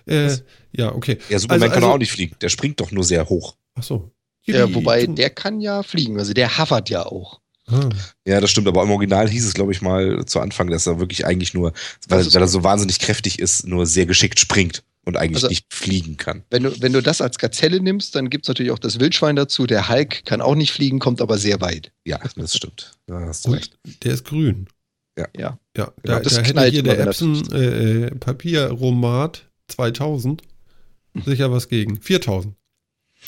Äh, 0.08 0.26
Was? 0.26 0.44
ja, 0.72 0.96
okay. 0.96 1.20
Ja, 1.30 1.38
Superman 1.38 1.62
Also- 1.62 1.74
kann 1.76 1.84
also- 1.84 1.94
auch 1.94 2.00
nicht 2.00 2.12
fliegen. 2.12 2.36
Der 2.42 2.50
springt 2.50 2.80
doch 2.80 2.90
nur 2.90 3.04
sehr 3.04 3.30
hoch. 3.30 3.56
Ach 3.76 3.84
so. 3.84 4.12
Ja, 4.46 4.74
wobei 4.74 5.06
der 5.06 5.30
kann 5.30 5.62
ja 5.62 5.84
fliegen, 5.84 6.18
also 6.18 6.34
der 6.34 6.58
hovert 6.58 6.90
ja 6.90 7.06
auch. 7.06 7.40
Ah. 7.68 7.90
Ja, 8.26 8.40
das 8.42 8.52
stimmt, 8.52 8.68
aber 8.68 8.84
im 8.84 8.92
Original 8.92 9.28
hieß 9.30 9.46
es, 9.46 9.54
glaube 9.54 9.72
ich, 9.72 9.82
mal 9.82 10.24
zu 10.26 10.40
Anfang, 10.40 10.70
dass 10.70 10.86
er 10.86 11.00
wirklich 11.00 11.26
eigentlich 11.26 11.54
nur, 11.54 11.74
weil, 12.08 12.22
ist 12.22 12.34
weil 12.36 12.42
er 12.42 12.48
so 12.48 12.64
wahnsinnig 12.64 13.00
kräftig 13.00 13.40
ist, 13.40 13.66
nur 13.68 13.86
sehr 13.88 14.06
geschickt 14.06 14.40
springt 14.40 14.84
und 15.04 15.18
eigentlich 15.18 15.38
Also- 15.44 15.48
nicht 15.48 15.66
fliegen 15.74 16.18
kann. 16.18 16.44
Wenn 16.52 16.64
du, 16.64 16.82
wenn 16.82 16.94
du 16.94 17.02
das 17.02 17.22
als 17.22 17.38
Gazelle 17.40 17.80
nimmst, 17.82 18.14
dann 18.16 18.30
gibt 18.30 18.46
es 18.46 18.50
natürlich 18.50 18.72
auch 18.72 18.80
das 18.80 19.00
Wildschwein 19.00 19.36
dazu. 19.36 19.66
Der 19.66 19.90
Hulk 19.90 20.26
kann 20.26 20.42
auch 20.42 20.54
nicht 20.56 20.72
fliegen, 20.74 21.00
kommt 21.00 21.22
aber 21.22 21.38
sehr 21.40 21.60
weit. 21.62 21.92
Ja, 22.06 22.20
das 22.36 22.56
stimmt. 22.56 22.94
Da 23.08 23.20
hast 23.22 23.48
du 23.48 23.52
recht. 23.52 23.78
Der 24.04 24.14
ist 24.14 24.26
grün. 24.26 24.68
Ja. 25.18 25.28
Ja. 25.36 25.58
Ja, 25.78 25.86
Genau, 26.04 26.18
da, 26.18 26.20
das 26.20 26.34
da 26.34 26.40
hätte 26.42 26.52
knallt 26.52 26.74
hier 26.74 26.84
der 26.84 27.00
Epson 27.00 27.52
äh, 27.52 28.06
äh, 28.08 28.12
Papierromat 28.16 29.44
2000 29.70 30.42
sicher 31.26 31.52
was 31.52 31.68
gegen. 31.70 32.00
4000. 32.02 32.54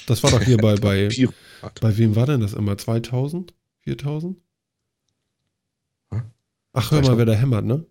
Das 0.06 0.22
war 0.22 0.32
doch 0.32 0.42
hier 0.44 0.58
bei, 0.58 0.76
bei, 0.82 1.08
Pirat. 1.08 1.34
bei 1.82 1.98
wem 1.98 2.16
war 2.16 2.26
denn 2.28 2.42
das 2.42 2.54
immer? 2.54 2.78
2000? 2.78 3.54
4000? 3.88 4.36
Hm? 6.12 6.22
Ach, 6.74 6.92
hör 6.92 7.02
mal, 7.02 7.18
wer 7.18 7.26
da 7.26 7.34
hämmert, 7.34 7.64
ne? 7.64 7.86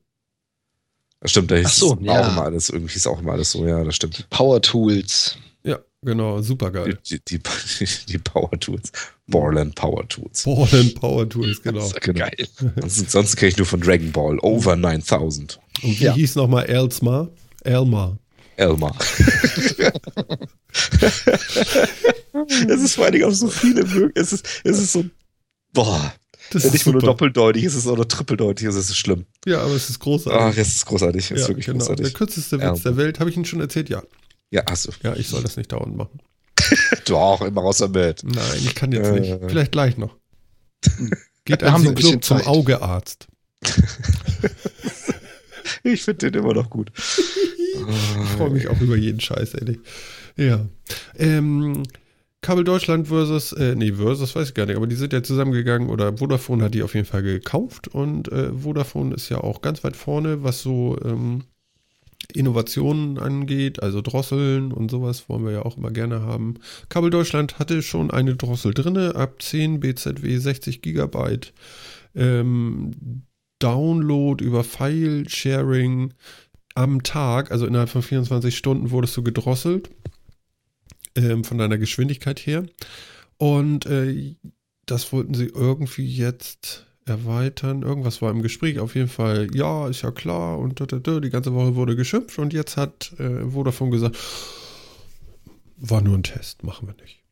Das 1.21 1.31
stimmt, 1.31 1.51
da 1.51 1.57
hieß 1.57 1.67
Ach 1.67 1.73
so, 1.73 1.99
es 1.99 2.07
ja. 2.07 2.21
auch 2.21 2.29
immer 2.33 2.43
alles, 2.43 2.69
irgendwie 2.69 2.95
ist 2.97 3.07
auch 3.07 3.19
immer 3.21 3.33
alles 3.33 3.53
so, 3.53 3.67
ja, 3.67 3.83
das 3.83 3.97
stimmt. 3.97 4.29
Power 4.29 4.61
Tools. 4.61 5.39
Ja, 5.65 5.79
genau, 6.03 6.43
super 6.43 6.71
geil. 6.71 6.99
Die, 7.09 7.19
die, 7.25 7.39
die, 7.41 7.87
die 8.09 8.19
Power 8.19 8.51
Tools. 8.61 8.93
Borland 9.27 9.75
Power 9.75 10.07
Tools. 10.07 10.45
Ball 10.45 10.85
Power 11.01 11.27
Tools, 11.29 11.63
genau. 11.63 11.79
Das 11.81 11.93
ist 11.93 12.01
Genau. 12.03 12.19
geil. 12.19 12.47
Sonst, 12.77 13.11
sonst 13.11 13.37
kenne 13.37 13.49
ich 13.49 13.57
nur 13.57 13.67
von 13.67 13.81
Dragon 13.81 14.13
Ball. 14.13 14.39
Over 14.41 14.77
9000. 14.77 15.59
Und 15.83 15.99
wie 15.99 16.05
Ja. 16.05 16.13
hieß 16.15 16.35
nochmal 16.37 16.67
Elsmar? 16.67 17.31
Elmar. 17.65 18.19
Elmar. 18.57 18.95
es 22.69 22.83
ist 22.83 22.95
vor 22.95 23.05
allen 23.05 23.15
Dingen 23.15 23.25
auf 23.25 23.35
so 23.35 23.49
viele 23.49 23.83
Möglichkeiten. 23.85 24.21
Es 24.21 24.33
ist, 24.35 24.47
es 24.65 24.79
ist 24.79 24.93
so. 24.93 25.05
Boah. 25.73 26.15
Das 26.51 26.63
Wenn 26.63 26.69
ist 26.69 26.73
nicht 26.75 26.87
nur 26.87 26.95
super. 26.95 27.07
doppeldeutig 27.07 27.65
ist, 27.65 27.75
es 27.75 27.87
oder 27.87 28.07
trippeldeutig 28.07 28.67
ist, 28.69 28.77
es 28.77 28.91
ist 28.91 28.97
schlimm. 28.99 29.27
Ja, 29.47 29.63
aber 29.63 29.75
es 29.75 29.91
ist 29.91 29.99
großartig. 29.99 30.41
Ach, 30.41 30.57
es 30.57 30.77
ist 30.77 30.87
großartig. 30.87 31.25
Es 31.25 31.31
ist 31.33 31.41
ja, 31.43 31.49
wirklich 31.49 31.67
genau. 31.67 31.79
Der 31.79 31.87
großartig. 31.89 32.15
kürzeste 32.15 32.59
Witz 32.59 32.63
Ja. 32.65 32.75
der 32.91 32.97
Welt, 32.97 33.19
habe 33.19 33.31
ich 33.31 33.37
Ihnen 33.37 33.45
schon 33.45 33.61
erzählt? 33.61 33.89
Ja. 33.89 34.03
Ja, 34.51 34.63
hast 34.69 34.87
du. 34.87 34.93
Ja, 35.03 35.15
ich 35.17 35.29
soll 35.29 35.43
das 35.43 35.57
nicht 35.57 35.73
dauernd 35.73 35.97
machen. 35.97 36.21
Doch, 37.07 37.41
immer 37.43 37.63
raus 37.63 37.79
damit. 37.79 38.23
Nein, 38.23 38.59
ich 38.59 38.75
kann 38.77 38.93
jetzt 38.93 39.09
Äh. 39.09 39.21
nicht. 39.21 39.39
Vielleicht 39.49 39.73
gleich 39.73 39.97
noch. 39.99 40.17
Geht 41.45 41.63
noch 41.63 41.75
ein 41.85 41.95
Club 41.95 42.23
zum. 42.25 42.41
Augearzt. 42.43 43.27
Ich 45.83 46.03
finde 46.03 46.31
den 46.31 46.43
immer 46.43 46.55
noch 46.55 46.71
gut. 46.71 46.91
Ich 46.97 48.29
freue 48.37 48.51
mich 48.51 48.69
auch 48.69 48.81
über 48.81 48.97
jeden 48.97 49.21
Scheiß, 49.21 49.55
ehrlich. 49.55 49.79
Ja. 50.37 50.67
Ähm, 51.17 51.83
Kabel 52.47 52.63
Deutschland 52.63 53.09
versus, 53.09 53.53
äh, 53.55 53.75
nee, 53.75 53.95
versus 53.95 54.37
weiß 54.37 54.51
ich 54.51 54.55
gar 54.55 54.67
nicht, 54.67 54.77
aber 54.77 54.87
die 54.87 54.95
sind 54.95 55.13
ja 55.13 55.21
zusammengegangen 55.21 55.89
oder 55.89 56.17
Vodafone 56.17 56.63
hat 56.63 56.75
die 56.75 56.85
auf 56.85 56.95
jeden 56.95 57.05
Fall 57.05 57.25
gekauft 57.25 57.89
und 57.89 58.31
äh, 58.31 58.53
Vodafone 58.53 59.17
ist 59.17 59.31
ja 59.31 59.39
auch 59.39 59.63
ganz 59.63 59.83
weit 59.83 59.97
vorne, 59.97 60.45
was 60.45 60.63
so 60.63 60.97
ähm, 61.05 61.43
Innovationen 62.33 63.19
angeht, 63.19 63.83
also 63.83 64.01
Drosseln 64.01 64.71
und 64.71 64.93
sowas 64.93 65.29
wollen 65.29 65.45
wir 65.45 65.51
ja 65.51 65.63
auch 65.63 65.77
immer 65.77 65.91
gerne 65.91 66.23
haben. 66.23 66.55
Kabel 66.89 67.11
Deutschland 67.11 67.59
hatte 67.59 67.83
schon 67.83 68.13
eine 68.13 68.37
Drossel 68.37 68.75
drinne, 68.75 69.17
ab 69.17 69.43
10 69.43 69.81
BZW 69.81 70.39
60 70.39 70.83
Gigabyte. 70.83 71.53
Ähm, 72.15 73.25
Download 73.59 74.45
über 74.45 74.63
File-Sharing 74.63 76.15
am 76.77 77.03
Tag, 77.03 77.51
also 77.51 77.67
innerhalb 77.67 77.89
von 77.89 78.03
24 78.03 78.57
Stunden, 78.57 78.93
wurdest 78.93 79.17
du 79.17 79.25
gedrosselt 79.25 79.91
ähm, 81.17 81.45
von 81.45 81.59
deiner 81.59 81.79
Geschwindigkeit 81.79 82.41
her. 82.41 82.65
Und 83.39 83.87
äh, 83.87 84.37
das 84.87 85.13
wollten 85.13 85.35
sie 85.35 85.47
irgendwie 85.47 86.07
jetzt 86.07 86.87
erweitern. 87.05 87.83
Irgendwas 87.83 88.21
war 88.23 88.31
im 88.31 88.43
Gespräch. 88.43 88.79
Auf 88.79 88.95
jeden 88.95 89.09
Fall, 89.09 89.49
ja, 89.55 89.89
ist 89.89 90.03
ja 90.03 90.11
klar. 90.11 90.59
Und 90.59 90.81
die 90.81 91.31
ganze 91.31 91.55
Woche 91.55 91.75
wurde 91.75 91.97
geschimpft. 91.97 92.39
Und 92.39 92.53
jetzt 92.53 92.77
hat 92.77 93.13
äh, 93.19 93.51
Vodafone 93.51 93.91
gesagt, 93.91 94.17
war 95.77 96.01
nur 96.01 96.17
ein 96.17 96.23
Test, 96.23 96.63
machen 96.65 96.89
wir 96.89 96.95
nicht. 97.03 97.23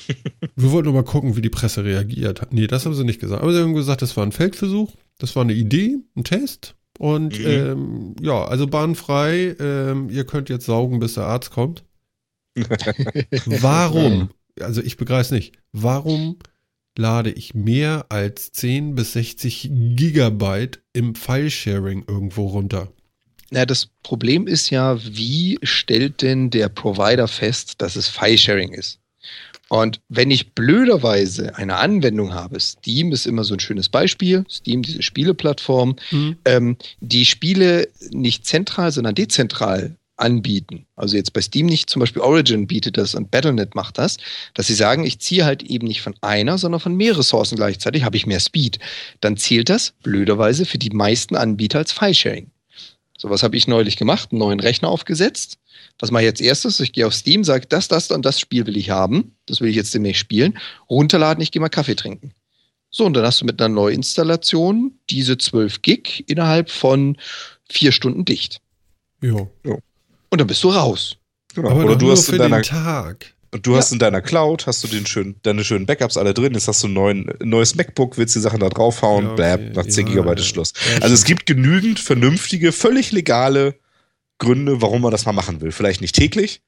wir 0.56 0.72
wollten 0.72 0.86
nur 0.86 0.94
mal 0.94 1.04
gucken, 1.08 1.36
wie 1.36 1.42
die 1.42 1.50
Presse 1.50 1.84
reagiert 1.84 2.42
hat. 2.42 2.52
Nee, 2.52 2.66
das 2.66 2.84
haben 2.84 2.94
sie 2.94 3.04
nicht 3.04 3.20
gesagt. 3.20 3.42
Aber 3.42 3.52
sie 3.52 3.60
haben 3.60 3.74
gesagt, 3.74 4.02
das 4.02 4.16
war 4.16 4.24
ein 4.24 4.32
Feldversuch. 4.32 4.92
Das 5.18 5.36
war 5.36 5.42
eine 5.42 5.52
Idee, 5.52 5.98
ein 6.16 6.24
Test. 6.24 6.74
Und 6.98 7.38
Mhm. 7.38 7.46
ähm, 7.46 8.16
ja, 8.20 8.44
also 8.44 8.66
bahnfrei. 8.66 9.56
Ähm, 9.58 10.10
ihr 10.10 10.24
könnt 10.24 10.48
jetzt 10.48 10.66
saugen, 10.66 10.98
bis 10.98 11.14
der 11.14 11.26
Arzt 11.26 11.50
kommt. 11.50 11.84
Warum? 13.46 14.30
Also 14.60 14.82
ich 14.82 14.96
begreife 14.96 15.22
es 15.22 15.30
nicht. 15.30 15.54
Warum 15.72 16.38
lade 16.96 17.30
ich 17.30 17.54
mehr 17.54 18.06
als 18.08 18.52
10 18.52 18.94
bis 18.94 19.14
60 19.14 19.70
Gigabyte 19.96 20.80
im 20.92 21.14
File-Sharing 21.14 22.04
irgendwo 22.06 22.46
runter? 22.46 22.92
Na, 23.50 23.66
das 23.66 23.88
Problem 24.02 24.46
ist 24.46 24.70
ja, 24.70 24.98
wie 25.04 25.58
stellt 25.62 26.22
denn 26.22 26.50
der 26.50 26.68
Provider 26.68 27.28
fest, 27.28 27.74
dass 27.82 27.96
es 27.96 28.08
File-Sharing 28.08 28.72
ist? 28.72 29.00
Und 29.68 30.00
wenn 30.08 30.30
ich 30.30 30.52
blöderweise 30.52 31.56
eine 31.56 31.76
Anwendung 31.76 32.34
habe, 32.34 32.60
Steam 32.60 33.12
ist 33.12 33.26
immer 33.26 33.44
so 33.44 33.54
ein 33.54 33.60
schönes 33.60 33.88
Beispiel, 33.88 34.44
Steam, 34.48 34.82
diese 34.82 35.02
Spieleplattform, 35.02 35.96
ähm, 36.44 36.76
die 37.00 37.24
Spiele 37.24 37.88
nicht 38.10 38.46
zentral, 38.46 38.92
sondern 38.92 39.14
dezentral 39.14 39.96
anbieten. 40.16 40.86
Also 40.96 41.16
jetzt 41.16 41.32
bei 41.32 41.40
Steam 41.40 41.66
nicht, 41.66 41.90
zum 41.90 42.00
Beispiel 42.00 42.22
Origin 42.22 42.66
bietet 42.66 42.96
das 42.96 43.14
und 43.14 43.30
Battle.net 43.30 43.74
macht 43.74 43.98
das, 43.98 44.16
dass 44.54 44.66
sie 44.66 44.74
sagen, 44.74 45.04
ich 45.04 45.18
ziehe 45.18 45.44
halt 45.44 45.62
eben 45.62 45.86
nicht 45.86 46.02
von 46.02 46.14
einer, 46.20 46.58
sondern 46.58 46.80
von 46.80 46.94
mehreren 46.94 47.18
Ressourcen 47.18 47.56
gleichzeitig, 47.56 48.04
habe 48.04 48.16
ich 48.16 48.26
mehr 48.26 48.40
Speed. 48.40 48.78
Dann 49.20 49.36
zählt 49.36 49.68
das 49.68 49.92
blöderweise 50.02 50.66
für 50.66 50.78
die 50.78 50.90
meisten 50.90 51.36
Anbieter 51.36 51.78
als 51.78 51.92
File-Sharing. 51.92 52.50
So 53.18 53.30
was 53.30 53.42
habe 53.42 53.56
ich 53.56 53.66
neulich 53.66 53.96
gemacht, 53.96 54.30
einen 54.32 54.40
neuen 54.40 54.60
Rechner 54.60 54.88
aufgesetzt. 54.88 55.58
Was 55.98 56.10
mache 56.10 56.22
ich 56.22 56.26
jetzt 56.26 56.40
erstes? 56.40 56.80
Ich 56.80 56.92
gehe 56.92 57.06
auf 57.06 57.14
Steam, 57.14 57.44
sage, 57.44 57.66
das, 57.66 57.88
das 57.88 58.10
und 58.10 58.24
das 58.24 58.40
Spiel 58.40 58.66
will 58.66 58.76
ich 58.76 58.90
haben. 58.90 59.36
Das 59.46 59.60
will 59.60 59.70
ich 59.70 59.76
jetzt 59.76 59.94
demnächst 59.94 60.20
spielen. 60.20 60.58
Runterladen, 60.90 61.42
ich 61.42 61.50
gehe 61.52 61.60
mal 61.60 61.68
Kaffee 61.68 61.94
trinken. 61.94 62.32
So, 62.90 63.04
und 63.06 63.14
dann 63.14 63.24
hast 63.24 63.40
du 63.40 63.44
mit 63.44 63.60
einer 63.60 63.74
Neuinstallation 63.74 64.98
diese 65.10 65.36
12 65.36 65.82
Gig 65.82 66.24
innerhalb 66.28 66.70
von 66.70 67.16
vier 67.68 67.90
Stunden 67.92 68.24
dicht. 68.24 68.60
Jo. 69.64 69.80
Und 70.34 70.40
dann 70.40 70.48
bist 70.48 70.64
du 70.64 70.70
raus. 70.70 71.16
Genau. 71.54 71.70
Aber 71.70 71.84
Oder 71.84 71.94
du 71.94 72.06
nur 72.06 72.12
hast 72.16 72.26
für 72.26 72.32
in 72.32 72.38
deiner 72.42 72.56
den 72.60 72.64
Tag. 72.64 73.32
Und 73.52 73.64
du 73.64 73.76
hast 73.76 73.92
in 73.92 74.00
deiner 74.00 74.20
Cloud, 74.20 74.66
hast 74.66 74.82
du 74.82 74.88
den 74.88 75.06
schön, 75.06 75.36
deine 75.44 75.62
schönen 75.62 75.86
Backups 75.86 76.16
alle 76.16 76.34
drin, 76.34 76.54
jetzt 76.54 76.66
hast 76.66 76.82
du 76.82 76.88
ein 76.88 76.92
neuen, 76.92 77.30
neues 77.40 77.76
MacBook, 77.76 78.18
willst 78.18 78.34
die 78.34 78.40
Sachen 78.40 78.58
da 78.58 78.68
draufhauen, 78.68 79.26
Ja, 79.26 79.32
okay. 79.34 79.56
bläb, 79.58 79.76
nach 79.76 79.86
10 79.86 80.06
Ja, 80.08 80.12
Gigabyte 80.12 80.40
ist 80.40 80.46
ja. 80.46 80.54
Schluss. 80.54 80.72
Ja, 80.92 81.02
also 81.02 81.14
es 81.14 81.22
gibt 81.24 81.46
genügend 81.46 82.00
vernünftige, 82.00 82.72
völlig 82.72 83.12
legale 83.12 83.76
Gründe, 84.38 84.82
warum 84.82 85.02
man 85.02 85.12
das 85.12 85.24
mal 85.24 85.30
machen 85.32 85.60
will. 85.60 85.70
Vielleicht 85.70 86.00
nicht 86.00 86.16
täglich, 86.16 86.62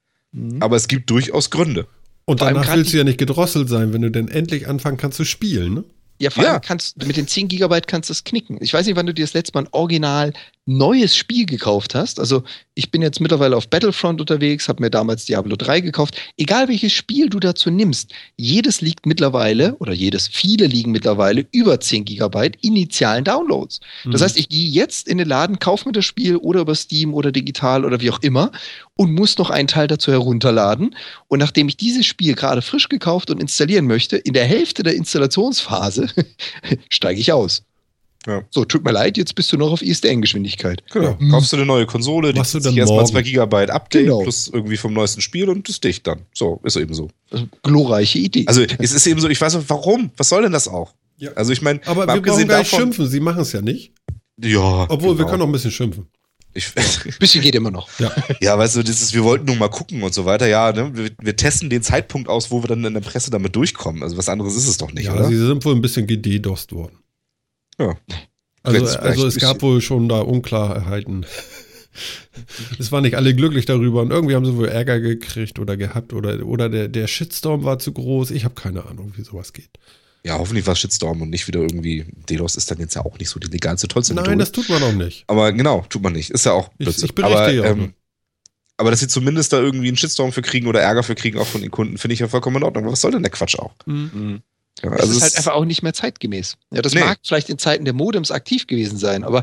aber 0.61 0.77
es 0.77 0.87
gibt 0.87 1.11
durchaus 1.11 1.51
Gründe. 1.51 1.89
Und 2.25 2.39
Vor 2.39 2.47
danach 2.47 2.73
willst 2.77 2.93
du 2.93 2.99
ja 2.99 3.03
nicht 3.05 3.19
gedrosselt 3.19 3.69
sein, 3.69 3.93
wenn 3.93 4.03
du 4.03 4.11
denn 4.13 4.29
endlich 4.29 4.69
anfangen 4.69 4.97
kannst 4.97 5.17
zu 5.17 5.25
spielen, 5.25 5.75
ne? 5.75 5.85
Ja, 6.21 6.31
vor 6.31 6.45
Ja. 6.45 6.53
allem 6.53 6.61
kannst 6.63 7.03
du 7.03 7.07
mit 7.07 7.17
den 7.17 7.27
10 7.27 7.49
Gigabyte 7.49 7.89
kannst 7.89 8.11
du 8.11 8.13
es 8.13 8.23
knicken. 8.23 8.59
Ich 8.61 8.73
weiß 8.73 8.87
nicht, 8.87 8.95
wann 8.95 9.07
du 9.07 9.13
dir 9.13 9.25
das 9.25 9.35
letzte 9.35 9.53
Mal 9.55 9.65
ein 9.65 9.69
Original 9.73 10.33
neues 10.67 11.17
Spiel 11.17 11.47
gekauft 11.47 11.95
hast, 11.95 12.19
also 12.19 12.43
ich 12.75 12.91
bin 12.91 13.01
jetzt 13.01 13.21
mittlerweile 13.21 13.57
auf 13.57 13.69
Battlefront 13.69 14.21
unterwegs, 14.21 14.69
habe 14.69 14.83
mir 14.83 14.91
damals 14.91 15.25
Diablo 15.25 15.57
3 15.57 15.81
gekauft, 15.81 16.17
egal 16.37 16.69
welches 16.69 16.93
Spiel 16.93 17.31
du 17.31 17.39
dazu 17.41 17.71
nimmst, 17.71 18.13
jedes 18.37 18.81
liegt 18.81 19.07
mittlerweile, 19.07 19.77
oder 19.77 19.93
jedes, 19.93 20.27
viele 20.29 20.67
liegen 20.67 20.91
mittlerweile 20.91 21.47
über 21.53 21.79
10 21.81 22.05
Gigabyte 22.05 22.57
initialen 22.63 23.25
Downloads. 23.25 23.81
Das 24.05 24.21
Mhm. 24.21 24.25
heißt, 24.25 24.37
ich 24.39 24.49
gehe 24.49 24.69
jetzt 24.69 25.07
in 25.09 25.19
den 25.19 25.29
Laden, 25.29 25.59
kaufe 25.61 25.89
mir 25.89 25.93
das 25.93 26.05
Spiel 26.05 26.37
oder 26.37 26.61
über 26.61 26.75
Steam 26.75 27.15
oder 27.15 27.31
digital 27.33 27.85
oder 27.85 28.01
wie 28.01 28.11
auch 28.11 28.21
immer 28.23 28.51
und 28.97 29.15
muss 29.15 29.39
noch 29.39 29.51
einen 29.51 29.69
Teil 29.69 29.87
dazu 29.87 30.11
herunterladen. 30.11 30.97
Und 31.29 31.39
nachdem 31.39 31.69
ich 31.69 31.77
dieses 31.77 32.07
Spiel 32.07 32.35
gerade 32.35 32.61
frisch 32.61 32.89
gekauft 32.89 33.31
und 33.31 33.41
installieren 33.41 33.87
möchte, 33.87 34.17
in 34.17 34.33
der 34.33 34.45
Hälfte 34.47 34.83
der 34.83 34.95
Installationsphase 34.97 36.09
steige 36.91 37.21
ich 37.21 37.33
aus. 37.33 37.63
Ja. 38.27 38.43
So, 38.51 38.65
tut 38.65 38.85
mir 38.85 38.93
leid, 38.93 39.17
jetzt 39.17 39.35
bist 39.35 39.53
du 39.53 39.57
noch 39.57 39.71
auf 39.71 39.83
ISDN-Geschwindigkeit. 39.83 40.83
Genau. 40.93 41.17
Ja. 41.21 41.31
Kaufst 41.31 41.53
du 41.53 41.57
eine 41.57 41.67
neue 41.67 41.87
Konsole, 41.87 42.33
die 42.33 42.39
du 42.39 42.43
kriegst 42.43 42.55
dann 42.67 42.77
erstmal 42.77 43.01
morgen. 43.01 43.13
2 43.13 43.23
Gigabyte 43.23 43.71
Update 43.71 44.05
Genau. 44.05 44.23
plus 44.23 44.49
irgendwie 44.53 44.77
vom 44.77 44.93
neuesten 44.93 45.21
Spiel 45.21 45.49
und 45.49 45.69
ist 45.69 45.83
dicht 45.85 46.07
dann. 46.07 46.23
So, 46.35 46.61
ist 46.65 46.77
eben 46.77 46.93
so. 46.95 47.09
Also, 47.31 47.47
glorreiche 47.63 48.19
Idee. 48.19 48.45
Also 48.47 48.63
es 48.79 48.93
ist 48.93 49.07
eben 49.07 49.21
so, 49.21 49.29
ich 49.29 49.41
weiß 49.41 49.55
auch, 49.57 49.63
warum? 49.69 50.11
Was 50.17 50.29
soll 50.29 50.43
denn 50.43 50.53
das 50.53 50.69
auch? 50.69 50.95
Ja. 51.19 51.31
Also 51.33 51.53
ich 51.53 51.63
meine, 51.63 51.81
Aber 51.87 52.03
wir 52.03 52.07
brauchen 52.07 52.19
abgesehen 52.19 52.49
gar 52.49 52.59
nicht 52.59 52.73
davon- 52.73 52.87
schimpfen. 52.87 53.07
Sie 53.09 53.21
machen 53.21 53.41
es 53.43 53.53
ja 53.53 53.63
nicht. 53.63 53.93
Ja, 54.43 54.87
Obwohl, 54.91 55.11
wir 55.13 55.19
genau. 55.19 55.29
können 55.31 55.43
auch 55.43 55.47
ein 55.47 55.53
bisschen 55.53 55.71
schimpfen. 55.71 56.07
Ich, 56.53 56.73
bisschen 57.19 57.43
geht 57.43 57.55
immer 57.55 57.71
noch. 57.71 57.87
Ja. 57.99 58.11
ja, 58.41 58.59
weißt 58.59 58.77
du, 58.77 58.83
das 58.83 59.03
ist, 59.03 59.13
wir 59.15 59.25
wollten 59.25 59.45
nur 59.45 59.57
mal 59.57 59.69
gucken 59.69 60.03
und 60.03 60.15
so 60.15 60.25
weiter. 60.25 60.47
Ja, 60.47 60.73
ne? 60.73 60.91
wir, 60.95 61.11
wir 61.21 61.37
testen 61.37 61.69
den 61.69 61.83
Zeitpunkt 61.83 62.29
aus, 62.31 62.51
wo 62.51 62.63
wir 62.63 62.69
dann 62.69 62.83
in 62.85 62.95
der 62.95 63.01
Presse 63.03 63.31
damit 63.31 63.55
durchkommen. 63.57 64.03
Also 64.03 64.17
was 64.17 64.29
anderes 64.31 64.57
ist 64.57 64.67
es 64.67 64.79
doch 64.79 64.91
nicht, 64.93 65.05
ja, 65.07 65.15
oder? 65.15 65.29
sie 65.29 65.37
sind 65.37 65.65
wohl 65.67 65.75
ein 65.75 65.83
bisschen 65.83 66.07
gededost 66.07 66.73
worden. 66.73 66.97
Ja. 67.81 67.97
Also, 68.63 68.99
also 68.99 69.27
es 69.27 69.37
gab 69.39 69.63
wohl 69.63 69.81
schon 69.81 70.09
da 70.09 70.21
Unklarheiten. 70.21 71.25
es 72.79 72.93
waren 72.93 73.03
nicht 73.05 73.17
alle 73.17 73.35
glücklich 73.35 73.65
darüber 73.65 74.03
und 74.03 74.11
irgendwie 74.11 74.35
haben 74.35 74.45
sie 74.45 74.57
wohl 74.57 74.69
Ärger 74.69 75.01
gekriegt 75.01 75.59
oder 75.59 75.77
gehabt 75.77 76.13
oder, 76.13 76.45
oder 76.45 76.69
der, 76.69 76.89
der 76.89 77.07
Shitstorm 77.07 77.65
war 77.65 77.79
zu 77.79 77.93
groß. 77.93 78.31
Ich 78.33 78.45
habe 78.45 78.55
keine 78.55 78.85
Ahnung, 78.87 79.13
wie 79.17 79.23
sowas 79.23 79.53
geht. 79.53 79.71
Ja, 80.25 80.39
hoffentlich 80.39 80.67
war 80.67 80.73
es 80.73 80.81
Shitstorm 80.81 81.23
und 81.23 81.31
nicht 81.31 81.47
wieder 81.47 81.61
irgendwie. 81.61 82.05
DDoS 82.29 82.57
ist 82.57 82.71
dann 82.71 82.79
jetzt 82.79 82.95
ja 82.97 83.05
auch 83.05 83.17
nicht 83.19 83.29
so 83.29 83.39
die 83.39 83.47
legalste, 83.47 83.87
tollste 83.87 84.15
Nein, 84.15 84.25
Methode. 84.25 84.39
das 84.39 84.53
tut 84.53 84.69
man 84.69 84.83
auch 84.83 84.93
nicht. 84.93 85.23
Aber 85.29 85.53
genau, 85.53 85.87
tut 85.89 86.03
man 86.03 86.13
nicht. 86.15 86.31
Ist 86.31 86.45
ja 86.47 86.53
auch 86.53 86.71
Ich- 86.73 86.79
Blödsinn. 86.79 87.05
ich 87.05 87.15
berichte 87.15 87.37
aber, 87.39 87.53
ja 87.53 87.63
auch 87.63 87.67
ähm, 87.67 87.95
aber 88.79 88.91
dass 88.91 89.01
sie 89.01 89.09
zumindest 89.09 89.53
da 89.53 89.61
irgendwie 89.61 89.89
einen 89.89 89.97
Shitstorm 89.97 90.33
für 90.33 90.43
kriegen 90.43 90.67
oder 90.67 90.81
Ärger 90.81 91.03
für 91.05 91.15
kriegen, 91.15 91.39
auch 91.39 91.47
von 91.47 91.63
den 91.63 91.71
Kunden, 91.71 91.97
finde 91.97 92.15
ich 92.15 92.21
ja 92.21 92.29
vollkommen 92.29 92.57
in 92.57 92.63
Ordnung. 92.65 92.85
Aber 92.85 92.93
was 92.93 93.01
soll 93.01 93.13
denn 93.13 93.23
der 93.23 93.31
Quatsch 93.33 93.57
auch? 93.59 93.75
Mhm. 93.87 94.43
Ja, 94.83 94.93
Es 94.93 95.01
also 95.01 95.11
ist 95.13 95.17
es- 95.17 95.23
halt 95.23 95.37
einfach 95.39 95.55
auch 95.55 95.65
nicht 95.65 95.83
mehr 95.83 95.95
zeitgemäß. 95.95 96.57
Ja, 96.71 96.83
das 96.83 96.93
Nee. 96.95 97.01
mag 97.01 97.19
vielleicht 97.25 97.49
in 97.49 97.59
Zeiten 97.59 97.85
der 97.85 97.95
Modems 97.95 98.31
aktiv 98.31 98.67
gewesen 98.67 98.99
sein, 98.99 99.25
aber 99.25 99.43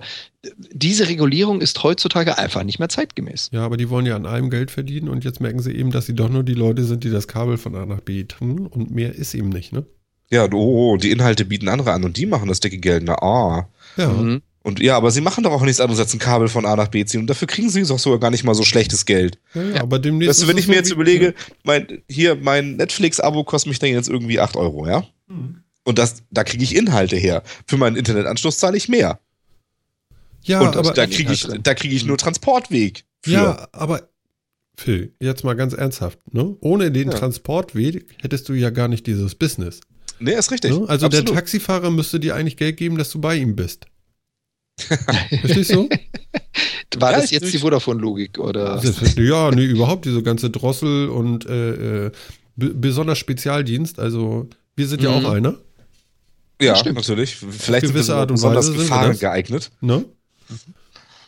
diese 0.72 1.08
Regulierung 1.08 1.62
ist 1.62 1.82
heutzutage 1.84 2.38
einfach 2.38 2.64
nicht 2.64 2.78
mehr 2.80 2.90
zeitgemäß. 2.90 3.50
Ja, 3.52 3.66
aber 3.66 3.78
die 3.78 3.90
wollen 3.90 4.06
ja 4.06 4.16
an 4.16 4.26
allem 4.26 4.50
Geld 4.50 4.70
verdienen 4.72 5.10
und 5.10 5.24
jetzt 5.24 5.42
merken 5.42 5.60
sie 5.60 5.72
eben, 5.72 5.92
dass 5.92 6.06
sie 6.06 6.14
doch 6.16 6.30
nur 6.30 6.44
die 6.44 6.54
Leute 6.54 6.84
sind, 6.84 7.04
die 7.04 7.10
das 7.10 7.28
Kabel 7.28 7.58
von 7.58 7.76
A 7.76 7.86
nach 7.86 8.02
B 8.02 8.26
tun 8.26 8.68
und 8.68 8.92
mehr 8.92 9.14
ist 9.16 9.34
eben 9.34 9.50
nicht, 9.50 9.74
ne? 9.74 9.86
ja, 10.30 10.52
oh, 10.52 10.98
die 10.98 11.12
Inhalte 11.12 11.46
bieten 11.46 11.68
andere 11.70 11.92
an 11.92 12.04
und 12.04 12.18
die 12.18 12.26
machen 12.26 12.48
das 12.50 12.60
dicke 12.60 12.80
Geld. 12.80 13.04
Na, 13.06 13.16
ah. 13.22 13.70
Ja. 13.98 14.10
Mhm. 14.10 14.42
Und 14.64 14.80
ja, 14.80 14.96
aber 14.96 15.12
sie 15.12 15.20
machen 15.20 15.44
doch 15.44 15.52
auch 15.52 15.62
nichts 15.62 15.82
anderes 15.82 16.00
als 16.00 16.14
ein 16.14 16.20
Kabel 16.20 16.48
von 16.48 16.66
A 16.66 16.78
nach 16.78 16.88
B 16.88 17.04
ziehen 17.04 17.20
und 17.20 17.28
dafür 17.28 17.50
kriegen 17.50 17.70
sie 17.70 17.84
auch 17.84 18.00
sogar 18.00 18.20
gar 18.20 18.32
nicht 18.32 18.46
mal 18.46 18.56
so 18.56 18.64
schlechtes 18.64 19.06
Geld. 19.06 19.38
Ja, 19.54 19.62
ja, 19.62 19.82
aber 19.82 20.00
demnächst. 20.00 20.30
Weißt 20.30 20.44
du, 20.44 20.48
wenn 20.48 20.58
es 20.58 20.64
ich 20.64 20.70
mir 20.70 20.76
jetzt 20.76 20.92
überlege, 20.92 21.34
mein, 21.64 22.02
hier, 22.10 22.36
mein 22.36 22.78
Netflix-Abo 22.78 23.44
kostet 23.44 23.70
mich 23.70 23.80
dann 23.80 23.90
jetzt 23.90 24.08
irgendwie 24.08 24.40
8 24.40 24.56
Euro, 24.56 24.88
ja? 24.88 25.06
Mhm. 25.28 25.64
Und 25.84 26.00
das, 26.00 26.24
da 26.32 26.46
kriege 26.46 26.64
ich 26.64 26.76
Inhalte 26.78 27.18
her. 27.18 27.44
Für 27.68 27.76
meinen 27.76 27.98
Internetanschluss 27.98 28.58
zahle 28.58 28.78
ich 28.78 28.88
mehr. 28.88 29.20
Ja, 30.44 30.62
und 30.62 30.78
aber. 30.78 30.94
da 30.94 31.08
kriege 31.08 31.34
ich, 31.34 31.46
da 31.62 31.74
kriege 31.74 31.94
ich 31.94 32.06
nur 32.06 32.18
Transportweg. 32.18 33.04
Für. 33.22 33.32
Ja, 33.32 33.68
aber 33.74 34.10
Phil, 34.78 35.14
jetzt 35.20 35.44
mal 35.44 35.56
ganz 35.56 35.74
ernsthaft, 35.74 36.20
ne? 36.34 36.56
Ohne 36.62 36.92
den 36.92 37.12
Ja. 37.12 37.18
Transportweg 37.18 38.06
hättest 38.22 38.48
du 38.48 38.54
ja 38.54 38.70
gar 38.70 38.88
nicht 38.88 39.08
dieses 39.08 39.36
Business. 39.36 39.82
Nee, 40.20 40.34
ist 40.34 40.52
richtig. 40.52 40.72
Ne? 40.72 40.86
Also 40.88 41.08
Absolut. 41.08 41.30
der 41.30 41.36
Taxifahrer 41.36 41.92
müsste 41.92 42.20
dir 42.20 42.36
eigentlich 42.36 42.58
Geld 42.58 42.78
geben, 42.78 42.98
dass 42.98 43.10
du 43.12 43.20
bei 43.20 43.36
ihm 43.36 43.56
bist. 43.56 43.88
Verstehst 45.42 45.74
du? 45.74 45.90
War 46.98 47.12
Ja, 47.12 47.22
das 47.22 47.32
jetzt 47.32 47.54
die 47.54 47.58
Vodafone-Logik 47.58 48.40
oder? 48.40 48.82
ja, 49.18 49.52
nee, 49.52 49.66
überhaupt 49.66 50.06
diese 50.06 50.22
ganze 50.24 50.50
Drossel 50.50 51.10
und 51.10 51.46
äh, 51.46 52.06
äh, 52.08 52.12
be- 52.56 52.74
besonders 52.74 53.18
Spezialdienst. 53.18 54.00
Also 54.00 54.48
wir 54.76 54.88
sind 54.88 55.02
ja 55.02 55.12
Mhm. 55.12 55.26
auch 55.26 55.32
einer. 55.32 55.56
Ja, 56.62 56.76
Stimmt. 56.76 56.96
natürlich. 56.98 57.36
Vielleicht 57.36 57.88
Gewisse 57.88 58.04
sind 58.06 58.16
wir 58.16 58.20
Art 58.22 58.30
und 58.32 58.36
besonders 58.36 58.70
Weise 58.70 58.78
Gefahren 58.78 59.18
geeignet. 59.20 59.72
Ne? 59.82 60.06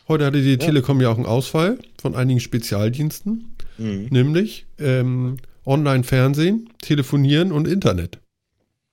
Heute 0.08 0.24
hatte 0.24 0.40
die 0.40 0.56
Telekom 0.56 1.00
ja 1.00 1.10
auch 1.10 1.16
einen 1.16 1.26
Ausfall 1.26 1.78
von 2.00 2.14
einigen 2.14 2.40
Spezialdiensten, 2.40 3.56
Mhm. 3.78 4.06
nämlich 4.10 4.66
ähm, 4.78 5.36
Online-Fernsehen, 5.66 6.70
Telefonieren 6.80 7.50
und 7.52 7.66
Internet. 7.66 8.18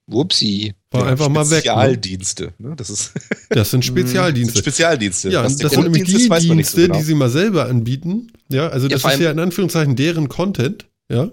Wupsi. 0.08 0.74
War 0.94 1.02
Ja, 1.06 1.08
einfach 1.12 1.30
mal 1.30 1.44
weg. 1.50 1.66
Ne? 1.66 1.72
Spezialdienste. 1.72 2.54
Ne? 2.60 2.76
Das 2.76 2.90
ist 2.90 3.12
Das 3.50 3.72
sind 3.72 3.82
das 3.84 3.88
Spezialdienste. 3.88 4.54
sind 4.54 4.64
Spezialdienste. 4.64 5.30
Ja, 5.30 5.44
Was 5.44 5.58
das 5.58 5.72
sind 5.72 5.84
nämlich 5.84 6.04
die 6.06 6.14
ist, 6.16 6.30
weiß 6.30 6.46
man 6.46 6.58
nicht 6.58 6.70
so 6.70 6.78
Dienste, 6.78 6.88
genau. 6.88 7.00
die 7.00 7.04
sie 7.06 7.16
mal 7.16 7.30
selber 7.30 7.66
anbieten. 7.68 8.32
Ja, 8.50 8.68
also 8.70 8.88
Ja, 8.88 8.94
das 8.94 9.02
vor 9.02 9.12
ist 9.12 9.20
ja 9.20 9.32
in 9.32 9.40
Anführungszeichen 9.40 9.96
deren 9.96 10.30
Content. 10.30 10.86
Ja. 11.10 11.30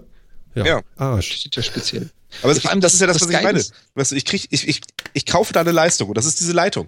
Ja. 0.55 0.65
Ja. 0.65 0.81
Arsch. 0.97 1.29
Das 1.29 1.45
ist 1.45 1.55
ja 1.55 1.63
speziell. 1.63 2.09
Aber 2.43 2.55
Vor 2.55 2.71
allem 2.71 2.81
das 2.81 2.91
das- 2.91 2.95
ist 2.95 3.01
ja 3.01 3.07
das, 3.07 3.17
das 3.19 3.27
was 3.29 3.35
ich 3.35 3.43
meine. 3.43 3.59
ist- 3.59 3.73
Weißt 3.95 4.11
du, 4.11 4.15
ich, 4.15 4.25
krieg, 4.25 4.47
ich, 4.49 4.67
ich, 4.67 4.81
ich 5.13 5.25
kaufe 5.25 5.53
da 5.53 5.61
eine 5.61 5.71
Leistung 5.71 6.09
und 6.09 6.17
das 6.17 6.25
ist 6.25 6.39
diese 6.39 6.53
Leitung. 6.53 6.87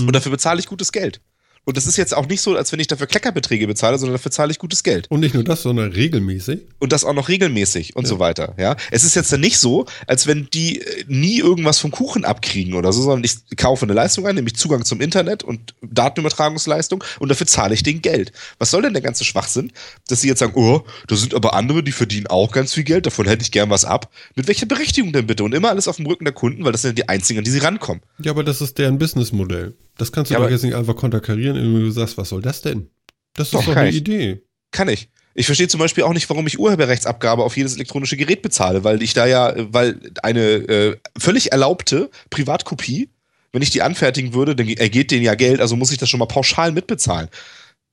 Mhm. 0.00 0.08
Und 0.08 0.12
dafür 0.14 0.32
bezahle 0.32 0.58
ich 0.60 0.66
gutes 0.66 0.92
Geld. 0.92 1.20
Und 1.68 1.76
das 1.76 1.88
ist 1.88 1.96
jetzt 1.96 2.16
auch 2.16 2.28
nicht 2.28 2.40
so, 2.40 2.56
als 2.56 2.70
wenn 2.70 2.78
ich 2.78 2.86
dafür 2.86 3.08
Kleckerbeträge 3.08 3.66
bezahle, 3.66 3.98
sondern 3.98 4.14
dafür 4.14 4.30
zahle 4.30 4.52
ich 4.52 4.60
gutes 4.60 4.84
Geld. 4.84 5.10
Und 5.10 5.18
nicht 5.18 5.34
nur 5.34 5.42
das, 5.42 5.62
sondern 5.62 5.90
regelmäßig. 5.90 6.60
Und 6.78 6.92
das 6.92 7.02
auch 7.02 7.12
noch 7.12 7.28
regelmäßig 7.28 7.96
und 7.96 8.06
so 8.06 8.20
weiter. 8.20 8.54
Ja, 8.56 8.76
es 8.92 9.02
ist 9.02 9.16
jetzt 9.16 9.32
dann 9.32 9.40
nicht 9.40 9.58
so, 9.58 9.84
als 10.06 10.28
wenn 10.28 10.46
die 10.54 10.80
äh, 10.80 11.04
nie 11.08 11.40
irgendwas 11.40 11.80
vom 11.80 11.90
Kuchen 11.90 12.24
abkriegen 12.24 12.74
oder 12.74 12.92
so, 12.92 13.02
sondern 13.02 13.24
ich 13.24 13.56
kaufe 13.56 13.84
eine 13.84 13.94
Leistung 13.94 14.28
ein, 14.28 14.36
nämlich 14.36 14.54
Zugang 14.54 14.84
zum 14.84 15.00
Internet 15.00 15.42
und 15.42 15.74
Datenübertragungsleistung 15.82 17.02
und 17.18 17.30
dafür 17.30 17.48
zahle 17.48 17.74
ich 17.74 17.82
denen 17.82 18.00
Geld. 18.00 18.30
Was 18.58 18.70
soll 18.70 18.82
denn 18.82 18.92
der 18.92 19.02
ganze 19.02 19.24
Schwachsinn, 19.24 19.72
dass 20.06 20.20
sie 20.20 20.28
jetzt 20.28 20.38
sagen, 20.38 20.52
oh, 20.54 20.84
da 21.08 21.16
sind 21.16 21.34
aber 21.34 21.54
andere, 21.54 21.82
die 21.82 21.90
verdienen 21.90 22.28
auch 22.28 22.52
ganz 22.52 22.74
viel 22.74 22.84
Geld, 22.84 23.06
davon 23.06 23.26
hätte 23.26 23.42
ich 23.42 23.50
gern 23.50 23.70
was 23.70 23.84
ab. 23.84 24.12
Mit 24.36 24.46
welcher 24.46 24.66
Berechtigung 24.66 25.12
denn 25.12 25.26
bitte? 25.26 25.42
Und 25.42 25.52
immer 25.52 25.70
alles 25.70 25.88
auf 25.88 25.96
dem 25.96 26.06
Rücken 26.06 26.26
der 26.26 26.34
Kunden, 26.34 26.64
weil 26.64 26.70
das 26.70 26.82
sind 26.82 26.96
ja 26.96 27.04
die 27.04 27.08
einzigen, 27.08 27.38
an 27.38 27.44
die 27.44 27.50
sie 27.50 27.58
rankommen. 27.58 28.02
Ja, 28.20 28.30
aber 28.30 28.44
das 28.44 28.60
ist 28.60 28.78
deren 28.78 28.98
Businessmodell. 28.98 29.74
Das 29.98 30.12
kannst 30.12 30.30
du 30.30 30.34
Ja, 30.34 30.40
doch 30.40 30.50
jetzt 30.50 30.62
nicht 30.64 30.74
einfach 30.74 30.96
konterkarieren, 30.96 31.56
indem 31.56 31.80
du 31.80 31.90
sagst, 31.90 32.16
was 32.18 32.28
soll 32.28 32.42
das 32.42 32.62
denn? 32.62 32.90
Das 33.34 33.48
ist 33.48 33.54
Doch, 33.54 33.64
doch, 33.64 33.76
eine 33.76 33.90
ich. 33.90 33.96
Idee. 33.96 34.42
Kann 34.70 34.88
ich. 34.88 35.08
Ich 35.34 35.46
verstehe 35.46 35.68
zum 35.68 35.80
Beispiel 35.80 36.04
auch 36.04 36.12
nicht, 36.14 36.28
warum 36.30 36.46
ich 36.46 36.58
Urheberrechtsabgabe 36.58 37.42
auf 37.44 37.56
jedes 37.56 37.74
elektronische 37.74 38.16
Gerät 38.16 38.40
bezahle, 38.42 38.84
weil 38.84 39.02
ich 39.02 39.12
da 39.12 39.26
ja, 39.26 39.50
äh, 39.50 39.66
weil 39.72 40.00
eine 40.22 40.40
äh, 40.40 40.96
völlig 41.18 41.52
erlaubte 41.52 42.10
Privatkopie, 42.30 43.10
wenn 43.52 43.62
ich 43.62 43.70
die 43.70 43.82
anfertigen 43.82 44.32
würde, 44.34 44.56
dann 44.56 44.68
ergeht 44.68 45.10
denen 45.10 45.22
ja 45.24 45.34
Geld, 45.34 45.60
also 45.60 45.76
muss 45.76 45.90
ich 45.92 45.98
das 45.98 46.08
schon 46.08 46.18
mal 46.18 46.26
pauschal 46.26 46.72
mitbezahlen. 46.72 47.28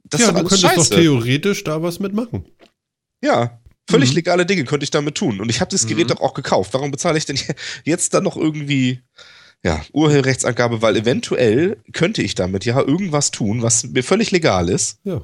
Das 0.06 0.22
ja, 0.22 0.28
ist 0.28 0.34
du 0.34 0.40
könntest 0.40 0.62
scheiße. 0.62 0.90
doch 0.92 0.98
theoretisch 0.98 1.64
da 1.64 1.82
was 1.82 2.00
mitmachen. 2.00 2.46
ja, 3.22 3.60
völlig 3.90 4.10
Mhm. 4.12 4.16
legale 4.16 4.46
Dinge 4.46 4.64
könnte 4.64 4.86
ich 4.86 4.92
damit 4.92 5.16
tun. 5.16 5.42
Und 5.42 5.50
ich 5.50 5.60
habe 5.62 5.72
das 5.72 5.86
Gerät 5.88 6.06
Mhm. 6.08 6.14
doch 6.14 6.22
auch 6.22 6.34
gekauft. 6.34 6.74
Warum 6.74 6.92
bezahle 6.92 7.18
ich 7.18 7.26
denn 7.26 7.38
jetzt 7.84 8.14
dann 8.14 8.24
noch 8.24 8.38
irgendwie 8.38 9.02
ja, 9.64 9.82
Urheberrechtsangabe, 9.94 10.82
weil 10.82 10.98
eventuell 10.98 11.78
könnte 11.94 12.22
ich 12.22 12.36
damit 12.36 12.66
ja 12.66 12.80
irgendwas 12.82 13.32
tun, 13.32 13.62
was 13.62 13.86
mir 13.86 14.04
völlig 14.04 14.32
legal 14.32 14.70
ist. 14.70 15.00
Ja. 15.04 15.22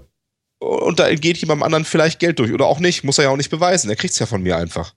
Und 0.60 1.00
da 1.00 1.08
entgeht 1.08 1.38
jemandem 1.38 1.64
anderen 1.64 1.86
vielleicht 1.86 2.20
Geld 2.20 2.40
durch. 2.40 2.52
Oder 2.52 2.66
auch 2.66 2.80
nicht. 2.80 3.04
Muss 3.04 3.18
er 3.18 3.26
ja 3.26 3.30
auch 3.30 3.38
nicht 3.38 3.50
beweisen. 3.50 3.90
Er 3.90 3.96
kriegt 3.96 4.14
es 4.14 4.20
ja 4.20 4.26
von 4.26 4.42
mir 4.44 4.58
einfach. 4.58 4.94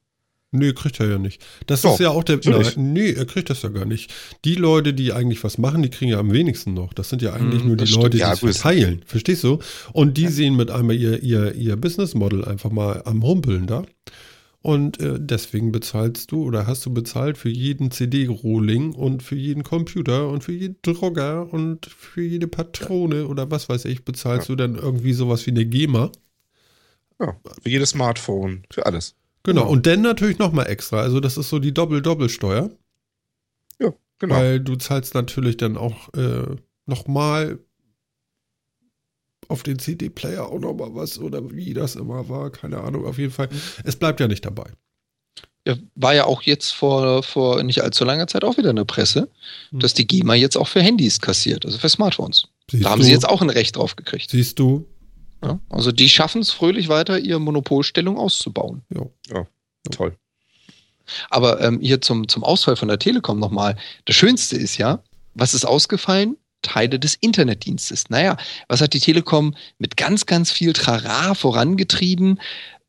Nee, 0.55 0.75
kriegt 0.75 1.01
er 1.01 1.09
ja 1.09 1.19
nicht. 1.19 1.41
Das 1.67 1.81
Doch, 1.81 1.95
ist 1.95 2.01
ja 2.01 2.11
auch 2.11 2.25
der. 2.25 2.39
Nein, 2.45 2.93
nee, 2.93 3.11
er 3.13 3.25
kriegt 3.25 3.49
das 3.49 3.63
ja 3.63 3.71
gar 3.71 3.87
nicht. 3.87 4.13
Die 4.45 4.55
Leute, 4.55 4.93
die 4.93 5.13
eigentlich 5.13 5.43
was 5.45 5.57
machen, 5.57 5.83
die 5.83 5.89
kriegen 5.89 6.11
ja 6.11 6.19
am 6.19 6.33
wenigsten 6.33 6.75
noch. 6.75 6.93
Das 6.93 7.09
sind 7.09 7.23
ja 7.23 7.33
eigentlich 7.33 7.63
Mhm, 7.63 7.69
nur 7.69 7.77
die 7.79 7.87
stimmt. 7.87 8.03
Leute, 8.03 8.17
die 8.17 8.21
Ja, 8.21 8.33
es 8.35 8.41
verteilen. 8.41 9.03
Verstehst 9.07 9.45
du? 9.45 9.61
Und 9.93 10.19
die 10.19 10.29
sehen 10.29 10.55
mit 10.57 10.71
einmal 10.71 10.95
ihr, 10.97 11.23
ihr, 11.23 11.55
ihr 11.55 11.77
Business 11.77 12.15
Model 12.15 12.45
einfach 12.45 12.71
mal 12.71 13.01
am 13.07 13.23
Humpeln 13.23 13.67
da. 13.67 13.85
Und 14.63 15.01
äh, 15.01 15.19
deswegen 15.19 15.73
bezahlst 15.73 16.31
du 16.31 16.45
oder 16.45 16.69
hast 16.69 16.87
du 16.87 16.95
bezahlt 16.95 17.37
für 17.37 17.49
jeden 17.49 17.91
CD-Rohling 17.91 18.95
und 18.95 19.25
für 19.25 19.35
jeden 19.35 19.65
Computer 19.65 20.29
und 20.29 20.45
für 20.45 20.53
jeden 20.53 20.77
Drucker 20.83 21.53
und 21.53 21.87
für 21.87 22.23
jede 22.23 22.47
Patrone 22.47 23.27
oder 23.27 23.51
was 23.51 23.69
weiß 23.69 23.87
ich, 23.87 24.05
bezahlst 24.05 24.49
du 24.49 24.55
dann 24.55 24.77
irgendwie 24.77 25.15
sowas 25.15 25.45
wie 25.47 25.51
eine 25.51 25.67
GEMA. 25.67 26.13
Ja, 27.19 27.37
für 27.61 27.69
jedes 27.69 27.91
Smartphone, 27.91 28.63
für 28.71 28.87
alles. 28.87 29.17
Genau. 29.43 29.63
Ja. 29.63 29.67
Und 29.67 29.87
dann 29.87 30.03
natürlich 30.03 30.39
nochmal 30.39 30.69
extra. 30.69 31.01
Also 31.01 31.19
das 31.19 31.37
ist 31.37 31.49
so 31.49 31.59
die 31.59 31.75
Doppel-Doppelsteuer. 31.75 32.71
Ja, 33.81 33.93
genau. 34.21 34.35
Weil 34.37 34.61
du 34.61 34.77
zahlst 34.77 35.15
natürlich 35.15 35.57
dann 35.57 35.77
auch 35.77 36.13
äh, 36.15 36.55
nochmal 36.87 37.59
auf 39.49 39.63
den 39.63 39.79
CD-Player 39.79 40.47
auch 40.49 40.59
nochmal 40.59 40.95
was 40.95 41.19
oder 41.19 41.51
wie 41.51 41.75
das 41.75 41.97
immer 41.97 42.29
war, 42.29 42.51
keine 42.51 42.81
Ahnung, 42.81 43.05
auf 43.07 43.19
jeden 43.19 43.33
Fall. 43.33 43.49
Es 43.85 43.97
bleibt 43.97 44.21
ja 44.21 44.29
nicht 44.29 44.45
dabei. 44.45 44.71
Ja, 45.67 45.77
war 45.95 46.15
ja 46.15 46.25
auch 46.25 46.43
jetzt 46.43 46.71
vor, 46.73 47.23
vor 47.23 47.63
nicht 47.63 47.83
allzu 47.83 48.05
langer 48.05 48.27
Zeit 48.27 48.43
auch 48.43 48.57
wieder 48.57 48.71
eine 48.71 48.85
Presse, 48.85 49.29
Hm. 49.71 49.79
dass 49.81 49.95
die 49.95 50.07
GEMA 50.07 50.35
jetzt 50.35 50.57
auch 50.57 50.67
für 50.69 50.83
Handys 50.83 51.21
kassiert, 51.21 51.65
also 51.65 51.79
für 51.79 51.89
Smartphones. 51.89 52.49
Siehst 52.71 52.85
da 52.85 52.91
haben 52.91 52.99
du? 53.01 53.05
sie 53.05 53.13
jetzt 53.13 53.29
auch 53.29 53.43
ein 53.43 53.51
Recht 53.51 53.77
drauf 53.77 53.95
gekriegt. 53.95 54.31
Siehst 54.31 54.59
du? 54.59 54.87
Ja? 55.43 55.61
Also 55.69 55.93
die 55.93 56.09
schaffen 56.09 56.41
es 56.43 56.51
fröhlich 56.51 56.89
weiter, 56.89 57.19
ihre 57.19 57.41
Monopolstellung 57.41 58.17
auszubauen. 58.17 58.83
Ja. 59.29 59.47
Toll. 59.91 60.17
Aber 61.31 61.61
ähm, 61.61 61.81
hier 61.81 62.01
zum, 62.01 62.29
zum 62.29 62.45
Ausfall 62.45 62.77
von 62.77 62.89
der 62.89 62.99
Telekom 62.99 63.39
nochmal. 63.39 63.77
Das 64.05 64.15
Schönste 64.17 64.57
ist 64.57 64.79
ja, 64.79 65.03
was 65.35 65.55
ist 65.55 65.65
ausgefallen? 65.65 66.37
Teile 66.63 66.99
des 66.99 67.15
Internetdienstes. 67.17 68.11
Naja, 68.11 68.37
was 68.69 68.81
hat 68.81 68.95
die 68.95 69.01
Telekom 69.01 69.55
mit 69.79 69.97
ganz, 69.97 70.27
ganz 70.27 70.51
viel 70.51 70.73
Trara 70.73 71.35
vorangetrieben? 71.35 72.41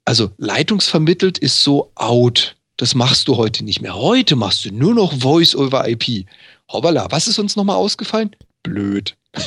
Also 0.05 0.31
leitungsvermittelt 0.37 1.37
ist 1.37 1.63
so 1.63 1.91
out. 1.95 2.55
Das 2.77 2.95
machst 2.95 3.27
du 3.27 3.37
heute 3.37 3.63
nicht 3.63 3.81
mehr. 3.81 3.95
Heute 3.95 4.35
machst 4.35 4.65
du 4.65 4.71
nur 4.71 4.93
noch 4.93 5.13
Voice 5.13 5.55
over 5.55 5.87
IP. 5.87 6.25
Hoppala, 6.71 7.07
was 7.11 7.27
ist 7.27 7.39
uns 7.39 7.55
nochmal 7.55 7.75
ausgefallen? 7.75 8.35
Blöd. 8.63 9.15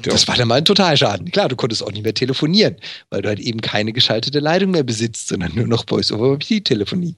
Das 0.00 0.26
war 0.28 0.36
dann 0.36 0.48
mal 0.48 0.54
ein 0.54 0.64
Totalschaden. 0.64 1.30
Klar, 1.30 1.48
du 1.48 1.56
konntest 1.56 1.82
auch 1.82 1.92
nicht 1.92 2.04
mehr 2.04 2.14
telefonieren, 2.14 2.76
weil 3.10 3.22
du 3.22 3.28
halt 3.28 3.38
eben 3.38 3.60
keine 3.60 3.92
geschaltete 3.92 4.40
Leitung 4.40 4.70
mehr 4.70 4.82
besitzt, 4.82 5.28
sondern 5.28 5.54
nur 5.54 5.66
noch 5.66 5.84
Voice 5.86 6.10
over 6.12 6.38
IP 6.40 6.64
Telefonie. 6.64 7.16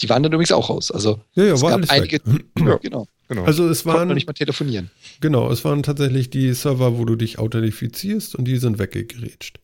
Die 0.00 0.08
waren 0.08 0.22
dann 0.22 0.32
übrigens 0.32 0.52
auch 0.52 0.68
raus. 0.68 0.90
Also 0.90 1.20
Ja, 1.34 1.44
ja, 1.44 1.54
es 1.54 1.62
war 1.62 1.78
gab 1.78 1.90
einige. 1.90 2.20
Ja. 2.58 2.76
genau, 2.76 3.06
Genau. 3.28 3.44
Also 3.44 3.68
es 3.68 3.84
waren, 3.84 4.08
nicht 4.08 4.26
mal 4.26 4.32
telefonieren. 4.32 4.90
genau, 5.20 5.50
es 5.52 5.64
waren 5.64 5.82
tatsächlich 5.82 6.30
die 6.30 6.52
Server, 6.54 6.96
wo 6.96 7.04
du 7.04 7.14
dich 7.14 7.38
authentifizierst 7.38 8.34
und 8.34 8.46
die 8.46 8.56
sind 8.56 8.78
weggegerätscht. 8.78 9.60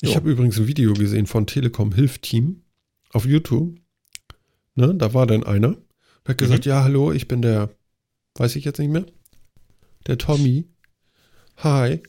Ich 0.00 0.16
habe 0.16 0.30
übrigens 0.30 0.58
ein 0.58 0.66
Video 0.66 0.94
gesehen 0.94 1.26
von 1.26 1.46
Telekom 1.46 1.92
Hilfteam 1.92 2.62
auf 3.10 3.24
YouTube. 3.24 3.78
Ne, 4.74 4.94
da 4.94 5.14
war 5.14 5.26
dann 5.26 5.44
einer, 5.44 5.76
der 6.26 6.30
hat 6.30 6.38
gesagt, 6.38 6.64
ja, 6.64 6.82
hallo, 6.82 7.12
ich 7.12 7.28
bin 7.28 7.42
der, 7.42 7.70
weiß 8.36 8.56
ich 8.56 8.64
jetzt 8.64 8.78
nicht 8.78 8.90
mehr, 8.90 9.06
der 10.06 10.18
Tommy. 10.18 10.66
Hi. 11.58 12.02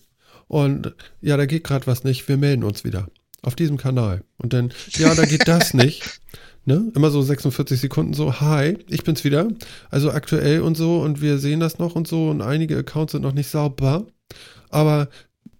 Und 0.47 0.95
ja, 1.22 1.35
da 1.35 1.45
geht 1.45 1.65
gerade 1.65 1.88
was 1.88 2.03
nicht, 2.03 2.27
wir 2.27 2.38
melden 2.38 2.64
uns 2.64 2.84
wieder. 2.84 3.10
Auf 3.41 3.55
diesem 3.55 3.77
Kanal. 3.77 4.23
Und 4.38 4.53
dann, 4.53 4.73
ja, 4.91 5.14
da 5.14 5.26
geht 5.26 5.47
das 5.47 5.73
nicht. 5.73 6.22
Ne? 6.65 6.91
Immer 6.95 7.11
so 7.11 7.22
46 7.22 7.80
Sekunden 7.80 8.14
so, 8.14 8.40
hi, 8.40 8.77
ich 8.88 9.03
bin's 9.03 9.23
wieder. 9.26 9.49
Also 9.90 10.11
aktuell 10.11 10.61
und 10.61 10.76
so 10.77 11.02
und 11.02 11.22
wir 11.22 11.38
sehen 11.38 11.60
das 11.60 11.77
noch 11.77 11.95
und 11.95 12.07
so 12.07 12.30
und 12.30 12.41
einige 12.41 12.77
Accounts 12.77 13.11
sind 13.11 13.22
noch 13.22 13.34
nicht 13.34 13.49
sauber. 13.49 14.06
Aber 14.69 15.10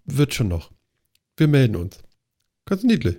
wird 0.06 0.32
schon 0.34 0.48
noch. 0.48 0.70
Wir 1.36 1.46
melden 1.48 1.76
uns. 1.76 1.98
Ganz 2.66 2.82
niedlich. 2.84 3.16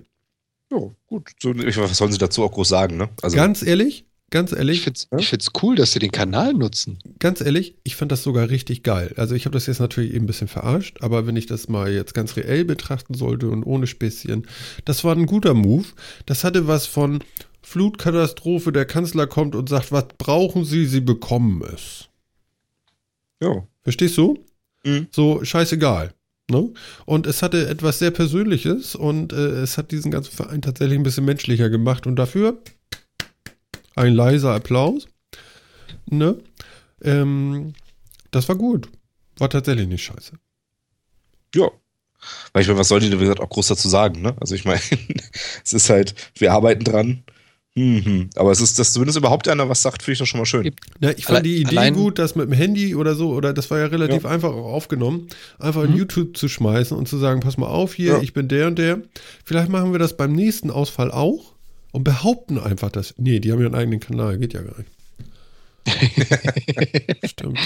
ja, 0.72 0.78
gut. 1.06 1.30
So, 1.40 1.54
ich, 1.54 1.76
was 1.76 1.96
sollen 1.96 2.12
sie 2.12 2.18
dazu 2.18 2.42
auch 2.42 2.52
groß 2.52 2.68
sagen, 2.68 2.96
ne? 2.96 3.08
Also, 3.22 3.36
ganz 3.36 3.62
ehrlich, 3.62 4.04
ganz 4.30 4.50
Ich 4.50 4.58
ehrlich, 4.58 4.80
find's, 4.80 5.06
Ja? 5.12 5.18
ich 5.18 5.28
find's 5.28 5.50
cool, 5.62 5.76
dass 5.76 5.92
sie 5.92 6.00
den 6.00 6.10
Kanal 6.10 6.52
nutzen. 6.54 6.98
ganz 7.20 7.40
ehrlich, 7.40 7.76
ich 7.84 7.94
fand 7.94 8.10
das 8.10 8.24
sogar 8.24 8.50
richtig 8.50 8.82
geil. 8.82 9.14
Also 9.16 9.36
ich 9.36 9.44
habe 9.44 9.54
das 9.54 9.66
jetzt 9.66 9.78
natürlich 9.78 10.12
eben 10.14 10.24
ein 10.24 10.26
bisschen 10.26 10.48
verarscht, 10.48 10.98
aber 11.02 11.26
wenn 11.28 11.36
ich 11.36 11.46
das 11.46 11.68
mal 11.68 11.92
jetzt 11.92 12.14
ganz 12.14 12.36
reell 12.36 12.64
betrachten 12.64 13.14
sollte 13.14 13.48
und 13.48 13.62
ohne 13.62 13.86
Späßchen, 13.86 14.46
das 14.84 15.04
war 15.04 15.14
ein 15.14 15.26
guter 15.26 15.54
Move. 15.54 15.86
Das 16.26 16.42
hatte 16.42 16.66
was 16.66 16.86
von 16.86 17.20
Flutkatastrophe, 17.66 18.70
der 18.70 18.86
Kanzler 18.86 19.26
kommt 19.26 19.56
und 19.56 19.68
sagt, 19.68 19.90
was 19.90 20.06
brauchen 20.18 20.64
Sie, 20.64 20.86
Sie 20.86 21.00
bekommen 21.00 21.62
es. 21.62 22.08
ja. 23.42 23.66
Verstehst 23.82 24.16
du? 24.18 24.38
Mhm. 24.84 25.08
So 25.10 25.44
scheißegal. 25.44 26.14
Ne? 26.48 26.72
Und 27.06 27.26
es 27.26 27.42
hatte 27.42 27.68
etwas 27.68 27.98
sehr 27.98 28.12
Persönliches 28.12 28.94
und 28.94 29.32
äh, 29.32 29.62
es 29.62 29.78
hat 29.78 29.90
diesen 29.90 30.12
ganzen 30.12 30.32
Verein 30.32 30.62
tatsächlich 30.62 30.96
ein 30.96 31.02
bisschen 31.02 31.24
menschlicher 31.24 31.68
gemacht 31.68 32.06
und 32.06 32.14
dafür 32.14 32.62
ein 33.96 34.14
leiser 34.14 34.54
Applaus. 34.54 35.08
Ne? 36.08 36.38
Ähm, 37.02 37.72
das 38.30 38.48
war 38.48 38.54
gut. 38.54 38.88
War 39.38 39.50
tatsächlich 39.50 39.88
nicht 39.88 40.04
scheiße. 40.04 40.34
Ja. 41.54 41.68
Weil 42.52 42.62
ich 42.62 42.68
meine, 42.68 42.78
was 42.78 42.88
soll 42.88 43.00
die, 43.00 43.12
wie 43.12 43.18
gesagt, 43.18 43.40
auch 43.40 43.50
groß 43.50 43.66
dazu 43.66 43.88
sagen, 43.88 44.22
ne? 44.22 44.36
Also 44.40 44.54
ich 44.54 44.64
meine, 44.64 44.80
es 45.64 45.72
ist 45.72 45.90
halt, 45.90 46.14
wir 46.36 46.52
arbeiten 46.52 46.84
dran. 46.84 47.24
Hm, 47.78 48.04
hm. 48.04 48.30
Aber 48.36 48.50
es 48.52 48.60
ist, 48.62 48.78
dass 48.78 48.94
zumindest 48.94 49.18
überhaupt 49.18 49.46
einer 49.48 49.68
was 49.68 49.82
sagt, 49.82 50.02
finde 50.02 50.14
ich 50.14 50.18
doch 50.20 50.26
schon 50.26 50.38
mal 50.40 50.46
schön. 50.46 50.74
Ja, 51.00 51.10
ich 51.10 51.24
fand 51.26 51.38
Alle- 51.38 51.42
die 51.42 51.60
Idee 51.60 51.90
gut, 51.90 52.18
das 52.18 52.34
mit 52.34 52.46
dem 52.46 52.52
Handy 52.54 52.94
oder 52.94 53.14
so, 53.14 53.32
oder 53.34 53.52
das 53.52 53.70
war 53.70 53.78
ja 53.78 53.86
relativ 53.86 54.22
Ja. 54.24 54.30
einfach 54.30 54.48
auch 54.50 54.72
aufgenommen, 54.72 55.28
einfach 55.58 55.84
in 55.84 55.90
Mhm. 55.90 55.98
YouTube 55.98 56.36
zu 56.38 56.48
schmeißen 56.48 56.96
und 56.96 57.06
zu 57.06 57.18
sagen, 57.18 57.40
pass 57.40 57.58
mal 57.58 57.66
auf 57.66 57.92
hier, 57.94 58.12
Ja. 58.14 58.22
ich 58.22 58.32
bin 58.32 58.48
der 58.48 58.68
und 58.68 58.78
der. 58.78 59.02
Vielleicht 59.44 59.68
machen 59.68 59.92
wir 59.92 59.98
das 59.98 60.16
beim 60.16 60.32
nächsten 60.32 60.70
Ausfall 60.70 61.10
auch 61.10 61.52
und 61.92 62.02
behaupten 62.04 62.58
einfach 62.58 62.90
das. 62.90 63.12
Nee, 63.18 63.40
die 63.40 63.52
haben 63.52 63.60
ja 63.60 63.66
einen 63.66 63.74
eigenen 63.74 64.00
Kanal, 64.00 64.38
geht 64.38 64.54
ja 64.54 64.62
gar 64.62 64.76
nicht. 64.78 64.90
Stimmt. 67.30 67.58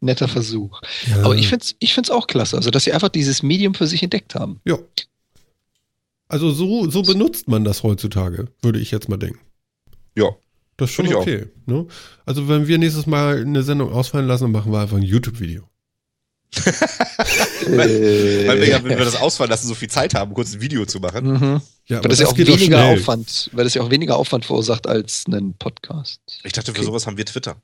Netter 0.00 0.28
Versuch. 0.28 0.80
Ja. 1.08 1.22
Aber 1.24 1.36
ich 1.36 1.48
find's, 1.48 1.76
ich 1.78 1.94
find's 1.94 2.10
auch 2.10 2.26
klasse, 2.26 2.56
also 2.56 2.70
dass 2.70 2.84
sie 2.84 2.92
einfach 2.92 3.08
dieses 3.08 3.42
Medium 3.42 3.74
für 3.74 3.86
sich 3.86 4.02
entdeckt 4.02 4.34
haben. 4.34 4.60
Ja. 4.64 4.76
Also 6.28 6.50
so, 6.50 6.90
so 6.90 7.02
benutzt 7.02 7.46
man 7.48 7.64
das 7.64 7.82
heutzutage, 7.82 8.48
würde 8.62 8.78
ich 8.80 8.90
jetzt 8.90 9.08
mal 9.08 9.18
denken. 9.18 9.38
Ja. 10.16 10.30
Das 10.76 10.88
ist 10.90 10.94
schon 10.96 11.06
Find 11.06 11.12
ich 11.12 11.16
auch. 11.16 11.22
okay. 11.22 11.46
Ne? 11.66 11.86
Also 12.26 12.48
wenn 12.48 12.66
wir 12.66 12.78
nächstes 12.78 13.06
Mal 13.06 13.40
eine 13.42 13.62
Sendung 13.62 13.92
ausfallen 13.92 14.26
lassen, 14.26 14.44
dann 14.44 14.52
machen 14.52 14.72
wir 14.72 14.80
einfach 14.80 14.96
ein 14.96 15.02
YouTube-Video. 15.02 15.68
Weil, 17.66 18.46
weil 18.46 18.60
wir 18.60 18.68
ja, 18.68 18.84
wenn 18.84 18.98
wir 18.98 19.04
das 19.06 19.16
ausfallen 19.20 19.50
lassen, 19.50 19.66
so 19.68 19.74
viel 19.74 19.88
Zeit 19.88 20.14
haben, 20.14 20.34
kurz 20.34 20.52
ein 20.54 20.60
Video 20.60 20.84
zu 20.84 21.00
machen. 21.00 21.26
Mhm. 21.32 21.60
Ja, 21.86 22.02
Weil 22.02 22.10
das 22.10 22.18
ja 22.18 22.26
auch 22.26 22.36
weniger. 22.36 22.84
Aufwand, 22.86 23.48
weil 23.52 23.64
das 23.64 23.72
ja 23.74 23.82
auch 23.82 23.90
weniger 23.90 24.16
Aufwand 24.16 24.44
verursacht 24.44 24.86
als 24.86 25.24
einen 25.26 25.54
Podcast. 25.54 26.20
Ich 26.44 26.52
dachte, 26.52 26.72
für 26.72 26.78
Okay. 26.80 26.86
sowas 26.86 27.06
haben 27.06 27.16
wir 27.16 27.24
Twitter. 27.24 27.56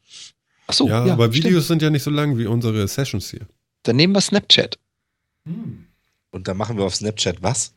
Ach 0.68 0.74
so, 0.74 0.88
Ja, 0.88 1.04
ja, 1.06 1.12
aber 1.12 1.24
stimmt. 1.30 1.44
Videos 1.44 1.66
sind 1.68 1.82
ja 1.82 1.90
nicht 1.90 2.02
so 2.02 2.10
lang 2.10 2.38
wie 2.38 2.46
unsere 2.46 2.86
Sessions 2.88 3.30
hier. 3.30 3.46
Dann 3.82 3.96
nehmen 3.96 4.14
wir 4.14 4.20
Snapchat. 4.20 4.78
Und 5.44 6.48
dann 6.48 6.56
machen 6.56 6.76
wir 6.78 6.84
auf 6.84 6.94
Snapchat 6.94 7.42
was? 7.42 7.72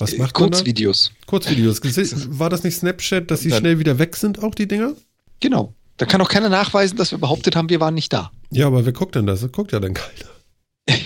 Was 0.00 0.12
Äh, 0.14 0.18
macht 0.18 0.38
man 0.38 0.50
da? 0.50 0.56
Kurzvideos. 0.56 1.12
Kurzvideos. 1.26 1.80
War 2.38 2.50
das 2.50 2.62
nicht 2.64 2.76
Snapchat, 2.76 3.30
dass 3.30 3.40
sie 3.40 3.50
schnell 3.52 3.78
wieder 3.78 3.98
weg 3.98 4.16
sind, 4.16 4.42
auch 4.42 4.54
die 4.54 4.66
Dinger? 4.68 4.94
Genau. 5.40 5.74
Da 5.96 6.06
kann 6.06 6.20
auch 6.22 6.28
keiner 6.30 6.48
nachweisen, 6.48 6.96
dass 6.96 7.10
wir 7.10 7.18
behauptet 7.18 7.56
haben, 7.56 7.68
wir 7.68 7.80
waren 7.80 7.94
nicht 7.94 8.12
da. 8.12 8.30
Ja, 8.50 8.66
aber 8.66 8.84
wer 8.86 8.92
guckt 8.92 9.14
denn 9.14 9.26
das? 9.26 9.42
Das 9.42 9.52
guckt 9.52 9.72
ja 9.72 9.80
dann 9.80 9.94
keiner. 9.94 10.30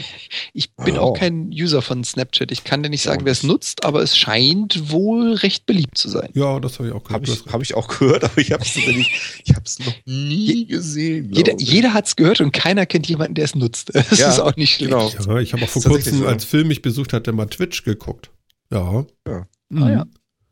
Ich 0.53 0.75
bin 0.75 0.97
Oh. 0.99 1.03
auch 1.03 1.15
kein 1.15 1.51
User 1.53 1.81
von 1.83 2.03
Snapchat. 2.05 2.51
Ich 2.53 2.65
kann 2.65 2.83
dir 2.83 2.89
nicht 2.89 3.03
sagen, 3.03 3.25
wer 3.25 3.33
es 3.33 3.43
nutzt, 3.45 3.85
aber 3.85 4.03
es 4.03 4.17
scheint 4.17 4.91
wohl 4.91 5.35
recht 5.35 5.67
beliebt 5.67 5.97
zu 5.99 6.09
sein. 6.09 6.29
Ja, 6.35 6.59
das 6.61 6.79
habe 6.79 6.89
ich 6.89 6.95
auch 6.95 7.05
gehört. 7.05 7.23
Habe 7.29 7.33
ich, 7.47 7.53
hab 7.53 7.63
ich 7.63 7.75
auch 7.75 7.87
gehört, 7.89 8.25
aber 8.25 8.39
ich 8.39 8.53
habe 8.53 8.63
es 8.65 9.79
noch 9.79 9.95
nie 10.07 10.67
gesehen. 10.67 11.31
Jeder, 11.33 11.55
jeder 11.59 11.93
hat 11.95 12.07
es 12.07 12.17
gehört 12.17 12.41
und 12.41 12.53
keiner 12.53 12.87
kennt 12.87 13.07
jemanden, 13.09 13.35
der 13.35 13.45
es 13.45 13.55
nutzt. 13.55 13.91
Das 14.11 14.19
Ja, 14.19 14.29
ist 14.31 14.41
auch 14.41 14.57
nicht 14.57 14.75
schlecht. 14.75 14.91
genau. 14.91 15.09
ja, 15.09 15.39
ich 15.39 15.53
habe 15.53 15.65
auch 15.65 15.69
vor 15.69 15.83
kurzem, 15.83 16.19
so. 16.19 16.27
als 16.27 16.45
Film 16.45 16.69
mich 16.69 16.83
besucht 16.83 17.13
hatte, 17.13 17.33
mal 17.33 17.47
Twitch 17.47 17.85
geguckt. 17.85 18.31
Ja. 18.75 19.07
Ja. 19.27 19.47
Mhm. 19.71 19.83
Ah, 19.83 19.91
ja. 19.91 20.05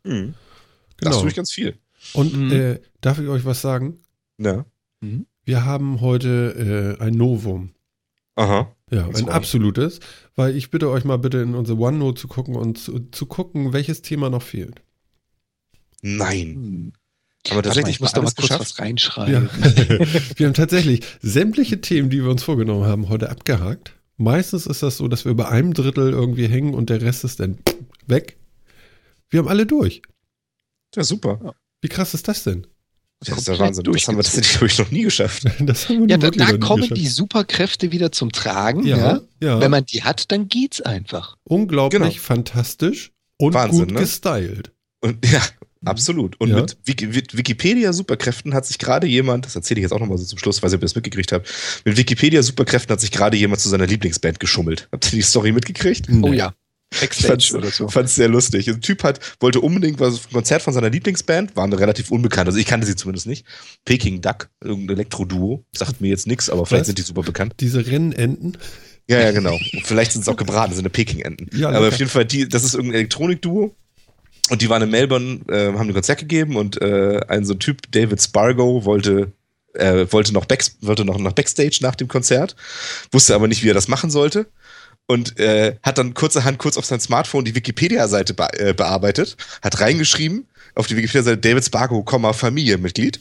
Hm. 0.07 0.35
Das 0.99 1.11
Genau. 1.11 1.21
tue 1.21 1.29
ich 1.31 1.37
ganz 1.37 1.53
viel. 1.53 1.77
Und 2.15 2.35
Mhm. 2.35 2.53
äh, 2.53 2.81
darf 3.01 3.19
ich 3.19 3.29
euch 3.29 3.45
was 3.45 3.61
sagen? 3.61 3.99
Ja. 4.39 4.65
Wir 5.45 5.65
haben 5.65 6.01
heute 6.01 6.97
äh, 7.01 7.03
ein 7.03 7.15
Novum. 7.15 7.71
Aha. 8.37 8.73
Ja, 8.91 9.09
ein 9.09 9.29
absolutes. 9.29 9.99
Weil 10.37 10.57
ich 10.57 10.71
bitte 10.71 10.89
euch 10.91 11.05
mal 11.05 11.19
bitte 11.19 11.39
in 11.39 11.55
unsere 11.57 11.79
OneNote 11.79 12.21
zu 12.21 12.29
gucken 12.29 12.55
und 12.55 12.79
zu, 12.79 13.01
zu 13.11 13.27
gucken, 13.27 13.73
welches 13.73 14.03
Thema 14.03 14.31
noch 14.31 14.43
fehlt. 14.43 14.83
Nein. 16.03 16.47
Hm. 16.55 16.93
Haben 17.49 17.57
wir 17.59 17.63
tatsächlich 17.65 17.97
ich 17.97 18.01
muss 18.01 18.13
da 18.13 18.21
mal 18.21 18.27
kurz 18.27 18.37
geschafft? 18.37 18.61
was 18.61 18.79
reinschreiben. 18.79 19.51
Ja. 19.51 19.99
wir 20.37 20.47
haben 20.47 20.55
tatsächlich 20.55 21.05
sämtliche 21.21 21.81
Themen, 21.81 22.09
die 22.11 22.23
wir 22.23 22.31
uns 22.31 22.45
vorgenommen 22.45 22.85
haben, 22.85 23.09
heute 23.09 23.31
abgehakt. 23.31 23.95
Meistens 24.17 24.67
ist 24.67 24.83
das 24.85 24.99
so, 24.99 25.09
dass 25.09 25.25
wir 25.25 25.33
über 25.33 25.49
einem 25.51 25.75
Drittel 25.75 26.11
irgendwie 26.13 26.47
hängen 26.47 26.75
und 26.75 26.91
der 26.91 27.03
Rest 27.03 27.25
ist 27.25 27.41
dann 27.41 27.59
weg. 28.07 28.37
Wir 29.31 29.39
haben 29.41 29.49
alle 29.49 29.67
durch. 29.67 30.03
Ja, 30.95 31.05
super. 31.05 31.55
Wie 31.81 31.89
krass 31.89 32.15
ist 32.15 32.29
das 32.29 32.45
denn? 32.45 32.67
Das 33.25 33.39
ist 33.39 33.49
der 33.49 33.59
Wahnsinn. 33.59 33.85
Das 33.85 34.09
haben 34.09 34.17
wir 34.17 34.25
tatsächlich, 34.25 34.51
glaube 34.53 34.67
ich, 34.67 34.79
noch 34.79 34.91
nie 34.91 35.03
geschafft. 35.03 35.45
Das 35.61 35.89
haben 35.89 36.01
wir 36.03 36.09
Ja, 36.09 36.17
da, 36.19 36.31
da 36.31 36.57
kommen 36.59 36.83
geschafft. 36.83 37.01
die 37.01 37.07
Superkräfte 37.07 37.93
wieder 37.93 38.11
zum 38.13 38.33
Tragen. 38.33 38.85
Ja, 38.85 38.97
Ja. 38.99 39.21
ja. 39.41 39.61
Wenn 39.61 39.71
man 39.71 39.87
die 39.87 40.03
hat, 40.03 40.31
dann 40.33 40.49
geht's 40.49 40.81
einfach. 40.81 41.37
Unglaublich 41.45 42.01
Genau. 42.01 42.13
fantastisch 42.15 43.13
und 43.39 43.55
Wahnsinn, 43.55 43.87
gut 43.87 43.93
ne? 43.93 44.01
gestylt. 44.01 44.73
Und 45.01 45.25
ja, 45.31 45.41
absolut. 45.85 46.39
Und 46.41 46.51
Ja. 46.51 46.57
mit, 46.63 46.77
Wiki, 46.85 47.07
mit 47.07 47.37
Wikipedia-Superkräften 47.37 48.55
hat 48.55 48.67
sich 48.67 48.79
gerade 48.79 49.07
jemand, 49.07 49.47
das 49.47 49.55
erzähle 49.57 49.81
ich 49.81 49.83
jetzt 49.83 49.93
auch 49.93 50.01
nochmal 50.01 50.19
so 50.19 50.25
zum 50.25 50.39
Schluss, 50.39 50.63
ob 50.63 50.71
ihr 50.73 50.79
das 50.79 50.95
mitgekriegt 50.97 51.31
habt, 51.33 51.49
mit 51.85 51.97
Wikipedia-Superkräften 51.97 52.93
hat 52.93 53.01
sich 53.01 53.13
gerade 53.13 53.37
jemand 53.37 53.61
zu 53.61 53.69
seiner 53.69 53.87
Lieblingsband 53.87 54.41
geschummelt. 54.41 54.89
Habt 54.93 55.07
ihr 55.07 55.17
die 55.17 55.23
Story 55.23 55.53
mitgekriegt? 55.53 56.07
Oh 56.09 56.13
Nee. 56.29 56.37
ja. 56.39 56.55
Ich 56.93 57.01
Backstage 57.01 57.57
oder 57.57 57.71
so. 57.71 57.89
fand's 57.89 58.15
sehr 58.15 58.29
lustig. 58.29 58.69
Ein 58.69 58.81
Typ 58.81 59.03
hat, 59.03 59.19
wollte 59.41 59.61
unbedingt 59.61 59.99
was, 59.99 60.27
ein 60.27 60.33
Konzert 60.33 60.63
von 60.63 60.73
seiner 60.73 60.91
Lieblingsband, 60.91 61.57
war 61.57 61.65
eine 61.65 61.79
relativ 61.79 62.11
unbekannt, 62.11 62.49
also 62.49 62.59
ich 62.59 62.67
kannte 62.67 62.87
sie 62.87 62.97
zumindest 62.97 63.27
nicht. 63.27 63.47
Peking 63.85 64.21
Duck, 64.21 64.49
irgendein 64.63 64.97
Elektro-Duo, 64.97 65.65
sagt 65.73 66.01
mir 66.01 66.09
jetzt 66.09 66.27
nichts, 66.27 66.51
aber 66.51 66.67
vielleicht 66.67 66.83
Was? 66.83 66.87
sind 66.89 66.99
die 66.99 67.03
super 67.03 67.23
bekannt. 67.23 67.55
Diese 67.61 67.87
Rennenten. 67.87 68.59
Ja, 69.09 69.21
ja, 69.21 69.31
genau. 69.33 69.55
Und 69.55 69.87
vielleicht 69.87 70.13
sind 70.13 70.23
es 70.23 70.29
auch 70.29 70.37
gebraten, 70.37 70.73
sind 70.75 70.85
eine 70.85 70.91
Peking-Enten. 70.91 71.51
Ja, 71.59 71.71
aber 71.71 71.89
auf 71.89 71.99
jeden 71.99 72.11
Fall, 72.11 72.25
die, 72.25 72.49
das 72.49 72.65
ist 72.65 72.75
irgendein 72.75 73.01
Elektronik-Duo. 73.01 73.75
Und 74.51 74.61
die 74.61 74.69
waren 74.69 74.83
in 74.83 74.91
Melbourne, 74.91 75.41
äh, 75.49 75.73
haben 75.73 75.89
ein 75.89 75.95
Konzert 75.95 76.19
gegeben 76.19 76.57
und 76.57 76.81
äh, 76.83 77.21
ein 77.29 77.45
so 77.45 77.55
ein 77.55 77.59
Typ, 77.59 77.91
David 77.91 78.21
Spargo, 78.21 78.85
wollte, 78.85 79.33
äh, 79.75 80.07
wollte, 80.11 80.33
noch 80.33 80.45
back, 80.45 80.65
wollte 80.81 81.05
noch 81.05 81.19
nach 81.19 81.33
Backstage 81.33 81.79
nach 81.81 81.95
dem 81.95 82.09
Konzert, 82.09 82.57
wusste 83.13 83.35
aber 83.35 83.49
nicht, 83.49 83.63
wie 83.63 83.71
er 83.71 83.75
das 83.75 83.89
machen 83.89 84.11
sollte. 84.11 84.47
Und 85.07 85.39
äh, 85.39 85.77
hat 85.83 85.99
dann 85.99 86.15
kurzerhand 86.15 86.59
kurz 86.59 86.77
auf 86.77 86.87
sein 86.87 87.01
Smartphone 87.01 87.45
die 87.45 87.55
Wikipedia-Seite 87.55 88.35
be 88.35 88.49
äh, 88.59 88.73
bearbeitet, 88.73 89.37
hat 89.61 89.81
reingeschrieben, 89.81 90.47
auf 90.75 90.87
die 90.87 90.97
Wikipedia-Seite 90.97 91.39
David 91.39 91.65
Spargo, 91.65 92.05
Familienmitglied. 92.33 93.21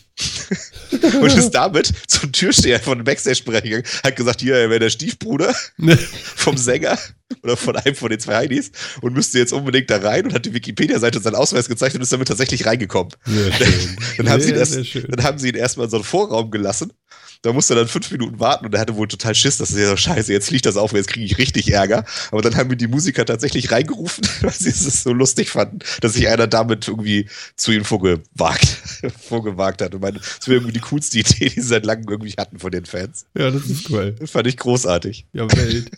und 0.92 1.36
ist 1.36 1.52
damit 1.52 1.92
zum 2.08 2.32
Türsteher 2.32 2.80
von 2.80 3.00
dem 3.00 3.06
Backstage-Bereich 3.06 3.64
gegangen, 3.64 3.84
hat 4.04 4.16
gesagt, 4.16 4.42
hier, 4.42 4.56
er 4.56 4.70
wäre 4.70 4.80
der 4.80 4.90
Stiefbruder 4.90 5.54
vom 6.36 6.58
Sänger 6.58 6.98
oder 7.44 7.58
von 7.58 7.76
einem 7.76 7.96
von 7.96 8.10
den 8.10 8.20
zwei 8.20 8.36
Heidis 8.36 8.72
und 9.02 9.14
müsste 9.14 9.40
jetzt 9.40 9.54
unbedingt 9.54 9.90
da 9.90 9.98
rein 9.98 10.26
und 10.26 10.34
hat 10.34 10.46
die 10.46 10.54
Wikipedia-Seite 10.54 11.18
und 11.18 11.24
seinen 11.24 11.36
Ausweis 11.36 11.68
gezeigt 11.68 11.96
und 11.96 12.02
ist 12.02 12.14
damit 12.14 12.28
tatsächlich 12.28 12.66
reingekommen. 12.66 13.14
dann, 14.18 14.30
haben 14.30 14.42
sie 14.42 14.50
ihn 14.50 14.56
erst, 14.56 14.78
dann 15.08 15.24
haben 15.24 15.40
sie 15.40 15.50
ihn 15.50 15.56
erstmal 15.56 15.86
in 15.86 15.92
so 15.92 15.98
einen 15.98 16.04
Vorraum 16.04 16.52
gelassen 16.52 16.94
da 17.42 17.54
musste 17.54 17.74
er 17.74 17.78
dann 17.78 17.88
fünf 17.88 18.12
Minuten 18.12 18.40
warten 18.40 18.66
und 18.66 18.74
er 18.74 18.80
hatte 18.80 18.96
wohl 18.96 19.08
total 19.08 19.34
Schiss, 19.34 19.58
dass 19.58 19.74
er 19.74 19.90
so, 19.90 19.98
scheiße, 19.98 20.32
jetzt 20.32 20.50
fliegt 20.50 20.66
das 20.66 20.78
auf, 20.78 20.94
jetzt 20.94 21.08
kriege 21.08 21.26
ich 21.26 21.38
richtig 21.40 21.72
Ärger. 21.72 22.06
Aber 22.32 22.42
dann 22.42 22.56
haben 22.56 22.70
mir 22.70 22.78
die 22.78 22.88
Musiker 22.88 23.26
tatsächlich 23.26 23.72
reingerufen, 23.72 24.24
weil 24.42 24.52
sie 24.52 24.70
es 24.70 25.04
so 25.04 25.12
lustig 25.12 25.50
fanden, 25.50 25.80
dass 26.02 26.14
sich 26.14 26.28
einer 26.28 26.48
damit 26.48 26.88
irgendwie 26.88 27.28
zu 27.56 27.72
ihnen 27.72 27.84
vorgewagt, 27.84 28.66
vorgewagt 29.28 29.82
hat. 29.82 29.96
Und 29.96 30.02
meine, 30.02 30.20
das 30.20 30.48
wäre 30.48 30.58
irgendwie 30.58 30.74
die 30.74 30.82
coolste 30.82 31.20
Idee, 31.20 31.50
die 31.50 31.62
sie 31.62 31.68
seit 31.68 31.86
langem 31.86 32.08
irgendwie 32.08 32.34
hatten 32.34 32.60
von 32.60 32.72
den 32.72 32.86
Fans. 32.86 33.26
Ja, 33.36 33.50
das 33.50 33.66
ist 33.66 33.90
cool. 33.90 34.16
Das 34.20 34.32
fand 34.32 34.46
ich 34.46 34.58
großartig. 34.58 35.26
Ja, 35.34 35.52
Welt. 35.52 35.90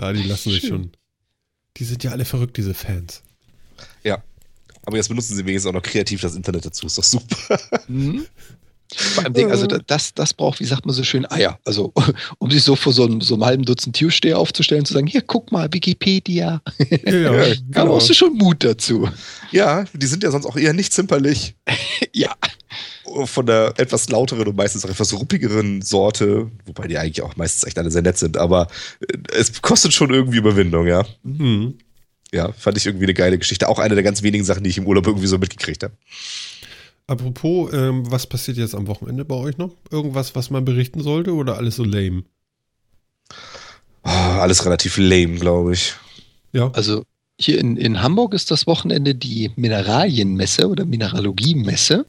Ja, 0.00 0.12
die 0.12 0.22
lassen 0.24 0.50
sich 0.50 0.66
schon. 0.66 0.90
Die 1.76 1.84
sind 1.84 2.02
ja 2.02 2.10
alle 2.10 2.24
verrückt, 2.24 2.56
diese 2.56 2.74
Fans. 2.74 3.22
Ja. 4.02 4.22
Aber 4.84 4.96
jetzt 4.96 5.08
benutzen 5.08 5.36
sie 5.36 5.46
wenigstens 5.46 5.70
auch 5.70 5.74
noch 5.74 5.82
kreativ 5.82 6.20
das 6.20 6.34
Internet 6.34 6.66
dazu. 6.66 6.86
Ist 6.86 6.98
doch 6.98 7.04
super. 7.04 7.60
Mhm. 7.86 8.26
Vor 8.94 9.24
allem, 9.24 9.50
also 9.50 9.66
das, 9.66 10.14
das 10.14 10.34
braucht, 10.34 10.60
wie 10.60 10.64
sagt 10.64 10.86
man 10.86 10.94
so 10.94 11.02
schön, 11.02 11.30
Eier. 11.30 11.58
Also, 11.64 11.92
um 12.38 12.50
sich 12.50 12.62
so 12.62 12.76
vor 12.76 12.92
so 12.92 13.04
einem, 13.04 13.20
so 13.20 13.34
einem 13.34 13.44
halben 13.44 13.64
Dutzend 13.64 13.96
Türsteher 13.96 14.38
aufzustellen, 14.38 14.84
zu 14.84 14.92
sagen, 14.92 15.06
hier, 15.06 15.22
guck 15.22 15.52
mal, 15.52 15.72
Wikipedia. 15.72 16.62
Ja, 16.78 17.32
da 17.32 17.54
genau. 17.54 17.86
brauchst 17.86 18.10
du 18.10 18.14
schon 18.14 18.34
Mut 18.34 18.64
dazu. 18.64 19.08
Ja, 19.50 19.84
die 19.92 20.06
sind 20.06 20.22
ja 20.22 20.30
sonst 20.30 20.46
auch 20.46 20.56
eher 20.56 20.72
nicht 20.72 20.92
zimperlich. 20.92 21.54
ja. 22.12 22.32
Von 23.24 23.46
der 23.46 23.74
etwas 23.76 24.08
lauteren 24.08 24.46
und 24.46 24.56
meistens 24.56 24.84
auch 24.84 24.90
etwas 24.90 25.12
ruppigeren 25.12 25.82
Sorte, 25.82 26.50
wobei 26.64 26.86
die 26.86 26.96
eigentlich 26.96 27.22
auch 27.22 27.36
meistens 27.36 27.64
echt 27.64 27.78
alle 27.78 27.90
sehr 27.90 28.00
nett 28.00 28.16
sind, 28.16 28.38
aber 28.38 28.68
äh, 29.00 29.18
es 29.36 29.60
kostet 29.60 29.92
schon 29.92 30.10
irgendwie 30.10 30.38
Überwindung, 30.38 30.86
ja. 30.86 31.04
Mhm. 31.22 31.74
Ja, 32.32 32.50
fand 32.52 32.78
ich 32.78 32.86
irgendwie 32.86 33.04
eine 33.04 33.14
geile 33.14 33.36
Geschichte. 33.36 33.68
Auch 33.68 33.78
eine 33.78 33.94
der 33.94 34.02
ganz 34.02 34.22
wenigen 34.22 34.44
Sachen, 34.44 34.64
die 34.64 34.70
ich 34.70 34.78
im 34.78 34.86
Urlaub 34.86 35.06
irgendwie 35.06 35.26
so 35.26 35.36
mitgekriegt 35.36 35.82
habe. 35.82 35.94
Apropos, 37.06 37.72
ähm, 37.72 38.10
was 38.10 38.26
passiert 38.26 38.56
jetzt 38.56 38.74
am 38.74 38.86
Wochenende 38.86 39.24
bei 39.24 39.34
euch 39.34 39.58
noch? 39.58 39.74
Irgendwas, 39.90 40.34
was 40.34 40.50
man 40.50 40.64
berichten 40.64 41.02
sollte 41.02 41.34
oder 41.34 41.56
alles 41.56 41.76
so 41.76 41.84
lame? 41.84 42.24
Oh, 44.04 44.08
alles 44.08 44.64
relativ 44.64 44.96
lame, 44.98 45.34
glaube 45.34 45.74
ich. 45.74 45.94
Ja. 46.52 46.70
Also 46.72 47.04
hier 47.40 47.58
in, 47.58 47.76
in 47.76 48.02
Hamburg 48.02 48.34
ist 48.34 48.50
das 48.50 48.66
Wochenende 48.66 49.14
die 49.14 49.50
Mineralienmesse 49.56 50.68
oder 50.68 50.84
Mineralogiemesse. 50.84 52.06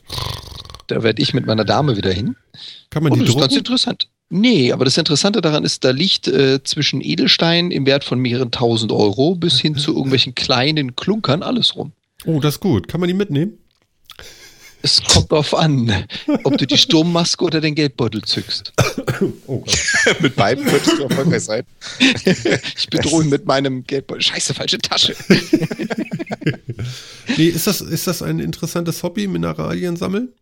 Da 0.87 1.03
werde 1.03 1.21
ich 1.21 1.33
mit 1.33 1.45
meiner 1.45 1.65
Dame 1.65 1.97
wieder 1.97 2.11
hin. 2.11 2.35
Kann 2.89 3.03
man 3.03 3.13
die 3.13 3.19
Und 3.19 3.27
das 3.27 3.33
drucken? 3.33 3.43
ist 3.43 3.49
ganz 3.49 3.57
interessant. 3.57 4.09
Nee, 4.29 4.71
aber 4.71 4.85
das 4.85 4.97
Interessante 4.97 5.41
daran 5.41 5.63
ist, 5.63 5.83
da 5.83 5.91
liegt 5.91 6.27
äh, 6.27 6.63
zwischen 6.63 7.01
Edelstein 7.01 7.71
im 7.71 7.85
Wert 7.85 8.03
von 8.03 8.19
mehreren 8.19 8.51
tausend 8.51 8.91
Euro 8.91 9.35
bis 9.35 9.59
hin 9.59 9.75
zu 9.75 9.91
irgendwelchen 9.93 10.33
kleinen 10.33 10.95
Klunkern 10.95 11.43
alles 11.43 11.75
rum. 11.75 11.91
Oh, 12.25 12.39
das 12.39 12.55
ist 12.55 12.59
gut. 12.59 12.87
Kann 12.87 12.99
man 12.99 13.07
die 13.07 13.13
mitnehmen? 13.13 13.57
Es 14.85 15.01
kommt 15.01 15.31
darauf 15.31 15.55
an, 15.55 16.05
ob 16.43 16.57
du 16.57 16.67
die 16.67 16.77
Sturmmaske 16.77 17.45
oder 17.45 17.61
den 17.61 17.73
Geldbeutel 17.73 18.21
zückst. 18.21 18.73
Oh 19.47 19.59
Gott. 19.59 19.93
mit 20.19 20.35
beiden 20.35 20.65
könntest 20.65 20.99
du 20.99 21.03
erfolgreich 21.03 21.43
sein. 21.43 21.63
ich 22.77 22.89
bedrohe 22.89 23.23
ihn 23.23 23.29
mit 23.29 23.45
meinem 23.45 23.85
Geldbeutel. 23.85 24.23
Scheiße, 24.23 24.53
falsche 24.53 24.79
Tasche. 24.79 25.15
nee, 27.37 27.47
ist 27.47 27.65
das, 27.65 27.79
ist 27.79 28.07
das 28.07 28.21
ein 28.21 28.39
interessantes 28.39 29.01
Hobby, 29.03 29.25
Mineralien 29.27 29.95
sammeln? 29.95 30.33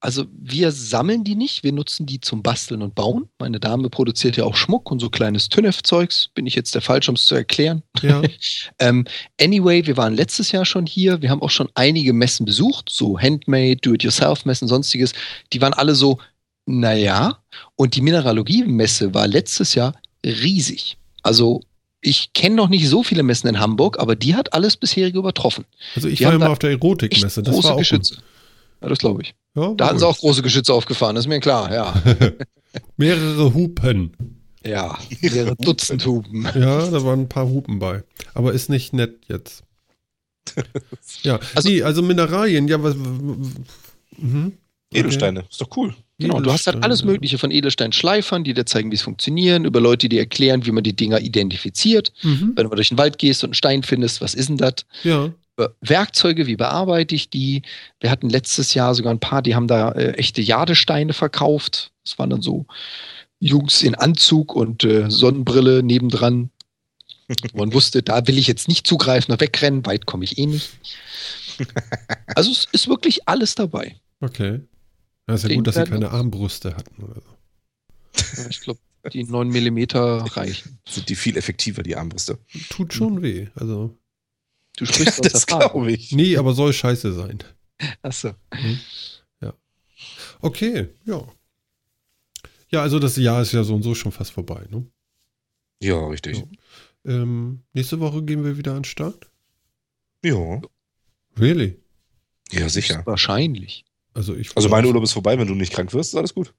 Also 0.00 0.26
wir 0.32 0.70
sammeln 0.70 1.24
die 1.24 1.34
nicht, 1.34 1.64
wir 1.64 1.72
nutzen 1.72 2.06
die 2.06 2.20
zum 2.20 2.42
Basteln 2.42 2.82
und 2.82 2.94
Bauen. 2.94 3.28
Meine 3.40 3.58
Dame 3.58 3.90
produziert 3.90 4.36
ja 4.36 4.44
auch 4.44 4.54
Schmuck 4.54 4.92
und 4.92 5.00
so 5.00 5.10
kleines 5.10 5.48
Tünnef-Zeugs. 5.48 6.28
Bin 6.34 6.46
ich 6.46 6.54
jetzt 6.54 6.74
der 6.76 6.82
Falsche, 6.82 7.10
um 7.10 7.16
es 7.16 7.26
zu 7.26 7.34
erklären? 7.34 7.82
Ja. 8.02 8.22
ähm, 8.78 9.06
anyway, 9.40 9.84
wir 9.86 9.96
waren 9.96 10.14
letztes 10.14 10.52
Jahr 10.52 10.64
schon 10.64 10.86
hier. 10.86 11.20
Wir 11.20 11.30
haben 11.30 11.42
auch 11.42 11.50
schon 11.50 11.68
einige 11.74 12.12
Messen 12.12 12.46
besucht, 12.46 12.90
so 12.90 13.18
Handmade, 13.18 13.76
Do-it-yourself-Messen, 13.76 14.68
sonstiges. 14.68 15.14
Die 15.52 15.60
waren 15.60 15.74
alle 15.74 15.96
so, 15.96 16.18
naja. 16.64 17.38
Und 17.74 17.96
die 17.96 18.00
Mineralogie-Messe 18.00 19.14
war 19.14 19.26
letztes 19.26 19.74
Jahr 19.74 19.94
riesig. 20.24 20.96
Also 21.24 21.62
ich 22.00 22.32
kenne 22.34 22.54
noch 22.54 22.68
nicht 22.68 22.88
so 22.88 23.02
viele 23.02 23.24
Messen 23.24 23.48
in 23.48 23.58
Hamburg, 23.58 23.98
aber 23.98 24.14
die 24.14 24.36
hat 24.36 24.52
alles 24.52 24.76
bisherige 24.76 25.18
übertroffen. 25.18 25.64
Also 25.96 26.06
ich 26.06 26.18
die 26.18 26.24
war 26.24 26.34
immer 26.34 26.50
auf 26.50 26.60
der 26.60 26.70
Erotikmesse. 26.70 27.42
Das 27.42 27.52
große 27.52 27.68
war 27.68 27.74
auch 27.74 27.78
Geschütze. 27.78 28.14
Gut. 28.14 28.24
Ja, 28.80 28.88
das 28.88 28.98
glaube 28.98 29.22
ich. 29.22 29.34
Ja, 29.54 29.74
da 29.74 29.88
hatten 29.88 29.98
sie 29.98 30.06
auch 30.06 30.18
große 30.18 30.42
Geschütze 30.42 30.72
aufgefahren, 30.72 31.16
ist 31.16 31.26
mir 31.26 31.40
klar, 31.40 31.72
ja. 31.72 31.94
mehrere 32.96 33.54
Hupen. 33.54 34.38
Ja, 34.64 34.98
mehrere 35.20 35.56
Dutzend 35.56 36.04
Hupen. 36.04 36.44
Ja, 36.54 36.90
da 36.90 37.04
waren 37.04 37.20
ein 37.20 37.28
paar 37.28 37.48
Hupen 37.48 37.78
bei. 37.78 38.02
Aber 38.34 38.52
ist 38.52 38.68
nicht 38.68 38.92
nett 38.92 39.20
jetzt. 39.28 39.64
ja, 41.22 41.38
also, 41.54 41.68
nee, 41.68 41.82
also 41.82 42.02
Mineralien, 42.02 42.68
ja, 42.68 42.82
was. 42.82 42.96
Mhm. 44.16 44.52
Edelsteine, 44.92 45.44
ist 45.50 45.60
doch 45.60 45.68
cool. 45.76 45.94
Genau, 46.18 46.40
du 46.40 46.50
hast 46.50 46.66
halt 46.66 46.82
alles 46.82 47.04
Mögliche 47.04 47.38
von 47.38 47.50
Edelsteinschleifern, 47.50 48.42
die 48.42 48.54
dir 48.54 48.64
zeigen, 48.64 48.90
wie 48.90 48.96
es 48.96 49.02
funktioniert, 49.02 49.64
über 49.64 49.80
Leute, 49.80 50.08
die 50.08 50.18
erklären, 50.18 50.66
wie 50.66 50.72
man 50.72 50.82
die 50.82 50.96
Dinger 50.96 51.20
identifiziert. 51.20 52.12
Mhm. 52.22 52.54
Wenn 52.56 52.64
du 52.64 52.70
mal 52.70 52.76
durch 52.76 52.88
den 52.88 52.98
Wald 52.98 53.18
gehst 53.18 53.44
und 53.44 53.48
einen 53.48 53.54
Stein 53.54 53.82
findest, 53.82 54.20
was 54.20 54.34
ist 54.34 54.48
denn 54.48 54.56
das? 54.56 54.86
Ja. 55.04 55.32
Werkzeuge, 55.80 56.46
wie 56.46 56.56
bearbeite 56.56 57.14
ich 57.14 57.30
die? 57.30 57.62
Wir 58.00 58.10
hatten 58.10 58.28
letztes 58.28 58.74
Jahr 58.74 58.94
sogar 58.94 59.12
ein 59.12 59.20
paar, 59.20 59.42
die 59.42 59.54
haben 59.54 59.66
da 59.66 59.92
äh, 59.92 60.12
echte 60.12 60.40
Jadesteine 60.40 61.12
verkauft. 61.12 61.92
Das 62.04 62.18
waren 62.18 62.30
dann 62.30 62.42
so 62.42 62.66
Jungs 63.40 63.82
in 63.82 63.94
Anzug 63.94 64.54
und 64.54 64.84
äh, 64.84 65.10
Sonnenbrille 65.10 65.82
nebendran. 65.82 66.50
Man 67.54 67.74
wusste, 67.74 68.02
da 68.02 68.26
will 68.26 68.38
ich 68.38 68.46
jetzt 68.46 68.68
nicht 68.68 68.86
zugreifen 68.86 69.32
und 69.32 69.40
wegrennen, 69.40 69.84
weit 69.84 70.06
komme 70.06 70.24
ich 70.24 70.38
eh 70.38 70.46
nicht. 70.46 70.70
Also 72.34 72.52
es 72.52 72.68
ist 72.72 72.88
wirklich 72.88 73.28
alles 73.28 73.54
dabei. 73.54 73.96
Okay. 74.20 74.60
Ja, 75.28 75.34
ist 75.34 75.46
ja 75.46 75.54
gut, 75.54 75.66
dass 75.66 75.74
sie 75.74 75.84
keine 75.84 76.10
Armbrüste 76.10 76.76
hatten 76.76 77.02
oder 77.02 77.20
so. 77.20 78.48
ich 78.48 78.60
glaube, 78.60 78.80
die 79.12 79.24
9 79.24 79.48
mm 79.48 79.78
reichen. 79.96 80.78
Sind 80.88 81.08
die 81.08 81.16
viel 81.16 81.36
effektiver, 81.36 81.82
die 81.82 81.96
Armbrüste? 81.96 82.38
Tut 82.70 82.94
schon 82.94 83.22
weh. 83.22 83.48
Also. 83.54 83.96
Du 84.78 84.86
sprichst 84.86 85.20
aus 85.24 85.32
das 85.32 85.46
glaube 85.46 85.92
ich. 85.92 86.12
Nee, 86.12 86.36
aber 86.36 86.54
soll 86.54 86.72
scheiße 86.72 87.12
sein. 87.12 87.38
Achso. 88.02 88.30
Mhm. 88.52 88.80
Ja. 89.40 89.54
Okay, 90.40 90.88
ja. 91.04 91.26
Ja, 92.70 92.82
also 92.82 92.98
das 92.98 93.16
Jahr 93.16 93.42
ist 93.42 93.52
ja 93.52 93.64
so 93.64 93.74
und 93.74 93.82
so 93.82 93.94
schon 93.94 94.12
fast 94.12 94.32
vorbei, 94.32 94.66
ne? 94.70 94.86
Ja, 95.80 96.06
richtig. 96.06 96.38
Ja. 96.38 96.44
Ähm, 97.12 97.62
nächste 97.72 98.00
Woche 98.00 98.22
gehen 98.22 98.44
wir 98.44 98.56
wieder 98.56 98.72
an 98.72 98.78
den 98.78 98.84
Start? 98.84 99.30
Ja. 100.24 100.60
Really? 101.38 101.80
Ja, 102.50 102.68
sicher. 102.68 103.02
Wahrscheinlich. 103.06 103.84
Also, 104.14 104.34
ich 104.34 104.56
also 104.56 104.68
mein 104.68 104.84
Urlaub 104.84 105.04
ist 105.04 105.12
vorbei, 105.12 105.38
wenn 105.38 105.46
du 105.46 105.54
nicht 105.54 105.72
krank 105.72 105.92
wirst, 105.92 106.12
ist 106.12 106.18
alles 106.18 106.34
gut. 106.34 106.54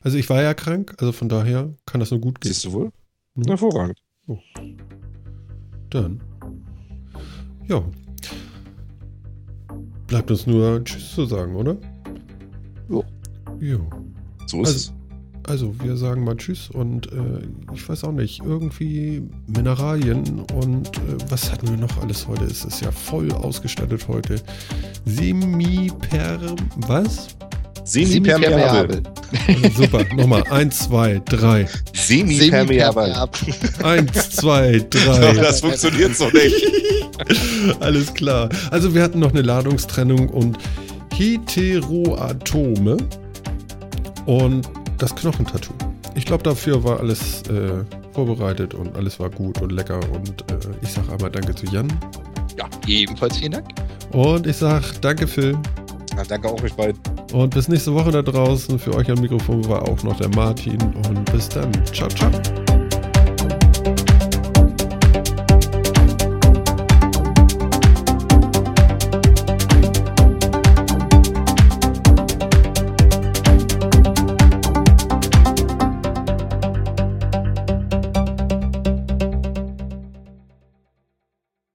Also 0.00 0.16
ich 0.16 0.28
war 0.30 0.42
ja 0.42 0.54
krank, 0.54 0.94
also 0.98 1.12
von 1.12 1.28
daher 1.28 1.74
kann 1.84 2.00
das 2.00 2.10
nur 2.10 2.20
gut 2.20 2.40
gehen. 2.40 2.52
Siehst 2.52 2.64
du 2.64 2.72
wohl? 2.72 2.92
Mhm. 3.34 3.44
Hervorragend. 3.44 4.00
Oh. 4.26 4.38
Dann 5.90 6.22
ja. 7.70 7.82
Bleibt 10.08 10.30
uns 10.30 10.46
nur 10.46 10.84
Tschüss 10.84 11.14
zu 11.14 11.24
sagen, 11.24 11.54
oder? 11.54 11.76
Ja. 12.88 13.00
Ja. 13.60 13.78
So 14.46 14.62
ist 14.62 14.68
also, 14.68 14.70
es. 14.72 14.92
Also, 15.44 15.74
wir 15.82 15.96
sagen 15.96 16.24
mal 16.24 16.36
Tschüss 16.36 16.68
und 16.70 17.12
äh, 17.12 17.46
ich 17.72 17.88
weiß 17.88 18.04
auch 18.04 18.12
nicht, 18.12 18.42
irgendwie 18.44 19.22
Mineralien 19.46 20.40
und 20.54 20.88
äh, 20.98 21.16
was 21.28 21.50
hatten 21.50 21.68
wir 21.68 21.76
noch 21.76 21.96
alles 22.02 22.26
heute? 22.26 22.44
Es 22.44 22.64
ist 22.64 22.82
ja 22.82 22.90
voll 22.90 23.32
ausgestattet 23.32 24.06
heute. 24.08 24.42
Semi-per. 25.06 26.56
Was? 26.76 27.36
Semi-permeabel. 27.90 29.02
Also 29.48 29.82
super, 29.82 30.04
nochmal. 30.14 30.44
Eins, 30.50 30.78
zwei, 30.80 31.20
drei. 31.24 31.66
Semi-permeabel. 31.92 33.12
Eins, 33.82 34.30
zwei, 34.30 34.84
drei. 34.88 35.32
Das 35.34 35.60
funktioniert 35.60 36.16
so 36.16 36.28
nicht. 36.30 36.54
Alles 37.80 38.14
klar. 38.14 38.48
Also 38.70 38.94
wir 38.94 39.02
hatten 39.02 39.18
noch 39.18 39.32
eine 39.32 39.42
Ladungstrennung 39.42 40.28
und 40.28 40.56
Heteroatome 41.14 42.96
und 44.26 44.68
das 44.98 45.14
Knochentattoo. 45.16 45.74
Ich 46.14 46.24
glaube, 46.24 46.42
dafür 46.42 46.82
war 46.82 47.00
alles 47.00 47.42
äh, 47.42 47.84
vorbereitet 48.12 48.74
und 48.74 48.96
alles 48.96 49.20
war 49.20 49.30
gut 49.30 49.60
und 49.60 49.72
lecker. 49.72 50.00
Und 50.12 50.42
äh, 50.50 50.56
ich 50.82 50.92
sage 50.92 51.12
einmal 51.12 51.30
Danke 51.30 51.54
zu 51.54 51.66
Jan. 51.66 51.88
Ja, 52.58 52.68
ebenfalls 52.86 53.38
vielen 53.38 53.52
Dank. 53.52 53.66
Und 54.12 54.46
ich 54.46 54.56
sage 54.56 54.84
danke, 55.00 55.26
Phil. 55.26 55.56
Ja, 56.20 56.26
danke 56.26 56.48
auch 56.48 56.62
euch 56.62 56.74
beiden. 56.74 57.00
Und 57.32 57.54
bis 57.54 57.68
nächste 57.68 57.94
Woche 57.94 58.10
da 58.10 58.20
draußen. 58.20 58.78
Für 58.78 58.94
euch 58.94 59.10
am 59.10 59.20
Mikrofon 59.20 59.66
war 59.68 59.88
auch 59.88 60.02
noch 60.02 60.18
der 60.18 60.28
Martin. 60.30 60.78
Und 61.08 61.32
bis 61.32 61.48
dann. 61.48 61.72
Ciao, 61.86 62.08
ciao. 62.10 62.30